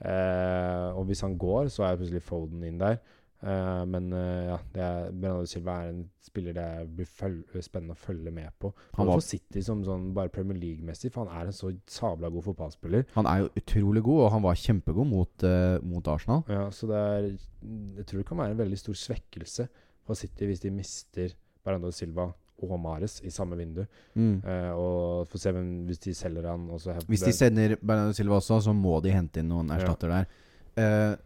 uh, 0.05 0.99
og 0.99 1.05
hvis 1.07 1.21
han 1.21 1.37
går, 1.39 1.69
så 1.75 1.85
er 1.87 1.97
plutselig 1.99 2.23
Foden 2.23 2.63
inn 2.65 2.79
der. 2.79 2.99
Eh, 3.39 3.85
men 3.87 4.09
uh, 4.13 4.49
ja, 4.49 4.57
det 4.75 4.83
er, 4.83 5.11
Bernardo 5.13 5.47
Silva 5.47 5.77
er 5.85 5.93
en 5.93 6.01
spiller 6.27 6.57
det 6.57 6.65
blir 6.97 7.07
spennende 7.63 7.95
å 7.95 7.99
følge 7.99 8.33
med 8.35 8.51
på. 8.59 8.73
Han 8.99 9.07
var- 9.07 9.21
for 9.21 9.25
City 9.25 9.63
som 9.63 9.85
sånn 9.87 10.09
bare 10.15 10.29
Premier 10.35 10.59
League-messig, 10.59 11.13
for 11.15 11.25
han 11.25 11.41
er 11.41 11.47
en 11.47 11.57
så 11.57 11.71
sabla 11.87 12.31
god 12.35 12.45
fotballspiller. 12.49 13.07
Han 13.15 13.27
er 13.27 13.45
jo 13.45 13.49
utrolig 13.63 14.03
god, 14.03 14.25
og 14.25 14.33
han 14.33 14.43
var 14.43 14.55
kjempegod 14.55 15.07
mot, 15.07 15.45
uh, 15.45 15.79
mot 15.87 16.09
Arsenal. 16.09 16.43
Ja, 16.49 16.69
så 16.71 16.91
det 16.91 16.97
er 16.97 17.39
Jeg 17.99 18.07
tror 18.07 18.19
det 18.19 18.27
kan 18.27 18.39
være 18.39 18.51
en 18.53 18.59
veldig 18.59 18.79
stor 18.79 18.95
svekkelse 18.95 19.69
for 20.07 20.15
City 20.15 20.47
hvis 20.47 20.61
de 20.61 20.71
mister 20.71 21.33
Bernardo 21.65 21.91
Silva 21.91 22.33
og 22.63 22.81
Mares 22.81 23.21
i 23.25 23.31
samme 23.31 23.57
vindu. 23.57 23.85
Mm. 24.15 24.43
Uh, 24.45 24.73
og 24.75 25.29
får 25.29 25.39
se 25.39 25.53
hvem 25.53 25.87
hvis 25.87 25.99
de 25.99 26.15
selger 26.15 26.47
han 26.47 26.69
Hvis 27.07 27.21
de 27.23 27.33
sender 27.33 27.77
Bernardo 27.77 28.13
Silva 28.13 28.39
også, 28.39 28.63
så 28.63 28.73
må 28.75 29.01
de 29.03 29.11
hente 29.11 29.41
inn 29.41 29.49
noen 29.49 29.71
erstatter 29.71 30.09
der. 30.09 30.27
Eh, 30.79 31.17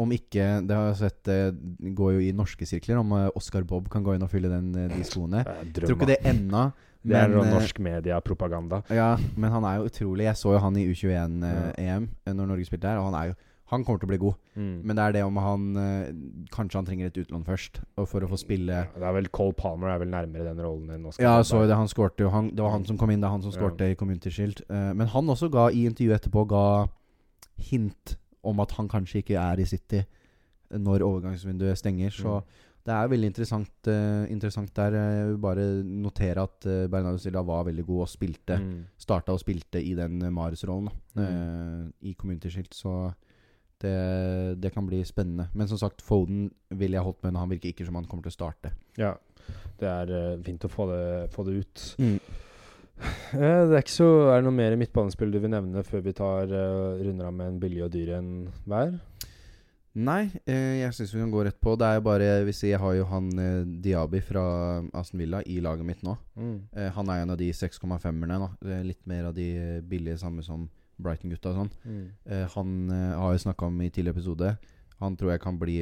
om 0.00 0.10
ikke 0.14 0.46
Det 0.66 0.74
har 0.76 0.88
jeg 0.90 0.96
sett 1.00 1.28
Det 1.28 1.94
går 1.96 2.16
jo 2.16 2.24
i 2.24 2.32
norske 2.36 2.66
sirkler 2.68 2.98
om 3.00 3.12
eh, 3.16 3.28
Oscar 3.38 3.64
Bob 3.68 3.88
kan 3.92 4.04
gå 4.04 4.14
inn 4.16 4.24
og 4.26 4.30
fylle 4.32 4.50
den, 4.52 4.74
eh, 4.74 4.90
de 4.92 5.06
skoene. 5.06 5.44
Jeg 5.44 5.72
tror 5.78 5.96
ikke 5.96 6.12
det 6.14 6.20
ennå. 6.26 6.68
Det 7.04 7.16
er 7.16 7.28
men, 7.28 7.44
eh, 7.44 7.52
norsk 7.52 7.80
mediepropaganda. 7.84 8.82
Ja, 8.88 9.16
men 9.36 9.52
han 9.52 9.64
er 9.64 9.76
jo 9.76 9.90
utrolig. 9.90 10.24
Jeg 10.24 10.40
så 10.40 10.54
jo 10.54 10.60
han 10.62 10.76
i 10.80 10.86
U21-EM 10.88 12.06
ja. 12.26 12.32
når 12.32 12.46
Norge 12.48 12.64
spilte 12.64 12.88
der, 12.88 13.00
og 13.00 13.12
han 13.12 13.20
er 13.20 13.32
jo 13.32 13.42
Han 13.72 13.82
kommer 13.82 13.98
til 13.98 14.06
å 14.06 14.10
bli 14.10 14.18
god. 14.20 14.34
Mm. 14.60 14.72
Men 14.84 14.96
det 14.96 15.02
er 15.02 15.12
det 15.12 15.22
om 15.24 15.36
han 15.40 15.62
eh, 15.80 16.10
Kanskje 16.52 16.76
han 16.76 16.84
trenger 16.86 17.06
et 17.08 17.16
utlån 17.16 17.46
først, 17.46 17.80
for 18.06 18.20
å 18.20 18.28
få 18.28 18.36
spille 18.38 18.76
Ja, 18.76 18.90
det 18.92 19.06
er 19.08 19.14
vel 19.16 19.28
Cole 19.32 19.56
Palmer 19.56 19.88
er 19.88 20.02
vel 20.02 20.12
nærmere 20.12 20.44
den 20.50 20.60
rollen 20.60 20.90
enn 20.92 21.06
Oscar. 21.08 21.24
Ja, 21.24 21.42
så 21.42 21.62
det. 21.64 21.74
Han 21.74 21.88
skårte 21.88 22.26
jo. 22.26 22.28
Han, 22.30 22.50
det 22.54 22.62
var 22.62 22.74
han 22.76 22.84
som 22.84 22.98
kom 23.00 23.10
inn. 23.10 23.20
Det 23.24 23.28
er 23.28 23.34
han 23.34 23.42
som 23.42 23.52
Ja. 23.52 23.58
skårte 23.58 23.88
i 23.90 23.96
Community 23.96 24.30
Shield. 24.30 24.60
Eh, 24.68 24.92
men 24.94 25.08
han 25.08 25.32
også 25.32 25.48
ga 25.50 25.70
i 25.70 25.86
intervjuet 25.88 26.20
etterpå 26.20 26.44
ga 26.52 26.66
hint 27.56 28.16
om 28.44 28.60
at 28.60 28.72
han 28.78 28.88
kanskje 28.88 29.22
ikke 29.22 29.36
er 29.40 29.60
i 29.60 29.64
City 29.68 30.02
når 30.74 31.04
overgangsvinduet 31.06 31.78
stenger. 31.78 32.10
Så 32.10 32.38
Mm. 32.40 32.46
det 32.86 32.92
er 32.94 33.08
veldig 33.08 33.26
interessant, 33.30 33.70
uh, 33.88 34.24
interessant 34.30 34.72
der. 34.76 34.90
Jeg 34.92 35.26
vil 35.28 35.38
bare 35.38 35.66
notere 35.84 36.42
at 36.42 36.66
uh, 36.66 36.86
Bernardo 36.90 37.18
Silva 37.18 37.42
var 37.42 37.64
veldig 37.64 37.84
god 37.86 38.00
og 38.00 38.08
spilte 38.08 38.58
Mm. 38.60 38.84
Starta 38.98 39.32
og 39.32 39.40
spilte 39.40 39.82
i 39.82 39.94
den 39.94 40.18
Mares-rollen 40.32 40.88
Mm. 41.14 41.22
uh, 41.22 41.90
i 42.02 42.12
Community 42.14 42.48
Shield. 42.48 42.72
Så 42.74 43.12
det, 43.80 44.60
det 44.62 44.72
kan 44.72 44.86
bli 44.86 45.02
spennende. 45.04 45.48
Men 45.54 45.68
som 45.68 45.78
sagt, 45.78 46.02
Foden 46.02 46.50
ville 46.70 46.94
jeg 46.96 47.02
holdt 47.04 47.22
med 47.24 47.32
når 47.32 47.40
han 47.40 47.50
virker 47.50 47.68
ikke 47.72 47.86
som 47.86 47.94
han 47.94 48.04
kommer 48.06 48.22
til 48.22 48.32
å 48.32 48.38
starte. 48.38 48.72
Ja. 48.98 49.14
Det 49.78 49.88
er 49.88 50.10
uh, 50.36 50.42
fint 50.42 50.64
å 50.64 50.68
få 50.72 50.86
det, 50.88 51.30
få 51.34 51.44
det 51.44 51.58
ut. 51.60 51.82
Mm. 51.98 52.18
Eh, 53.34 53.62
det 53.66 53.74
er 53.74 53.80
ikke 53.82 53.90
så 53.90 54.06
Er 54.30 54.38
det 54.38 54.44
noe 54.46 54.54
mer 54.54 54.76
midtbanespill 54.78 55.32
du 55.34 55.40
vil 55.42 55.50
nevne 55.50 55.82
før 55.86 56.04
vi 56.04 56.12
tar 56.14 56.46
uh, 56.52 57.00
runder 57.02 57.26
av 57.26 57.34
med 57.34 57.48
en 57.50 57.56
billig 57.62 57.82
og 57.86 57.90
dyr 57.94 58.12
en 58.20 58.28
hver? 58.70 58.92
Nei, 59.94 60.24
eh, 60.50 60.80
jeg 60.80 60.94
syns 60.96 61.12
vi 61.14 61.20
kan 61.22 61.30
gå 61.30 61.44
rett 61.46 61.58
på. 61.62 61.76
Det 61.78 61.86
er 61.86 62.00
bare 62.02 62.24
Jeg 62.26 62.46
vil 62.48 62.54
si 62.58 62.70
jeg 62.72 62.80
har 62.82 62.94
jo 62.98 63.04
han 63.06 63.28
eh, 63.38 63.60
Diaby 63.84 64.18
fra 64.26 64.42
Aston 64.98 65.20
Villa 65.22 65.38
i 65.46 65.60
laget 65.62 65.86
mitt 65.86 66.00
nå. 66.02 66.16
Eh, 66.74 66.88
han 66.96 67.10
er 67.14 67.22
en 67.22 67.30
av 67.30 67.38
de 67.38 67.50
6,5-erne. 67.54 68.26
nå 68.42 68.48
Det 68.58 68.74
er 68.74 68.88
Litt 68.88 69.04
mer 69.06 69.28
av 69.30 69.36
de 69.36 69.46
eh, 69.54 69.80
billige, 69.86 70.18
samme 70.18 70.42
som 70.42 70.66
Brighton-gutta 70.98 71.52
og 71.52 71.60
sånn. 71.60 71.70
Mm. 71.86 72.02
Eh, 72.26 72.42
han 72.56 72.74
har 73.20 73.32
jeg 73.36 73.44
snakka 73.46 73.66
om 73.70 73.78
i 73.82 73.90
tidligere 73.90 74.18
episode. 74.18 74.50
Han 74.98 75.14
tror 75.18 75.30
jeg 75.34 75.42
kan 75.42 75.58
bli, 75.58 75.78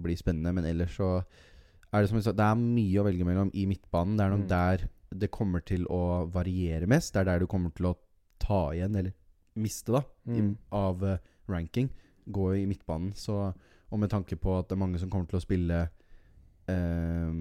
bli 0.00 0.16
spennende, 0.16 0.52
men 0.56 0.68
ellers 0.68 0.96
så 0.96 1.10
er 1.92 2.00
det 2.00 2.08
som 2.08 2.16
jeg 2.20 2.24
sa, 2.28 2.32
det 2.36 2.44
er 2.48 2.56
mye 2.60 3.00
å 3.00 3.06
velge 3.06 3.24
mellom 3.28 3.52
i 3.52 3.64
midtbanen. 3.68 4.16
Det 4.16 4.24
er 4.26 4.32
nok 4.32 4.44
Mm. 4.44 4.48
der 4.48 4.88
det 5.18 5.30
kommer 5.30 5.60
til 5.66 5.84
å 5.90 6.26
variere 6.32 6.86
mest. 6.90 7.12
Det 7.14 7.20
er 7.20 7.24
der 7.32 7.42
du 7.44 7.46
kommer 7.50 7.70
til 7.76 7.90
å 7.90 7.96
ta 8.42 8.72
igjen, 8.74 8.96
eller 8.96 9.12
miste, 9.60 9.92
da, 9.92 10.00
i, 10.26 10.40
Mm. 10.40 10.56
av 10.72 11.02
uh, 11.04 11.18
ranking. 11.48 11.90
Gå 12.26 12.54
i 12.56 12.66
midtbanen. 12.66 13.12
Så, 13.14 13.52
og 13.90 13.98
med 13.98 14.10
tanke 14.10 14.36
på 14.36 14.58
at 14.58 14.68
det 14.68 14.76
er 14.76 14.80
mange 14.84 14.98
som 14.98 15.10
kommer 15.10 15.26
til 15.28 15.38
å 15.40 15.42
spille 15.44 15.82
eh, 16.68 17.32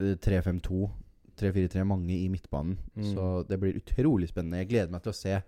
3-5-2, 0.00 0.90
3-4-3, 1.40 1.84
mange 1.84 2.14
i 2.16 2.28
midtbanen. 2.28 2.78
Mm. 2.96 3.14
Så 3.14 3.26
det 3.48 3.58
blir 3.60 3.76
utrolig 3.80 4.28
spennende. 4.30 4.62
Jeg 4.62 4.70
gleder 4.70 4.92
meg 4.94 5.02
til 5.04 5.12
å 5.12 5.18
se 5.18 5.40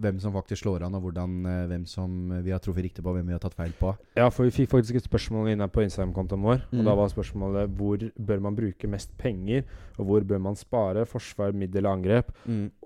hvem 0.00 0.18
som 0.20 0.32
faktisk 0.32 0.62
slår 0.64 0.82
an, 0.86 0.94
og 0.94 1.02
hvordan, 1.02 1.34
eh, 1.46 1.66
hvem 1.68 1.86
som 1.86 2.30
vi 2.42 2.50
har 2.50 2.58
truffet 2.60 2.84
riktig 2.84 3.02
på, 3.04 3.12
hvem 3.12 3.26
vi 3.26 3.32
har 3.32 3.38
tatt 3.40 3.54
feil 3.54 3.72
på. 3.78 3.96
Ja, 4.16 4.28
for 4.30 4.44
vi 4.44 4.50
fikk 4.50 4.70
faktisk 4.70 4.96
et 4.96 5.04
spørsmål 5.08 5.50
inne 5.52 5.68
på 5.68 5.82
Instagram-kontoen 5.84 6.42
vår. 6.42 6.62
Og 6.72 6.78
Mm. 6.80 6.84
da 6.84 6.94
var 6.94 7.08
spørsmålet 7.08 7.76
hvor 7.76 7.98
bør 8.18 8.40
man 8.40 8.56
bruke 8.56 8.88
mest 8.88 9.16
penger, 9.18 9.64
og 9.98 10.06
hvor 10.06 10.20
bør 10.24 10.40
man 10.40 10.54
spare? 10.56 11.04
Forsvar, 11.06 11.52
middel 11.52 11.86
og 11.86 11.98
angrep. 11.98 12.32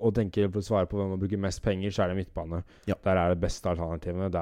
Og 0.00 0.14
tenker 0.14 0.50
for 0.50 0.58
å 0.60 0.66
svare 0.66 0.86
på 0.88 0.96
hvem 0.98 1.10
man 1.10 1.20
bruker 1.20 1.38
mest 1.38 1.62
penger, 1.62 1.90
så 1.90 2.02
er 2.04 2.08
det 2.14 2.26
midtbane. 2.26 2.64
Ja. 2.88 2.94
Der 3.04 3.16
er 3.16 3.34
det 3.34 3.40
beste 3.40 3.68
alternativene. 3.70 4.30
Der 4.30 4.38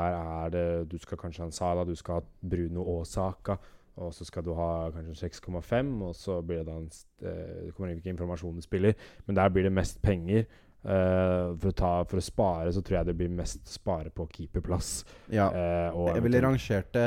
er 0.46 0.48
det 0.50 0.88
Du 0.88 0.98
skal 0.98 1.18
kanskje 1.18 1.38
ha 1.40 1.44
en 1.46 1.52
Sala, 1.52 1.84
du 1.84 1.94
skal 1.94 2.14
ha 2.14 2.20
Bruno 2.42 2.82
og 2.82 3.06
Saka. 3.06 3.56
Og 3.96 4.10
så 4.12 4.24
skal 4.26 4.42
du 4.42 4.52
ha 4.54 4.90
kanskje 4.90 5.30
6,5, 5.30 6.02
og 6.02 6.14
så 6.16 6.40
blir 6.44 6.64
det 6.64 6.66
da 6.66 6.72
en 6.72 6.88
eh, 7.22 7.66
Det 7.66 7.74
kommer 7.76 7.92
an 7.92 8.00
på 8.00 8.10
informasjon 8.10 8.56
du 8.56 8.60
spiller, 8.60 8.94
men 9.26 9.36
der 9.36 9.48
blir 9.50 9.62
det 9.62 9.72
mest 9.72 10.02
penger. 10.02 10.46
Eh, 10.84 11.54
for, 11.56 11.70
å 11.70 11.76
ta, 11.76 11.90
for 12.04 12.20
å 12.20 12.24
spare 12.24 12.72
så 12.76 12.82
tror 12.84 12.98
jeg 12.98 13.06
det 13.08 13.14
blir 13.16 13.30
mest 13.32 13.62
spare 13.72 14.10
på 14.12 14.26
keeperplass. 14.28 14.98
Ja. 15.32 15.46
Uh, 15.48 16.10
Jeg 16.12 16.22
ville 16.26 16.42
rangert 16.44 16.90
det 16.92 17.06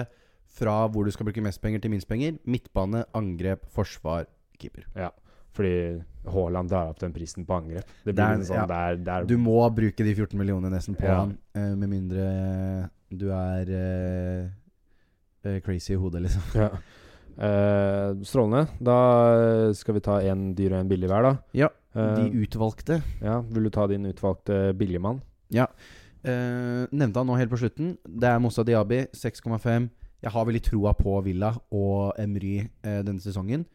fra 0.57 0.79
hvor 0.89 1.05
du 1.05 1.11
skal 1.13 1.27
bruke 1.29 1.43
mest 1.45 1.61
penger, 1.61 1.83
til 1.83 1.93
minst 1.93 2.09
penger. 2.09 2.39
Midtbane, 2.49 3.03
angrep, 3.17 3.67
forsvar, 3.69 4.25
keeper. 4.57 4.87
Fordi 5.53 6.01
Haaland 6.33 6.69
drar 6.69 6.89
opp 6.89 6.99
den 7.01 7.13
prisen 7.13 7.45
på 7.45 7.53
angrep. 7.59 7.85
Det 8.03 8.13
blir 8.13 8.17
Det 8.17 8.25
er- 8.25 8.33
en 8.33 8.45
sånn 8.49 8.61
ja. 8.63 8.65
der, 8.65 8.95
der 8.97 9.25
Du 9.29 9.37
må 9.37 9.59
bruke 9.73 10.03
de 10.03 10.13
14 10.15 10.37
millionene 10.39 10.73
nesten 10.73 10.95
på 10.97 11.05
Ja. 11.05 11.19
han, 11.21 11.37
uh, 11.55 11.75
med 11.75 11.89
mindre 11.89 12.89
du 13.09 13.29
er 13.31 14.51
crazy 15.63 15.93
i 15.93 15.97
hodet, 15.97 16.21
liksom. 16.25 16.41
ja. 16.55 16.69
Strålende. 18.25 18.67
Da 18.81 19.71
skal 19.77 19.93
vi 19.93 20.01
ta 20.01 20.17
en 20.25 20.55
dyr 20.57 20.73
og 20.73 20.79
en 20.81 20.89
billig 20.89 21.07
hver, 21.07 21.21
da. 21.21 21.37
Ja, 21.53 21.69
De 21.97 22.27
utvalgte. 22.43 23.01
ja, 23.21 23.39
Vil 23.41 23.63
du 23.63 23.69
ta 23.73 23.87
din 23.87 24.05
utvalgte 24.05 24.73
billigmann? 24.77 25.21
Eh, 26.27 26.85
nevnte 26.91 27.19
han 27.21 27.27
nå 27.29 27.37
helt 27.39 27.51
på 27.53 27.59
slutten. 27.61 27.95
Det 28.03 28.27
er 28.29 28.39
Moussa 28.43 28.63
Diaby, 28.67 29.05
6,5. 29.15 29.89
Jeg 30.25 30.31
har 30.33 30.45
veldig 30.49 30.63
troa 30.65 30.93
på 30.97 31.13
Villa 31.23 31.51
og 31.71 32.13
Emry 32.19 32.59
uh, 32.65 33.01
denne 33.05 33.21
sesongen. 33.21 33.65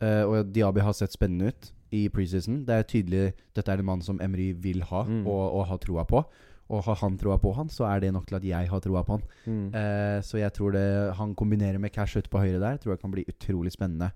Uh, 0.00 0.22
og 0.30 0.52
Diaby 0.54 0.80
har 0.86 0.94
sett 0.94 1.12
spennende 1.12 1.50
ut 1.50 1.72
i 1.92 2.04
preseason. 2.08 2.60
Det 2.68 2.74
er 2.76 2.86
tydelig 2.86 3.24
dette 3.56 3.72
er 3.72 3.82
en 3.82 3.88
mann 3.88 4.02
som 4.04 4.20
Emry 4.22 4.52
vil 4.54 4.82
ha 4.86 5.02
Mm. 5.08 5.26
og, 5.26 5.44
og 5.58 5.66
har 5.66 5.78
troa 5.82 6.04
på. 6.06 6.22
Og 6.68 6.82
har 6.84 6.98
han 7.00 7.16
troa 7.18 7.38
på 7.40 7.54
han, 7.56 7.68
så 7.72 7.84
er 7.88 8.00
det 8.00 8.12
nok 8.12 8.26
til 8.28 8.36
at 8.36 8.44
jeg 8.44 8.68
har 8.68 8.80
troa 8.84 9.02
på 9.02 9.16
han. 9.16 9.22
Mm. 9.46 9.74
Eh, 9.74 10.20
så 10.22 10.38
jeg 10.38 10.52
tror 10.52 10.70
det 10.76 11.14
han 11.16 11.34
kombinerer 11.34 11.78
med 11.80 11.90
cash 11.94 12.18
ut 12.18 12.28
på 12.30 12.38
høyre 12.42 12.60
der, 12.60 12.76
tror 12.76 12.92
jeg 12.92 13.00
kan 13.00 13.10
bli 13.14 13.24
utrolig 13.26 13.72
spennende. 13.72 14.10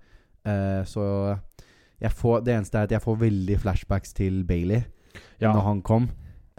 Eh, 0.45 0.83
så 0.85 1.37
får, 2.11 2.41
det 2.43 2.53
eneste 2.57 2.75
er 2.77 2.83
at 2.83 2.91
jeg 2.91 3.01
får 3.01 3.15
veldig 3.21 3.59
flashbacks 3.59 4.13
til 4.13 4.43
Bailey 4.43 4.81
Ja. 5.39 5.53
når 5.53 5.61
han 5.61 5.81
kom. 5.81 6.09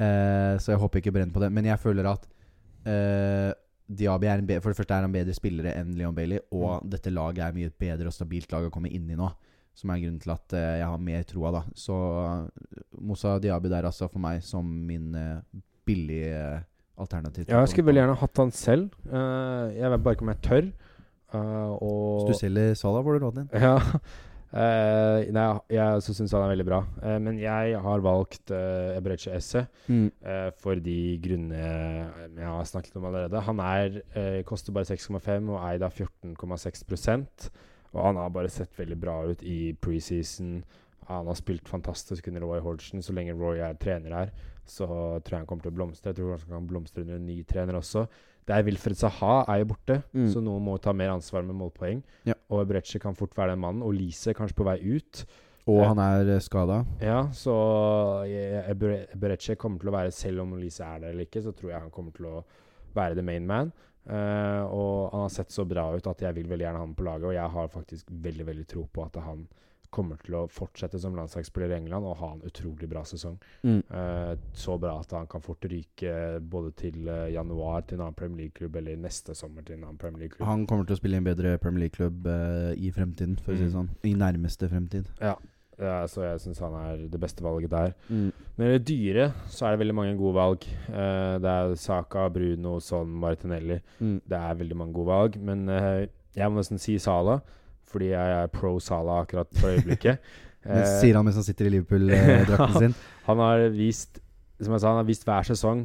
Uh, 0.00 0.56
så 0.58 0.72
jeg 0.72 0.78
håper 0.80 0.98
ikke 0.98 1.12
brenner 1.12 1.32
på 1.34 1.40
det. 1.40 1.52
Men 1.52 1.64
jeg 1.64 1.78
føler 1.78 2.06
at 2.10 2.24
uh, 2.86 3.52
Diaby 3.94 4.24
er 4.26 4.38
en 4.40 4.48
For 4.62 4.70
det 4.72 4.76
første 4.78 4.94
er 4.94 5.02
han 5.02 5.12
bedre 5.12 5.34
spillere 5.34 5.74
enn 5.76 5.92
Leon 5.98 6.14
Bailey, 6.14 6.38
og 6.52 6.82
Mm. 6.84 6.90
dette 6.90 7.10
laget 7.10 7.38
er 7.44 7.52
mye 7.52 7.66
et 7.66 7.78
bedre 7.78 8.06
og 8.06 8.12
stabilt 8.12 8.50
lag 8.52 8.64
å 8.64 8.70
komme 8.70 8.88
inn 8.88 9.10
i 9.10 9.14
nå. 9.14 9.28
Som 9.74 9.90
er 9.90 9.98
grunnen 10.00 10.20
til 10.22 10.30
at 10.32 10.52
uh, 10.54 10.78
jeg 10.78 10.86
har 10.86 10.98
mer 10.98 11.22
troa, 11.24 11.50
da. 11.52 11.62
Så 11.74 11.94
Moussa 13.00 13.38
Diaby 13.38 13.68
der, 13.68 13.84
altså, 13.84 14.08
for 14.08 14.18
meg 14.22 14.42
som 14.42 14.64
min 14.64 15.12
billige 15.84 16.62
alternativ. 16.96 17.44
Ja, 17.48 17.58
jeg 17.60 17.68
skulle 17.68 17.86
veldig 17.90 18.00
gjerne 18.04 18.16
hatt 18.20 18.36
han 18.38 18.50
selv. 18.54 18.90
Jeg 19.10 19.90
vet 19.90 20.02
bare 20.04 20.14
ikke 20.14 20.22
om 20.22 20.28
jeg 20.32 20.42
tør. 20.46 20.68
Og 21.34 22.28
Hvis 22.28 22.38
du 22.38 22.46
selger 22.46 22.74
Salah, 22.78 23.02
får 23.04 23.18
du 23.18 23.24
rådet 23.26 23.42
din. 23.50 23.60
Ja. 23.60 23.78
Eh, 24.54 25.32
nei, 25.34 25.44
jeg 25.74 26.02
så 26.06 26.12
syns 26.14 26.32
han 26.36 26.44
er 26.44 26.52
veldig 26.52 26.66
bra. 26.68 26.78
Uh, 27.02 27.16
men 27.22 27.40
jeg 27.42 27.74
har 27.82 28.04
valgt 28.04 28.52
uh, 28.54 28.94
Ebreche 28.94 29.32
Esse 29.34 29.64
eh, 29.90 30.50
for 30.62 30.78
de 30.78 30.98
grunnene 31.24 31.64
jeg 32.38 32.46
har 32.46 32.68
snakket 32.70 32.94
om 33.00 33.08
allerede. 33.08 33.42
Han 33.48 33.62
er, 33.64 33.98
koster 34.46 34.74
bare 34.74 34.86
6,5 34.86 35.50
og 35.50 35.58
eid 35.58 35.82
av 35.82 35.94
14,6% 35.98 37.48
Og 37.92 38.00
han 38.04 38.20
har 38.20 38.30
bare 38.34 38.52
sett 38.52 38.78
veldig 38.78 38.98
bra 39.00 39.16
ut 39.26 39.42
i 39.42 39.74
preseason. 39.82 40.60
Han 41.08 41.26
har 41.26 41.38
spilt 41.38 41.68
fantastisk 41.68 42.28
under 42.30 42.46
Roy 42.46 42.62
Hodgson. 42.62 43.02
Så 43.02 43.14
lenge 43.16 43.34
Roy 43.34 43.58
er 43.58 43.74
trener 43.80 44.14
her, 44.14 44.32
så 44.66 44.86
tror 44.86 45.34
jeg 45.34 45.42
han 45.42 45.50
kommer 45.50 45.66
til 45.66 45.74
å 45.74 45.78
blomstre. 45.80 46.12
Jeg 46.12 46.20
tror 46.20 46.36
han 46.36 46.46
kan 46.46 46.70
blomstre 46.70 47.02
under 47.02 47.18
en 47.18 47.26
ny 47.26 47.42
trener 47.48 47.80
også. 47.80 48.06
Der 48.46 48.62
Wilfred 48.66 48.96
Saha 48.96 49.44
er 49.48 49.62
jo 49.62 49.70
borte, 49.72 50.02
Mm. 50.12 50.28
så 50.28 50.40
noen 50.42 50.62
må 50.64 50.78
ta 50.80 50.92
mer 50.92 51.10
ansvar 51.14 51.42
med 51.44 51.56
målpoeng. 51.56 52.02
Ja. 52.26 52.34
Og 52.50 52.60
Ebreche 52.66 52.98
kan 53.00 53.14
fort 53.14 53.34
være 53.34 53.50
den 53.54 53.60
mannen. 53.60 53.82
Og 53.82 53.94
Lise 53.94 54.30
er 54.30 54.34
kanskje 54.34 54.54
på 54.58 54.64
vei 54.64 54.78
ut. 54.96 55.24
Og 55.66 55.80
Eh, 55.80 55.86
han 55.88 55.98
er 55.98 56.38
skada. 56.40 56.84
Ja, 57.00 57.22
så 57.32 57.54
Ebereche 58.28 59.56
kommer 59.56 59.80
til 59.80 59.88
å 59.90 59.94
være 59.96 60.12
Selv 60.12 60.42
om 60.44 60.54
Lise 60.60 60.84
er 60.84 61.00
der 61.00 61.08
eller 61.14 61.24
ikke, 61.26 61.42
så 61.42 61.52
tror 61.56 61.70
jeg 61.72 61.80
han 61.80 61.90
kommer 61.94 62.12
til 62.16 62.26
å 62.26 62.44
være 62.94 63.14
the 63.18 63.22
main 63.22 63.46
man. 63.46 63.72
Eh, 64.06 64.62
og 64.68 65.10
han 65.12 65.22
har 65.24 65.32
sett 65.32 65.48
så 65.54 65.64
bra 65.66 65.86
ut 65.96 66.06
at 66.06 66.20
jeg 66.20 66.34
vil 66.36 66.46
veldig 66.50 66.66
gjerne 66.66 66.76
ha 66.80 66.84
ham 66.84 66.94
på 66.94 67.04
laget. 67.06 67.24
Og 67.30 67.34
jeg 67.34 67.50
har 67.56 67.68
faktisk 67.72 68.10
veldig 68.10 68.46
veldig 68.46 68.66
tro 68.68 68.84
på 68.92 69.06
at 69.06 69.16
han 69.24 69.46
kommer 69.94 70.18
til 70.24 70.34
å 70.40 70.44
fortsette 70.50 70.98
som 71.00 71.14
landslagsspiller 71.16 71.72
i 71.72 71.78
England 71.78 72.08
og 72.10 72.18
ha 72.20 72.32
en 72.34 72.42
utrolig 72.48 72.88
bra 72.90 73.04
sesong. 73.06 73.38
Mm. 73.62 73.80
Uh, 73.88 74.34
så 74.58 74.76
bra 74.82 74.96
at 75.00 75.14
han 75.16 75.30
kan 75.30 75.44
fort 75.44 75.64
ryke 75.70 76.14
både 76.42 76.74
til 76.82 77.06
uh, 77.08 77.28
januar 77.32 77.86
til 77.86 77.98
en 78.00 78.08
annen 78.08 78.18
Premier 78.18 78.44
League-klubb 78.44 78.76
eller 78.82 79.00
neste 79.00 79.36
sommer 79.38 79.62
til 79.66 79.78
en 79.78 79.86
annen 79.88 80.00
Premier 80.02 80.26
League-klubb. 80.26 80.46
Han 80.50 80.66
kommer 80.70 80.88
til 80.88 80.98
å 80.98 81.00
spille 81.00 81.18
i 81.18 81.22
en 81.22 81.30
bedre 81.30 81.56
Premier 81.62 81.86
League-klubb 81.86 82.26
uh, 82.28 82.70
i 82.74 82.90
fremtiden, 82.94 83.38
for 83.40 83.54
å 83.54 83.58
si 83.58 83.64
det 83.66 83.72
Mm. 83.72 83.76
sånn. 83.78 83.90
I 84.04 84.14
nærmeste 84.18 84.68
fremtid. 84.70 85.06
Ja, 85.22 85.34
så 86.06 86.22
jeg 86.22 86.38
syns 86.38 86.60
han 86.62 86.74
er 86.78 87.00
det 87.10 87.18
beste 87.18 87.42
valget 87.42 87.72
der. 87.72 87.94
Mm. 88.08 88.28
Når 88.58 88.68
det 88.68 88.74
er 88.74 88.84
dyre, 88.90 89.24
så 89.50 89.66
er 89.66 89.74
det 89.74 89.80
veldig 89.80 89.94
mange 89.98 90.16
gode 90.20 90.34
valg. 90.36 90.66
Uh, 90.88 91.34
det 91.42 91.50
er 91.50 91.74
Saka, 91.74 92.28
Bruno, 92.30 92.76
Son, 92.80 93.08
Martinelli. 93.10 93.80
Mm. 93.98 94.20
Det 94.30 94.38
er 94.38 94.60
veldig 94.60 94.76
mange 94.78 94.94
gode 94.94 95.10
valg. 95.10 95.38
Men 95.42 95.64
uh, 95.68 96.04
jeg 96.36 96.50
må 96.50 96.62
nesten 96.62 96.78
si 96.78 96.94
Sala, 97.02 97.40
fordi 97.94 98.10
jeg 98.12 98.36
er 98.42 98.50
pro 98.52 98.74
Sala 98.82 99.20
akkurat 99.24 99.50
for 99.60 99.74
øyeblikket. 99.74 100.18
Eh, 100.64 100.80
sier 100.96 101.12
han 101.12 101.26
mens 101.26 101.36
han 101.36 101.44
sitter 101.44 101.66
i 101.68 101.74
Liverpool-drakten 101.74 102.78
sin. 102.86 102.94
han 103.26 103.40
har 103.42 103.66
vist 103.68 104.16
Som 104.56 104.72
jeg 104.72 104.80
sa, 104.80 104.94
han 104.94 105.02
har 105.02 105.04
vist 105.10 105.26
hver 105.28 105.44
sesong 105.44 105.82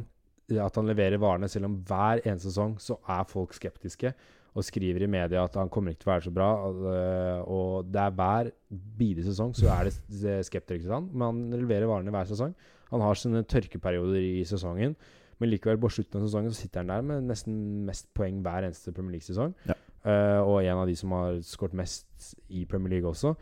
at 0.56 0.78
han 0.80 0.88
leverer 0.88 1.20
varene, 1.20 1.50
selv 1.52 1.68
om 1.68 1.74
hver 1.84 2.22
eneste 2.24 2.48
sesong 2.48 2.78
så 2.80 2.96
er 3.12 3.28
folk 3.28 3.52
skeptiske 3.52 4.14
og 4.56 4.64
skriver 4.66 5.04
i 5.04 5.10
media 5.10 5.44
at 5.44 5.58
han 5.60 5.68
kommer 5.70 5.92
ikke 5.92 6.02
til 6.02 6.08
å 6.08 6.12
være 6.14 6.24
så 6.26 6.32
bra. 6.34 6.48
Og, 6.66 6.88
og 7.54 7.92
det 7.92 8.02
er 8.02 8.16
hver 8.18 8.50
bidige 8.98 9.28
sesong 9.28 9.52
så 9.54 9.68
er 9.76 9.90
det 9.90 10.40
skeptikere 10.48 10.88
til 10.88 10.96
han, 10.96 11.06
men 11.12 11.26
han 11.28 11.60
leverer 11.60 11.90
varene 11.90 12.14
hver 12.14 12.32
sesong. 12.32 12.56
Han 12.90 13.04
har 13.04 13.18
sine 13.18 13.44
tørkeperioder 13.46 14.18
i 14.18 14.42
sesongen, 14.48 14.96
men 15.40 15.52
likevel 15.52 15.78
på 15.80 15.92
slutten 15.94 16.18
av 16.18 16.26
sesongen 16.26 16.52
så 16.52 16.64
sitter 16.64 16.82
han 16.82 16.90
der 16.90 17.06
med 17.06 17.30
nesten 17.30 17.54
mest 17.86 18.10
poeng 18.16 18.42
hver 18.44 18.66
eneste 18.66 18.92
Premier 18.96 19.16
League-sesong. 19.16 19.54
Ja. 19.70 19.76
Eh, 20.00 20.40
og 20.40 20.62
en 20.62 20.78
av 20.80 20.86
de 20.88 20.94
som 20.96 21.12
har 21.12 21.40
skåret 21.44 21.76
mest 21.76 22.30
i 22.48 22.64
Premier 22.68 22.96
League 22.96 23.10
også. 23.10 23.34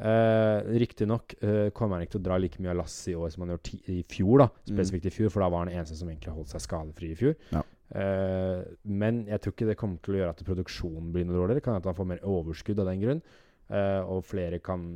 Uh, 0.00 0.64
Riktignok 0.80 1.34
uh, 1.44 1.68
kommer 1.76 1.98
han 1.98 2.06
ikke 2.06 2.14
til 2.14 2.22
å 2.22 2.24
dra 2.30 2.36
like 2.40 2.62
mye 2.62 2.70
av 2.72 2.78
lasset 2.78 3.10
i 3.12 3.16
år 3.20 3.28
som 3.34 3.42
han 3.44 3.50
gjorde 3.52 3.80
i 3.92 3.98
fjor. 4.08 4.40
da 4.40 4.46
Spesifikt 4.70 5.10
i 5.10 5.12
fjor, 5.12 5.32
for 5.34 5.44
da 5.44 5.50
var 5.52 5.66
han 5.66 5.74
eneste 5.74 5.98
som 5.98 6.08
egentlig 6.08 6.32
holdt 6.32 6.54
seg 6.54 6.62
skadefri 6.64 7.10
i 7.12 7.18
fjor. 7.18 7.34
Ja. 7.52 7.60
Uh, 7.90 8.62
men 8.86 9.24
jeg 9.28 9.42
tror 9.42 9.52
ikke 9.52 9.68
det 9.68 9.76
kommer 9.76 10.00
til 10.00 10.16
å 10.16 10.20
gjøre 10.22 10.32
at 10.32 10.44
produksjonen 10.46 11.10
blir 11.12 11.26
noe 11.28 11.36
dårligere. 11.42 11.64
Kan 11.66 11.76
at 11.76 11.88
han 11.90 11.98
får 11.98 12.08
mer 12.14 12.22
overskudd 12.32 12.80
av 12.80 12.88
den 12.88 13.02
grunn. 13.02 13.20
Uh, 13.68 14.00
og 14.16 14.24
flere 14.26 14.58
kan 14.58 14.86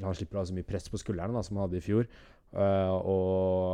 Han 0.00 0.14
slipper 0.16 0.38
å 0.38 0.40
ha 0.40 0.48
så 0.48 0.54
mye 0.56 0.64
press 0.64 0.86
på 0.88 0.96
skuldrene 0.96 1.36
da, 1.36 1.42
som 1.44 1.58
han 1.58 1.66
hadde 1.66 1.76
i 1.76 1.84
fjor. 1.84 2.06
Uh, 2.52 2.94
og 3.08 3.26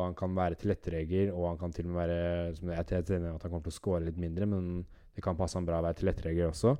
han 0.06 0.16
kan 0.18 0.32
være 0.34 0.56
tilrettelegger, 0.58 1.30
og 1.34 1.50
han 1.52 1.60
kan 1.60 1.74
til 1.74 1.86
og 1.86 1.92
med 1.92 2.00
være 2.00 2.56
som 2.56 2.72
Jeg 2.72 2.88
i 2.88 2.96
at 2.98 3.12
han 3.12 3.38
kommer 3.44 3.66
til 3.68 3.74
å 3.74 3.76
score 3.76 4.00
litt 4.02 4.18
mindre, 4.18 4.48
men 4.50 4.80
det 5.18 5.24
kan 5.26 5.38
passe 5.38 5.58
han 5.58 5.66
bra 5.66 5.80
å 5.82 5.86
være 5.88 5.98
tilrettelegger 5.98 6.52
også. 6.52 6.76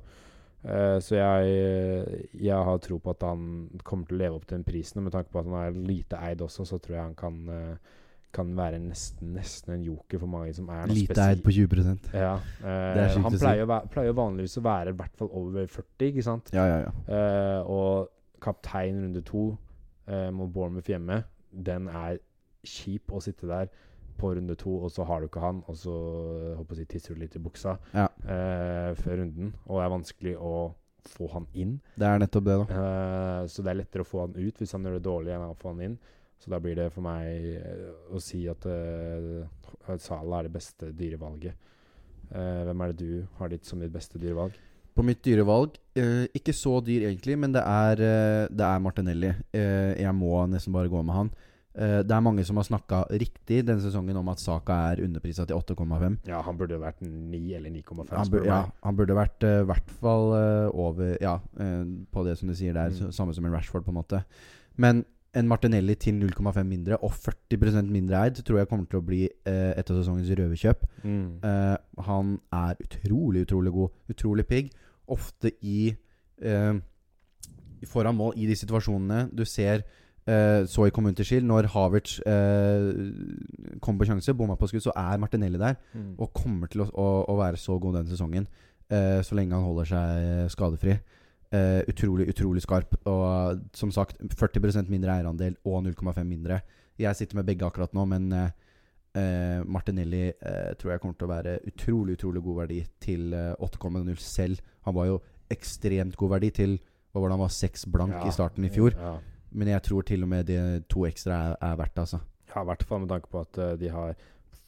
Uh, 0.59 0.97
så 1.03 1.15
jeg, 1.15 2.19
jeg 2.39 2.67
har 2.67 2.81
tro 2.83 2.97
på 3.03 3.11
at 3.11 3.23
han 3.27 3.41
kommer 3.87 4.07
til 4.07 4.15
å 4.17 4.19
leve 4.21 4.39
opp 4.39 4.45
til 4.47 4.57
den 4.57 4.67
prisen. 4.67 5.01
Og 5.01 5.07
med 5.07 5.15
tanke 5.15 5.31
på 5.31 5.41
at 5.41 5.47
han 5.47 5.57
er 5.59 5.75
lite 5.75 6.19
eid 6.23 6.43
også, 6.43 6.67
så 6.67 6.79
tror 6.79 6.97
jeg 6.97 7.03
han 7.03 7.17
kan, 7.19 7.41
uh, 7.51 7.97
kan 8.35 8.53
være 8.55 8.79
nesten, 8.83 9.33
nesten 9.35 9.75
en 9.75 9.83
joker 9.89 10.23
for 10.23 10.31
mange 10.31 10.53
som 10.55 10.71
er 10.71 10.87
noe 10.87 10.95
Lite 10.95 11.25
eid 11.25 11.43
på 11.43 11.55
20% 11.55 12.11
Ja, 12.15 12.37
Uh, 12.63 13.01
han 13.25 13.35
pleier, 13.35 13.65
å 13.65 13.71
være, 13.73 13.91
pleier 13.91 14.15
vanligvis 14.15 14.59
å 14.61 14.65
være 14.69 14.93
i 14.93 14.97
hvert 14.99 15.19
fall 15.19 15.31
over 15.41 15.67
40, 15.67 16.07
ikke 16.11 16.27
sant? 16.27 16.53
Ja, 16.55 16.67
ja, 16.69 16.79
ja. 16.87 17.19
Og 17.67 18.09
kaptein 18.43 19.03
runde 19.03 19.23
to 19.27 19.49
mot 20.33 20.49
Bournemouth 20.49 20.89
hjemme, 20.89 21.19
den 21.51 21.85
er 21.91 22.17
kjip 22.65 23.11
å 23.13 23.19
sitte 23.21 23.45
der 23.49 23.67
på 24.19 24.33
runde 24.35 24.55
to, 24.59 24.75
og 24.83 24.91
så 24.93 25.05
har 25.07 25.21
du 25.23 25.29
ikke 25.29 25.43
han, 25.43 25.63
og 25.71 25.77
så 25.79 25.95
eh, 26.35 26.53
håper 26.59 26.81
jeg, 26.83 26.89
tisser 26.91 27.15
du 27.15 27.23
litt 27.23 27.35
i 27.39 27.41
buksa 27.43 27.77
Ja. 27.95 28.07
eh, 28.27 28.91
før 28.99 29.21
runden. 29.23 29.53
Og 29.67 29.79
det 29.79 29.85
er 29.87 29.95
vanskelig 29.95 30.35
å 30.37 30.53
få 31.09 31.29
han 31.33 31.47
inn. 31.57 31.77
Det 31.97 32.05
er 32.05 32.21
nettopp 32.21 32.45
det, 32.45 32.57
da. 32.61 32.79
Eh, 32.83 33.43
så 33.49 33.63
det 33.65 33.71
er 33.73 33.81
lettere 33.81 34.05
å 34.05 34.09
få 34.09 34.25
han 34.27 34.35
ut 34.37 34.59
hvis 34.61 34.75
han 34.75 34.85
gjør 34.85 34.99
det 34.99 35.05
dårlig, 35.07 35.33
enn 35.35 35.47
å 35.49 35.57
få 35.59 35.73
han 35.73 35.83
inn. 35.87 35.99
Så 36.39 36.51
da 36.53 36.59
blir 36.63 36.77
det 36.79 36.87
for 36.95 37.03
meg 37.03 37.49
eh, 37.59 37.87
å 38.15 38.19
si 38.23 38.45
at 38.47 38.63
uh, 38.63 39.43
Sala 39.99 40.39
er 40.39 40.47
det 40.47 40.53
beste 40.55 40.93
dyrevalget. 40.95 41.57
Uh, 42.29 42.63
hvem 42.69 42.81
er 42.85 42.93
det 42.93 42.99
du 43.01 43.27
har 43.39 43.49
ditt 43.51 43.65
som 43.67 43.81
ditt 43.81 43.91
beste 43.91 44.21
dyrevalg? 44.21 44.55
På 44.95 45.03
mitt 45.05 45.21
dyrevalg 45.23 45.77
uh, 45.99 46.25
Ikke 46.35 46.53
så 46.55 46.77
dyr 46.83 47.07
egentlig, 47.07 47.37
men 47.39 47.53
det 47.55 47.61
er, 47.63 48.01
uh, 48.03 48.45
det 48.51 48.65
er 48.65 48.81
Martinelli. 48.83 49.33
Eh, 49.55 49.93
jeg 50.01 50.15
må 50.15 50.33
nesten 50.51 50.75
bare 50.75 50.91
gå 50.91 51.01
med 51.03 51.15
han. 51.15 51.29
Eh, 51.79 52.01
det 52.03 52.11
er 52.11 52.23
mange 52.23 52.43
som 52.43 52.57
har 52.59 52.65
snakka 52.67 53.05
riktig 53.21 53.61
denne 53.63 53.79
sesongen 53.79 54.17
om 54.19 54.29
at 54.31 54.41
Saka 54.41 54.75
er 54.89 55.03
underprisa 55.05 55.45
til 55.47 55.55
8,5. 55.55 56.17
Ja, 56.27 56.41
han 56.43 56.57
burde 56.59 56.79
vært 56.81 56.99
9 57.05 57.39
eller 57.55 57.71
9,5. 57.71 58.09
Han, 58.11 58.27
spør 58.27 58.43
bur, 58.43 58.47
ja, 58.49 58.57
han 58.83 58.97
burde 58.97 59.15
vært 59.15 59.45
i 59.47 59.53
hvert 59.69 59.93
fall 60.01 60.33
uh, 60.33 60.67
over 60.75 61.15
Ja, 61.23 61.37
uh, 61.61 61.85
på 62.11 62.25
det 62.27 62.35
som 62.39 62.51
du 62.51 62.55
sier 62.57 62.75
der. 62.75 62.91
Mm. 62.91 63.13
Samme 63.15 63.35
som 63.35 63.47
en 63.47 63.55
Rashford, 63.55 63.85
på 63.85 63.93
en 63.93 63.99
måte. 64.01 64.19
Men 64.75 65.05
en 65.37 65.47
Martinelli 65.47 65.95
til 65.95 66.19
0,5 66.19 66.63
mindre 66.67 66.97
og 67.05 67.13
40 67.13 67.87
mindre 67.87 68.25
eid 68.25 68.41
tror 68.43 68.59
jeg 68.59 68.67
kommer 68.67 68.89
til 68.89 68.99
å 68.99 69.05
bli 69.05 69.21
et 69.45 69.91
av 69.91 69.99
sesongens 69.99 70.31
røverkjøp. 70.33 70.87
Mm. 71.03 71.43
Han 72.07 72.31
er 72.49 72.79
utrolig, 72.81 73.43
utrolig 73.45 73.71
god. 73.75 73.99
Utrolig 74.09 74.47
pigg. 74.49 74.71
Ofte 75.05 75.51
i 75.61 75.93
foran 77.85 78.17
mål 78.17 78.41
i 78.41 78.49
de 78.49 78.57
situasjonene 78.57 79.27
du 79.29 79.45
ser 79.45 79.85
eh, 80.29 80.63
så 80.69 80.85
i 80.87 80.93
Community 80.95 81.25
Shield. 81.25 81.47
Når 81.49 81.67
Havertz 81.73 82.19
eh, 82.21 83.79
kommer 83.81 84.03
på 84.03 84.09
sjanse, 84.09 84.35
bomma 84.37 84.55
på 84.59 84.69
skudd, 84.69 84.85
så 84.85 84.93
er 84.95 85.19
Martinelli 85.21 85.59
der. 85.61 85.77
Mm. 85.93 86.13
Og 86.21 86.33
kommer 86.37 86.69
til 86.71 86.85
å, 86.85 86.89
å, 86.93 87.07
å 87.33 87.37
være 87.39 87.59
så 87.59 87.79
god 87.81 87.99
denne 87.99 88.11
sesongen. 88.13 88.47
eh, 88.89 89.19
så 89.25 89.35
lenge 89.37 89.53
han 89.57 89.65
holder 89.67 89.85
seg 89.89 90.51
skadefri. 90.55 90.95
Eh, 91.51 91.81
utrolig, 91.89 92.27
utrolig 92.29 92.61
skarp. 92.65 92.95
Og 93.09 93.61
som 93.77 93.91
sagt, 93.93 94.17
40% 94.37 94.89
mindre 94.89 95.15
eierandel 95.17 95.55
og 95.65 95.83
0,5 95.87 96.23
mindre. 96.29 96.61
Jeg 96.99 97.15
sitter 97.15 97.39
med 97.39 97.45
begge 97.47 97.65
akkurat 97.65 97.93
nå, 97.95 98.03
men 98.11 98.31
eh, 98.35 98.49
eh, 99.15 99.61
Martinelli 99.65 100.27
eh, 100.29 100.73
tror 100.77 100.91
jeg 100.95 101.01
kommer 101.03 101.15
til 101.17 101.29
å 101.29 101.33
være 101.33 101.57
utrolig, 101.71 102.17
utrolig 102.19 102.43
god 102.43 102.57
verdi 102.63 102.79
til 103.01 103.33
eh, 103.33 103.53
8,0 103.65 104.15
selv. 104.21 104.59
Han 104.85 104.97
var 104.97 105.09
jo 105.09 105.19
ekstremt 105.49 106.17
god 106.19 106.29
verdi 106.35 106.49
til 106.53 106.75
hva 107.09 107.23
var 107.23 107.31
det 107.31 107.37
han 107.39 107.41
var 107.47 107.53
6 107.55 107.85
blank 107.89 108.13
Ja. 108.19 108.25
i 108.29 108.33
starten 108.35 108.65
i 108.67 108.69
fjor. 108.69 108.93
Ja. 108.93 109.15
Men 109.51 109.67
jeg 109.73 109.81
tror 109.83 110.01
til 110.05 110.23
og 110.23 110.29
med 110.29 110.45
de 110.49 110.59
to 110.89 111.05
ekstra 111.07 111.33
er, 111.49 111.55
er 111.61 111.75
verdt 111.79 111.95
det, 111.95 112.03
altså. 112.07 112.19
Ja, 112.49 112.61
i 112.61 112.65
hvert 112.69 112.83
fall 112.83 112.99
med 113.03 113.09
tanke 113.09 113.29
på 113.31 113.41
at 113.41 113.57
uh, 113.61 113.73
de 113.79 113.89
har 113.93 114.13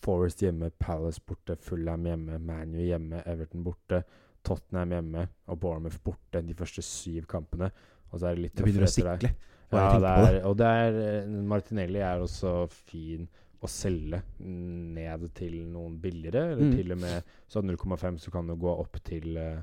Forest 0.01 0.41
hjemme, 0.41 0.71
Palace 0.81 1.21
borte, 1.21 1.55
Fulham 1.61 2.05
hjemme, 2.09 2.39
ManU 2.41 2.79
hjemme, 2.81 3.19
Everton 3.29 3.63
borte, 3.65 3.99
Tottenham 4.43 4.89
hjemme 4.95 5.27
og 5.47 5.59
Bournemouth 5.61 5.99
borte 6.01 6.41
de 6.41 6.55
første 6.57 6.81
syv 6.81 7.27
kampene. 7.29 7.69
Og 8.09 8.19
så 8.19 8.31
er 8.31 8.35
det 8.35 8.47
litt 8.47 8.55
Det 8.57 8.65
begynner 8.65 8.87
å 8.87 8.91
sikle. 8.91 9.29
Ja, 9.71 9.83
det 10.01 10.09
er, 10.09 10.39
og 10.49 10.57
det 10.59 10.65
er 10.67 10.97
eh, 11.03 11.27
Martinelli 11.47 12.01
er 12.03 12.19
også 12.25 12.65
fin 12.89 13.27
å 13.61 13.69
selge 13.69 14.23
ned 14.41 15.27
til 15.37 15.59
noen 15.69 15.99
billigere. 16.01 16.47
Eller 16.55 16.65
Mm. 16.71 16.73
til 16.75 16.91
og 16.91 16.97
med 17.05 17.29
så 17.47 17.61
0,5 17.61 18.17
så 18.25 18.31
kan 18.33 18.47
du 18.49 18.55
gå 18.55 18.73
opp 18.73 18.97
til 19.05 19.37
eh, 19.37 19.61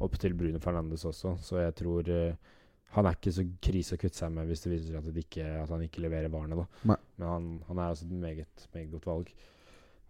Opp 0.00 0.14
til 0.16 0.32
Bruno 0.32 0.56
Fernandes 0.58 1.02
også. 1.04 1.34
Så 1.44 1.58
jeg 1.60 1.74
tror 1.76 2.06
eh, 2.08 2.32
han 2.94 3.06
er 3.06 3.16
ikke 3.18 3.32
så 3.36 3.44
krise 3.62 3.96
å 3.96 4.00
kutte 4.02 4.18
seg 4.18 4.32
med 4.34 4.50
hvis 4.50 4.64
det 4.64 4.72
viser 4.72 4.90
seg 4.90 4.98
at, 4.98 5.14
det 5.14 5.22
ikke, 5.26 5.46
at 5.62 5.70
han 5.70 5.84
ikke 5.86 6.02
leverer 6.02 6.32
varene. 6.32 6.58
da 6.58 6.90
Nei. 6.90 6.98
Men 7.20 7.28
han, 7.28 7.48
han 7.68 7.78
er 7.78 7.92
altså 7.92 8.08
et 8.08 8.18
meget, 8.24 8.66
meget 8.74 8.90
godt 8.96 9.06
valg. 9.10 9.32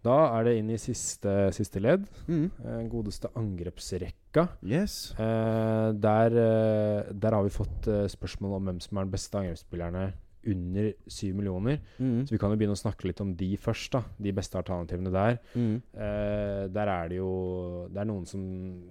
Da 0.01 0.15
er 0.33 0.47
det 0.47 0.55
inn 0.57 0.71
i 0.73 0.79
siste, 0.81 1.33
siste 1.53 1.81
ledd. 1.81 2.07
Mm. 2.25 2.47
Eh, 2.49 2.79
godeste 2.89 3.29
angrepsrekka. 3.37 4.47
Yes. 4.65 5.13
Eh, 5.13 5.91
der, 5.93 6.37
eh, 6.41 7.11
der 7.13 7.37
har 7.37 7.45
vi 7.45 7.53
fått 7.53 7.85
eh, 7.91 8.07
spørsmål 8.09 8.57
om 8.57 8.71
hvem 8.71 8.81
som 8.81 8.97
er 8.97 9.05
den 9.05 9.13
beste 9.13 9.37
angrepsspillerne 9.37 10.07
under 10.49 10.93
7 11.05 11.35
millioner. 11.37 11.77
Mm. 11.99 12.25
Så 12.25 12.33
vi 12.33 12.39
kan 12.41 12.49
jo 12.49 12.57
begynne 12.57 12.73
å 12.73 12.81
snakke 12.81 13.05
litt 13.05 13.21
om 13.21 13.35
de 13.37 13.51
først. 13.61 13.93
da 13.93 14.01
De 14.17 14.33
beste 14.33 14.57
alternativene 14.57 15.13
der. 15.13 15.37
Mm. 15.53 15.75
Eh, 15.93 16.63
der 16.73 16.93
er 16.97 17.09
det 17.09 17.17
jo 17.17 17.87
Det 17.93 18.01
er 18.01 18.09
noen 18.09 18.25
som, 18.25 18.41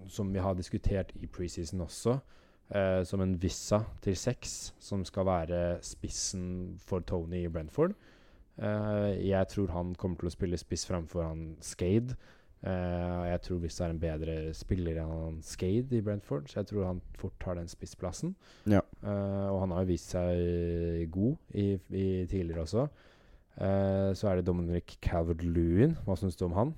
som 0.06 0.30
vi 0.32 0.38
har 0.38 0.54
diskutert 0.54 1.10
i 1.18 1.26
preseason 1.26 1.80
også. 1.80 2.20
Eh, 2.70 3.02
som 3.04 3.20
en 3.20 3.34
Vissa 3.42 3.80
til 4.02 4.14
seks, 4.14 4.74
som 4.78 5.02
skal 5.04 5.26
være 5.26 5.60
spissen 5.82 6.76
for 6.78 7.02
Tony 7.02 7.44
i 7.44 7.50
Brentford. 7.50 7.96
Eh, 8.60 9.26
jeg 9.26 9.48
tror 9.50 9.72
han 9.74 9.94
kommer 9.98 10.20
til 10.20 10.30
å 10.30 10.34
spille 10.34 10.60
spiss 10.60 10.86
framfor 10.86 11.26
han 11.26 11.56
Skade. 11.64 12.14
Eh, 12.62 13.22
jeg 13.30 13.40
tror 13.42 13.62
Vissa 13.64 13.86
er 13.86 13.94
en 13.94 14.02
bedre 14.02 14.36
spiller 14.54 15.00
enn 15.00 15.10
han 15.10 15.40
Skade 15.42 15.96
i 15.96 16.02
Brentford, 16.04 16.46
så 16.46 16.60
jeg 16.60 16.70
tror 16.70 16.86
han 16.92 17.00
fort 17.18 17.34
tar 17.42 17.58
den 17.58 17.70
spissplassen. 17.72 18.36
Ja. 18.70 18.84
Eh, 19.02 19.48
og 19.48 19.64
han 19.64 19.74
har 19.74 19.82
jo 19.82 19.90
vist 19.90 20.14
seg 20.14 21.10
god 21.10 21.40
i, 21.50 21.72
i 21.74 22.06
tidligere 22.30 22.68
også. 22.68 22.86
Eh, 23.56 24.12
så 24.14 24.30
er 24.30 24.38
det 24.38 24.46
Dominic 24.46 24.98
Calvert-Lewin. 25.02 25.96
Hva 26.06 26.14
syns 26.20 26.38
du 26.38 26.46
om 26.46 26.54
han? 26.58 26.74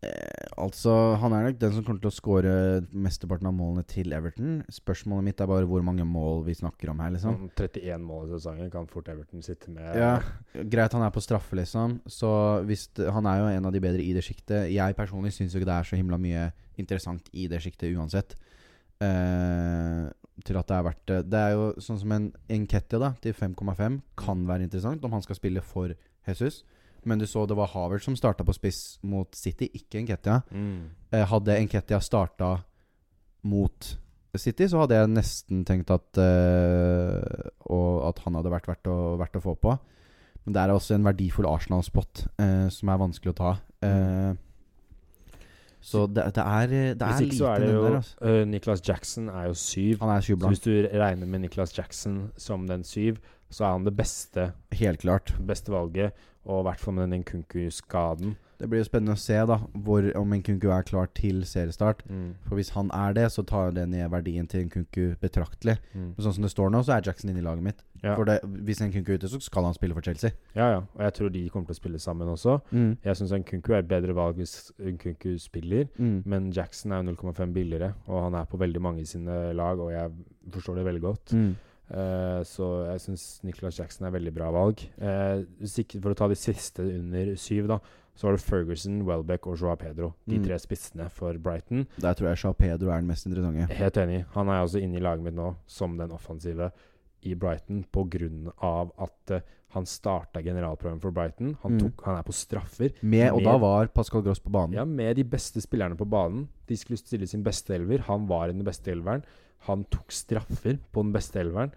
Eh, 0.00 0.46
altså, 0.56 0.92
han 1.20 1.34
er 1.36 1.42
nok 1.44 1.58
den 1.60 1.74
som 1.74 1.84
kommer 1.84 2.00
til 2.00 2.08
å 2.08 2.14
skåre 2.14 2.52
mesteparten 2.88 3.50
av 3.50 3.52
målene 3.52 3.84
til 3.88 4.14
Everton. 4.16 4.62
Spørsmålet 4.72 5.26
mitt 5.26 5.42
er 5.44 5.50
bare 5.50 5.68
hvor 5.68 5.84
mange 5.84 6.06
mål 6.08 6.46
vi 6.46 6.54
snakker 6.56 6.92
om 6.92 7.02
her, 7.04 7.12
liksom. 7.12 7.36
Sånn 7.36 7.52
31 7.52 8.06
mål 8.06 8.30
i 8.30 8.38
sesongen 8.38 8.70
kan 8.72 8.88
fort 8.88 9.10
Everton 9.12 9.44
sitte 9.44 9.72
med. 9.74 9.90
Ja, 10.00 10.14
Greit, 10.56 10.96
han 10.96 11.04
er 11.04 11.12
på 11.12 11.24
straffe, 11.24 11.58
liksom. 11.58 11.98
Så 12.08 12.30
hvis 12.68 12.86
det, 12.96 13.10
Han 13.12 13.28
er 13.28 13.42
jo 13.42 13.50
en 13.58 13.68
av 13.68 13.76
de 13.76 13.84
bedre 13.84 14.00
i 14.00 14.14
det 14.16 14.24
sjiktet. 14.24 14.70
Jeg 14.72 14.96
personlig 14.96 15.34
syns 15.36 15.52
jo 15.52 15.60
ikke 15.60 15.68
det 15.68 15.76
er 15.76 15.90
så 15.92 16.00
himla 16.00 16.20
mye 16.20 16.48
interessant 16.80 17.28
i 17.36 17.44
det 17.50 17.60
sjiktet 17.60 17.92
uansett. 17.92 18.38
Eh, 19.04 20.08
til 20.44 20.56
at 20.56 20.68
det 20.68 20.76
er 20.76 20.84
verdt 20.88 21.06
det. 21.12 21.22
Det 21.28 21.40
er 21.44 21.56
jo 21.58 21.70
sånn 21.76 22.00
som 22.00 22.12
en 22.16 22.32
Enketia 22.48 23.00
da 23.02 23.12
til 23.20 23.36
5,5 23.36 24.00
kan 24.16 24.48
være 24.48 24.64
interessant 24.64 25.04
om 25.04 25.12
han 25.12 25.24
skal 25.24 25.36
spille 25.36 25.60
for 25.60 25.92
Jesus. 26.24 26.62
Men 27.08 27.20
du 27.20 27.26
så 27.28 27.46
det 27.48 27.56
var 27.58 27.70
Havert 27.72 28.04
som 28.04 28.16
starta 28.18 28.44
på 28.46 28.54
spiss 28.56 28.98
mot 29.06 29.34
City, 29.36 29.70
ikke 29.74 30.02
Enketia. 30.02 30.40
Mm. 30.50 30.90
Eh, 31.12 31.26
hadde 31.30 31.58
Enketia 31.58 32.00
starta 32.04 32.56
mot 33.48 33.94
City, 34.38 34.68
så 34.70 34.82
hadde 34.82 34.98
jeg 34.98 35.10
nesten 35.10 35.64
tenkt 35.66 35.90
at 35.90 36.20
eh, 36.22 37.48
og 37.72 38.04
at 38.10 38.20
han 38.26 38.36
hadde 38.38 38.52
vært 38.52 38.68
verdt 38.70 38.90
å, 38.90 38.98
verdt 39.18 39.40
å 39.40 39.42
få 39.42 39.56
på. 39.58 39.74
Men 40.44 40.54
det 40.54 40.62
er 40.62 40.72
også 40.74 40.94
en 40.96 41.08
verdifull 41.08 41.48
Arsenal-spot 41.50 42.24
eh, 42.40 42.68
som 42.72 42.92
er 42.92 43.02
vanskelig 43.02 43.34
å 43.34 43.40
ta. 43.40 43.50
Eh, 43.86 44.30
så 45.80 46.04
det, 46.06 46.26
det 46.36 46.44
er, 46.44 46.72
det 47.00 47.06
er 47.06 47.20
lite 47.24 47.50
er 47.50 47.62
det 47.62 47.68
jo 47.72 47.82
der. 47.86 47.94
Altså. 47.98 48.16
uh, 48.20 48.40
Nicholas 48.48 48.82
Jackson 48.84 49.28
er 49.32 49.46
jo 49.48 49.54
syv. 49.56 50.00
Han 50.02 50.10
er 50.12 50.20
Så 50.20 50.36
hvis 50.36 50.60
du 50.60 50.72
regner 50.92 51.26
med 51.26 51.40
Nicholas 51.40 51.72
Jackson 51.76 52.18
som 52.36 52.66
den 52.68 52.84
syv, 52.84 53.16
så 53.50 53.64
er 53.64 53.78
han 53.78 53.86
det 53.88 53.96
beste, 53.96 54.52
helt 54.76 55.00
klart. 55.00 55.32
beste 55.48 55.72
valget. 55.72 56.12
Og 56.48 56.62
i 56.62 56.68
hvert 56.70 56.80
fall 56.80 56.96
med 56.96 57.10
den 57.10 57.20
Nkunku-skaden. 57.24 58.36
Det 58.60 58.68
blir 58.68 58.82
jo 58.82 58.86
spennende 58.90 59.14
å 59.16 59.20
se 59.20 59.36
da 59.48 59.56
hvor, 59.72 60.04
om 60.20 60.32
Nkunku 60.36 60.66
er 60.68 60.84
klar 60.84 61.08
til 61.16 61.40
seriestart. 61.48 62.02
Mm. 62.08 62.34
For 62.44 62.60
hvis 62.60 62.72
han 62.74 62.90
er 62.92 63.14
det, 63.16 63.26
så 63.32 63.44
tar 63.48 63.72
det 63.76 63.86
ned 63.88 64.10
verdien 64.12 64.48
til 64.48 64.66
Nkunku 64.66 65.16
betraktelig. 65.20 65.78
Mm. 65.94 66.10
Men 66.12 66.26
sånn 66.26 66.36
som 66.36 66.44
det 66.44 66.52
står 66.52 66.72
nå, 66.74 66.82
så 66.84 66.96
er 66.96 67.06
Jackson 67.08 67.32
inne 67.32 67.40
i 67.40 67.46
laget 67.46 67.64
mitt. 67.64 67.80
Ja. 68.02 68.14
For 68.16 68.28
det, 68.28 68.38
Hvis 68.68 68.82
Nkunku 68.84 69.14
er 69.14 69.20
ute, 69.20 69.30
så 69.32 69.40
skal 69.44 69.68
han 69.68 69.76
spille 69.76 69.96
for 69.96 70.04
Chelsea. 70.04 70.32
ja, 70.56 70.68
ja. 70.74 70.82
Og 70.96 71.02
jeg 71.06 71.16
tror 71.16 71.32
de 71.32 71.46
kommer 71.52 71.70
til 71.70 71.76
å 71.76 71.80
spille 71.80 72.00
sammen 72.00 72.28
også. 72.28 72.58
Mm. 72.72 72.92
Jeg 73.04 73.16
syns 73.16 73.32
Nkunku 73.40 73.72
er 73.72 73.80
et 73.80 73.88
bedre 73.88 74.16
valg 74.16 74.36
hvis 74.40 74.72
Nkunku 74.76 75.38
spiller. 75.40 75.88
Mm. 75.96 76.22
Men 76.24 76.52
Jackson 76.52 76.92
er 76.92 77.02
jo 77.02 77.12
0,5 77.16 77.56
billigere, 77.56 77.94
og 78.08 78.24
han 78.28 78.36
er 78.40 78.48
på 78.48 78.60
veldig 78.60 78.80
mange 78.84 79.04
i 79.04 79.08
sine 79.08 79.52
lag, 79.56 79.80
og 79.80 79.92
jeg 79.92 80.12
forstår 80.52 80.80
det 80.80 80.88
veldig 80.88 81.04
godt. 81.04 81.32
Mm. 81.32 81.50
Eh, 81.90 82.42
så 82.46 82.66
jeg 82.92 83.00
syns 83.06 83.24
Nicholas 83.42 83.78
Jackson 83.80 84.06
er 84.06 84.12
veldig 84.14 84.32
bra 84.34 84.50
valg. 84.54 84.82
Uh, 85.00 85.42
for 86.00 86.12
å 86.12 86.16
ta 86.18 86.28
de 86.30 86.36
siste 86.38 86.84
under 86.86 87.34
syv, 87.36 87.66
da, 87.66 87.80
så 88.14 88.28
var 88.28 88.36
det 88.36 88.44
Ferguson, 88.44 89.00
Welbeck 89.08 89.46
og 89.48 89.58
Joa 89.58 89.76
Pedro. 89.76 90.12
De 90.28 90.38
Mm. 90.38 90.44
tre 90.44 90.58
spissene 90.58 91.08
for 91.10 91.32
Brighton. 91.38 91.86
Der 91.98 92.14
tror 92.14 92.28
jeg 92.28 92.38
Joa 92.44 92.52
Pedro 92.52 92.90
er 92.90 93.00
den 93.00 93.06
mest 93.08 93.26
interessante. 93.26 93.72
Helt 93.74 93.96
enig. 93.96 94.24
Han 94.34 94.48
er 94.48 94.62
også 94.62 94.80
inne 94.82 94.96
i 94.98 95.00
laget 95.00 95.22
mitt 95.24 95.34
nå 95.34 95.56
som 95.66 95.96
den 95.96 96.10
offensive 96.12 96.70
i 97.22 97.34
Brighton 97.34 97.84
pga. 97.92 98.90
at 98.98 99.30
uh, 99.36 99.40
han 99.74 99.86
starta 99.86 100.42
generalprøven 100.42 101.00
for 101.00 101.10
Brighton. 101.14 101.56
Han, 101.62 101.76
Mm. 101.78 101.92
han 102.04 102.16
er 102.18 102.22
på 102.26 102.32
straffer. 102.34 102.90
Med, 103.02 103.30
og 103.30 103.36
Med- 103.42 103.44
da 103.44 103.56
var 103.58 103.86
Pascal 103.86 104.22
Gross 104.22 104.40
på 104.40 104.50
banen. 104.50 104.72
Ja, 104.74 104.84
med 104.84 105.16
de 105.16 105.22
beste 105.24 105.60
spillerne 105.60 105.96
på 105.96 106.08
banen. 106.08 106.48
De 106.66 106.76
skulle 106.76 106.98
stille 106.98 107.26
sin 107.28 107.42
beste 107.44 107.74
elver. 107.74 108.00
Han 108.08 108.26
var 108.26 108.48
i 108.48 108.52
den 108.52 108.64
beste 108.64 108.90
elveren. 108.90 109.22
Han 109.68 109.84
tok 109.84 110.10
straffer 110.10 110.78
på 110.92 111.02
den 111.02 111.12
beste 111.12 111.38
elveren. 111.38 111.70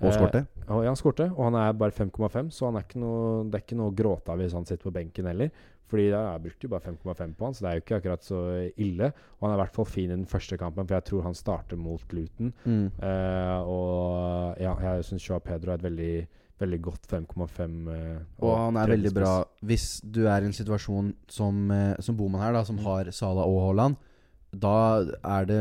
Og 0.00 0.12
skårte. 0.12 0.46
Eh, 0.68 0.68
ja, 0.68 0.82
han 0.90 0.96
skårte. 0.96 1.30
Og 1.38 1.44
han 1.44 1.54
er 1.54 1.72
bare 1.72 1.90
5,5, 1.92 2.50
så 2.50 2.66
han 2.66 2.76
er 2.76 2.82
ikke 2.84 2.98
noe, 3.00 3.44
det 3.48 3.54
er 3.54 3.64
ikke 3.64 3.76
noe 3.78 3.90
å 3.92 3.96
gråte 3.96 4.28
av 4.32 4.38
hvis 4.38 4.52
han 4.52 4.64
sitter 4.66 4.90
på 4.90 4.92
benken 4.92 5.24
heller. 5.26 5.50
Fordi 5.86 6.08
jeg 6.10 6.42
brukte 6.42 6.66
jo 6.66 6.68
bare 6.72 6.82
5,5 6.90 7.34
på 7.38 7.44
han, 7.46 7.54
så 7.54 7.62
det 7.62 7.68
er 7.70 7.74
jo 7.78 7.82
ikke 7.84 7.96
akkurat 8.00 8.24
så 8.26 8.38
ille. 8.82 9.12
Og 9.38 9.44
han 9.46 9.52
er 9.52 9.58
i 9.60 9.62
hvert 9.64 9.76
fall 9.76 9.86
fin 9.86 10.10
i 10.10 10.16
den 10.16 10.26
første 10.26 10.58
kampen, 10.58 10.86
for 10.88 10.94
jeg 10.98 11.04
tror 11.04 11.22
han 11.22 11.34
starter 11.38 11.76
mot 11.78 12.02
Luton. 12.12 12.52
Mm. 12.64 12.88
Uh, 12.98 13.60
og 13.70 14.58
ja, 14.60 14.72
jeg 14.82 15.04
syns 15.06 15.28
Joa 15.28 15.38
Pedro 15.44 15.70
er 15.70 15.78
et 15.78 15.86
veldig, 15.86 16.10
veldig 16.58 16.80
godt 16.82 17.06
5,5. 17.12 17.76
Uh, 17.86 18.18
Og 18.42 18.56
han 18.64 18.76
er 18.82 18.92
veldig 18.96 19.12
bra 19.14 19.32
hvis 19.62 19.86
du 20.02 20.24
er 20.26 20.42
i 20.42 20.50
en 20.50 20.56
situasjon 20.56 21.12
som, 21.28 21.62
uh, 21.70 21.94
som 22.02 22.16
Boman 22.18 22.42
her, 22.42 22.52
da, 22.58 22.64
som 22.64 22.76
Mm. 22.76 22.84
har 22.88 23.10
Sala 23.12 23.46
og 23.46 23.60
Haaland. 23.68 23.96
Da 24.54 25.02
er 25.24 25.44
det 25.44 25.58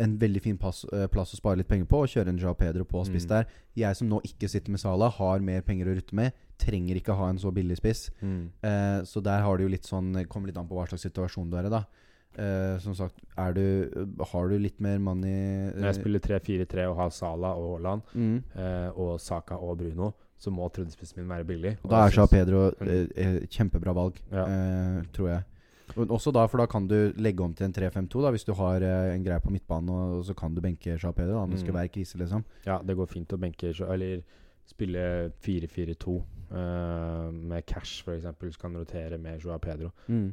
en 0.00 0.18
veldig 0.18 0.42
fin 0.42 0.58
pass, 0.58 0.84
eh, 0.92 1.06
plass 1.06 1.32
å 1.32 1.36
spare 1.36 1.56
litt 1.56 1.68
penger 1.68 1.86
på, 1.86 2.02
å 2.04 2.08
kjøre 2.10 2.28
en 2.28 2.38
Jao 2.38 2.54
Pedro 2.54 2.84
på 2.84 3.04
spiss 3.06 3.24
Mm. 3.24 3.28
der. 3.28 3.46
Jeg 3.76 3.96
som 3.96 4.08
nå 4.08 4.20
ikke 4.24 4.48
sitter 4.48 4.70
med 4.70 4.80
Sala, 4.80 5.08
har 5.08 5.38
mer 5.40 5.62
penger 5.62 5.86
å 5.86 5.94
rutte 5.96 6.12
med. 6.12 6.32
Trenger 6.58 6.96
ikke 6.96 7.14
ha 7.16 7.28
en 7.30 7.38
så 7.38 7.52
billig 7.52 7.76
spiss. 7.78 8.10
Mm. 8.22 8.50
Eh, 8.62 9.02
så 9.04 9.22
der 9.22 9.40
har 9.42 9.56
du 9.56 9.64
jo 9.64 9.68
litt 9.70 9.84
sånn 9.84 10.26
Kommer 10.28 10.46
litt 10.48 10.56
an 10.58 10.66
på 10.68 10.74
hva 10.74 10.86
slags 10.88 11.04
situasjon 11.06 11.50
du 11.50 11.56
er 11.56 11.66
i, 11.66 11.70
da. 11.70 11.84
Eh, 12.38 12.78
som 12.78 12.94
sagt, 12.94 13.14
du 13.54 14.14
Har 14.32 14.48
du 14.48 14.58
litt 14.58 14.78
mer 14.80 14.98
money 14.98 15.70
Når 15.72 15.94
jeg 15.94 15.94
spiller 15.94 16.18
3-4-3 16.20 16.90
og 16.90 16.96
har 16.96 17.10
Sala 17.10 17.54
og 17.56 17.78
Haaland, 17.80 18.02
mm. 18.14 18.42
eh, 18.56 18.90
og 18.98 19.18
Saka 19.20 19.54
og 19.56 19.78
Bruno, 19.78 20.12
så 20.38 20.50
må 20.52 20.68
tredjespissen 20.70 21.16
min 21.16 21.28
være 21.28 21.46
billig. 21.46 21.78
Og 21.84 21.90
Da 21.90 22.06
er 22.06 22.10
Jao 22.10 22.26
Pedro 22.26 22.70
Mm. 22.72 22.88
eh, 22.88 23.06
eh, 23.16 23.40
kjempebra 23.46 23.94
valg, 23.94 24.20
Ja. 24.30 24.44
eh, 24.44 25.02
tror 25.14 25.28
jeg. 25.30 25.44
Og 25.96 26.10
også 26.10 26.32
da, 26.34 26.46
for 26.50 26.58
da 26.58 26.66
kan 26.66 26.88
du 26.90 27.12
legge 27.16 27.44
om 27.44 27.54
til 27.54 27.66
en 27.68 27.72
3-5-2, 27.72 28.22
da 28.22 28.30
hvis 28.34 28.44
du 28.44 28.52
har 28.58 28.82
eh, 28.82 29.14
en 29.14 29.22
greie 29.24 29.40
på 29.40 29.50
midtbanen, 29.54 29.88
og, 29.88 30.18
og 30.18 30.24
så 30.26 30.34
kan 30.34 30.54
du 30.54 30.60
benke 30.60 30.96
Jean 31.02 31.14
Pedro. 31.14 31.46
Det 31.46 31.60
skulle 31.60 31.72
Mm. 31.72 31.78
være 31.80 31.88
krise, 31.94 32.18
liksom. 32.18 32.44
Ja, 32.66 32.78
det 32.82 32.96
går 32.96 33.06
fint 33.06 33.32
å 33.32 33.38
benke 33.38 33.70
Eller 33.92 34.22
spille 34.66 35.30
4-4-2 35.46 36.08
uh, 36.50 37.30
med 37.32 37.62
cash, 37.66 38.02
f.eks. 38.02 38.24
Så 38.54 38.58
kan 38.60 38.76
rotere 38.76 39.18
med 39.18 39.38
Joa 39.44 39.58
Pedro. 39.58 39.90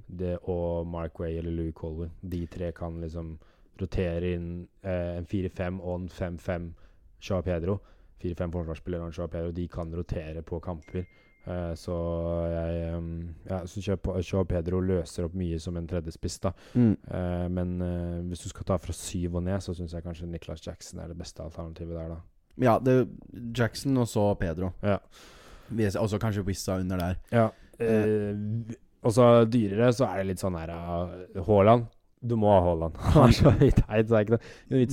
Det 0.08 0.38
og 0.50 0.88
Mark 0.88 1.20
Way 1.20 1.38
eller 1.38 1.52
Louis 1.52 1.74
Colvin. 1.76 2.10
De 2.22 2.46
tre 2.48 2.72
kan 2.72 3.00
liksom 3.02 3.38
rotere 3.82 4.34
inn 4.34 4.68
uh, 4.86 5.18
en 5.20 5.26
4-5 5.26 5.80
og 5.82 6.02
en 6.02 6.10
5-5 6.10 6.72
Joa 7.30 7.42
Pedro. 7.42 7.78
4-5 8.24 8.52
forsvarsspillere 8.52 9.02
og 9.02 9.08
en 9.12 9.18
Joa 9.18 9.28
Pedro. 9.28 9.52
De 9.52 9.68
kan 9.68 9.94
rotere 9.96 10.42
på 10.42 10.60
kamper. 10.60 11.06
Eh, 11.44 11.72
så 11.76 11.96
jeg 12.48 12.92
um, 12.96 13.08
ja, 13.50 13.58
så 13.68 13.82
Joao 14.24 14.46
Pedro 14.48 14.80
løser 14.80 15.26
opp 15.28 15.34
mye 15.36 15.58
som 15.60 15.76
en 15.76 15.88
tredjespiss, 15.90 16.38
da. 16.46 16.54
Mm. 16.72 16.94
Uh, 17.10 17.48
men 17.52 17.74
uh, 17.84 18.20
hvis 18.30 18.46
du 18.46 18.52
skal 18.54 18.68
ta 18.70 18.78
fra 18.80 18.96
syv 18.96 19.40
og 19.42 19.44
ned, 19.50 19.60
så 19.64 19.76
syns 19.76 19.96
jeg 19.96 20.06
kanskje 20.06 20.30
Nicholas 20.32 20.64
Jackson 20.64 21.02
er 21.04 21.12
det 21.12 21.20
beste 21.20 21.44
alternativet 21.44 21.98
der, 22.00 22.14
da. 22.16 22.22
Ja, 22.64 22.78
det 22.80 22.96
Jackson 23.58 23.98
og 23.98 24.08
så 24.08 24.30
Pedro. 24.40 24.72
Ja. 24.86 25.00
Og 26.00 26.10
så 26.12 26.20
kanskje 26.22 26.46
Wissa 26.48 26.78
under 26.80 27.02
der. 27.02 27.20
Ja. 27.34 27.50
Og 29.04 29.12
så 29.12 29.28
dyrere, 29.50 29.90
så 29.92 30.06
er 30.06 30.22
det 30.22 30.28
litt 30.30 30.44
sånn 30.44 30.56
her 30.60 30.70
Haaland. 31.48 31.88
Du 32.24 32.36
må 32.40 32.52
ha 32.54 32.60
Haaland. 32.64 33.00
Han 33.16 33.34
er 33.34 33.36
så 33.36 33.52
høyt 33.58 33.82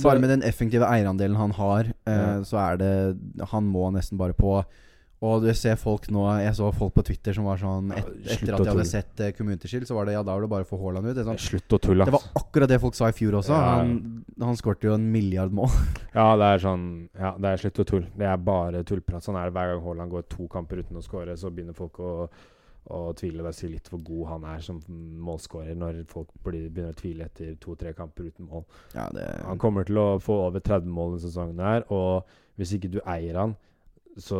Bare 0.01 0.23
med 0.23 0.33
den 0.33 0.43
effektive 0.43 0.89
eierandelen 0.89 1.37
han 1.37 1.53
har, 1.55 1.93
Ja. 2.09 2.41
så 2.43 2.57
er 2.59 2.81
det 2.81 3.45
Han 3.53 3.69
må 3.71 3.91
nesten 3.93 4.17
bare 4.19 4.33
på. 4.35 4.57
Og 5.21 5.43
du 5.43 5.51
ser 5.53 5.75
folk 5.77 6.07
nå 6.09 6.23
Jeg 6.41 6.55
så 6.57 6.71
folk 6.73 6.95
på 6.95 7.03
Twitter 7.05 7.35
som 7.37 7.45
var 7.45 7.59
sånn 7.61 7.91
et, 7.93 8.07
Ja, 8.25 8.35
Etter 8.35 8.55
at 8.55 8.63
de 8.63 8.71
hadde 8.71 8.85
sett 8.89 9.21
uh, 9.21 9.27
Community 9.37 9.69
Shield, 9.69 9.85
så 9.89 9.97
var 9.97 10.09
det 10.09 10.15
ja, 10.15 10.23
da 10.25 10.33
var 10.33 10.45
det 10.45 10.49
bare 10.49 10.65
å 10.65 10.69
få 10.69 10.79
Haaland 10.81 11.11
ut. 11.11 11.15
Det, 11.17 11.25
sånn, 11.27 11.41
Slutt 11.41 11.75
å 11.77 11.81
tulle, 11.81 12.07
det 12.09 12.15
var 12.15 12.25
akkurat 12.41 12.71
det 12.71 12.79
folk 12.81 12.97
sa 12.97 13.11
i 13.11 13.15
fjor 13.15 13.37
også. 13.41 13.53
Ja. 13.53 13.75
Han, 13.81 14.23
han 14.41 14.57
skårte 14.57 14.89
jo 14.89 14.95
en 14.97 15.09
milliard 15.13 15.53
mål. 15.53 15.69
Ja, 16.17 16.33
det 16.39 16.47
er 16.55 16.63
sånn 16.63 16.87
Ja, 17.15 17.35
det 17.39 17.51
er 17.51 17.61
slutt 17.61 17.83
å 17.83 17.85
tulle. 17.87 18.09
Det 18.17 18.25
er 18.27 18.41
bare 18.43 18.81
tullprat. 18.87 19.23
Sånn 19.23 19.37
er 19.39 19.47
det 19.47 19.55
hver 19.55 19.75
gang 19.75 19.85
Haaland 19.85 20.15
går 20.17 20.25
to 20.31 20.49
kamper 20.51 20.81
uten 20.81 20.99
å 20.99 21.05
skåre, 21.05 21.37
så 21.39 21.53
begynner 21.53 21.77
folk 21.77 22.01
å 22.03 22.11
og 22.91 23.15
tvile. 23.19 23.43
og 23.45 23.53
si 23.55 23.69
litt 23.69 23.89
hvor 23.91 24.01
god 24.03 24.27
han 24.31 24.45
er 24.55 24.63
som 24.65 24.79
målskårer, 25.21 25.75
når 25.77 26.03
folk 26.09 26.31
blir, 26.43 26.69
begynner 26.69 26.95
å 26.95 26.97
tvile 26.97 27.27
etter 27.29 27.53
to-tre 27.61 27.93
kamper 27.97 28.31
uten 28.31 28.47
mål. 28.49 28.65
Ja, 28.95 29.07
det 29.13 29.27
Han 29.45 29.61
kommer 29.61 29.85
til 29.87 29.99
å 30.01 30.19
få 30.19 30.47
over 30.47 30.59
30 30.59 30.89
mål 30.89 31.15
denne 31.15 31.25
sesongen 31.27 31.61
her, 31.61 31.85
og 31.93 32.25
hvis 32.57 32.73
ikke 32.77 32.91
du 32.91 32.99
eier 33.05 33.37
han, 33.37 33.55
så, 34.17 34.39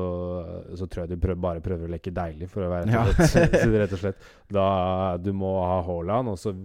så 0.76 0.88
tror 0.88 1.06
jeg 1.06 1.14
du 1.14 1.22
prøver, 1.24 1.40
bare 1.42 1.62
prøver 1.64 1.88
å 1.88 1.92
leke 1.94 2.12
deilig, 2.12 2.50
for 2.52 2.66
å 2.68 2.72
være 2.74 2.92
Ja. 2.92 3.06
rett, 3.08 3.56
rett 3.84 3.94
og 3.96 4.02
slett. 4.02 4.26
Da 4.52 4.66
Du 5.18 5.32
må 5.34 5.54
ha 5.64 5.82
Haaland, 5.88 6.34
og 6.34 6.40
så 6.42 6.56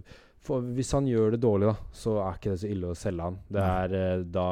Hvis 0.75 0.91
han 0.95 1.07
gjør 1.07 1.31
det 1.35 1.41
dårlig, 1.43 1.67
da, 1.71 1.75
så 1.91 2.17
er 2.23 2.37
ikke 2.37 2.53
det 2.53 2.59
så 2.61 2.69
ille 2.71 2.91
å 2.91 2.95
selge 2.95 3.23
han. 3.23 3.39
Det 3.51 3.63
er 3.63 3.97
eh, 4.01 4.23
da 4.23 4.47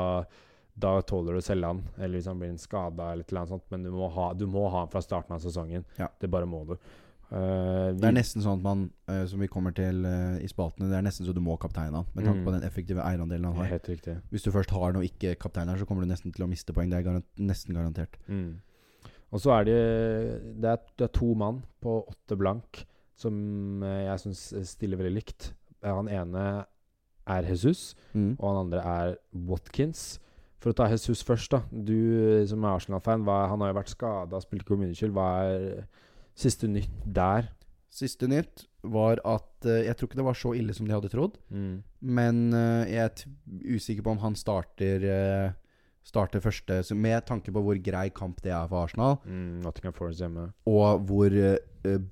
da 0.75 0.97
tåler 1.07 1.37
du 1.37 1.39
å 1.39 1.43
selge 1.45 1.69
han, 1.69 1.77
eller 1.95 2.17
hvis 2.17 2.25
han 2.27 2.39
blir 2.41 2.49
en 2.51 2.57
skada 2.59 3.05
eller 3.13 3.23
et 3.23 3.47
sånt. 3.47 3.63
Men 3.71 3.85
du 3.85 3.91
må, 3.95 4.09
ha, 4.11 4.33
du 4.35 4.43
må 4.45 4.65
ha 4.67 4.81
han 4.81 4.89
fra 4.91 4.99
starten 4.99 5.31
av 5.37 5.39
sesongen. 5.39 5.85
Ja. 5.95 6.09
Det 6.19 6.27
bare 6.27 6.45
må 6.51 6.65
du. 6.67 6.73
Eh, 7.31 7.93
Det 7.97 8.03
er 8.05 8.11
nesten 8.13 8.41
sånn 8.43 8.59
at 8.59 8.63
man, 8.63 8.91
uh, 9.09 9.25
som 9.25 9.39
vi 9.39 9.47
kommer 9.47 9.73
til 9.75 10.05
uh, 10.05 10.37
i 10.39 10.47
spaltene, 10.47 10.89
det 10.91 10.97
er 10.99 11.01
nesten 11.07 11.25
så 11.25 11.33
du 11.33 11.41
må 11.41 11.57
kapteine 11.59 11.95
han. 11.95 12.05
Med 12.13 12.25
tanke 12.25 12.39
Mm. 12.41 12.45
på 12.45 12.51
den 12.53 12.63
effektive 12.63 13.01
eierandelen 13.01 13.45
han 13.45 13.55
har. 13.55 13.65
Helt 13.65 13.87
riktig. 13.89 14.21
Hvis 14.31 14.43
du 14.43 14.51
først 14.51 14.69
har 14.71 14.93
noe 14.93 15.01
og 15.03 15.09
ikke 15.09 15.35
kapteiner, 15.39 15.77
så 15.77 15.85
kommer 15.85 16.01
du 16.05 16.11
nesten 16.11 16.31
til 16.33 16.45
å 16.45 16.49
miste 16.49 16.71
poeng. 16.73 16.89
Det 16.89 16.99
er 16.99 17.03
garant, 17.09 17.25
nesten 17.37 17.73
garantert. 17.73 18.17
Mm. 18.29 18.59
Og 19.33 19.39
så 19.41 19.51
er 19.59 19.63
det 19.65 20.61
det 20.61 20.69
er, 20.69 20.77
det 20.97 21.03
er 21.09 21.13
to 21.19 21.33
mann 21.35 21.63
på 21.81 22.05
åtte 22.07 22.37
blank 22.37 22.85
som 23.17 23.81
jeg 23.81 24.19
syns 24.19 24.53
stiller 24.69 24.97
veldig 24.97 25.13
likt. 25.15 25.53
Han 25.83 26.07
ene 26.07 26.65
er 27.27 27.41
Jesus, 27.43 27.95
Mm. 28.13 28.35
og 28.39 28.47
han 28.55 28.65
andre 28.67 28.81
er 28.85 29.15
Watkins. 29.33 30.19
For 30.59 30.71
å 30.71 30.75
ta 30.75 30.87
Jesus 30.89 31.23
først, 31.23 31.49
da. 31.51 31.61
Du 31.71 32.45
som 32.47 32.63
er 32.63 32.75
Arsenal-fan, 32.77 33.25
han 33.25 33.59
har 33.61 33.73
jo 33.73 33.79
vært 33.79 33.89
skada, 33.89 34.39
spilt 34.41 34.65
kommuneskyld. 34.65 35.11
Hva 35.13 35.43
er 35.43 35.85
siste 36.35 36.67
nytt 36.71 37.03
der? 37.15 37.49
Siste 37.95 38.27
nytt 38.27 38.65
var 38.83 39.21
at 39.25 39.65
uh, 39.65 39.79
Jeg 39.85 39.95
tror 39.95 40.09
ikke 40.09 40.19
det 40.19 40.25
var 40.27 40.37
så 40.37 40.51
ille 40.57 40.73
som 40.75 40.85
de 40.87 40.93
hadde 40.93 41.09
trodd. 41.13 41.37
Mm. 41.49 41.77
Men 42.01 42.41
uh, 42.53 42.83
jeg 42.85 43.01
er 43.01 43.75
usikker 43.77 44.03
på 44.05 44.11
om 44.15 44.19
han 44.25 44.35
starter 44.37 45.05
uh, 45.09 45.53
Starter 46.05 46.37
første 46.43 46.83
Med 46.93 47.23
tanke 47.25 47.49
på 47.49 47.61
hvor 47.65 47.79
grei 47.81 48.11
kamp 48.13 48.37
det 48.45 48.51
er 48.53 48.67
for 48.69 48.83
Arsenal, 48.85 49.15
Mm, 49.25 49.63
og 50.69 51.01
hvor 51.09 51.33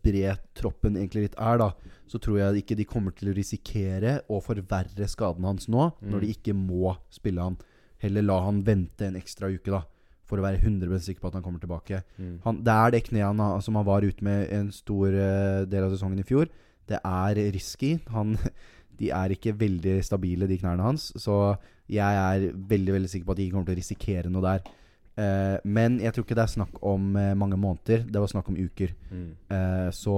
bred 0.01 0.39
troppen 0.57 0.97
egentlig 0.97 1.27
litt 1.27 1.35
er, 1.37 1.57
da, 1.61 1.67
så 2.09 2.17
tror 2.21 2.39
jeg 2.39 2.63
ikke 2.63 2.75
de 2.79 2.85
kommer 2.89 3.13
til 3.13 3.29
å 3.29 3.35
risikere 3.37 4.15
å 4.29 4.41
forverre 4.41 5.05
skaden 5.09 5.45
hans 5.45 5.67
nå, 5.69 5.91
Mm. 6.01 6.09
når 6.09 6.21
de 6.25 6.31
ikke 6.33 6.53
må 6.57 6.95
spille 7.13 7.41
han. 7.41 7.57
Heller 8.01 8.25
la 8.25 8.39
han 8.45 8.63
vente 8.65 9.05
en 9.05 9.15
ekstra 9.15 9.49
uke, 9.53 9.69
da, 9.69 9.83
for 10.27 10.39
å 10.39 10.45
være 10.45 10.61
100 10.61 11.01
sikker 11.03 11.23
på 11.23 11.31
at 11.31 11.37
han 11.37 11.45
kommer 11.45 11.61
tilbake. 11.63 12.03
Mm. 12.17 12.35
Han, 12.45 12.61
det 12.65 12.75
er 12.75 12.93
det 12.93 13.03
kneet 13.09 13.27
han 13.27 13.63
som 13.63 13.79
han 13.79 13.87
var 13.87 14.05
ute 14.05 14.23
med 14.25 14.47
en 14.55 14.69
stor 14.73 15.09
eh, 15.11 15.63
del 15.69 15.87
av 15.87 15.95
sesongen 15.95 16.21
i 16.21 16.27
fjor. 16.27 16.51
Det 16.89 16.99
er 16.99 17.41
risky. 17.55 17.97
Han, 18.15 18.37
de 18.99 19.11
er 19.15 19.35
ikke 19.35 19.55
veldig 19.59 19.97
stabile, 20.05 20.47
de 20.49 20.59
knærne 20.61 20.85
hans. 20.85 21.11
Så 21.19 21.57
jeg 21.91 22.21
er 22.21 22.47
veldig 22.53 22.95
veldig 22.95 23.11
sikker 23.11 23.27
på 23.27 23.35
at 23.35 23.41
de 23.41 23.47
ikke 23.47 23.57
kommer 23.57 23.71
til 23.71 23.77
å 23.77 23.81
risikere 23.81 24.31
noe 24.31 24.45
der. 24.47 24.71
Eh, 25.13 25.57
men 25.69 25.99
jeg 26.01 26.15
tror 26.15 26.25
ikke 26.25 26.37
det 26.39 26.45
er 26.47 26.55
snakk 26.55 26.79
om 26.81 27.11
eh, 27.19 27.33
mange 27.37 27.59
måneder. 27.59 28.07
Det 28.07 28.23
var 28.23 28.31
snakk 28.31 28.49
om 28.49 28.57
uker. 28.57 28.95
Mm. 29.11 29.27
Eh, 29.57 29.89
så 29.93 30.17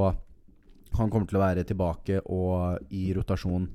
han 0.96 1.12
kommer 1.12 1.28
til 1.28 1.40
å 1.40 1.44
være 1.44 1.66
tilbake 1.68 2.22
og 2.32 2.94
i 2.96 3.10
rotasjon 3.16 3.68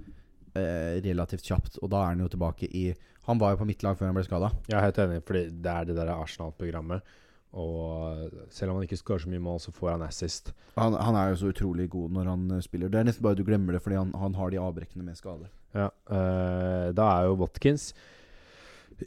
eh, 0.57 1.01
relativt 1.05 1.47
kjapt. 1.51 1.81
Og 1.83 1.91
da 1.93 2.05
er 2.05 2.15
han 2.15 2.25
jo 2.25 2.31
tilbake 2.33 2.71
i 2.71 2.91
Han 3.31 3.39
var 3.41 3.55
jo 3.55 3.61
på 3.63 3.67
mitt 3.71 3.83
lag 3.87 3.97
før 3.99 4.11
han 4.11 4.17
ble 4.19 4.27
skada. 4.27 4.51
Jeg 4.67 4.77
er 4.79 4.87
helt 4.89 5.01
enig, 5.05 5.21
fordi 5.27 5.43
det 5.63 5.73
er 5.73 5.89
det 5.89 5.97
der 6.01 6.11
Arsenal-programmet 6.17 7.17
Og 7.55 8.31
selv 8.55 8.71
om 8.71 8.79
han 8.79 8.87
ikke 8.87 8.99
skårer 9.01 9.25
så 9.25 9.31
mye 9.31 9.43
mål, 9.43 9.59
så 9.63 9.73
får 9.75 9.89
han 9.97 10.05
assist. 10.07 10.53
Han, 10.77 10.95
han 10.95 11.17
er 11.19 11.33
jo 11.33 11.41
så 11.41 11.51
utrolig 11.51 11.89
god 11.91 12.13
når 12.15 12.29
han 12.31 12.45
eh, 12.55 12.63
spiller. 12.63 12.91
Det 12.93 13.01
er 13.01 13.09
nesten 13.09 13.25
bare 13.27 13.39
du 13.39 13.43
glemmer 13.47 13.75
det 13.75 13.83
fordi 13.83 13.99
han, 13.99 14.13
han 14.15 14.37
har 14.39 14.53
de 14.53 14.61
avbrekkene 14.63 15.07
med 15.07 15.19
skade. 15.19 15.49
Ja, 15.75 15.89
øh, 16.11 16.91
da 16.95 17.09
er 17.17 17.29
jo 17.31 17.39
Watkins 17.41 17.93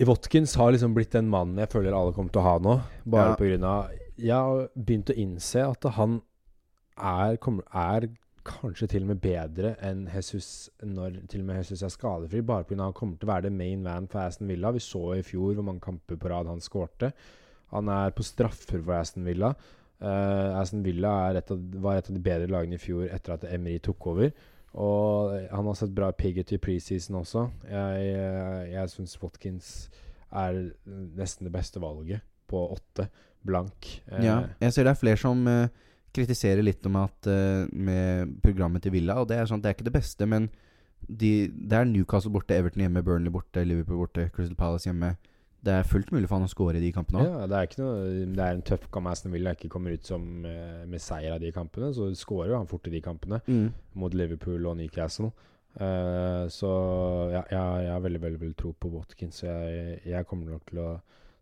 Watkins 0.01 0.55
har 0.57 0.71
liksom 0.73 0.95
blitt 0.95 1.13
den 1.13 1.27
mannen 1.29 1.59
jeg 1.61 1.69
føler 1.69 1.93
alle 1.93 2.15
kommer 2.15 2.33
til 2.33 2.41
å 2.41 2.47
ha 2.47 2.53
nå. 2.63 2.75
Bare 3.05 3.35
Ja. 3.37 3.67
av 3.69 3.91
Jeg 4.17 4.33
har 4.33 4.67
begynt 4.75 5.11
å 5.13 5.17
innse 5.17 5.63
at 5.67 5.83
han 5.97 6.21
er, 6.97 7.37
kommer, 7.37 7.63
er 7.73 8.09
kanskje 8.47 8.87
til 8.91 9.05
og 9.05 9.13
med 9.13 9.21
bedre 9.23 9.73
enn 9.85 10.05
Jesus 10.11 10.69
når 10.83 11.21
til 11.31 11.43
og 11.43 11.47
med 11.47 11.61
Jesus 11.61 11.83
er 11.85 11.93
skadefri. 11.93 12.41
Bare 12.45 12.65
pga. 12.67 12.81
han 12.83 12.95
kommer 12.95 13.17
til 13.17 13.29
å 13.29 13.33
være 13.33 13.47
det 13.47 13.53
main 13.55 13.83
man 13.83 14.07
for 14.11 14.23
Aston 14.23 14.49
Villa. 14.51 14.71
Vi 14.71 14.83
så 14.83 15.03
i 15.17 15.23
fjor 15.25 15.53
hvor 15.53 15.67
mange 15.67 15.83
kamper 15.83 16.19
på 16.19 16.31
rad 16.31 16.49
han 16.51 16.61
skårte. 16.63 17.13
Han 17.73 17.89
er 17.89 18.13
på 18.13 18.23
straffer 18.23 18.83
for 18.83 18.95
Aston 18.95 19.25
Villa. 19.25 19.53
Uh, 20.03 20.59
Aston 20.59 20.83
Villa 20.83 21.31
et 21.31 21.51
av, 21.51 21.59
var 21.79 21.97
et 21.97 22.09
av 22.09 22.15
de 22.15 22.23
bedre 22.23 22.49
lagene 22.51 22.75
i 22.75 22.81
fjor 22.81 23.07
etter 23.07 23.37
at 23.37 23.47
Emery 23.49 23.79
tok 23.83 24.07
over. 24.11 24.33
Og 24.73 25.35
han 25.51 25.67
har 25.69 25.77
sett 25.77 25.93
bra 25.93 26.09
pigget 26.11 26.51
i 26.55 26.61
preseason 26.61 27.19
også. 27.21 27.45
Jeg, 27.69 28.07
jeg, 28.09 28.71
jeg 28.73 28.93
syns 28.95 29.19
Watkins 29.21 29.69
er 30.33 30.57
nesten 31.17 31.47
det 31.47 31.53
beste 31.53 31.81
valget 31.81 32.25
på 32.49 32.65
åtte. 32.73 33.07
Blank. 33.43 33.89
Uh, 34.11 34.19
Ja, 34.23 34.37
jeg 34.61 34.73
ser 34.73 34.87
det 34.87 34.93
er 34.93 34.99
flere 35.01 35.19
som 35.19 35.41
eh, 35.51 35.67
kritiserer 36.13 36.63
litt 36.65 36.85
om 36.89 36.95
at 37.01 37.27
eh, 37.29 37.65
med 37.73 38.37
programmet 38.45 38.83
til 38.85 38.93
Villa, 38.95 39.19
og 39.21 39.27
det 39.31 39.37
er 39.41 39.49
sånn 39.49 39.61
det 39.63 39.71
er 39.71 39.77
ikke 39.77 39.89
det 39.89 39.95
beste, 39.97 40.27
men 40.29 40.49
de, 41.03 41.49
det 41.51 41.75
er 41.75 41.85
Newcastle 41.89 42.31
borte, 42.31 42.55
Everton 42.55 42.85
hjemme, 42.85 43.01
Burnley 43.03 43.33
borte, 43.33 43.63
Liverpool 43.67 44.05
borte, 44.05 44.29
Crystal 44.35 44.55
Palace 44.55 44.87
hjemme. 44.87 45.15
Det 45.63 45.71
er 45.71 45.85
fullt 45.87 46.09
mulig 46.11 46.27
for 46.27 46.35
han 46.39 46.47
å 46.47 46.51
score 46.51 46.75
i 46.75 46.83
de 46.83 46.91
kampene 46.95 47.21
òg. 47.23 47.27
Ja, 47.29 47.45
det 47.47 47.55
er, 47.57 47.67
ikke 47.69 47.81
noe, 47.81 48.25
det 48.35 48.43
er 48.43 48.57
en 48.57 48.63
tøff 48.67 48.89
kamp 48.91 49.07
Aston 49.11 49.31
Villa 49.31 49.53
ikke 49.55 49.69
kommer 49.71 49.95
ut 49.95 50.03
som 50.07 50.45
eh, 50.47 50.81
med 50.91 50.99
seier 51.03 51.35
av 51.37 51.39
de 51.43 51.51
kampene. 51.55 51.93
Så 51.95 52.09
skårer 52.19 52.51
jo 52.51 52.57
han 52.59 52.67
fort 52.67 52.87
i 52.87 52.93
de 52.95 52.99
kampene 53.03 53.39
Mm. 53.47 53.69
mot 53.95 54.13
Liverpool 54.15 54.65
og 54.67 54.75
Newcastle. 54.79 55.31
Uh, 55.73 56.45
så 56.53 56.69
ja, 57.33 57.39
jeg, 57.49 57.85
jeg 57.87 57.91
har 57.95 58.03
veldig 58.03 58.19
veldig, 58.21 58.39
veldig 58.43 58.57
tro 58.59 58.73
på 58.77 58.91
Watkins. 58.93 59.39
Så 59.41 59.47
jeg, 59.47 60.01
jeg 60.11 60.27
kommer 60.29 60.51
nok 60.53 60.67
til 60.69 60.83
å 60.83 60.89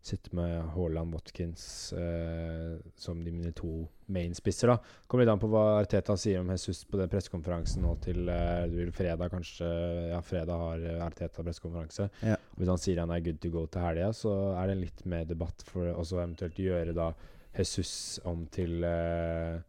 sitte 0.02 0.32
med 0.34 0.68
Haaland 0.74 1.14
Watkins 1.14 1.64
eh, 1.92 2.76
som 2.98 3.20
de 3.24 3.32
mine 3.32 3.52
to 3.56 3.86
main-spisser. 4.12 4.72
da 4.72 4.78
Kommer 5.06 5.24
litt 5.24 5.32
an 5.32 5.42
på 5.42 5.50
hva 5.52 5.64
Arteta 5.80 6.16
sier 6.18 6.42
om 6.42 6.50
Jesus 6.52 6.82
på 6.90 6.98
den 7.00 7.10
pressekonferansen 7.12 7.84
nå 7.86 7.94
til 8.04 8.28
eh, 8.28 8.90
fredag, 8.94 9.30
kanskje. 9.32 9.68
Ja, 10.10 10.22
fredag 10.26 10.64
har 10.64 10.86
Arteta 11.06 11.44
pressekonferanse. 11.46 12.08
Ja. 12.26 12.38
Hvis 12.58 12.72
han 12.72 12.82
sier 12.82 13.04
han 13.04 13.14
er 13.14 13.24
good 13.24 13.40
to 13.42 13.52
go 13.54 13.66
til 13.66 13.84
helga, 13.86 14.10
så 14.16 14.34
er 14.56 14.72
det 14.72 14.80
litt 14.82 15.04
mer 15.08 15.28
debatt 15.28 15.62
for 15.68 15.92
å 15.94 16.02
eventuelt 16.02 16.58
gjøre 16.58 16.96
da 16.96 17.12
Jesus 17.56 18.20
om 18.28 18.46
til 18.52 18.82
eh, 18.88 19.60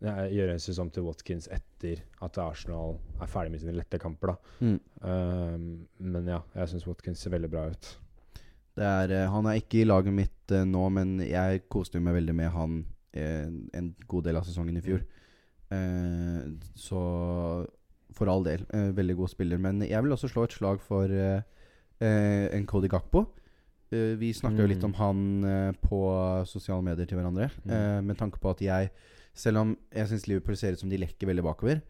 Gjøre 0.00 0.54
Jesus 0.54 0.78
om 0.80 0.88
til 0.88 1.04
Watkins 1.04 1.44
etter 1.52 1.98
at 2.24 2.38
Arsenal 2.40 2.94
er 3.20 3.28
ferdig 3.28 3.52
med 3.52 3.60
sine 3.60 3.74
lette 3.76 3.98
kamper. 4.00 4.32
da 4.32 4.36
Mm. 4.64 4.78
Um, 5.02 5.88
Men 5.98 6.26
ja, 6.28 6.40
jeg 6.54 6.68
syns 6.68 6.86
Watkins 6.86 7.20
ser 7.20 7.34
veldig 7.34 7.50
bra 7.52 7.66
ut. 7.68 7.90
Er, 8.80 9.12
eh, 9.12 9.28
han 9.30 9.46
er 9.46 9.58
ikke 9.60 9.82
i 9.82 9.88
laget 9.88 10.14
mitt 10.16 10.52
eh, 10.54 10.64
nå, 10.64 10.86
men 10.94 11.18
jeg 11.20 11.66
koste 11.68 12.00
meg 12.00 12.16
veldig 12.16 12.34
med 12.38 12.50
han 12.54 12.78
eh, 13.12 13.48
en 13.76 13.90
god 14.08 14.24
del 14.24 14.38
av 14.40 14.46
sesongen 14.48 14.78
i 14.80 14.84
fjor. 14.84 15.02
Så 16.74 17.00
for 18.18 18.26
all 18.26 18.42
del, 18.42 18.64
veldig 18.96 19.14
god 19.20 19.30
spiller. 19.30 19.60
Men 19.62 19.84
jeg 19.86 20.02
vil 20.02 20.16
også 20.16 20.30
slå 20.32 20.48
et 20.48 20.56
slag 20.56 20.80
for 20.82 21.12
en 22.00 22.66
Cody 22.66 22.88
Gakpo. 22.90 23.22
Vi 23.90 24.32
snakka 24.34 24.64
jo 24.64 24.66
litt 24.66 24.82
Mm. 24.82 24.88
om 24.88 24.94
han 24.98 25.76
på 25.78 26.00
sosiale 26.50 26.82
medier 26.82 27.06
til 27.06 27.20
hverandre. 27.20 27.50
Mm. 27.62 28.04
med 28.04 28.18
tanke 28.18 28.40
på 28.42 28.50
at 28.50 28.60
jeg, 28.60 28.90
selv 29.32 29.58
om 29.62 29.76
jeg 29.94 30.08
syns 30.08 30.26
Liverpool 30.26 30.56
ser 30.56 30.72
ut 30.72 30.80
som 30.80 30.90
de 30.90 30.98
lekker 30.98 31.30
veldig 31.30 31.46
bakover, 31.46 31.82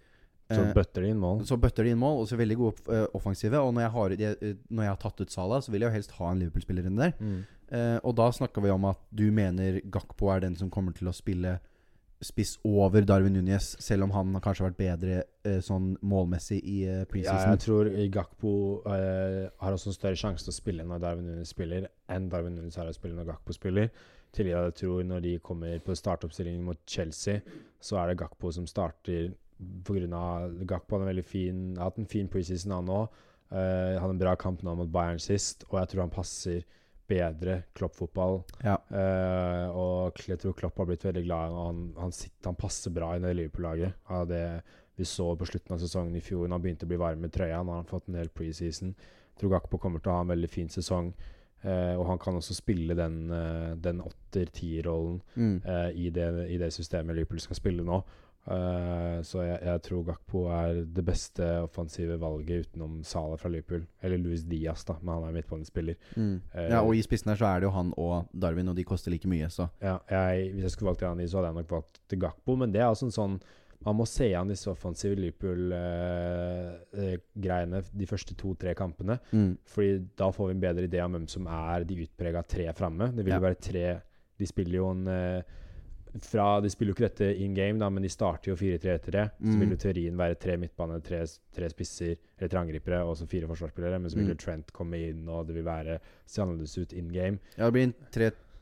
Så 0.50 0.60
eh, 0.60 0.74
bøtter 0.74 1.06
de 1.06 1.14
inn 1.14 1.22
mål. 1.22 1.44
så 1.46 1.58
bøtter 1.60 1.86
de 1.86 1.94
inn 1.94 2.00
mål 2.00 2.22
og 2.22 2.28
så 2.30 2.38
veldig 2.40 2.58
gode 2.58 2.96
eh, 2.96 3.06
offensive. 3.14 3.62
Og 3.62 3.72
når 3.76 3.86
jeg, 3.86 3.94
har, 3.96 4.14
eh, 4.18 4.52
når 4.68 4.86
jeg 4.86 4.94
har 4.94 5.00
tatt 5.06 5.24
ut 5.24 5.34
Salah, 5.34 5.62
så 5.62 5.72
vil 5.72 5.84
jeg 5.84 5.92
jo 5.92 5.98
helst 5.98 6.14
ha 6.18 6.30
en 6.30 6.42
Liverpool-spiller 6.42 6.90
inni 6.90 7.04
der. 7.04 7.16
Mm. 7.18 7.40
Eh, 7.70 7.98
og 8.02 8.16
da 8.18 8.30
snakka 8.34 8.62
vi 8.64 8.72
om 8.74 8.88
at 8.90 9.02
du 9.14 9.28
mener 9.34 9.80
Gakpo 9.94 10.32
er 10.34 10.42
den 10.42 10.56
som 10.58 10.72
kommer 10.74 10.96
til 10.96 11.10
å 11.10 11.14
spille 11.14 11.60
spiss 12.20 12.58
over 12.64 13.00
Darwin 13.00 13.36
Núñez, 13.36 13.76
selv 13.80 14.04
om 14.04 14.10
han 14.10 14.34
kanskje 14.44 14.64
har 14.64 14.70
vært 14.70 14.80
bedre 14.80 15.16
eh, 15.46 15.60
sånn 15.64 15.94
målmessig 16.04 16.58
i 16.60 16.82
eh, 16.84 17.18
Ja, 17.22 17.36
jeg 17.48 17.62
tror 17.64 17.88
Gakpo 18.12 18.52
eh, 18.92 19.48
har 19.62 19.76
også 19.76 19.90
en 19.90 19.96
større 19.96 20.20
sjanse 20.20 20.44
til 20.44 20.52
å 20.52 20.58
spille 20.58 20.84
når 20.84 21.00
Darwin 21.00 21.30
Nunes 21.30 21.52
spiller, 21.54 21.88
enn 22.12 22.28
Darwin 22.32 22.58
Nunes 22.58 22.76
har 22.76 22.90
å 22.90 22.96
spille 22.96 23.16
når 23.16 23.30
Gakpo 23.32 23.56
spiller. 23.56 23.88
Til 24.36 24.50
jeg 24.52 24.74
tror 24.78 25.06
når 25.06 25.24
de 25.24 25.38
kommer 25.42 25.80
på 25.82 25.96
startoppstillingen 25.96 26.66
mot 26.66 26.78
Chelsea, 26.86 27.40
så 27.82 27.98
er 28.02 28.10
det 28.10 28.20
Gakpo 28.20 28.52
som 28.54 28.68
starter 28.68 29.32
pga. 29.84 30.50
Gakpo 30.68 30.96
har 30.96 31.04
en 31.04 31.10
veldig 31.12 31.26
fin 31.26 31.62
hatt 31.80 31.98
en 31.98 32.08
fin 32.10 32.28
preseason, 32.30 32.76
han 32.78 32.92
òg. 32.94 33.22
Uh, 33.50 33.98
hadde 33.98 34.14
en 34.14 34.20
bra 34.20 34.36
kamp 34.38 34.60
nå 34.62 34.76
mot 34.78 34.90
Bayern 34.92 35.18
sist, 35.18 35.64
og 35.70 35.80
jeg 35.80 35.90
tror 35.90 36.04
han 36.04 36.14
passer 36.14 36.60
bedre 37.10 37.56
Klopp-fotball. 37.74 38.44
Ja. 38.62 38.76
Uh, 38.92 39.66
og 39.74 40.20
jeg 40.22 40.38
tror 40.38 40.54
Klopp 40.58 40.78
har 40.78 40.86
blitt 40.86 41.04
veldig 41.08 41.24
glad. 41.26 41.50
i 41.50 41.64
han, 41.64 41.80
han, 41.98 42.14
sitter, 42.14 42.52
han 42.52 42.60
passer 42.60 42.94
bra 42.94 43.16
i 43.16 43.24
det 43.24 43.34
Liverpool-laget. 43.34 43.98
Av 44.14 44.28
det 44.30 44.44
vi 45.00 45.08
så 45.08 45.32
på 45.36 45.48
slutten 45.48 45.74
av 45.74 45.82
sesongen 45.82 46.16
i 46.16 46.22
fjor, 46.22 46.46
han 46.48 46.62
begynte 46.62 46.86
å 46.86 46.92
bli 46.92 47.00
varm 47.00 47.24
i 47.24 47.32
trøya. 47.32 47.62
Nå 47.64 47.74
har 47.74 47.82
han 47.82 47.90
fått 47.90 48.08
en 48.10 48.20
hel 48.20 48.30
preseason. 48.30 48.94
Jeg 48.94 49.42
tror 49.42 49.54
Gakpo 49.56 49.80
kommer 49.80 50.02
til 50.02 50.12
å 50.12 50.18
ha 50.18 50.24
en 50.26 50.32
veldig 50.34 50.50
fin 50.52 50.70
sesong. 50.70 51.12
Uh, 51.60 51.98
og 51.98 52.06
han 52.08 52.20
kan 52.20 52.38
også 52.38 52.54
spille 52.56 52.94
den, 52.96 53.30
eh, 53.36 53.74
den 53.76 53.98
åtter-ti-rollen 54.00 55.18
Mm. 55.36 55.60
uh, 55.66 55.90
i, 55.92 56.06
i 56.08 56.56
det 56.56 56.70
systemet 56.72 57.16
Liverpool 57.16 57.40
skal 57.40 57.56
spille 57.58 57.84
nå. 57.84 57.98
Eh, 58.46 59.20
så 59.22 59.42
jeg, 59.44 59.58
jeg 59.68 59.82
tror 59.84 60.04
Gakpo 60.08 60.46
er 60.50 60.80
det 60.96 61.04
beste 61.04 61.44
offensive 61.62 62.16
valget 62.18 62.66
utenom 62.66 63.02
Salah 63.04 63.36
fra 63.38 63.48
Liverpool. 63.52 63.84
Eller 64.02 64.18
Louis 64.18 64.42
Diaz, 64.48 64.84
da, 64.88 64.94
men 65.02 65.14
han 65.14 65.24
er 65.28 65.32
midtbanespiller. 65.36 65.94
Mm. 66.16 66.40
Uh, 66.54 66.68
Ja, 66.70 66.80
og 66.82 66.94
i 66.96 67.02
spissen 67.04 67.28
her 67.30 67.36
så 67.36 67.46
er 67.50 67.60
det 67.60 67.66
jo 67.68 67.74
han 67.76 67.92
og 68.00 68.24
Darwin, 68.32 68.68
og 68.72 68.76
de 68.76 68.84
koster 68.88 69.10
like 69.12 69.28
mye, 69.28 69.48
så 69.52 69.68
Ja, 69.82 69.98
jeg, 70.10 70.52
hvis 70.54 70.62
jeg 70.62 70.70
skulle 70.74 70.88
valgt 70.94 71.02
en 71.02 71.10
av 71.12 71.18
de, 71.18 71.28
så 71.28 71.36
hadde 71.38 71.48
jeg 71.52 71.56
nok 71.62 71.70
valgt 71.76 72.00
til 72.08 72.18
Gakpo. 72.24 72.56
Men 72.56 72.72
det 72.72 72.80
er 72.80 72.88
altså 72.90 73.06
en 73.10 73.18
sånn 73.18 73.40
Man 73.82 73.96
må 73.96 74.04
se 74.04 74.26
an 74.36 74.48
disse 74.52 74.68
offensive 74.68 75.16
Liverpool-greiene 75.16 77.80
de 77.96 78.06
første 78.08 78.34
to-tre 78.36 78.74
kampene. 78.76 79.16
mm. 79.32 79.54
Fordi 79.72 79.94
da 80.20 80.28
får 80.34 80.46
vi 80.50 80.54
en 80.56 80.60
bedre 80.66 80.84
idé 80.88 81.00
om 81.04 81.12
hvem 81.16 81.24
som 81.28 81.46
er 81.48 81.84
de 81.88 82.02
utprega 82.04 82.42
tre 82.46 82.66
framme. 82.76 83.08
Det 83.16 83.24
vil 83.24 83.32
jo 83.32 83.38
Ja. 83.40 83.46
være 83.48 83.60
tre 83.60 84.00
De 84.38 84.46
spiller 84.46 84.76
jo 84.78 84.90
en 84.90 85.06
eh, 85.08 85.42
fra, 86.18 86.60
De 86.60 86.68
spiller 86.70 86.92
jo 86.92 86.96
ikke 86.96 87.08
dette 87.08 87.28
in 87.40 87.54
game, 87.54 87.78
da, 87.78 87.88
men 87.90 88.02
de 88.02 88.08
starter 88.08 88.50
jo 88.50 88.56
4-3-3. 88.56 89.30
Så 89.38 89.54
Mm. 89.54 89.60
vil 89.60 89.70
jo 89.70 89.76
teorien 89.76 90.16
være 90.16 90.34
tre 90.38 90.56
midtbane, 90.56 91.00
tre, 91.02 91.24
tre 91.54 91.68
spisser, 91.70 92.16
eller 92.38 92.48
tre 92.48 92.58
angripere 92.60 93.04
og 93.04 93.16
så 93.16 93.26
fire 93.28 93.46
forsvarsspillere. 93.46 94.00
Men 94.00 94.10
så 94.10 94.16
vil 94.16 94.24
Mm. 94.24 94.30
jo 94.30 94.34
Trent 94.36 94.72
komme 94.72 94.94
inn, 95.08 95.28
og 95.28 95.46
det 95.46 95.54
vil 95.54 95.64
være 95.64 95.98
se 96.26 96.42
annerledes 96.42 96.78
ut 96.78 96.92
in 96.92 97.08
game. 97.08 97.38
Ja, 97.56 97.70
det 97.70 97.72
blir 97.72 97.82
en 97.84 97.94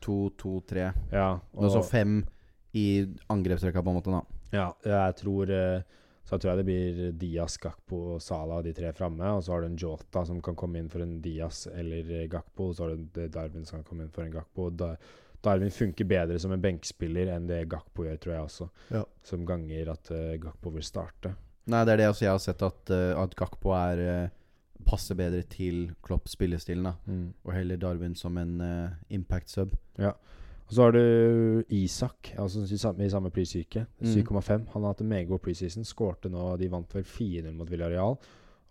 3-2-2-3. 0.01 0.93
Ja, 1.11 1.39
Og 1.55 1.71
så 1.71 1.83
fem 1.83 2.25
i 2.73 3.05
angrepsrekka, 3.29 3.81
på 3.83 3.89
en 3.89 4.01
måte, 4.01 4.11
da. 4.11 4.21
Ja, 4.53 4.73
jeg 4.85 5.15
tror 5.15 5.45
så 5.49 5.83
Så 6.29 6.37
tror 6.37 6.55
jeg 6.55 6.57
det 6.57 6.65
blir 6.67 7.11
Diaz, 7.17 7.57
Gakpo 7.57 8.13
og 8.13 8.21
Salah, 8.21 8.61
de 8.61 8.71
tre 8.71 8.91
framme. 8.93 9.19
Og 9.35 9.41
så 9.41 9.49
har 9.51 9.61
du 9.61 9.65
en 9.65 9.75
Jota 9.77 10.23
som 10.27 10.39
kan 10.39 10.53
komme 10.53 10.75
inn 10.77 10.87
for 10.87 11.01
en 11.01 11.19
Diaz 11.21 11.65
eller 11.73 12.05
eh, 12.11 12.27
Gakpo. 12.27 12.67
Og 12.69 12.75
så 12.75 12.83
har 12.87 12.95
du 12.95 13.07
det 13.15 13.31
Darwin 13.31 13.65
som 13.65 13.79
kan 13.81 13.83
komme 13.83 14.03
inn 14.03 14.09
for 14.13 14.21
en 14.21 14.31
Gakpo. 14.31 14.69
Da, 14.69 14.91
Darwin 15.45 15.71
funker 15.71 16.07
bedre 16.07 16.39
som 16.41 16.51
en 16.51 16.63
benkspiller 16.63 17.31
enn 17.33 17.47
det 17.47 17.63
Gakpo 17.71 18.03
gjør, 18.07 18.17
tror 18.19 18.33
jeg 18.35 18.47
også. 18.47 18.67
Ja. 18.95 19.03
Som 19.25 19.45
ganger 19.47 19.93
at 19.93 20.11
uh, 20.11 20.33
Gakpo 20.41 20.73
vil 20.75 20.85
starte. 20.85 21.35
Nei, 21.69 21.83
det 21.85 21.93
er 21.93 22.01
det 22.01 22.09
også 22.09 22.25
jeg 22.25 22.33
har 22.33 22.43
sett, 22.43 22.65
at, 22.65 22.91
uh, 22.91 23.13
at 23.21 23.35
Gakpo 23.39 23.71
er 23.77 24.03
uh, 24.03 24.83
passer 24.89 25.15
bedre 25.19 25.43
til 25.47 25.89
Klopps 26.03 26.35
spillestil. 26.35 26.83
Mm. 27.05 27.29
Og 27.45 27.53
heller 27.55 27.79
Darwin 27.79 28.17
som 28.17 28.37
en 28.41 28.59
impact 29.13 29.51
sub. 29.51 29.75
Ja. 29.99 30.15
Og 30.69 30.75
så 30.75 30.85
har 30.85 30.93
du 30.93 31.63
Isak, 31.73 32.29
altså 32.37 32.61
i 32.61 32.77
samme, 32.77 33.05
i 33.05 33.09
samme 33.09 33.31
prissyke. 33.33 33.85
Mm. 33.99 34.07
7,5. 34.07 34.67
Han 34.73 34.83
har 34.83 34.93
hatt 34.93 35.01
en 35.01 35.09
meget 35.09 35.27
god 35.27 35.41
preseason. 35.41 35.85
Skårte 35.85 36.29
nå 36.29 36.55
De 36.61 36.69
vant 36.69 36.95
vel 36.95 37.03
4-0 37.03 37.55
mot 37.57 37.69
Villarreal. 37.71 38.17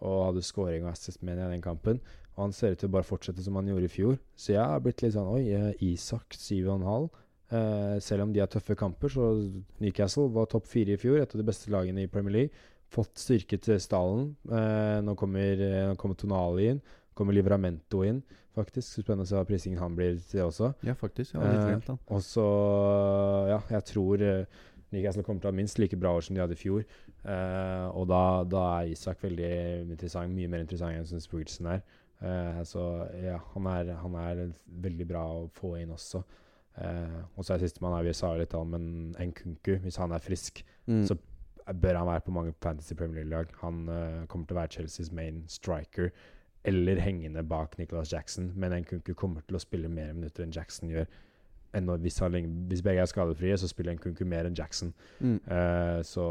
Og 0.07 0.27
hadde 0.29 0.45
scoring 0.47 0.87
og 0.87 0.93
assist 0.93 1.23
med 1.27 1.39
i 1.39 1.51
den 1.51 1.63
kampen. 1.63 1.99
Og 2.39 2.45
han 2.47 2.55
ser 2.55 2.77
ut 2.77 2.79
til 2.79 2.87
å 2.87 2.95
bare 2.95 3.07
fortsette 3.07 3.43
som 3.43 3.57
han 3.59 3.67
gjorde 3.67 3.89
i 3.89 3.91
fjor. 3.91 4.19
Så 4.39 4.53
jeg 4.55 4.63
har 4.63 4.79
blitt 4.83 5.03
litt 5.03 5.17
sånn 5.17 5.33
Oi, 5.33 5.49
eh, 5.51 5.73
Isak 5.83 6.37
7,5. 6.39 7.09
Eh, 7.51 7.99
selv 8.05 8.23
om 8.23 8.33
de 8.33 8.43
har 8.45 8.51
tøffe 8.53 8.77
kamper, 8.79 9.11
så 9.11 9.33
Newcastle 9.83 10.29
var 10.31 10.47
topp 10.47 10.69
fire 10.71 10.95
i 10.95 11.01
fjor. 11.01 11.19
Et 11.19 11.35
av 11.35 11.41
de 11.41 11.47
beste 11.49 11.73
lagene 11.75 12.05
i 12.05 12.11
Premier 12.13 12.37
League. 12.37 12.67
Fått 12.95 13.19
styrket 13.19 13.67
til 13.67 13.81
stallen. 13.83 14.37
Eh, 14.47 15.01
nå 15.03 15.17
kommer, 15.19 15.59
eh, 15.59 15.89
nå 15.91 15.99
kommer 15.99 16.15
Tonali 16.15 16.71
inn. 16.71 16.81
Kommer 17.19 17.35
Livramento 17.35 18.05
inn, 18.07 18.23
faktisk. 18.55 18.87
Så 18.87 19.03
Spennende 19.03 19.27
å 19.27 19.29
se 19.33 19.35
hva 19.35 19.45
prisingen 19.49 19.83
han 19.83 19.97
blir 19.97 20.15
til 20.23 20.39
det 20.39 20.47
også. 20.47 20.75
Ja, 20.87 20.95
faktisk. 20.95 21.35
Ja, 21.35 21.41
litt 21.43 21.89
Eh. 21.91 21.97
Og 22.09 22.23
så, 22.23 22.47
ja, 23.51 23.61
jeg 23.69 23.85
tror 23.85 24.23
eh, 24.23 24.45
Newcastle 24.93 25.25
kommer 25.25 25.41
til 25.41 25.51
å 25.51 25.53
ha 25.53 25.57
minst 25.57 25.79
like 25.79 25.97
bra 25.99 26.15
år 26.17 26.23
som 26.23 26.37
de 26.37 26.41
hadde 26.41 26.55
i 26.55 26.63
fjor. 26.63 26.85
Eh, 27.25 27.89
og 27.93 28.07
da, 28.09 28.45
da 28.45 28.81
er 28.81 28.93
Isak 28.93 29.21
veldig 29.23 29.91
interessant, 29.91 30.33
mye 30.33 30.49
mer 30.49 30.61
interessant 30.61 30.95
enn 30.95 31.03
jeg 31.03 31.11
syns 31.13 31.33
Wilson 31.33 31.67
er. 31.67 31.83
Eh, 32.23 32.63
så 32.67 32.83
ja, 33.23 33.39
han 33.55 33.67
er, 33.67 33.93
han 34.03 34.15
er 34.19 34.45
veldig 34.67 35.07
bra 35.09 35.23
å 35.39 35.49
få 35.55 35.77
inn 35.81 35.93
også. 35.95 36.23
Eh, 36.79 37.21
og 37.37 37.45
så 37.45 37.55
er 37.55 37.63
sistemann 37.65 38.05
vi 38.07 38.13
sa 38.15 38.33
litt 38.39 38.55
om 38.55 38.75
en 38.75 38.89
Nkunku. 39.19 39.79
Hvis 39.85 39.97
han 40.03 40.13
er 40.13 40.19
frisk, 40.25 40.65
Mm. 40.89 41.05
Så- 41.07 41.19
bør 41.69 41.97
han 41.99 42.07
være 42.07 42.21
på 42.25 42.33
mange 42.33 42.55
Fantasy 42.63 42.95
Premier 42.95 43.25
League-lag. 43.25 43.47
Han 43.61 43.89
eh, 43.89 44.27
kommer 44.27 44.47
til 44.47 44.57
å 44.57 44.61
være 44.61 44.71
Chelseas 44.73 45.13
main 45.13 45.45
striker. 45.49 46.11
Eller 46.65 46.97
hengende 46.97 47.43
bak 47.47 47.77
Nicholas 47.79 48.11
Jackson. 48.13 48.53
Men 48.57 48.73
Nkunku 48.73 49.13
kommer 49.15 49.43
til 49.47 49.57
å 49.57 49.61
spille 49.61 49.89
mer 49.89 50.15
minutter 50.15 50.45
enn 50.45 50.51
Jackson 50.57 50.89
gjør. 50.89 51.05
Enn 51.75 51.87
hvis, 52.01 52.19
han, 52.25 52.33
hvis 52.71 52.81
begge 52.83 53.03
er 53.03 53.07
skadefrie, 53.07 53.57
så 53.61 53.69
spiller 53.69 53.93
Nkunku 53.99 54.25
mer 54.25 54.47
enn 54.49 54.57
Jackson. 54.57 54.95
Mm. 55.21 55.41
Uh, 55.45 56.01
så 56.03 56.25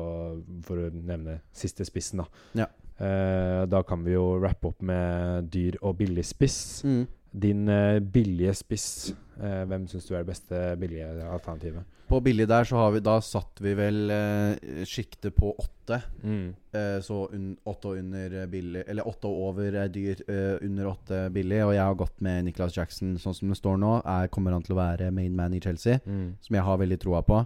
for 0.65 0.81
å 0.81 0.89
nevne 0.91 1.39
siste 1.53 1.85
spissen, 1.85 2.17
da. 2.23 2.25
Ja. 2.63 2.65
Eh, 2.97 3.61
da 3.69 3.83
kan 3.85 4.01
vi 4.05 4.15
jo 4.15 4.39
rappe 4.41 4.71
opp 4.71 4.81
med 4.85 5.51
dyr 5.53 5.77
og 5.83 5.99
billig 5.99 6.25
spiss. 6.25 6.81
Mm. 6.87 7.05
Din 7.37 7.67
uh, 7.69 7.99
billige 7.99 8.53
spiss, 8.57 9.13
uh, 9.37 9.63
hvem 9.69 9.85
syns 9.89 10.07
du 10.07 10.15
er 10.15 10.23
det 10.23 10.31
beste 10.31 10.61
billige 10.81 11.09
alternativet? 11.27 11.85
På 12.07 12.21
billig 12.23 12.47
der 12.47 12.63
så 12.63 12.79
har 12.79 12.93
vi 12.95 13.01
Da 13.03 13.17
satt 13.21 13.59
vi 13.59 13.73
vel 13.75 13.97
uh, 14.09 14.83
sjiktet 14.87 15.35
på 15.35 15.51
åtte. 15.51 15.99
Eh, 16.23 16.97
så 17.03 17.17
åtte 17.27 17.91
og 17.91 17.99
under 17.99 18.33
er 18.41 18.49
billig 18.51 18.81
Eller 18.87 19.07
åtte 19.07 19.29
og 19.29 19.43
over 19.49 19.75
er 19.83 19.91
dyr, 19.91 20.23
under 20.63 20.89
åtte 20.89 21.19
billig. 21.35 21.61
Og 21.65 21.73
jeg 21.75 21.83
har 21.83 21.99
gått 21.99 22.21
med 22.23 22.47
Nicholas 22.47 22.75
Jackson 22.75 23.17
sånn 23.21 23.35
som 23.35 23.51
det 23.51 23.59
står 23.59 23.77
nå. 23.79 23.93
Er, 24.03 24.31
kommer 24.31 24.55
han 24.55 24.65
til 24.65 24.75
å 24.75 24.79
være 24.81 25.11
main 25.15 25.35
man 25.35 25.55
i 25.55 25.61
Chelsea? 25.63 25.99
Mm. 26.05 26.35
Som 26.43 26.57
jeg 26.57 26.67
har 26.67 26.81
veldig 26.81 26.99
troa 27.03 27.21
på. 27.27 27.43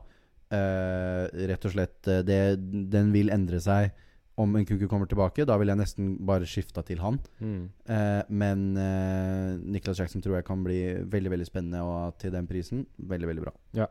Rett 0.51 1.65
og 1.65 1.71
slett 1.71 2.09
det, 2.27 2.41
Den 2.91 3.13
vil 3.13 3.31
endre 3.31 3.61
seg 3.63 3.93
om 4.39 4.55
en 4.55 4.65
kuku 4.65 4.87
kommer 4.87 5.09
tilbake. 5.09 5.45
Da 5.47 5.57
vil 5.59 5.71
jeg 5.71 5.79
nesten 5.81 6.15
bare 6.27 6.47
skifta 6.49 6.83
til 6.87 7.01
han. 7.03 7.19
Mm. 7.41 7.61
Eh, 7.91 8.23
men 8.29 8.65
eh, 8.79 9.59
Nicholas 9.75 9.99
Jackson 9.99 10.23
tror 10.23 10.39
jeg 10.39 10.47
kan 10.47 10.63
bli 10.65 10.81
veldig 11.11 11.33
veldig 11.35 11.47
spennende, 11.47 11.83
og 11.83 12.17
til 12.21 12.33
den 12.33 12.49
prisen 12.49 12.85
veldig, 12.97 13.31
veldig 13.31 13.45
bra. 13.45 13.55
Ja, 13.77 13.89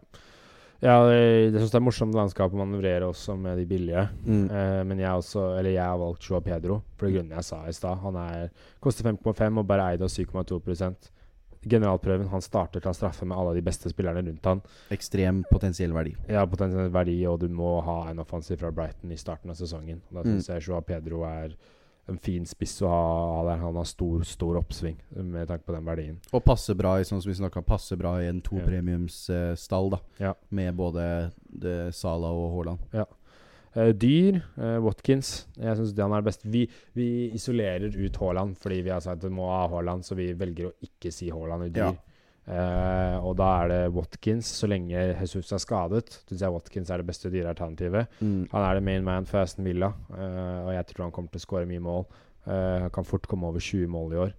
jeg, 0.81 1.53
jeg 1.53 1.61
syns 1.61 1.75
det 1.75 1.77
er 1.77 1.85
morsomt 1.85 2.17
landskap 2.17 2.55
å 2.57 2.61
manøvrere 2.63 3.11
også 3.11 3.37
med 3.37 3.61
de 3.61 3.67
billige. 3.69 4.07
Mm. 4.25 4.47
Eh, 4.49 4.83
men 4.89 5.03
jeg, 5.03 5.13
også, 5.13 5.51
eller 5.61 5.75
jeg 5.75 5.85
har 5.85 6.01
valgt 6.01 6.25
Joa 6.29 6.41
Pedro 6.45 6.81
for 6.97 7.09
det 7.09 7.19
grunnen 7.19 7.37
jeg 7.37 7.49
sa 7.51 7.63
i 7.69 7.77
stad. 7.77 8.01
Han 8.05 8.17
er, 8.21 8.49
koster 8.81 9.11
5,5 9.11 9.61
og 9.61 9.67
bare 9.69 9.93
eid 9.93 10.05
av 10.07 10.13
7,2 10.13 10.61
Generalprøven 11.69 12.29
han 12.33 12.41
starter 12.41 12.81
til 12.81 12.91
å 12.91 12.95
straffe 12.97 13.27
med 13.29 13.37
alle 13.37 13.55
de 13.55 13.63
beste 13.63 13.91
spillerne 13.93 14.23
rundt 14.27 14.45
han. 14.49 14.63
Ekstrem 14.91 15.43
potensiell 15.51 15.93
verdi. 15.93 16.15
Ja, 16.29 16.47
potensiell 16.47 16.89
verdi, 16.91 17.19
og 17.29 17.41
du 17.41 17.49
må 17.49 17.83
ha 17.85 18.09
en 18.11 18.19
offensiv 18.19 18.59
fra 18.63 18.71
Brighton 18.73 19.13
i 19.13 19.17
starten 19.21 19.51
av 19.51 19.57
sesongen. 19.57 20.01
Og 20.11 20.15
Da 20.15 20.23
Mm. 20.23 20.39
syns 20.41 20.49
jeg 20.49 20.63
Joa 20.63 20.81
Pedro 20.81 21.23
er 21.25 21.53
en 22.09 22.17
fin 22.19 22.45
spiss 22.45 22.81
å 22.83 22.89
ha, 22.89 23.45
der. 23.45 23.59
Han 23.63 23.75
har 23.77 23.85
stor, 23.85 24.25
stor 24.25 24.57
oppsving 24.57 24.97
med 25.15 25.47
tanke 25.49 25.65
på 25.65 25.75
den 25.75 25.85
verdien. 25.85 26.17
Og 26.33 26.43
passer 26.45 26.75
bra 26.75 26.97
i 26.99 27.03
sånn 27.05 27.23
som 27.23 27.31
vi 27.31 27.37
snakket, 27.39 27.67
passer 27.67 27.97
bra 27.97 28.17
i 28.19 28.27
en 28.27 28.41
to 28.41 28.57
Ja. 28.57 28.65
premiumsstall, 28.67 29.91
da. 29.91 29.99
Ja. 30.19 30.35
Med 30.51 30.75
både 30.77 31.33
det, 31.53 31.95
Sala 31.95 32.27
og 32.33 32.51
Haaland. 32.57 32.79
Eh, 33.79 33.93
dyr, 33.95 34.41
uh, 34.59 34.79
Watkins. 34.83 35.45
Jeg 35.55 35.79
syns 35.79 35.95
han 36.03 36.15
er 36.17 36.25
best. 36.27 36.43
Vi, 36.51 36.65
vi 36.99 37.09
isolerer 37.37 37.95
ut 37.95 38.17
Haaland 38.19 38.57
fordi 38.59 38.81
vi 38.83 38.91
har 38.91 39.03
sagt 39.05 39.23
at 39.23 39.29
vi 39.29 39.37
må 39.37 39.47
ha 39.47 39.67
Haaland, 39.71 40.03
så 40.07 40.19
vi 40.19 40.33
velger 40.39 40.71
å 40.71 40.77
ikke 40.87 41.13
si 41.15 41.31
Haaland 41.31 41.69
i 41.69 41.75
dyr. 41.79 41.93
Eh, 42.51 43.17
og 43.23 43.37
da 43.39 43.47
er 43.61 43.69
det 43.71 43.81
Watkins. 43.95 44.49
Så 44.59 44.67
lenge 44.67 44.99
Jesus 45.13 45.53
er 45.55 45.63
skadet, 45.63 46.17
syns 46.27 46.43
jeg 46.43 46.55
Watkins 46.57 46.91
er 46.91 47.03
det 47.03 47.07
beste 47.13 47.31
dyrealternativet. 47.31 48.11
Mm. 48.19 48.49
Han 48.51 48.67
er 48.67 48.75
det 48.75 48.87
main 48.89 49.07
man 49.07 49.29
for 49.29 49.45
Aston 49.45 49.69
Villa, 49.69 49.93
og 50.11 50.73
jeg 50.75 50.89
tror 50.89 51.07
han 51.07 51.15
kommer 51.15 51.31
til 51.31 51.39
å 51.39 51.47
skåre 51.47 51.69
mye 51.71 51.85
mål. 51.85 52.09
Han 52.49 52.91
kan 52.91 53.07
fort 53.07 53.29
komme 53.31 53.47
over 53.53 53.63
20 53.63 53.93
mål 53.93 54.17
i 54.17 54.21
år, 54.25 54.33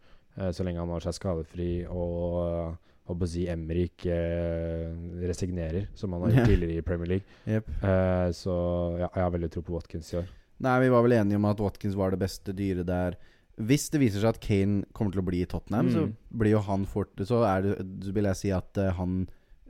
så 0.51 0.65
lenge 0.65 0.81
han 0.81 0.91
holder 0.91 1.07
seg 1.07 1.19
skadefri 1.21 1.69
og 1.87 2.73
håper 3.09 3.25
å 3.25 3.31
si 3.31 3.47
Emrik 3.49 4.05
eh, 4.05 4.91
resignerer, 5.27 5.87
som 5.97 6.13
han 6.13 6.21
har 6.27 6.35
gjort 6.35 6.51
tidligere 6.53 6.77
i 6.79 6.85
Premier 6.85 7.09
League. 7.15 7.25
Yep. 7.49 7.69
Eh, 7.83 8.29
så 8.37 8.53
ja, 9.01 9.09
jeg 9.09 9.23
har 9.25 9.33
veldig 9.35 9.49
tro 9.51 9.63
på 9.65 9.73
Watkins 9.75 10.13
i 10.13 10.19
år. 10.21 10.29
Nei, 10.61 10.75
vi 10.83 10.91
var 10.93 11.01
vel 11.07 11.17
enige 11.17 11.39
om 11.41 11.47
at 11.49 11.59
Watkins 11.63 11.95
var 11.97 12.13
det 12.13 12.21
beste 12.21 12.53
dyret 12.53 12.85
der. 12.87 13.17
Hvis 13.61 13.89
det 13.93 13.99
viser 14.01 14.21
seg 14.23 14.35
at 14.35 14.41
Kane 14.41 14.83
kommer 14.95 15.11
til 15.13 15.21
å 15.23 15.25
bli 15.27 15.41
i 15.43 15.49
Tottenham, 15.49 15.89
så 15.91 16.05
Mm. 16.07 16.13
blir 16.37 16.51
jo 16.55 16.61
han 16.65 16.85
fort 16.85 17.11
Så 17.27 17.41
er 17.45 17.61
det, 17.61 18.13
vil 18.13 18.23
jeg 18.29 18.35
si 18.39 18.51
at 18.51 18.77
uh, 18.77 18.91
han 18.97 19.27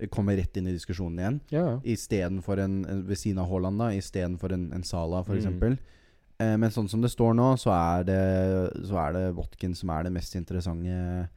kommer 0.10 0.36
rett 0.38 0.56
inn 0.58 0.68
i 0.68 0.74
diskusjonen 0.76 1.20
igjen. 1.20 1.40
Ja. 1.52 1.80
Istedenfor 1.84 2.60
en, 2.60 2.78
ved 3.08 3.18
siden 3.18 3.40
av 3.40 3.50
Haaland, 3.50 3.80
da 3.80 3.90
istedenfor 3.96 4.52
en, 4.54 4.72
en 4.74 4.84
Sala, 4.84 5.24
f.eks. 5.24 5.46
Mm. 5.46 5.78
Eh, 6.42 6.56
men 6.58 6.72
sånn 6.72 6.90
som 6.90 7.02
det 7.04 7.12
står 7.14 7.36
nå, 7.38 7.52
så 7.62 7.70
er 7.76 8.04
det, 8.08 8.22
så 8.88 8.98
er 8.98 9.14
det 9.14 9.26
Watkins 9.38 9.80
som 9.84 9.90
er 9.94 10.04
det 10.08 10.14
mest 10.16 10.36
interessante 10.36 11.30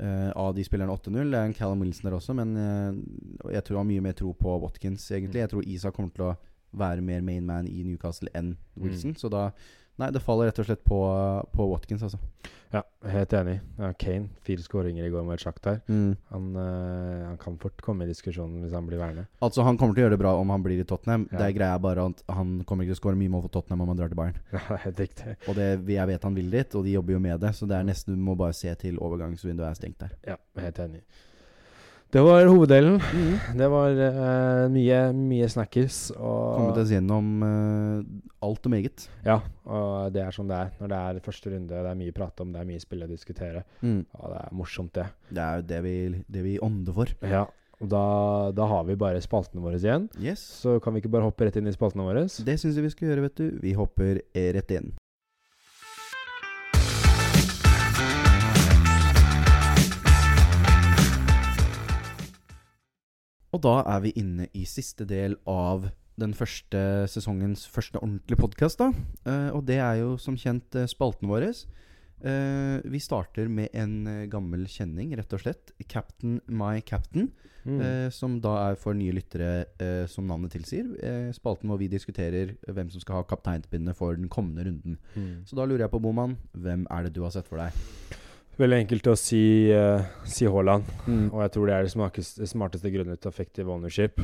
eh, 0.00 0.30
av 0.30 0.54
de 0.56 0.64
spillerne 0.66 0.94
8-0. 0.94 1.30
Det 1.30 1.38
er 1.38 1.50
en 1.50 1.56
Callum 1.56 1.84
Wilson 1.84 2.08
der 2.08 2.16
også, 2.18 2.36
men 2.38 2.56
uh, 2.56 3.52
jeg 3.52 3.64
tror 3.64 3.76
jeg 3.76 3.80
har 3.82 3.90
mye 3.92 4.04
mer 4.08 4.18
tro 4.18 4.32
på 4.38 4.58
Watkins, 4.62 5.06
egentlig. 5.10 5.42
Jeg 5.44 5.52
tror 5.52 5.68
Isak 5.68 5.96
kommer 5.96 6.14
til 6.14 6.28
å 6.30 6.34
være 6.74 7.04
mer 7.06 7.22
main 7.22 7.46
man 7.46 7.68
i 7.70 7.84
Newcastle 7.86 8.32
enn 8.34 8.56
Wilson. 8.80 9.14
Så 9.18 9.30
da 9.32 9.50
Nei, 10.00 10.10
det 10.10 10.22
faller 10.24 10.50
rett 10.50 10.58
og 10.58 10.66
slett 10.66 10.82
på, 10.82 10.98
på 11.54 11.66
Watkins, 11.70 12.02
altså. 12.02 12.18
ja, 12.74 12.80
helt 13.12 13.34
enig. 13.38 13.60
Ja, 13.78 13.92
Kane, 13.94 14.32
fire 14.42 14.64
skåringer 14.64 15.06
i 15.06 15.10
går 15.12 15.22
med 15.26 15.38
her. 15.38 15.76
Mm. 15.86 16.16
Han, 16.32 16.48
øh, 16.58 17.20
han 17.28 17.36
kan 17.38 17.58
fort 17.62 17.78
komme 17.84 18.02
i 18.02 18.10
diskusjonen 18.10 18.64
hvis 18.64 18.74
han 18.74 18.88
blir 18.88 18.98
værende. 18.98 19.28
Altså, 19.38 19.62
han 19.62 19.78
kommer 19.78 19.94
til 19.94 20.02
å 20.02 20.06
gjøre 20.08 20.16
det 20.16 20.22
bra 20.24 20.32
om 20.40 20.50
han 20.50 20.64
blir 20.66 20.82
i 20.82 20.86
Tottenham. 20.88 21.28
Ja. 21.30 21.38
Det 21.38 21.46
er 21.46 21.58
greia 21.60 21.78
bare 21.78 22.08
at 22.10 22.24
han 22.34 22.56
kommer 22.66 22.82
ikke 22.82 22.96
til 22.96 22.98
å 22.98 23.02
skåre 23.04 23.20
mye 23.20 23.34
mål 23.36 23.44
for 23.46 23.54
Tottenham 23.54 23.84
om 23.86 23.92
han 23.92 24.02
drar 24.02 24.10
til 24.10 24.18
Bayern. 24.18 24.40
Ja, 24.54 24.64
det 24.66 24.78
er 24.80 24.82
helt 24.88 25.04
riktig. 25.04 25.36
Og 25.46 25.60
det, 25.60 25.68
jeg 25.94 26.10
vet 26.10 26.26
han 26.26 26.40
vil 26.40 26.50
dit, 26.58 26.74
og 26.74 26.88
de 26.88 26.96
jobber 26.96 27.14
jo 27.14 27.22
med 27.28 27.46
det. 27.46 27.54
Så 27.54 27.70
det 27.70 27.78
er 27.78 27.86
nesten 27.86 28.18
du 28.18 28.26
må 28.26 28.34
bare 28.40 28.56
se 28.58 28.74
til 28.82 28.98
overgangsvinduet 28.98 29.68
er 29.70 29.78
stengt 29.78 30.02
der. 30.02 30.18
Ja, 30.34 30.40
helt 30.58 30.82
enig. 30.82 31.04
Det 32.12 32.22
var 32.22 32.46
hoveddelen. 32.46 33.00
Det 33.58 33.68
var 33.72 33.96
uh, 33.96 34.66
mye, 34.70 35.00
mye 35.16 35.48
snackers. 35.50 36.12
Kommet 36.14 36.78
oss 36.84 36.92
gjennom 36.94 37.32
uh, 37.42 38.04
alt 38.44 38.68
og 38.68 38.74
meget. 38.74 39.08
ja, 39.26 39.40
og 39.64 40.12
det 40.14 40.22
er 40.22 40.36
sånn 40.36 40.52
det 40.52 40.60
er. 40.60 40.70
Når 40.78 40.92
det 40.92 41.00
er 41.00 41.24
første 41.24 41.50
runde, 41.54 41.74
det 41.74 41.90
er 41.90 41.98
mye 42.04 42.14
prat 42.14 42.44
om, 42.44 42.52
det 42.54 42.62
er 42.62 42.70
mye 42.70 42.84
spill 42.84 43.02
å 43.06 43.10
diskutere. 43.10 43.64
Og 43.82 44.30
det 44.30 44.40
er 44.44 44.54
morsomt, 44.54 44.94
det. 44.94 45.08
Det 45.30 45.42
er 45.42 45.60
jo 45.60 45.68
det 45.72 45.82
vi, 45.88 45.98
det 46.38 46.46
vi 46.46 46.56
ånder 46.62 46.98
for. 47.02 47.14
Ja, 47.24 47.46
og 47.82 47.90
da, 47.90 48.04
da 48.56 48.66
har 48.70 48.84
vi 48.88 48.96
bare 48.98 49.22
spaltene 49.24 49.64
våre 49.64 49.80
igjen. 49.80 50.08
Yes. 50.22 50.42
Så 50.62 50.78
kan 50.82 50.94
vi 50.94 51.02
ikke 51.02 51.12
bare 51.12 51.26
hoppe 51.26 51.48
rett 51.48 51.58
inn 51.60 51.68
i 51.68 51.74
spaltene 51.74 52.06
våre? 52.06 52.26
Det 52.28 52.58
syns 52.60 52.78
jeg 52.78 52.86
vi 52.86 52.92
skal 52.94 53.10
gjøre, 53.10 53.26
vet 53.26 53.40
du. 53.40 53.48
Vi 53.64 53.74
hopper 53.76 54.22
eh, 54.22 54.52
rett 54.56 54.70
inn. 54.76 54.92
Og 63.54 63.60
da 63.62 63.84
er 63.86 64.00
vi 64.02 64.10
inne 64.18 64.48
i 64.50 64.64
siste 64.66 65.06
del 65.06 65.36
av 65.46 65.86
den 66.18 66.32
første 66.34 66.80
sesongens 67.10 67.62
første 67.70 68.00
ordentlige 68.00 68.40
podkast. 68.40 68.82
Eh, 68.82 69.50
og 69.54 69.62
det 69.68 69.78
er 69.78 70.00
jo 70.00 70.16
som 70.18 70.34
kjent 70.38 70.74
eh, 70.74 70.88
spalten 70.90 71.30
vår. 71.30 71.46
Eh, 71.46 72.82
vi 72.90 73.00
starter 73.02 73.46
med 73.46 73.70
en 73.78 73.94
eh, 74.10 74.24
gammel 74.30 74.66
kjenning, 74.70 75.14
rett 75.14 75.36
og 75.38 75.44
slett. 75.44 75.70
Captain 75.86 76.40
my 76.50 76.82
captain. 76.82 77.30
Mm. 77.62 77.78
Eh, 77.78 78.08
som 78.14 78.40
da 78.42 78.56
er 78.64 78.80
for 78.80 78.98
nye 78.98 79.14
lyttere, 79.14 79.68
eh, 79.78 80.02
som 80.10 80.26
navnet 80.26 80.56
tilsier. 80.56 80.90
Spalten 81.36 81.70
hvor 81.70 81.78
vi 81.78 81.92
diskuterer 81.92 82.56
hvem 82.66 82.90
som 82.90 83.06
skal 83.06 83.20
ha 83.20 83.28
kapteinspinnet 83.30 83.94
for 83.94 84.18
den 84.18 84.26
kommende 84.26 84.66
runden. 84.66 84.98
Mm. 85.14 85.46
Så 85.46 85.54
da 85.54 85.66
lurer 85.66 85.86
jeg 85.86 85.94
på, 85.94 86.02
Boman, 86.02 86.34
hvem 86.58 86.88
er 86.90 87.06
det 87.06 87.14
du 87.14 87.22
har 87.22 87.34
sett 87.34 87.46
for 87.50 87.62
deg? 87.62 88.18
Veldig 88.54 88.76
enkelt 88.84 89.08
å 89.10 89.16
si, 89.18 89.42
uh, 89.74 90.04
si 90.30 90.46
Haaland. 90.46 90.86
Og 91.34 91.40
jeg 91.42 91.52
tror 91.56 91.66
det 91.66 91.74
er 91.74 91.86
det 91.86 91.94
smarteste, 91.94 92.46
smarteste 92.46 92.92
grunnet 92.94 93.18
til 93.22 93.32
effective 93.32 93.72
ownership. 93.72 94.20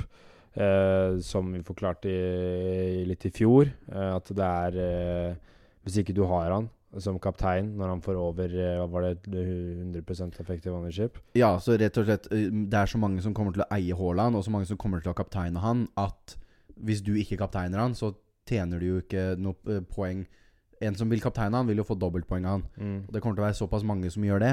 Uh, 0.51 1.19
som 1.23 1.51
vi 1.55 1.63
forklarte 1.63 2.11
i, 2.11 3.03
litt 3.07 3.27
i 3.27 3.31
fjor. 3.35 3.71
uh, 3.91 4.17
at 4.17 4.31
det 4.35 4.47
er 4.47 5.37
Hvis 5.87 6.01
ikke 6.03 6.15
du 6.15 6.25
har 6.27 6.51
han 6.51 6.71
som 6.99 7.21
kaptein 7.23 7.69
når 7.79 7.89
han 7.93 8.01
får 8.03 8.17
over 8.19 8.55
var 8.91 9.05
det 9.07 9.31
100% 9.31 10.41
effective 10.43 10.75
ownership 10.75 11.21
Ja, 11.39 11.53
så 11.63 11.77
rett 11.79 11.95
og 12.03 12.09
slett 12.09 12.27
Det 12.27 12.81
er 12.81 12.91
så 12.91 12.99
mange 12.99 13.23
som 13.23 13.31
kommer 13.31 13.55
til 13.55 13.63
å 13.63 13.69
eie 13.77 13.95
Haaland, 13.95 14.35
og 14.35 14.43
så 14.43 14.51
mange 14.51 14.67
som 14.67 14.77
kommer 14.77 14.99
til 14.99 15.13
å 15.13 15.15
kapteine 15.15 15.63
han, 15.63 15.87
at 15.95 16.35
hvis 16.83 17.05
du 17.07 17.13
ikke 17.15 17.39
kapteiner 17.39 17.79
han, 17.79 17.95
så 17.95 18.11
tjener 18.49 18.83
du 18.83 18.87
jo 18.89 19.01
ikke 19.05 19.37
noe 19.39 19.81
poeng. 19.91 20.25
En 20.81 20.95
som 20.97 21.11
vil 21.13 21.21
kapteine 21.21 21.55
han, 21.57 21.67
vil 21.69 21.77
jo 21.83 21.85
få 21.85 21.97
dobbeltpoeng 22.01 22.47
av 22.47 22.53
han. 22.59 22.63
mm. 22.79 22.99
Og 23.09 23.13
det 23.13 23.21
kommer 23.23 23.37
til 23.37 23.45
å 23.45 23.49
være 23.49 23.59
såpass 23.59 23.85
mange 23.85 24.11
som 24.11 24.23
gjør 24.25 24.41
det, 24.41 24.53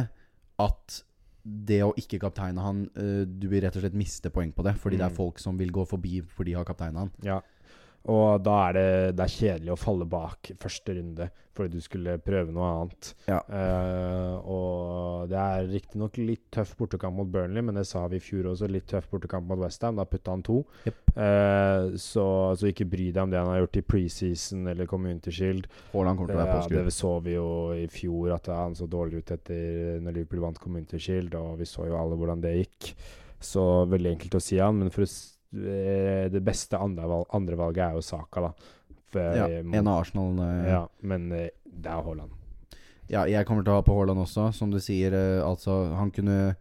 at 0.59 1.03
det 1.47 1.77
å 1.85 1.93
ikke 1.95 2.19
kapteine 2.19 2.59
han 2.59 2.81
eh, 2.99 3.21
Du 3.23 3.45
vil 3.47 3.61
rett 3.63 3.75
og 3.77 3.81
slett 3.85 3.93
miste 3.95 4.29
poeng 4.29 4.51
på 4.51 4.65
det, 4.67 4.73
fordi 4.75 4.97
det 4.97 5.05
er 5.05 5.13
Mm. 5.13 5.15
folk 5.15 5.39
som 5.39 5.57
vil 5.57 5.71
gå 5.71 5.85
forbi 5.87 6.19
fordi 6.21 6.51
de 6.51 6.57
har 6.57 6.65
kapteina 6.67 7.05
han. 7.05 7.11
Ja. 7.23 7.39
Og 8.11 8.39
da 8.45 8.55
er 8.69 8.77
det, 8.77 8.87
det 9.17 9.25
er 9.25 9.35
kjedelig 9.35 9.73
å 9.73 9.79
falle 9.79 10.07
bak 10.09 10.53
første 10.61 10.95
runde 10.97 11.29
fordi 11.57 11.79
du 11.79 11.81
skulle 11.81 12.17
prøve 12.21 12.53
noe 12.53 12.67
annet. 12.69 13.07
Ja. 13.25 13.39
Uh, 13.49 14.35
og 14.45 15.31
det 15.31 15.39
er 15.41 15.69
riktignok 15.71 16.19
litt 16.21 16.45
tøff 16.53 16.75
bortekamp 16.77 17.17
mot 17.17 17.31
Burnley, 17.33 17.63
men 17.65 17.79
det 17.79 17.87
sa 17.89 18.03
vi 18.11 18.19
i 18.19 18.23
fjor 18.23 18.51
også. 18.51 18.69
Litt 18.71 18.87
tøff 18.91 19.07
bortekamp 19.11 19.47
mot 19.49 19.61
Westham. 19.63 19.97
Da 19.97 20.05
putta 20.05 20.35
han 20.35 20.45
to. 20.45 20.59
Yep. 20.85 21.13
Uh, 21.15 21.97
så, 22.01 22.27
så 22.59 22.69
ikke 22.69 22.89
bry 22.91 23.09
deg 23.09 23.23
om 23.23 23.33
det 23.33 23.41
han 23.41 23.49
har 23.49 23.63
gjort 23.63 23.81
i 23.81 23.85
preseason 23.93 24.69
eller 24.73 24.89
Community 24.89 25.33
Shield. 25.33 25.69
Haaland 25.93 26.19
kommer 26.19 26.33
til 26.33 26.37
å 26.37 26.43
være 26.43 26.59
Ja, 26.77 26.83
det 26.87 26.97
så 26.97 27.13
vi 27.25 27.37
jo 27.37 27.47
i 27.73 27.87
fjor, 27.91 28.35
at 28.37 28.51
han 28.53 28.77
så 28.77 28.89
dårlig 28.91 29.23
ut 29.23 29.33
etter 29.33 29.97
når 30.03 30.19
Liverpool 30.19 30.45
vant 30.45 30.61
Community 30.61 31.01
Shield, 31.01 31.33
og 31.39 31.57
vi 31.61 31.69
så 31.69 31.87
jo 31.89 31.97
alle 31.97 32.19
hvordan 32.19 32.43
det 32.45 32.53
gikk. 32.59 32.93
Så 33.43 33.63
veldig 33.89 34.15
enkelt 34.15 34.37
å 34.37 34.41
si 34.41 34.57
han, 34.61 34.77
men 34.77 34.93
for 34.93 35.05
å 35.05 35.09
beste 35.53 36.31
det 36.33 36.43
beste 36.45 36.77
andre 36.77 37.57
valget 37.57 37.83
er 37.85 37.95
jo 37.95 38.01
Saka, 38.01 38.49
da. 38.49 38.51
For, 39.07 39.21
Ja, 39.21 39.63
må- 39.63 39.75
en 39.75 39.87
av 39.87 40.01
Arsenal 40.01 40.39
eh, 40.43 40.69
ja, 40.69 40.87
men 41.01 41.31
eh, 41.31 41.49
det 41.63 41.91
er 41.91 42.03
Haaland. 42.03 42.31
Ja, 43.07 43.23
jeg 43.23 43.45
kommer 43.47 43.63
til 43.63 43.71
å 43.71 43.79
ha 43.79 43.85
på 43.87 43.95
Haaland 43.95 44.19
også. 44.19 44.53
Som 44.53 44.71
du 44.71 44.79
sier, 44.83 45.13
eh, 45.15 45.43
altså 45.43 45.95
Han 45.95 46.11
kunne 46.11 46.55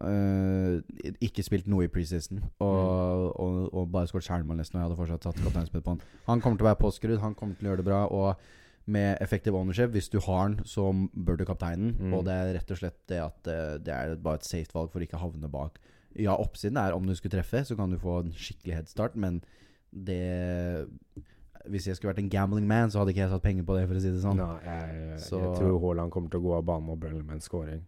uh, 0.00 0.78
ikke 1.18 1.42
spilt 1.42 1.66
noe 1.66 1.88
i 1.88 1.90
preseason 1.90 2.38
og, 2.62 3.34
og, 3.34 3.74
og 3.74 3.90
bare 3.90 4.06
skåret 4.06 4.28
skjermål 4.28 4.60
nesten. 4.60 4.78
Og 4.78 4.84
jeg 4.84 4.88
hadde 4.88 5.00
fortsatt 5.00 5.26
satt 5.26 5.42
kapteinspill 5.42 5.82
på 5.82 5.96
han. 5.96 6.02
Han 6.28 6.40
kommer 6.40 6.60
til 6.60 6.68
å 6.68 6.70
være 6.70 6.82
påskrudd, 6.84 7.18
han 7.24 7.34
kommer 7.34 7.58
til 7.58 7.66
å 7.66 7.72
gjøre 7.72 7.82
det 7.82 7.90
bra. 7.90 8.04
Og 8.06 8.90
med 8.90 9.18
effektiv 9.22 9.54
ownership, 9.54 9.90
hvis 9.94 10.08
du 10.10 10.18
har 10.24 10.48
den, 10.48 10.64
så 10.66 10.86
bør 11.12 11.40
du 11.40 11.44
kapteinen. 11.48 11.96
Mm. 11.98 12.14
Og 12.16 12.24
det 12.26 12.34
er 12.34 12.54
rett 12.56 12.70
og 12.70 12.80
slett 12.80 13.00
det 13.10 13.20
at 13.22 13.50
eh, 13.50 13.76
det 13.82 13.94
er 13.94 14.14
bare 14.22 14.40
et 14.40 14.48
safe 14.48 14.74
valg 14.74 14.90
for 14.92 15.02
å 15.02 15.06
ikke 15.06 15.20
havne 15.20 15.50
bak. 15.50 15.78
Ja, 16.18 16.34
oppsiden 16.36 16.76
er 16.76 16.92
om 16.96 17.06
du 17.06 17.14
skulle 17.14 17.36
treffe, 17.38 17.62
så 17.64 17.76
kan 17.76 17.90
du 17.90 17.98
få 17.98 18.20
en 18.24 18.32
skikkelig 18.32 18.74
headstart, 18.80 19.14
men 19.16 19.42
det 19.92 20.86
Hvis 21.68 21.86
jeg 21.86 21.96
skulle 21.96 22.14
vært 22.14 22.22
en 22.22 22.30
gambling 22.32 22.66
man, 22.66 22.88
så 22.90 22.98
hadde 22.98 23.12
ikke 23.12 23.20
jeg 23.26 23.30
satt 23.30 23.42
penger 23.44 23.64
på 23.68 23.74
det, 23.76 23.86
for 23.86 23.94
å 23.94 24.00
si 24.00 24.10
det 24.10 24.22
sånn. 24.22 24.38
Nei, 24.40 24.60
jeg, 24.64 25.18
Så- 25.20 25.38
jeg 25.38 25.58
tror 25.60 25.80
Haaland 25.80 26.10
kommer 26.10 26.30
til 26.30 26.40
å 26.40 26.42
gå 26.42 26.56
av 26.56 26.64
banen 26.64 26.86
mot 26.86 26.98
Burnley 26.98 27.22
med 27.22 27.34
en 27.34 27.40
scoring. 27.40 27.82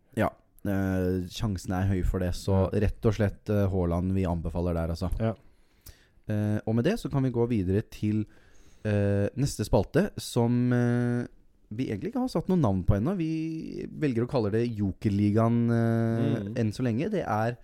Eh, 0.64 1.26
sjansen 1.26 1.72
er 1.74 1.88
høy 1.88 2.04
for 2.04 2.20
det, 2.20 2.30
så 2.34 2.70
Ja. 2.70 2.80
rett 2.80 3.04
og 3.04 3.14
slett 3.14 3.50
eh, 3.50 3.66
Haaland 3.68 4.12
vi 4.12 4.22
anbefaler 4.24 4.74
der, 4.74 4.88
altså. 4.94 5.10
Ja. 5.18 5.34
Uh, 6.30 6.60
og 6.68 6.76
med 6.76 6.84
det 6.84 7.00
så 7.00 7.10
kan 7.10 7.24
vi 7.24 7.32
gå 7.32 7.48
videre 7.48 7.82
til 7.90 8.24
uh, 8.86 9.26
neste 9.36 9.64
spalte, 9.66 10.12
som 10.18 10.70
uh, 10.72 11.26
vi 11.72 11.88
egentlig 11.88 12.12
ikke 12.12 12.20
har 12.20 12.28
satt 12.28 12.48
noe 12.48 12.60
navn 12.60 12.84
på 12.84 12.94
ennå. 12.94 13.16
Vi 13.16 13.88
velger 13.90 14.22
å 14.24 14.28
kalle 14.30 14.52
det 14.52 14.68
Jokerligaen 14.76 15.66
Mm. 15.66 16.54
enn 16.56 16.70
så 16.70 16.82
lenge. 16.84 17.10
Det 17.10 17.24
er 17.26 17.56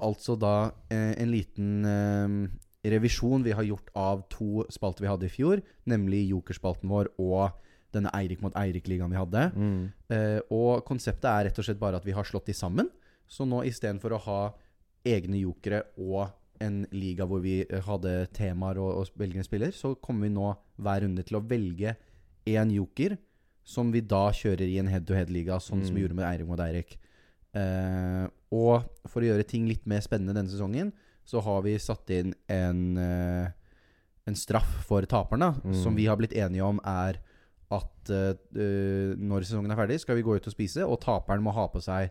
altså 0.00 0.36
da 0.40 0.72
eh, 0.90 1.14
en 1.22 1.30
liten 1.32 1.84
eh, 1.84 2.90
revisjon 2.90 3.42
vi 3.44 3.52
har 3.52 3.66
gjort 3.68 3.90
av 3.94 4.22
to 4.32 4.64
spalter 4.72 5.04
vi 5.04 5.10
hadde 5.10 5.26
i 5.28 5.32
fjor, 5.32 5.60
nemlig 5.86 6.22
Jokerspalten 6.30 6.88
vår 6.88 7.10
og 7.20 7.50
denne 7.92 8.10
Eirik 8.14 8.40
mot 8.44 8.54
Eirik-ligaen 8.54 9.10
vi 9.10 9.18
hadde. 9.18 9.44
Mm. 9.54 9.80
Eh, 10.14 10.40
og 10.54 10.84
konseptet 10.86 11.26
er 11.28 11.48
rett 11.48 11.58
og 11.58 11.66
slett 11.66 11.80
bare 11.80 11.98
at 11.98 12.06
vi 12.06 12.14
har 12.14 12.24
slått 12.24 12.46
de 12.46 12.54
sammen. 12.54 12.88
Så 13.30 13.44
nå 13.46 13.64
istedenfor 13.66 14.14
å 14.16 14.20
ha 14.26 14.40
egne 15.06 15.40
jokere 15.42 15.82
og 15.98 16.28
en 16.60 16.82
liga 16.92 17.24
hvor 17.26 17.40
vi 17.42 17.60
eh, 17.64 17.80
hadde 17.86 18.26
temaer 18.36 18.78
og, 18.78 19.00
og 19.02 19.18
velge 19.20 19.40
en 19.42 19.46
spiller, 19.48 19.72
så 19.74 19.94
kommer 19.96 20.28
vi 20.28 20.34
nå 20.34 20.52
hver 20.80 21.02
runde 21.06 21.24
til 21.26 21.38
å 21.40 21.44
velge 21.48 21.96
én 22.50 22.70
joker, 22.74 23.16
som 23.64 23.90
vi 23.92 24.00
da 24.00 24.30
kjører 24.34 24.64
i 24.66 24.78
en 24.80 24.88
head-to-head-liga, 24.90 25.58
sånn 25.60 25.82
som 25.84 25.94
vi 25.94 26.00
Mm. 26.00 26.04
gjorde 26.06 26.16
med 26.18 26.26
Eirik 26.30 26.48
mot 26.48 26.60
Eirik. 26.64 26.94
Eh, 27.54 28.24
og 28.52 28.82
for 29.06 29.22
å 29.22 29.28
gjøre 29.30 29.46
ting 29.46 29.66
litt 29.68 29.86
mer 29.86 30.00
spennende 30.00 30.34
denne 30.34 30.50
sesongen, 30.50 30.92
så 31.24 31.40
har 31.44 31.62
vi 31.62 31.76
satt 31.78 32.10
inn 32.10 32.34
en, 32.50 32.96
eh, 32.98 33.50
en 34.26 34.34
straff 34.34 34.84
for 34.86 35.02
taperne, 35.02 35.54
Mm. 35.62 35.74
som 35.82 35.94
vi 35.94 36.06
har 36.06 36.16
blitt 36.16 36.32
enige 36.34 36.64
om 36.64 36.80
er 36.84 37.20
at 37.70 38.10
eh, 38.10 39.14
når 39.16 39.44
sesongen 39.46 39.70
er 39.70 39.76
ferdig, 39.76 40.00
skal 40.00 40.16
vi 40.16 40.22
gå 40.26 40.34
ut 40.36 40.46
og 40.46 40.52
spise, 40.52 40.82
og 40.86 41.00
taperen 41.00 41.42
må 41.42 41.52
ha 41.54 41.68
på 41.68 41.80
seg 41.80 42.10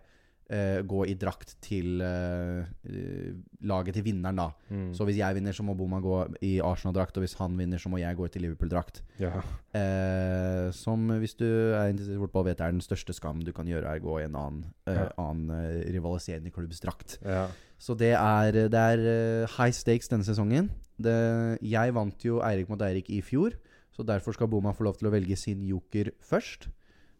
eh, 0.49 0.81
gå 0.81 1.03
i 1.07 1.13
drakt 1.19 1.55
til 1.61 2.01
eh, 2.01 2.65
eh, 2.89 3.33
laget 3.69 3.93
til 3.99 4.03
vinneren, 4.07 4.35
da. 4.41 4.47
Mm. 4.69 4.89
Så 4.97 5.05
hvis 5.05 5.17
jeg 5.19 5.35
vinner, 5.37 5.53
så 5.53 5.63
må 5.63 5.75
Boma 5.77 5.99
gå 6.01 6.15
i 6.45 6.59
Arsenal-drakt, 6.59 7.17
og 7.17 7.23
hvis 7.25 7.37
han 7.39 7.55
vinner, 7.59 7.77
så 7.81 7.89
må 7.93 7.99
jeg 8.01 8.17
gå 8.17 8.27
til 8.33 8.41
Liverpool-drakt. 8.47 9.01
Ja. 9.21 9.41
Eh, 9.77 10.71
som 10.75 11.07
hvis 11.21 11.35
du 11.39 11.45
er 11.47 11.91
interessert 11.91 12.17
i 12.17 12.23
fotball, 12.23 12.45
vet 12.49 12.61
er 12.65 12.73
den 12.73 12.81
største 12.83 13.13
skam 13.15 13.43
du 13.45 13.51
kan 13.55 13.69
gjøre, 13.69 13.85
er 13.93 14.01
å 14.01 14.05
gå 14.09 14.19
i 14.21 14.25
en 14.27 14.35
annen, 14.35 14.65
eh, 14.89 14.95
Ja. 14.99 15.09
annen 15.17 15.83
rivaliserende 15.93 16.51
klubbs 16.51 16.79
drakt. 16.81 17.19
ja. 17.25 17.47
Så 17.79 17.95
det 17.95 18.11
er, 18.11 18.51
det 18.67 18.75
er 18.75 19.47
high 19.55 19.71
stakes 19.71 20.09
denne 20.11 20.25
sesongen. 20.27 20.65
Det, 20.99 21.61
jeg 21.63 21.93
vant 21.95 22.19
jo 22.27 22.41
Eirik 22.43 22.67
mot 22.67 22.81
Eirik 22.83 23.07
i 23.09 23.21
fjor, 23.23 23.53
så 23.95 24.03
derfor 24.03 24.33
skal 24.35 24.49
Boma 24.51 24.73
få 24.75 24.83
lov 24.83 24.97
til 24.99 25.07
å 25.07 25.13
velge 25.13 25.37
sin 25.39 25.61
joker 25.63 26.11
først. 26.19 26.67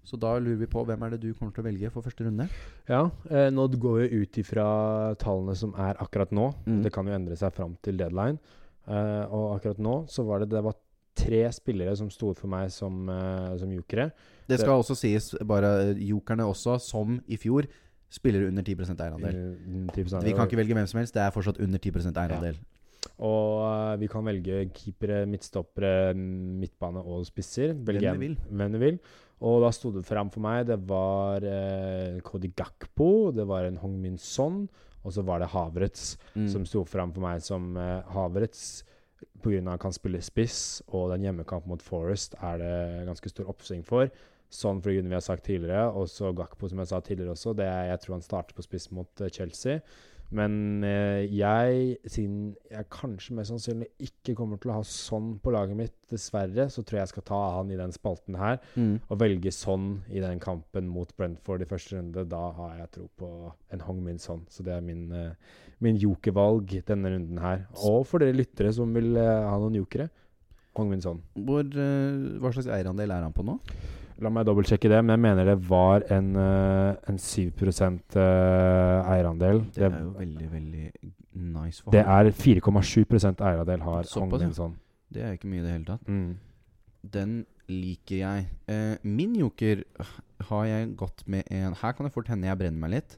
Så 0.10 0.18
da 0.18 0.34
lurer 0.42 0.58
vi 0.64 0.70
på 0.70 0.82
hvem 0.88 1.04
er 1.06 1.14
det 1.14 1.22
du 1.22 1.34
kommer 1.38 1.54
til 1.54 1.62
å 1.62 1.68
velge 1.68 1.92
for 1.94 2.06
første 2.06 2.26
runde? 2.26 2.48
Ja, 2.90 3.04
eh, 3.30 3.50
nå 3.54 3.68
går 3.78 4.00
vi 4.02 4.24
ut 4.24 4.40
ifra 4.42 4.66
tallene 5.22 5.54
som 5.58 5.76
er 5.78 6.00
akkurat 6.02 6.34
nå. 6.34 6.50
Mm. 6.66 6.82
Det 6.86 6.94
kan 6.96 7.06
jo 7.06 7.14
endre 7.14 7.38
seg 7.38 7.54
fram 7.54 7.78
til 7.86 8.00
deadline. 8.02 8.42
Eh, 8.90 9.26
og 9.30 9.60
akkurat 9.60 9.82
nå 9.86 10.00
så 10.10 10.24
var 10.26 10.42
det 10.42 10.50
Det 10.56 10.64
var 10.66 10.74
tre 11.20 11.44
spillere 11.54 11.94
som 12.00 12.10
sto 12.14 12.32
ut 12.32 12.40
for 12.40 12.50
meg 12.52 12.72
som, 12.74 13.04
eh, 13.10 13.58
som 13.60 13.72
jokere. 13.74 14.10
Det 14.48 14.60
skal 14.60 14.82
også 14.82 14.96
sies, 14.98 15.34
bare 15.46 15.92
eh, 15.92 16.02
jokerne 16.10 16.48
også, 16.48 16.80
som 16.82 17.20
i 17.28 17.38
fjor, 17.38 17.68
spiller 18.10 18.48
under 18.48 18.64
10 18.64 18.98
eierandel. 18.98 19.40
10% 19.94 20.24
Vi 20.26 20.34
kan 20.34 20.48
ikke 20.48 20.58
velge 20.58 20.74
hvem 20.74 20.88
som 20.90 21.00
helst, 21.02 21.14
det 21.14 21.22
er 21.22 21.34
fortsatt 21.36 21.62
under 21.62 21.78
10% 21.78 22.18
Ja. 22.18 22.54
Og 23.20 23.64
uh, 23.64 24.00
vi 24.00 24.08
kan 24.08 24.26
velge 24.26 24.70
keepere, 24.76 25.26
midtstoppere, 25.26 26.14
midtbane 26.16 27.00
og 27.00 27.26
spisser. 27.28 27.74
Velge 27.74 28.02
hvem 28.02 28.16
du 28.16 28.20
vil. 28.20 28.38
Hvem 28.50 28.72
du 28.72 28.80
vil. 28.80 29.00
Og 29.42 29.62
da 29.64 29.70
sto 29.72 29.92
det 29.96 30.04
fram 30.04 30.28
for 30.34 30.44
meg 30.44 30.66
Det 30.68 30.76
var 30.90 31.44
eh, 31.48 32.20
Cody 32.28 32.50
Gakpo, 32.56 33.32
det 33.32 33.46
var 33.48 33.64
en 33.70 33.78
Hong 33.80 33.96
Min 34.02 34.18
Son, 34.20 34.66
og 35.06 35.14
så 35.16 35.24
var 35.24 35.40
det 35.40 35.48
Havrets, 35.54 36.18
Mm. 36.36 36.48
som 36.52 36.66
sto 36.68 36.84
fram 36.86 37.14
for 37.16 37.22
meg 37.24 37.42
som 37.42 37.76
eh, 37.78 38.02
Havertz 38.12 38.84
pga. 39.42 39.62
han 39.64 39.80
kan 39.80 39.94
spille 39.96 40.20
spiss, 40.22 40.82
og 40.92 41.12
den 41.14 41.24
hjemmekampen 41.24 41.70
mot 41.72 41.82
Forest 41.82 42.36
er 42.44 42.58
det 42.60 43.06
ganske 43.08 43.30
stor 43.32 43.48
oppsving 43.50 43.84
for. 43.88 44.10
Sånn 44.52 44.82
for 44.82 44.92
grunnen 44.92 45.10
vi 45.12 45.16
har 45.16 45.22
sagt 45.24 45.46
tidligere, 45.46 45.88
og 45.94 46.08
så 46.10 46.34
Gakpo, 46.36 46.68
som 46.68 46.80
jeg 46.80 46.88
sa 46.92 47.00
tidligere 47.00 47.32
også. 47.36 47.56
Det 47.56 47.66
er, 47.66 47.90
jeg 47.94 48.00
tror 48.02 48.16
han 48.18 48.22
starter 48.26 48.56
på 48.58 48.64
spiss 48.66 48.90
mot 48.92 49.22
eh, 49.22 49.30
Chelsea. 49.30 49.80
Men 50.36 50.84
eh, 50.86 51.26
jeg, 51.34 51.96
siden 52.06 52.52
jeg 52.70 52.88
kanskje 52.94 53.36
mest 53.38 53.50
sannsynlig 53.50 53.88
ikke 54.06 54.36
kommer 54.38 54.60
til 54.62 54.72
å 54.72 54.78
ha 54.78 54.86
sånn 54.86 55.32
på 55.42 55.54
laget 55.54 55.80
mitt, 55.80 55.96
dessverre, 56.10 56.68
så 56.74 56.84
tror 56.84 57.00
jeg 57.00 57.04
jeg 57.08 57.14
skal 57.14 57.26
ta 57.30 57.40
han 57.56 57.74
i 57.74 57.80
den 57.80 57.94
spalten 57.94 58.38
her. 58.38 58.60
Mm. 58.76 59.00
Og 59.10 59.20
velge 59.22 59.54
sånn 59.54 59.90
i 60.14 60.22
den 60.22 60.42
kampen 60.42 60.90
mot 60.90 61.12
Brentford 61.18 61.66
i 61.66 61.70
første 61.70 61.98
runde, 61.98 62.28
da 62.30 62.44
har 62.60 62.78
jeg 62.84 62.94
tro 62.98 63.10
på 63.20 63.32
en 63.74 63.86
Hong 63.88 64.04
Min 64.06 64.22
Son. 64.22 64.46
Så 64.54 64.66
det 64.66 64.76
er 64.78 64.86
min, 64.86 65.08
eh, 65.14 65.60
min 65.82 65.98
jokervalg 66.02 66.78
denne 66.86 67.14
runden 67.16 67.42
her. 67.42 67.66
Og 67.82 68.04
for 68.10 68.22
dere 68.22 68.38
lyttere 68.38 68.74
som 68.76 68.94
vil 68.94 69.16
eh, 69.18 69.50
ha 69.50 69.58
noen 69.58 69.82
jokere, 69.82 70.12
Hong 70.78 70.94
Min 70.94 71.02
Son. 71.04 71.24
Hvor, 71.34 71.66
hva 71.66 72.54
slags 72.54 72.70
eierandel 72.70 73.12
er 73.12 73.26
han 73.26 73.34
på 73.36 73.44
nå? 73.44 73.58
La 74.20 74.32
meg 74.34 74.48
dobbeltsjekke 74.48 74.90
det, 74.92 75.00
men 75.06 75.16
jeg 75.16 75.24
mener 75.24 75.48
det 75.48 75.58
var 75.70 76.04
en, 76.12 76.34
eh, 76.36 76.96
en 77.08 77.18
7 77.18 77.40
eh, 77.46 79.12
eierandel. 79.14 79.64
Det 79.76 79.86
er 79.88 80.02
jo 80.02 80.12
veldig, 80.18 80.50
veldig 80.52 80.86
nice 81.40 81.84
for 81.84 81.96
det 81.96 82.04
er 82.04 82.32
4,7% 82.36 83.44
eierandel 83.46 83.86
har 83.86 84.04
Hong 84.04 84.12
Såpass, 84.12 84.42
ja. 84.42 84.48
Min 84.48 84.54
Son. 84.54 84.76
Det 85.10 85.24
er 85.24 85.38
ikke 85.38 85.48
mye 85.48 85.62
i 85.62 85.66
det 85.66 85.72
hele 85.72 85.88
tatt. 85.88 86.08
Mm. 86.08 86.38
Den 87.14 87.46
liker 87.70 88.18
jeg. 88.18 88.50
Eh, 88.68 88.98
min 89.04 89.36
joker 89.40 89.84
har 90.50 90.66
jeg 90.66 90.94
gått 90.98 91.24
med 91.28 91.44
en 91.52 91.74
Her 91.80 91.92
kan 91.94 92.06
det 92.06 92.14
fort 92.14 92.28
hende 92.28 92.48
jeg 92.50 92.60
brenner 92.60 92.80
meg 92.80 92.96
litt. 92.98 93.18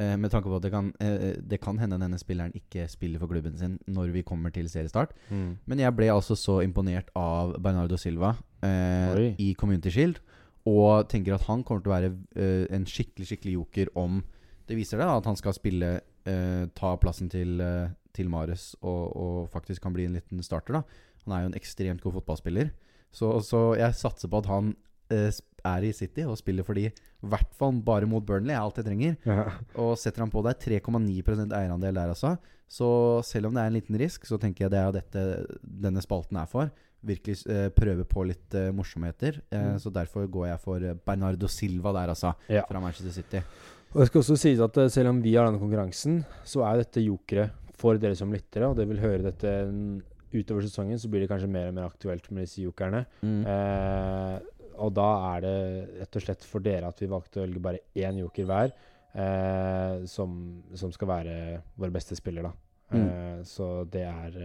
Eh, 0.00 0.16
med 0.16 0.32
tanke 0.32 0.48
på 0.48 0.56
at 0.56 0.64
det 0.64 0.72
kan, 0.72 0.92
eh, 1.00 1.36
det 1.36 1.60
kan 1.60 1.78
hende 1.78 1.98
denne 2.00 2.18
spilleren 2.18 2.54
ikke 2.56 2.88
spiller 2.88 3.20
for 3.20 3.28
klubben 3.28 3.56
sin 3.58 3.78
når 3.86 4.12
vi 4.12 4.22
kommer 4.22 4.50
til 4.50 4.68
seriestart. 4.68 5.12
Mm. 5.28 5.58
Men 5.66 5.78
jeg 5.78 5.96
ble 5.96 6.08
altså 6.08 6.34
så 6.34 6.60
imponert 6.64 7.10
av 7.14 7.60
Bernardo 7.60 7.96
Silva 7.96 8.36
eh, 8.62 9.34
i 9.38 9.54
Community 9.58 9.90
Shield. 9.90 10.20
Og 10.68 11.08
tenker 11.08 11.36
at 11.36 11.46
han 11.48 11.64
kommer 11.64 11.84
til 11.84 11.92
å 11.92 11.96
være 11.96 12.12
uh, 12.36 12.66
en 12.74 12.84
skikkelig 12.88 13.30
skikkelig 13.30 13.56
joker 13.56 13.92
om 13.98 14.20
det 14.68 14.76
viser 14.78 15.00
det 15.00 15.06
at 15.08 15.26
han 15.26 15.38
skal 15.38 15.54
spille 15.56 15.86
uh, 15.98 16.64
Ta 16.78 16.92
plassen 17.02 17.30
til, 17.32 17.56
uh, 17.58 17.88
til 18.14 18.28
Mares 18.30 18.74
og, 18.84 19.16
og 19.16 19.48
faktisk 19.50 19.82
kan 19.82 19.96
bli 19.96 20.06
en 20.06 20.18
liten 20.18 20.44
starter. 20.46 20.78
da 20.78 20.82
Han 21.24 21.34
er 21.34 21.42
jo 21.42 21.50
en 21.50 21.58
ekstremt 21.58 22.04
god 22.04 22.20
fotballspiller. 22.20 22.70
Så, 23.10 23.32
så 23.42 23.72
jeg 23.80 23.96
satser 23.98 24.30
på 24.30 24.38
at 24.38 24.50
han 24.50 24.74
er 25.10 25.82
i 25.82 25.90
City 25.90 26.22
og 26.22 26.38
spiller 26.38 26.62
for 26.62 26.78
de 26.78 26.84
i 26.86 27.30
hvert 27.32 27.50
fall 27.58 27.80
bare 27.84 28.06
mot 28.06 28.22
Burnley, 28.22 28.54
er 28.54 28.62
alt 28.62 28.78
jeg 28.78 28.86
trenger. 28.86 29.16
Ja. 29.26 29.48
Og 29.74 29.96
setter 29.98 30.22
han 30.22 30.30
på 30.30 30.44
der 30.46 30.54
3,9% 30.54 31.50
eierandel 31.56 31.98
der, 31.98 32.12
altså. 32.14 32.36
Så 32.70 32.86
selv 33.26 33.48
om 33.48 33.56
det 33.56 33.64
er 33.64 33.72
en 33.72 33.76
liten 33.76 33.98
risk, 33.98 34.28
så 34.28 34.38
tenker 34.38 34.64
jeg 34.64 34.72
det 34.72 34.78
er 34.78 34.86
jo 34.86 34.94
dette 34.94 35.24
denne 35.60 36.02
spalten 36.04 36.38
er 36.38 36.46
for. 36.50 36.70
Virkelig 37.06 37.38
eh, 37.48 37.68
prøve 37.72 38.04
på 38.04 38.24
litt 38.28 38.54
eh, 38.54 38.70
morsomheter. 38.76 39.40
Eh, 39.50 39.60
Mm. 39.70 39.78
Så 39.80 39.90
derfor 39.92 40.26
går 40.28 40.46
jeg 40.50 40.60
for 40.60 40.76
eh, 40.84 40.94
Bernardo 41.06 41.48
Silva 41.48 41.92
der, 41.96 42.10
altså. 42.12 42.34
Ja. 42.48 42.64
Fra 42.68 42.80
Manchester 42.82 43.12
City. 43.14 43.40
Og 43.92 44.00
det 44.02 44.06
skal 44.10 44.20
også 44.20 44.36
sies 44.38 44.60
at 44.62 44.76
eh, 44.78 44.88
selv 44.92 45.08
om 45.10 45.22
vi 45.24 45.34
har 45.34 45.46
denne 45.48 45.58
konkurransen, 45.62 46.20
så 46.44 46.62
er 46.68 46.82
dette 46.84 47.00
jokere 47.02 47.48
for 47.80 47.96
dere 47.96 48.14
som 48.14 48.30
lyttere, 48.32 48.68
og 48.68 48.76
dere 48.76 48.90
vil 48.92 49.00
høre 49.00 49.22
dette 49.30 49.50
mm, 49.72 50.02
utover 50.36 50.62
sesongen, 50.62 50.98
så 51.00 51.08
blir 51.10 51.24
det 51.24 51.30
kanskje 51.32 51.48
mer 51.50 51.70
og 51.70 51.74
mer 51.78 51.88
aktuelt 51.88 52.28
med 52.30 52.44
disse 52.44 52.60
jokerne. 52.62 53.06
Mm. 53.24 53.40
Eh, 53.48 54.38
og 54.80 54.92
da 54.96 55.08
er 55.34 55.40
det 55.44 55.56
rett 56.02 56.16
og 56.20 56.22
slett 56.26 56.44
for 56.46 56.60
dere 56.64 56.88
at 56.92 57.00
vi 57.02 57.08
valgte 57.10 57.40
å 57.40 57.46
velge 57.46 57.60
bare 57.64 57.80
én 57.96 58.20
joker 58.20 58.46
hver, 58.48 58.70
eh, 59.14 60.04
som, 60.08 60.36
som 60.76 60.92
skal 60.94 61.08
være 61.10 61.34
vår 61.80 61.90
beste 61.96 62.16
spiller, 62.18 62.46
da. 62.50 62.52
Mm. 62.92 63.06
Eh, 63.08 63.40
så 63.48 63.70
det 63.90 64.04
er 64.06 64.38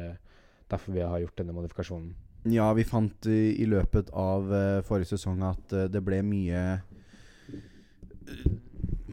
derfor 0.72 0.96
vi 0.96 1.04
har 1.06 1.20
gjort 1.22 1.38
denne 1.44 1.54
modifikasjonen. 1.56 2.16
Ja, 2.46 2.68
vi 2.78 2.86
fant 2.86 3.26
i, 3.26 3.66
løpet 3.66 4.12
av 4.14 4.52
eh, 4.54 4.84
forrige 4.86 5.16
sesong 5.16 5.42
at 5.48 5.74
eh, 5.74 5.88
det 5.90 6.04
ble 6.06 6.22
mye 6.26 6.62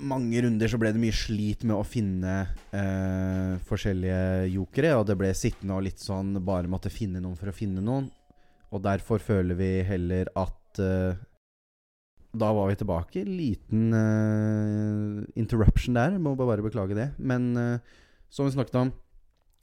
mange 0.03 0.41
runder 0.43 0.71
så 0.71 0.79
ble 0.81 0.93
det 0.95 1.01
mye 1.03 1.15
slit 1.15 1.65
med 1.69 1.77
å 1.77 1.87
finne 1.87 2.35
eh, 2.75 3.55
forskjellige 3.69 4.49
jokere. 4.53 4.95
Og 4.99 5.07
det 5.09 5.17
ble 5.21 5.33
sittende 5.37 5.77
og 5.79 5.87
litt 5.87 6.03
sånn 6.03 6.35
bare 6.45 6.71
måtte 6.71 6.93
finne 6.93 7.23
noen 7.23 7.39
for 7.39 7.53
å 7.53 7.57
finne 7.57 7.85
noen. 7.85 8.09
Og 8.73 8.83
derfor 8.85 9.23
føler 9.23 9.59
vi 9.59 9.71
heller 9.85 10.31
at 10.39 10.81
eh, 10.81 11.21
Da 12.33 12.49
var 12.57 12.71
vi 12.71 12.79
tilbake. 12.81 13.25
Liten 13.29 13.93
eh, 13.93 15.25
interruption 15.37 15.99
der. 15.99 16.17
Må 16.19 16.35
bare 16.41 16.65
beklage 16.65 16.97
det. 16.97 17.11
Men 17.19 17.53
eh, 17.57 17.97
som 18.33 18.49
vi 18.49 18.55
snakket 18.55 18.81
om, 18.81 18.93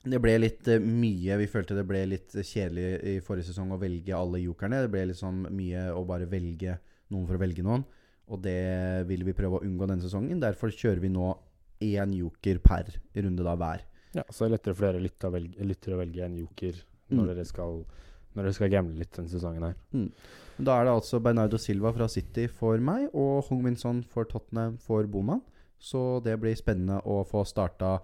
det 0.04 0.20
ble 0.24 0.38
litt 0.40 0.68
eh, 0.72 0.80
mye 0.80 1.38
Vi 1.42 1.48
følte 1.52 1.76
det 1.76 1.86
ble 1.88 2.06
litt 2.08 2.32
kjedelig 2.32 3.04
i 3.04 3.20
forrige 3.26 3.50
sesong 3.52 3.72
å 3.76 3.80
velge 3.82 4.16
alle 4.16 4.40
jokerne. 4.44 4.84
Det 4.86 4.92
ble 4.94 5.06
liksom 5.12 5.46
mye 5.52 5.90
å 5.92 6.06
bare 6.08 6.26
velge 6.30 6.78
noen 7.12 7.28
for 7.28 7.36
å 7.36 7.42
velge 7.42 7.64
noen. 7.66 7.84
Og 8.30 8.42
det 8.46 9.06
vil 9.10 9.24
vi 9.26 9.34
prøve 9.34 9.60
å 9.60 9.64
unngå 9.66 9.88
denne 9.90 10.06
sesongen. 10.06 10.40
Derfor 10.40 10.70
kjører 10.72 11.02
vi 11.02 11.10
nå 11.10 11.32
én 11.82 12.14
joker 12.14 12.60
per 12.64 12.92
runde 13.16 13.44
da 13.44 13.56
hver. 13.58 13.82
Ja, 14.14 14.24
Så 14.30 14.46
det 14.46 14.50
er 14.50 14.56
lettere 14.58 14.76
for 14.76 14.86
dere 14.88 15.02
lyttere 15.04 15.30
å 15.30 15.34
velge, 15.36 15.66
lytter 15.66 15.94
å 15.96 16.00
velge 16.00 16.26
en 16.26 16.38
joker 16.38 16.74
når, 17.10 17.24
Mm. 17.24 17.28
dere 17.28 17.46
skal, 17.46 17.86
når 18.36 18.44
dere 18.44 18.54
skal 18.54 18.70
gamble 18.70 18.98
litt 19.00 19.12
denne 19.12 19.30
sesongen 19.30 19.64
her. 19.64 19.76
Da 20.60 20.80
er 20.80 20.86
det 20.86 20.94
altså 20.94 21.20
Bernardo 21.22 21.58
Silva 21.58 21.92
fra 21.94 22.08
City 22.08 22.48
for 22.48 22.78
meg 22.78 23.10
og 23.14 23.46
Hung 23.50 23.64
Min 23.64 23.76
Son 23.76 24.04
for 24.04 24.26
Tottenham 24.26 24.78
for 24.78 25.04
Boman. 25.08 25.42
Så 25.80 26.22
det 26.24 26.40
blir 26.40 26.56
spennende 26.56 27.02
å 27.06 27.26
få 27.26 27.46
starta 27.48 28.00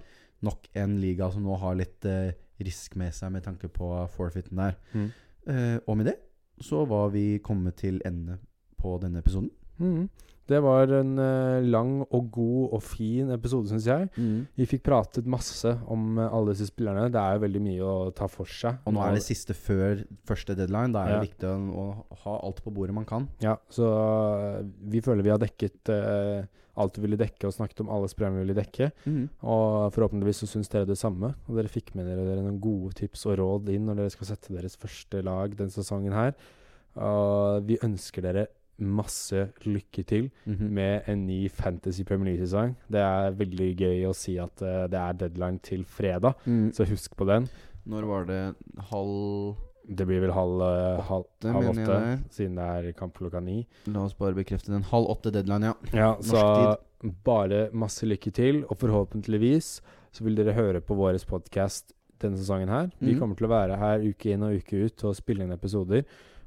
nok 0.46 0.70
en 0.78 0.98
liga 1.02 1.30
som 1.34 1.44
nå 1.46 1.58
har 1.62 1.76
litt 1.80 2.06
eh, 2.10 2.34
risk 2.64 2.96
med 3.02 3.12
seg 3.18 3.34
med 3.36 3.44
tanke 3.46 3.68
på 3.74 3.90
forfeiten 4.16 4.62
der. 4.62 4.78
Mm. 4.96 5.10
Eh, 5.52 5.78
og 5.86 5.98
med 6.00 6.12
det 6.14 6.18
så 6.64 6.86
var 6.88 7.10
vi 7.12 7.34
kommet 7.44 7.76
til 7.82 7.98
ende 8.08 8.38
på 8.80 8.96
denne 9.02 9.20
episoden. 9.20 9.50
Mm. 9.82 10.06
Det 10.46 10.60
var 10.62 10.92
en 10.94 11.16
eh, 11.18 11.64
lang 11.66 12.04
og 12.14 12.28
god 12.32 12.74
og 12.78 12.82
fin 12.86 13.32
episode, 13.34 13.66
syns 13.72 13.88
jeg. 13.90 14.06
Vi 14.56 14.68
fikk 14.70 14.84
pratet 14.86 15.26
masse 15.26 15.72
om 15.92 16.20
eh, 16.22 16.30
alle 16.30 16.54
disse 16.54 16.68
spillerne. 16.70 17.08
Det 17.12 17.18
er 17.18 17.34
jo 17.40 17.42
veldig 17.48 17.62
mye 17.66 17.88
å 17.90 17.96
ta 18.16 18.28
for 18.30 18.46
seg. 18.46 18.78
Og 18.86 18.94
nå 18.94 19.02
er 19.08 19.18
det 19.18 19.24
siste 19.26 19.56
før 19.58 20.04
første 20.30 20.54
deadline. 20.56 20.94
Da 20.94 21.02
er 21.08 21.16
Ja. 21.16 21.18
det 21.20 21.32
viktig 21.32 21.50
å, 21.50 21.58
å 21.82 22.20
ha 22.28 22.36
alt 22.46 22.62
på 22.64 22.72
bordet 22.78 22.94
man 22.96 23.10
kan. 23.10 23.26
Ja, 23.42 23.58
så 23.74 23.90
eh, 23.90 24.62
vi 24.94 25.02
føler 25.02 25.26
vi 25.26 25.34
har 25.34 25.42
dekket 25.42 25.92
alt 26.78 26.98
vi 26.98 27.02
ville 27.08 27.18
dekke, 27.18 27.48
og 27.48 27.54
snakket 27.56 27.82
om 27.86 27.90
alle 27.90 28.08
spillerne 28.12 28.40
vi 28.42 28.46
ville 28.46 28.58
dekke. 28.62 28.92
Og 29.44 29.94
forhåpentligvis 29.96 30.44
så 30.44 30.48
syns 30.52 30.70
dere 30.70 30.86
det 30.90 30.98
samme. 30.98 31.34
Og 31.48 31.56
dere 31.56 31.72
fikk 31.72 31.94
med 31.96 32.06
dere, 32.10 32.26
dere 32.28 32.44
noen 32.44 32.60
gode 32.60 32.94
tips 33.00 33.26
og 33.28 33.38
råd 33.40 33.70
inn 33.76 33.86
når 33.88 33.96
dere 34.02 34.10
skal 34.12 34.28
sette 34.34 34.54
deres 34.54 34.76
første 34.78 35.22
lag 35.24 35.56
denne 35.56 35.72
sesongen 35.72 36.14
her. 36.14 36.34
Og 36.96 37.66
vi 37.68 37.78
ønsker 37.84 38.22
dere 38.24 38.48
masse 38.80 39.52
lykke 39.64 40.04
til 40.06 40.32
Mhm. 40.46 40.70
med 40.70 41.04
en 41.08 41.26
ny 41.28 41.48
Fantasy 41.50 42.04
Premier 42.04 42.34
League-sesong. 42.36 42.76
Det 42.92 43.00
er 43.00 43.32
veldig 43.32 43.70
gøy 43.78 44.04
å 44.10 44.14
si 44.14 44.38
at 44.38 44.62
uh, 44.62 44.88
det 44.88 45.00
er 45.00 45.14
deadline 45.14 45.60
til 45.64 45.86
fredag, 45.86 46.36
Mm. 46.46 46.72
så 46.74 46.86
husk 46.86 47.16
på 47.16 47.26
den. 47.26 47.48
Når 47.88 48.04
var 48.06 48.26
det 48.26 48.56
halv 48.92 49.56
Det 49.88 50.06
blir 50.08 50.20
vel 50.24 50.32
halv, 50.34 50.62
eh, 50.66 51.02
halv, 51.06 51.26
Åtte, 51.26 51.52
halv 51.54 51.70
åtte, 51.70 51.86
jeg 51.86 52.20
siden 52.34 52.56
det 52.56 52.66
er 52.88 52.94
kamp 52.98 53.14
klokka 53.18 53.42
ni. 53.44 53.68
La 53.88 54.04
oss 54.06 54.14
bare 54.18 54.34
bekrefte 54.34 54.72
den. 54.74 54.82
Halv 54.84 55.08
åtte 55.14 55.32
deadline, 55.32 55.64
ja. 55.64 55.74
Ja, 55.94 56.16
så 56.22 56.78
bare 57.24 57.70
masse 57.72 58.06
lykke 58.08 58.32
til, 58.34 58.64
og 58.66 58.78
forhåpentligvis 58.82 59.82
så 60.16 60.24
vil 60.26 60.36
dere 60.36 60.54
høre 60.58 60.82
på 60.82 60.96
vår 60.98 61.20
podkast 61.30 61.94
denne 62.20 62.38
sesongen 62.40 62.70
her. 62.70 62.90
Vi 63.00 63.14
Mhm. 63.14 63.20
kommer 63.20 63.36
til 63.38 63.48
å 63.48 63.50
være 63.52 63.78
her 63.78 64.00
uke 64.00 64.32
inn 64.34 64.44
og 64.44 64.56
uke 64.58 64.86
ut 64.86 65.04
og 65.04 65.16
spille 65.16 65.44
inn 65.44 65.52
episoder 65.52 66.04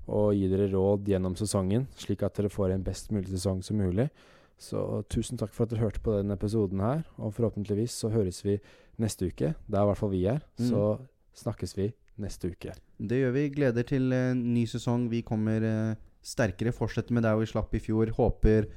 og 0.08 0.32
gi 0.34 0.48
dere 0.48 0.70
råd 0.72 1.04
gjennom 1.04 1.36
sesongen, 1.36 1.86
slik 1.94 2.22
at 2.22 2.34
dere 2.34 2.48
får 2.48 2.72
en 2.72 2.82
best 2.82 3.10
mulig 3.12 3.28
sesong 3.28 3.62
som 3.62 3.76
mulig. 3.76 4.10
Så 4.58 5.04
tusen 5.08 5.38
takk 5.38 5.50
for 5.52 5.62
at 5.64 5.68
dere 5.70 5.80
hørte 5.84 6.00
på 6.00 6.16
denne 6.16 6.32
episoden 6.36 6.80
her, 6.80 7.04
og 7.18 7.32
forhåpentligvis 7.34 7.90
så 7.92 8.10
høres 8.10 8.42
vi 8.42 8.58
neste 8.98 9.26
uke. 9.30 9.54
Det 9.68 9.74
er 9.78 9.82
i 9.82 9.86
hvert 9.86 9.96
fall 9.98 10.10
vi 10.10 10.24
her, 10.24 10.40
så 10.58 10.98
snakkes 11.36 11.76
vi 11.76 11.92
neste 12.22 12.52
uke. 12.52 12.74
Det 12.98 13.20
gjør 13.20 13.34
vi. 13.36 13.46
Gleder 13.54 13.86
til 13.86 14.12
en 14.14 14.42
ny 14.54 14.64
sesong. 14.70 15.08
Vi 15.12 15.22
kommer 15.26 15.64
eh, 15.64 15.96
sterkere. 16.24 16.74
Fortsetter 16.74 17.16
med 17.16 17.26
der 17.26 17.38
vi 17.38 17.48
slapp 17.50 17.74
i 17.74 17.82
fjor. 17.82 18.12
Håper 18.16 18.68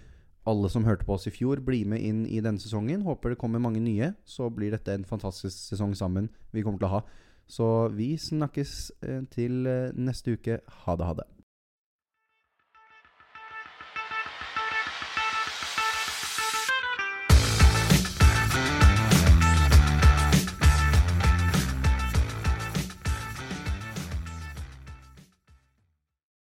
alle 0.50 0.72
som 0.74 0.86
hørte 0.88 1.06
på 1.06 1.14
oss 1.18 1.28
i 1.30 1.34
fjor, 1.34 1.60
blir 1.62 1.86
med 1.86 2.02
inn 2.02 2.24
i 2.26 2.40
denne 2.42 2.62
sesongen. 2.62 3.04
Håper 3.06 3.34
det 3.34 3.42
kommer 3.42 3.62
mange 3.62 3.84
nye. 3.84 4.14
Så 4.26 4.50
blir 4.54 4.74
dette 4.74 4.96
en 4.96 5.06
fantastisk 5.06 5.54
sesong 5.54 5.94
sammen 5.98 6.32
vi 6.54 6.64
kommer 6.66 6.82
til 6.82 6.90
å 6.90 6.96
ha. 6.98 7.04
Så 7.52 7.68
vi 7.94 8.14
snakkes 8.18 8.74
eh, 9.06 9.22
til 9.34 9.68
neste 9.98 10.38
uke. 10.38 10.62
Ha 10.86 10.98
det, 10.98 11.12
ha 11.12 11.20
det. 11.22 11.30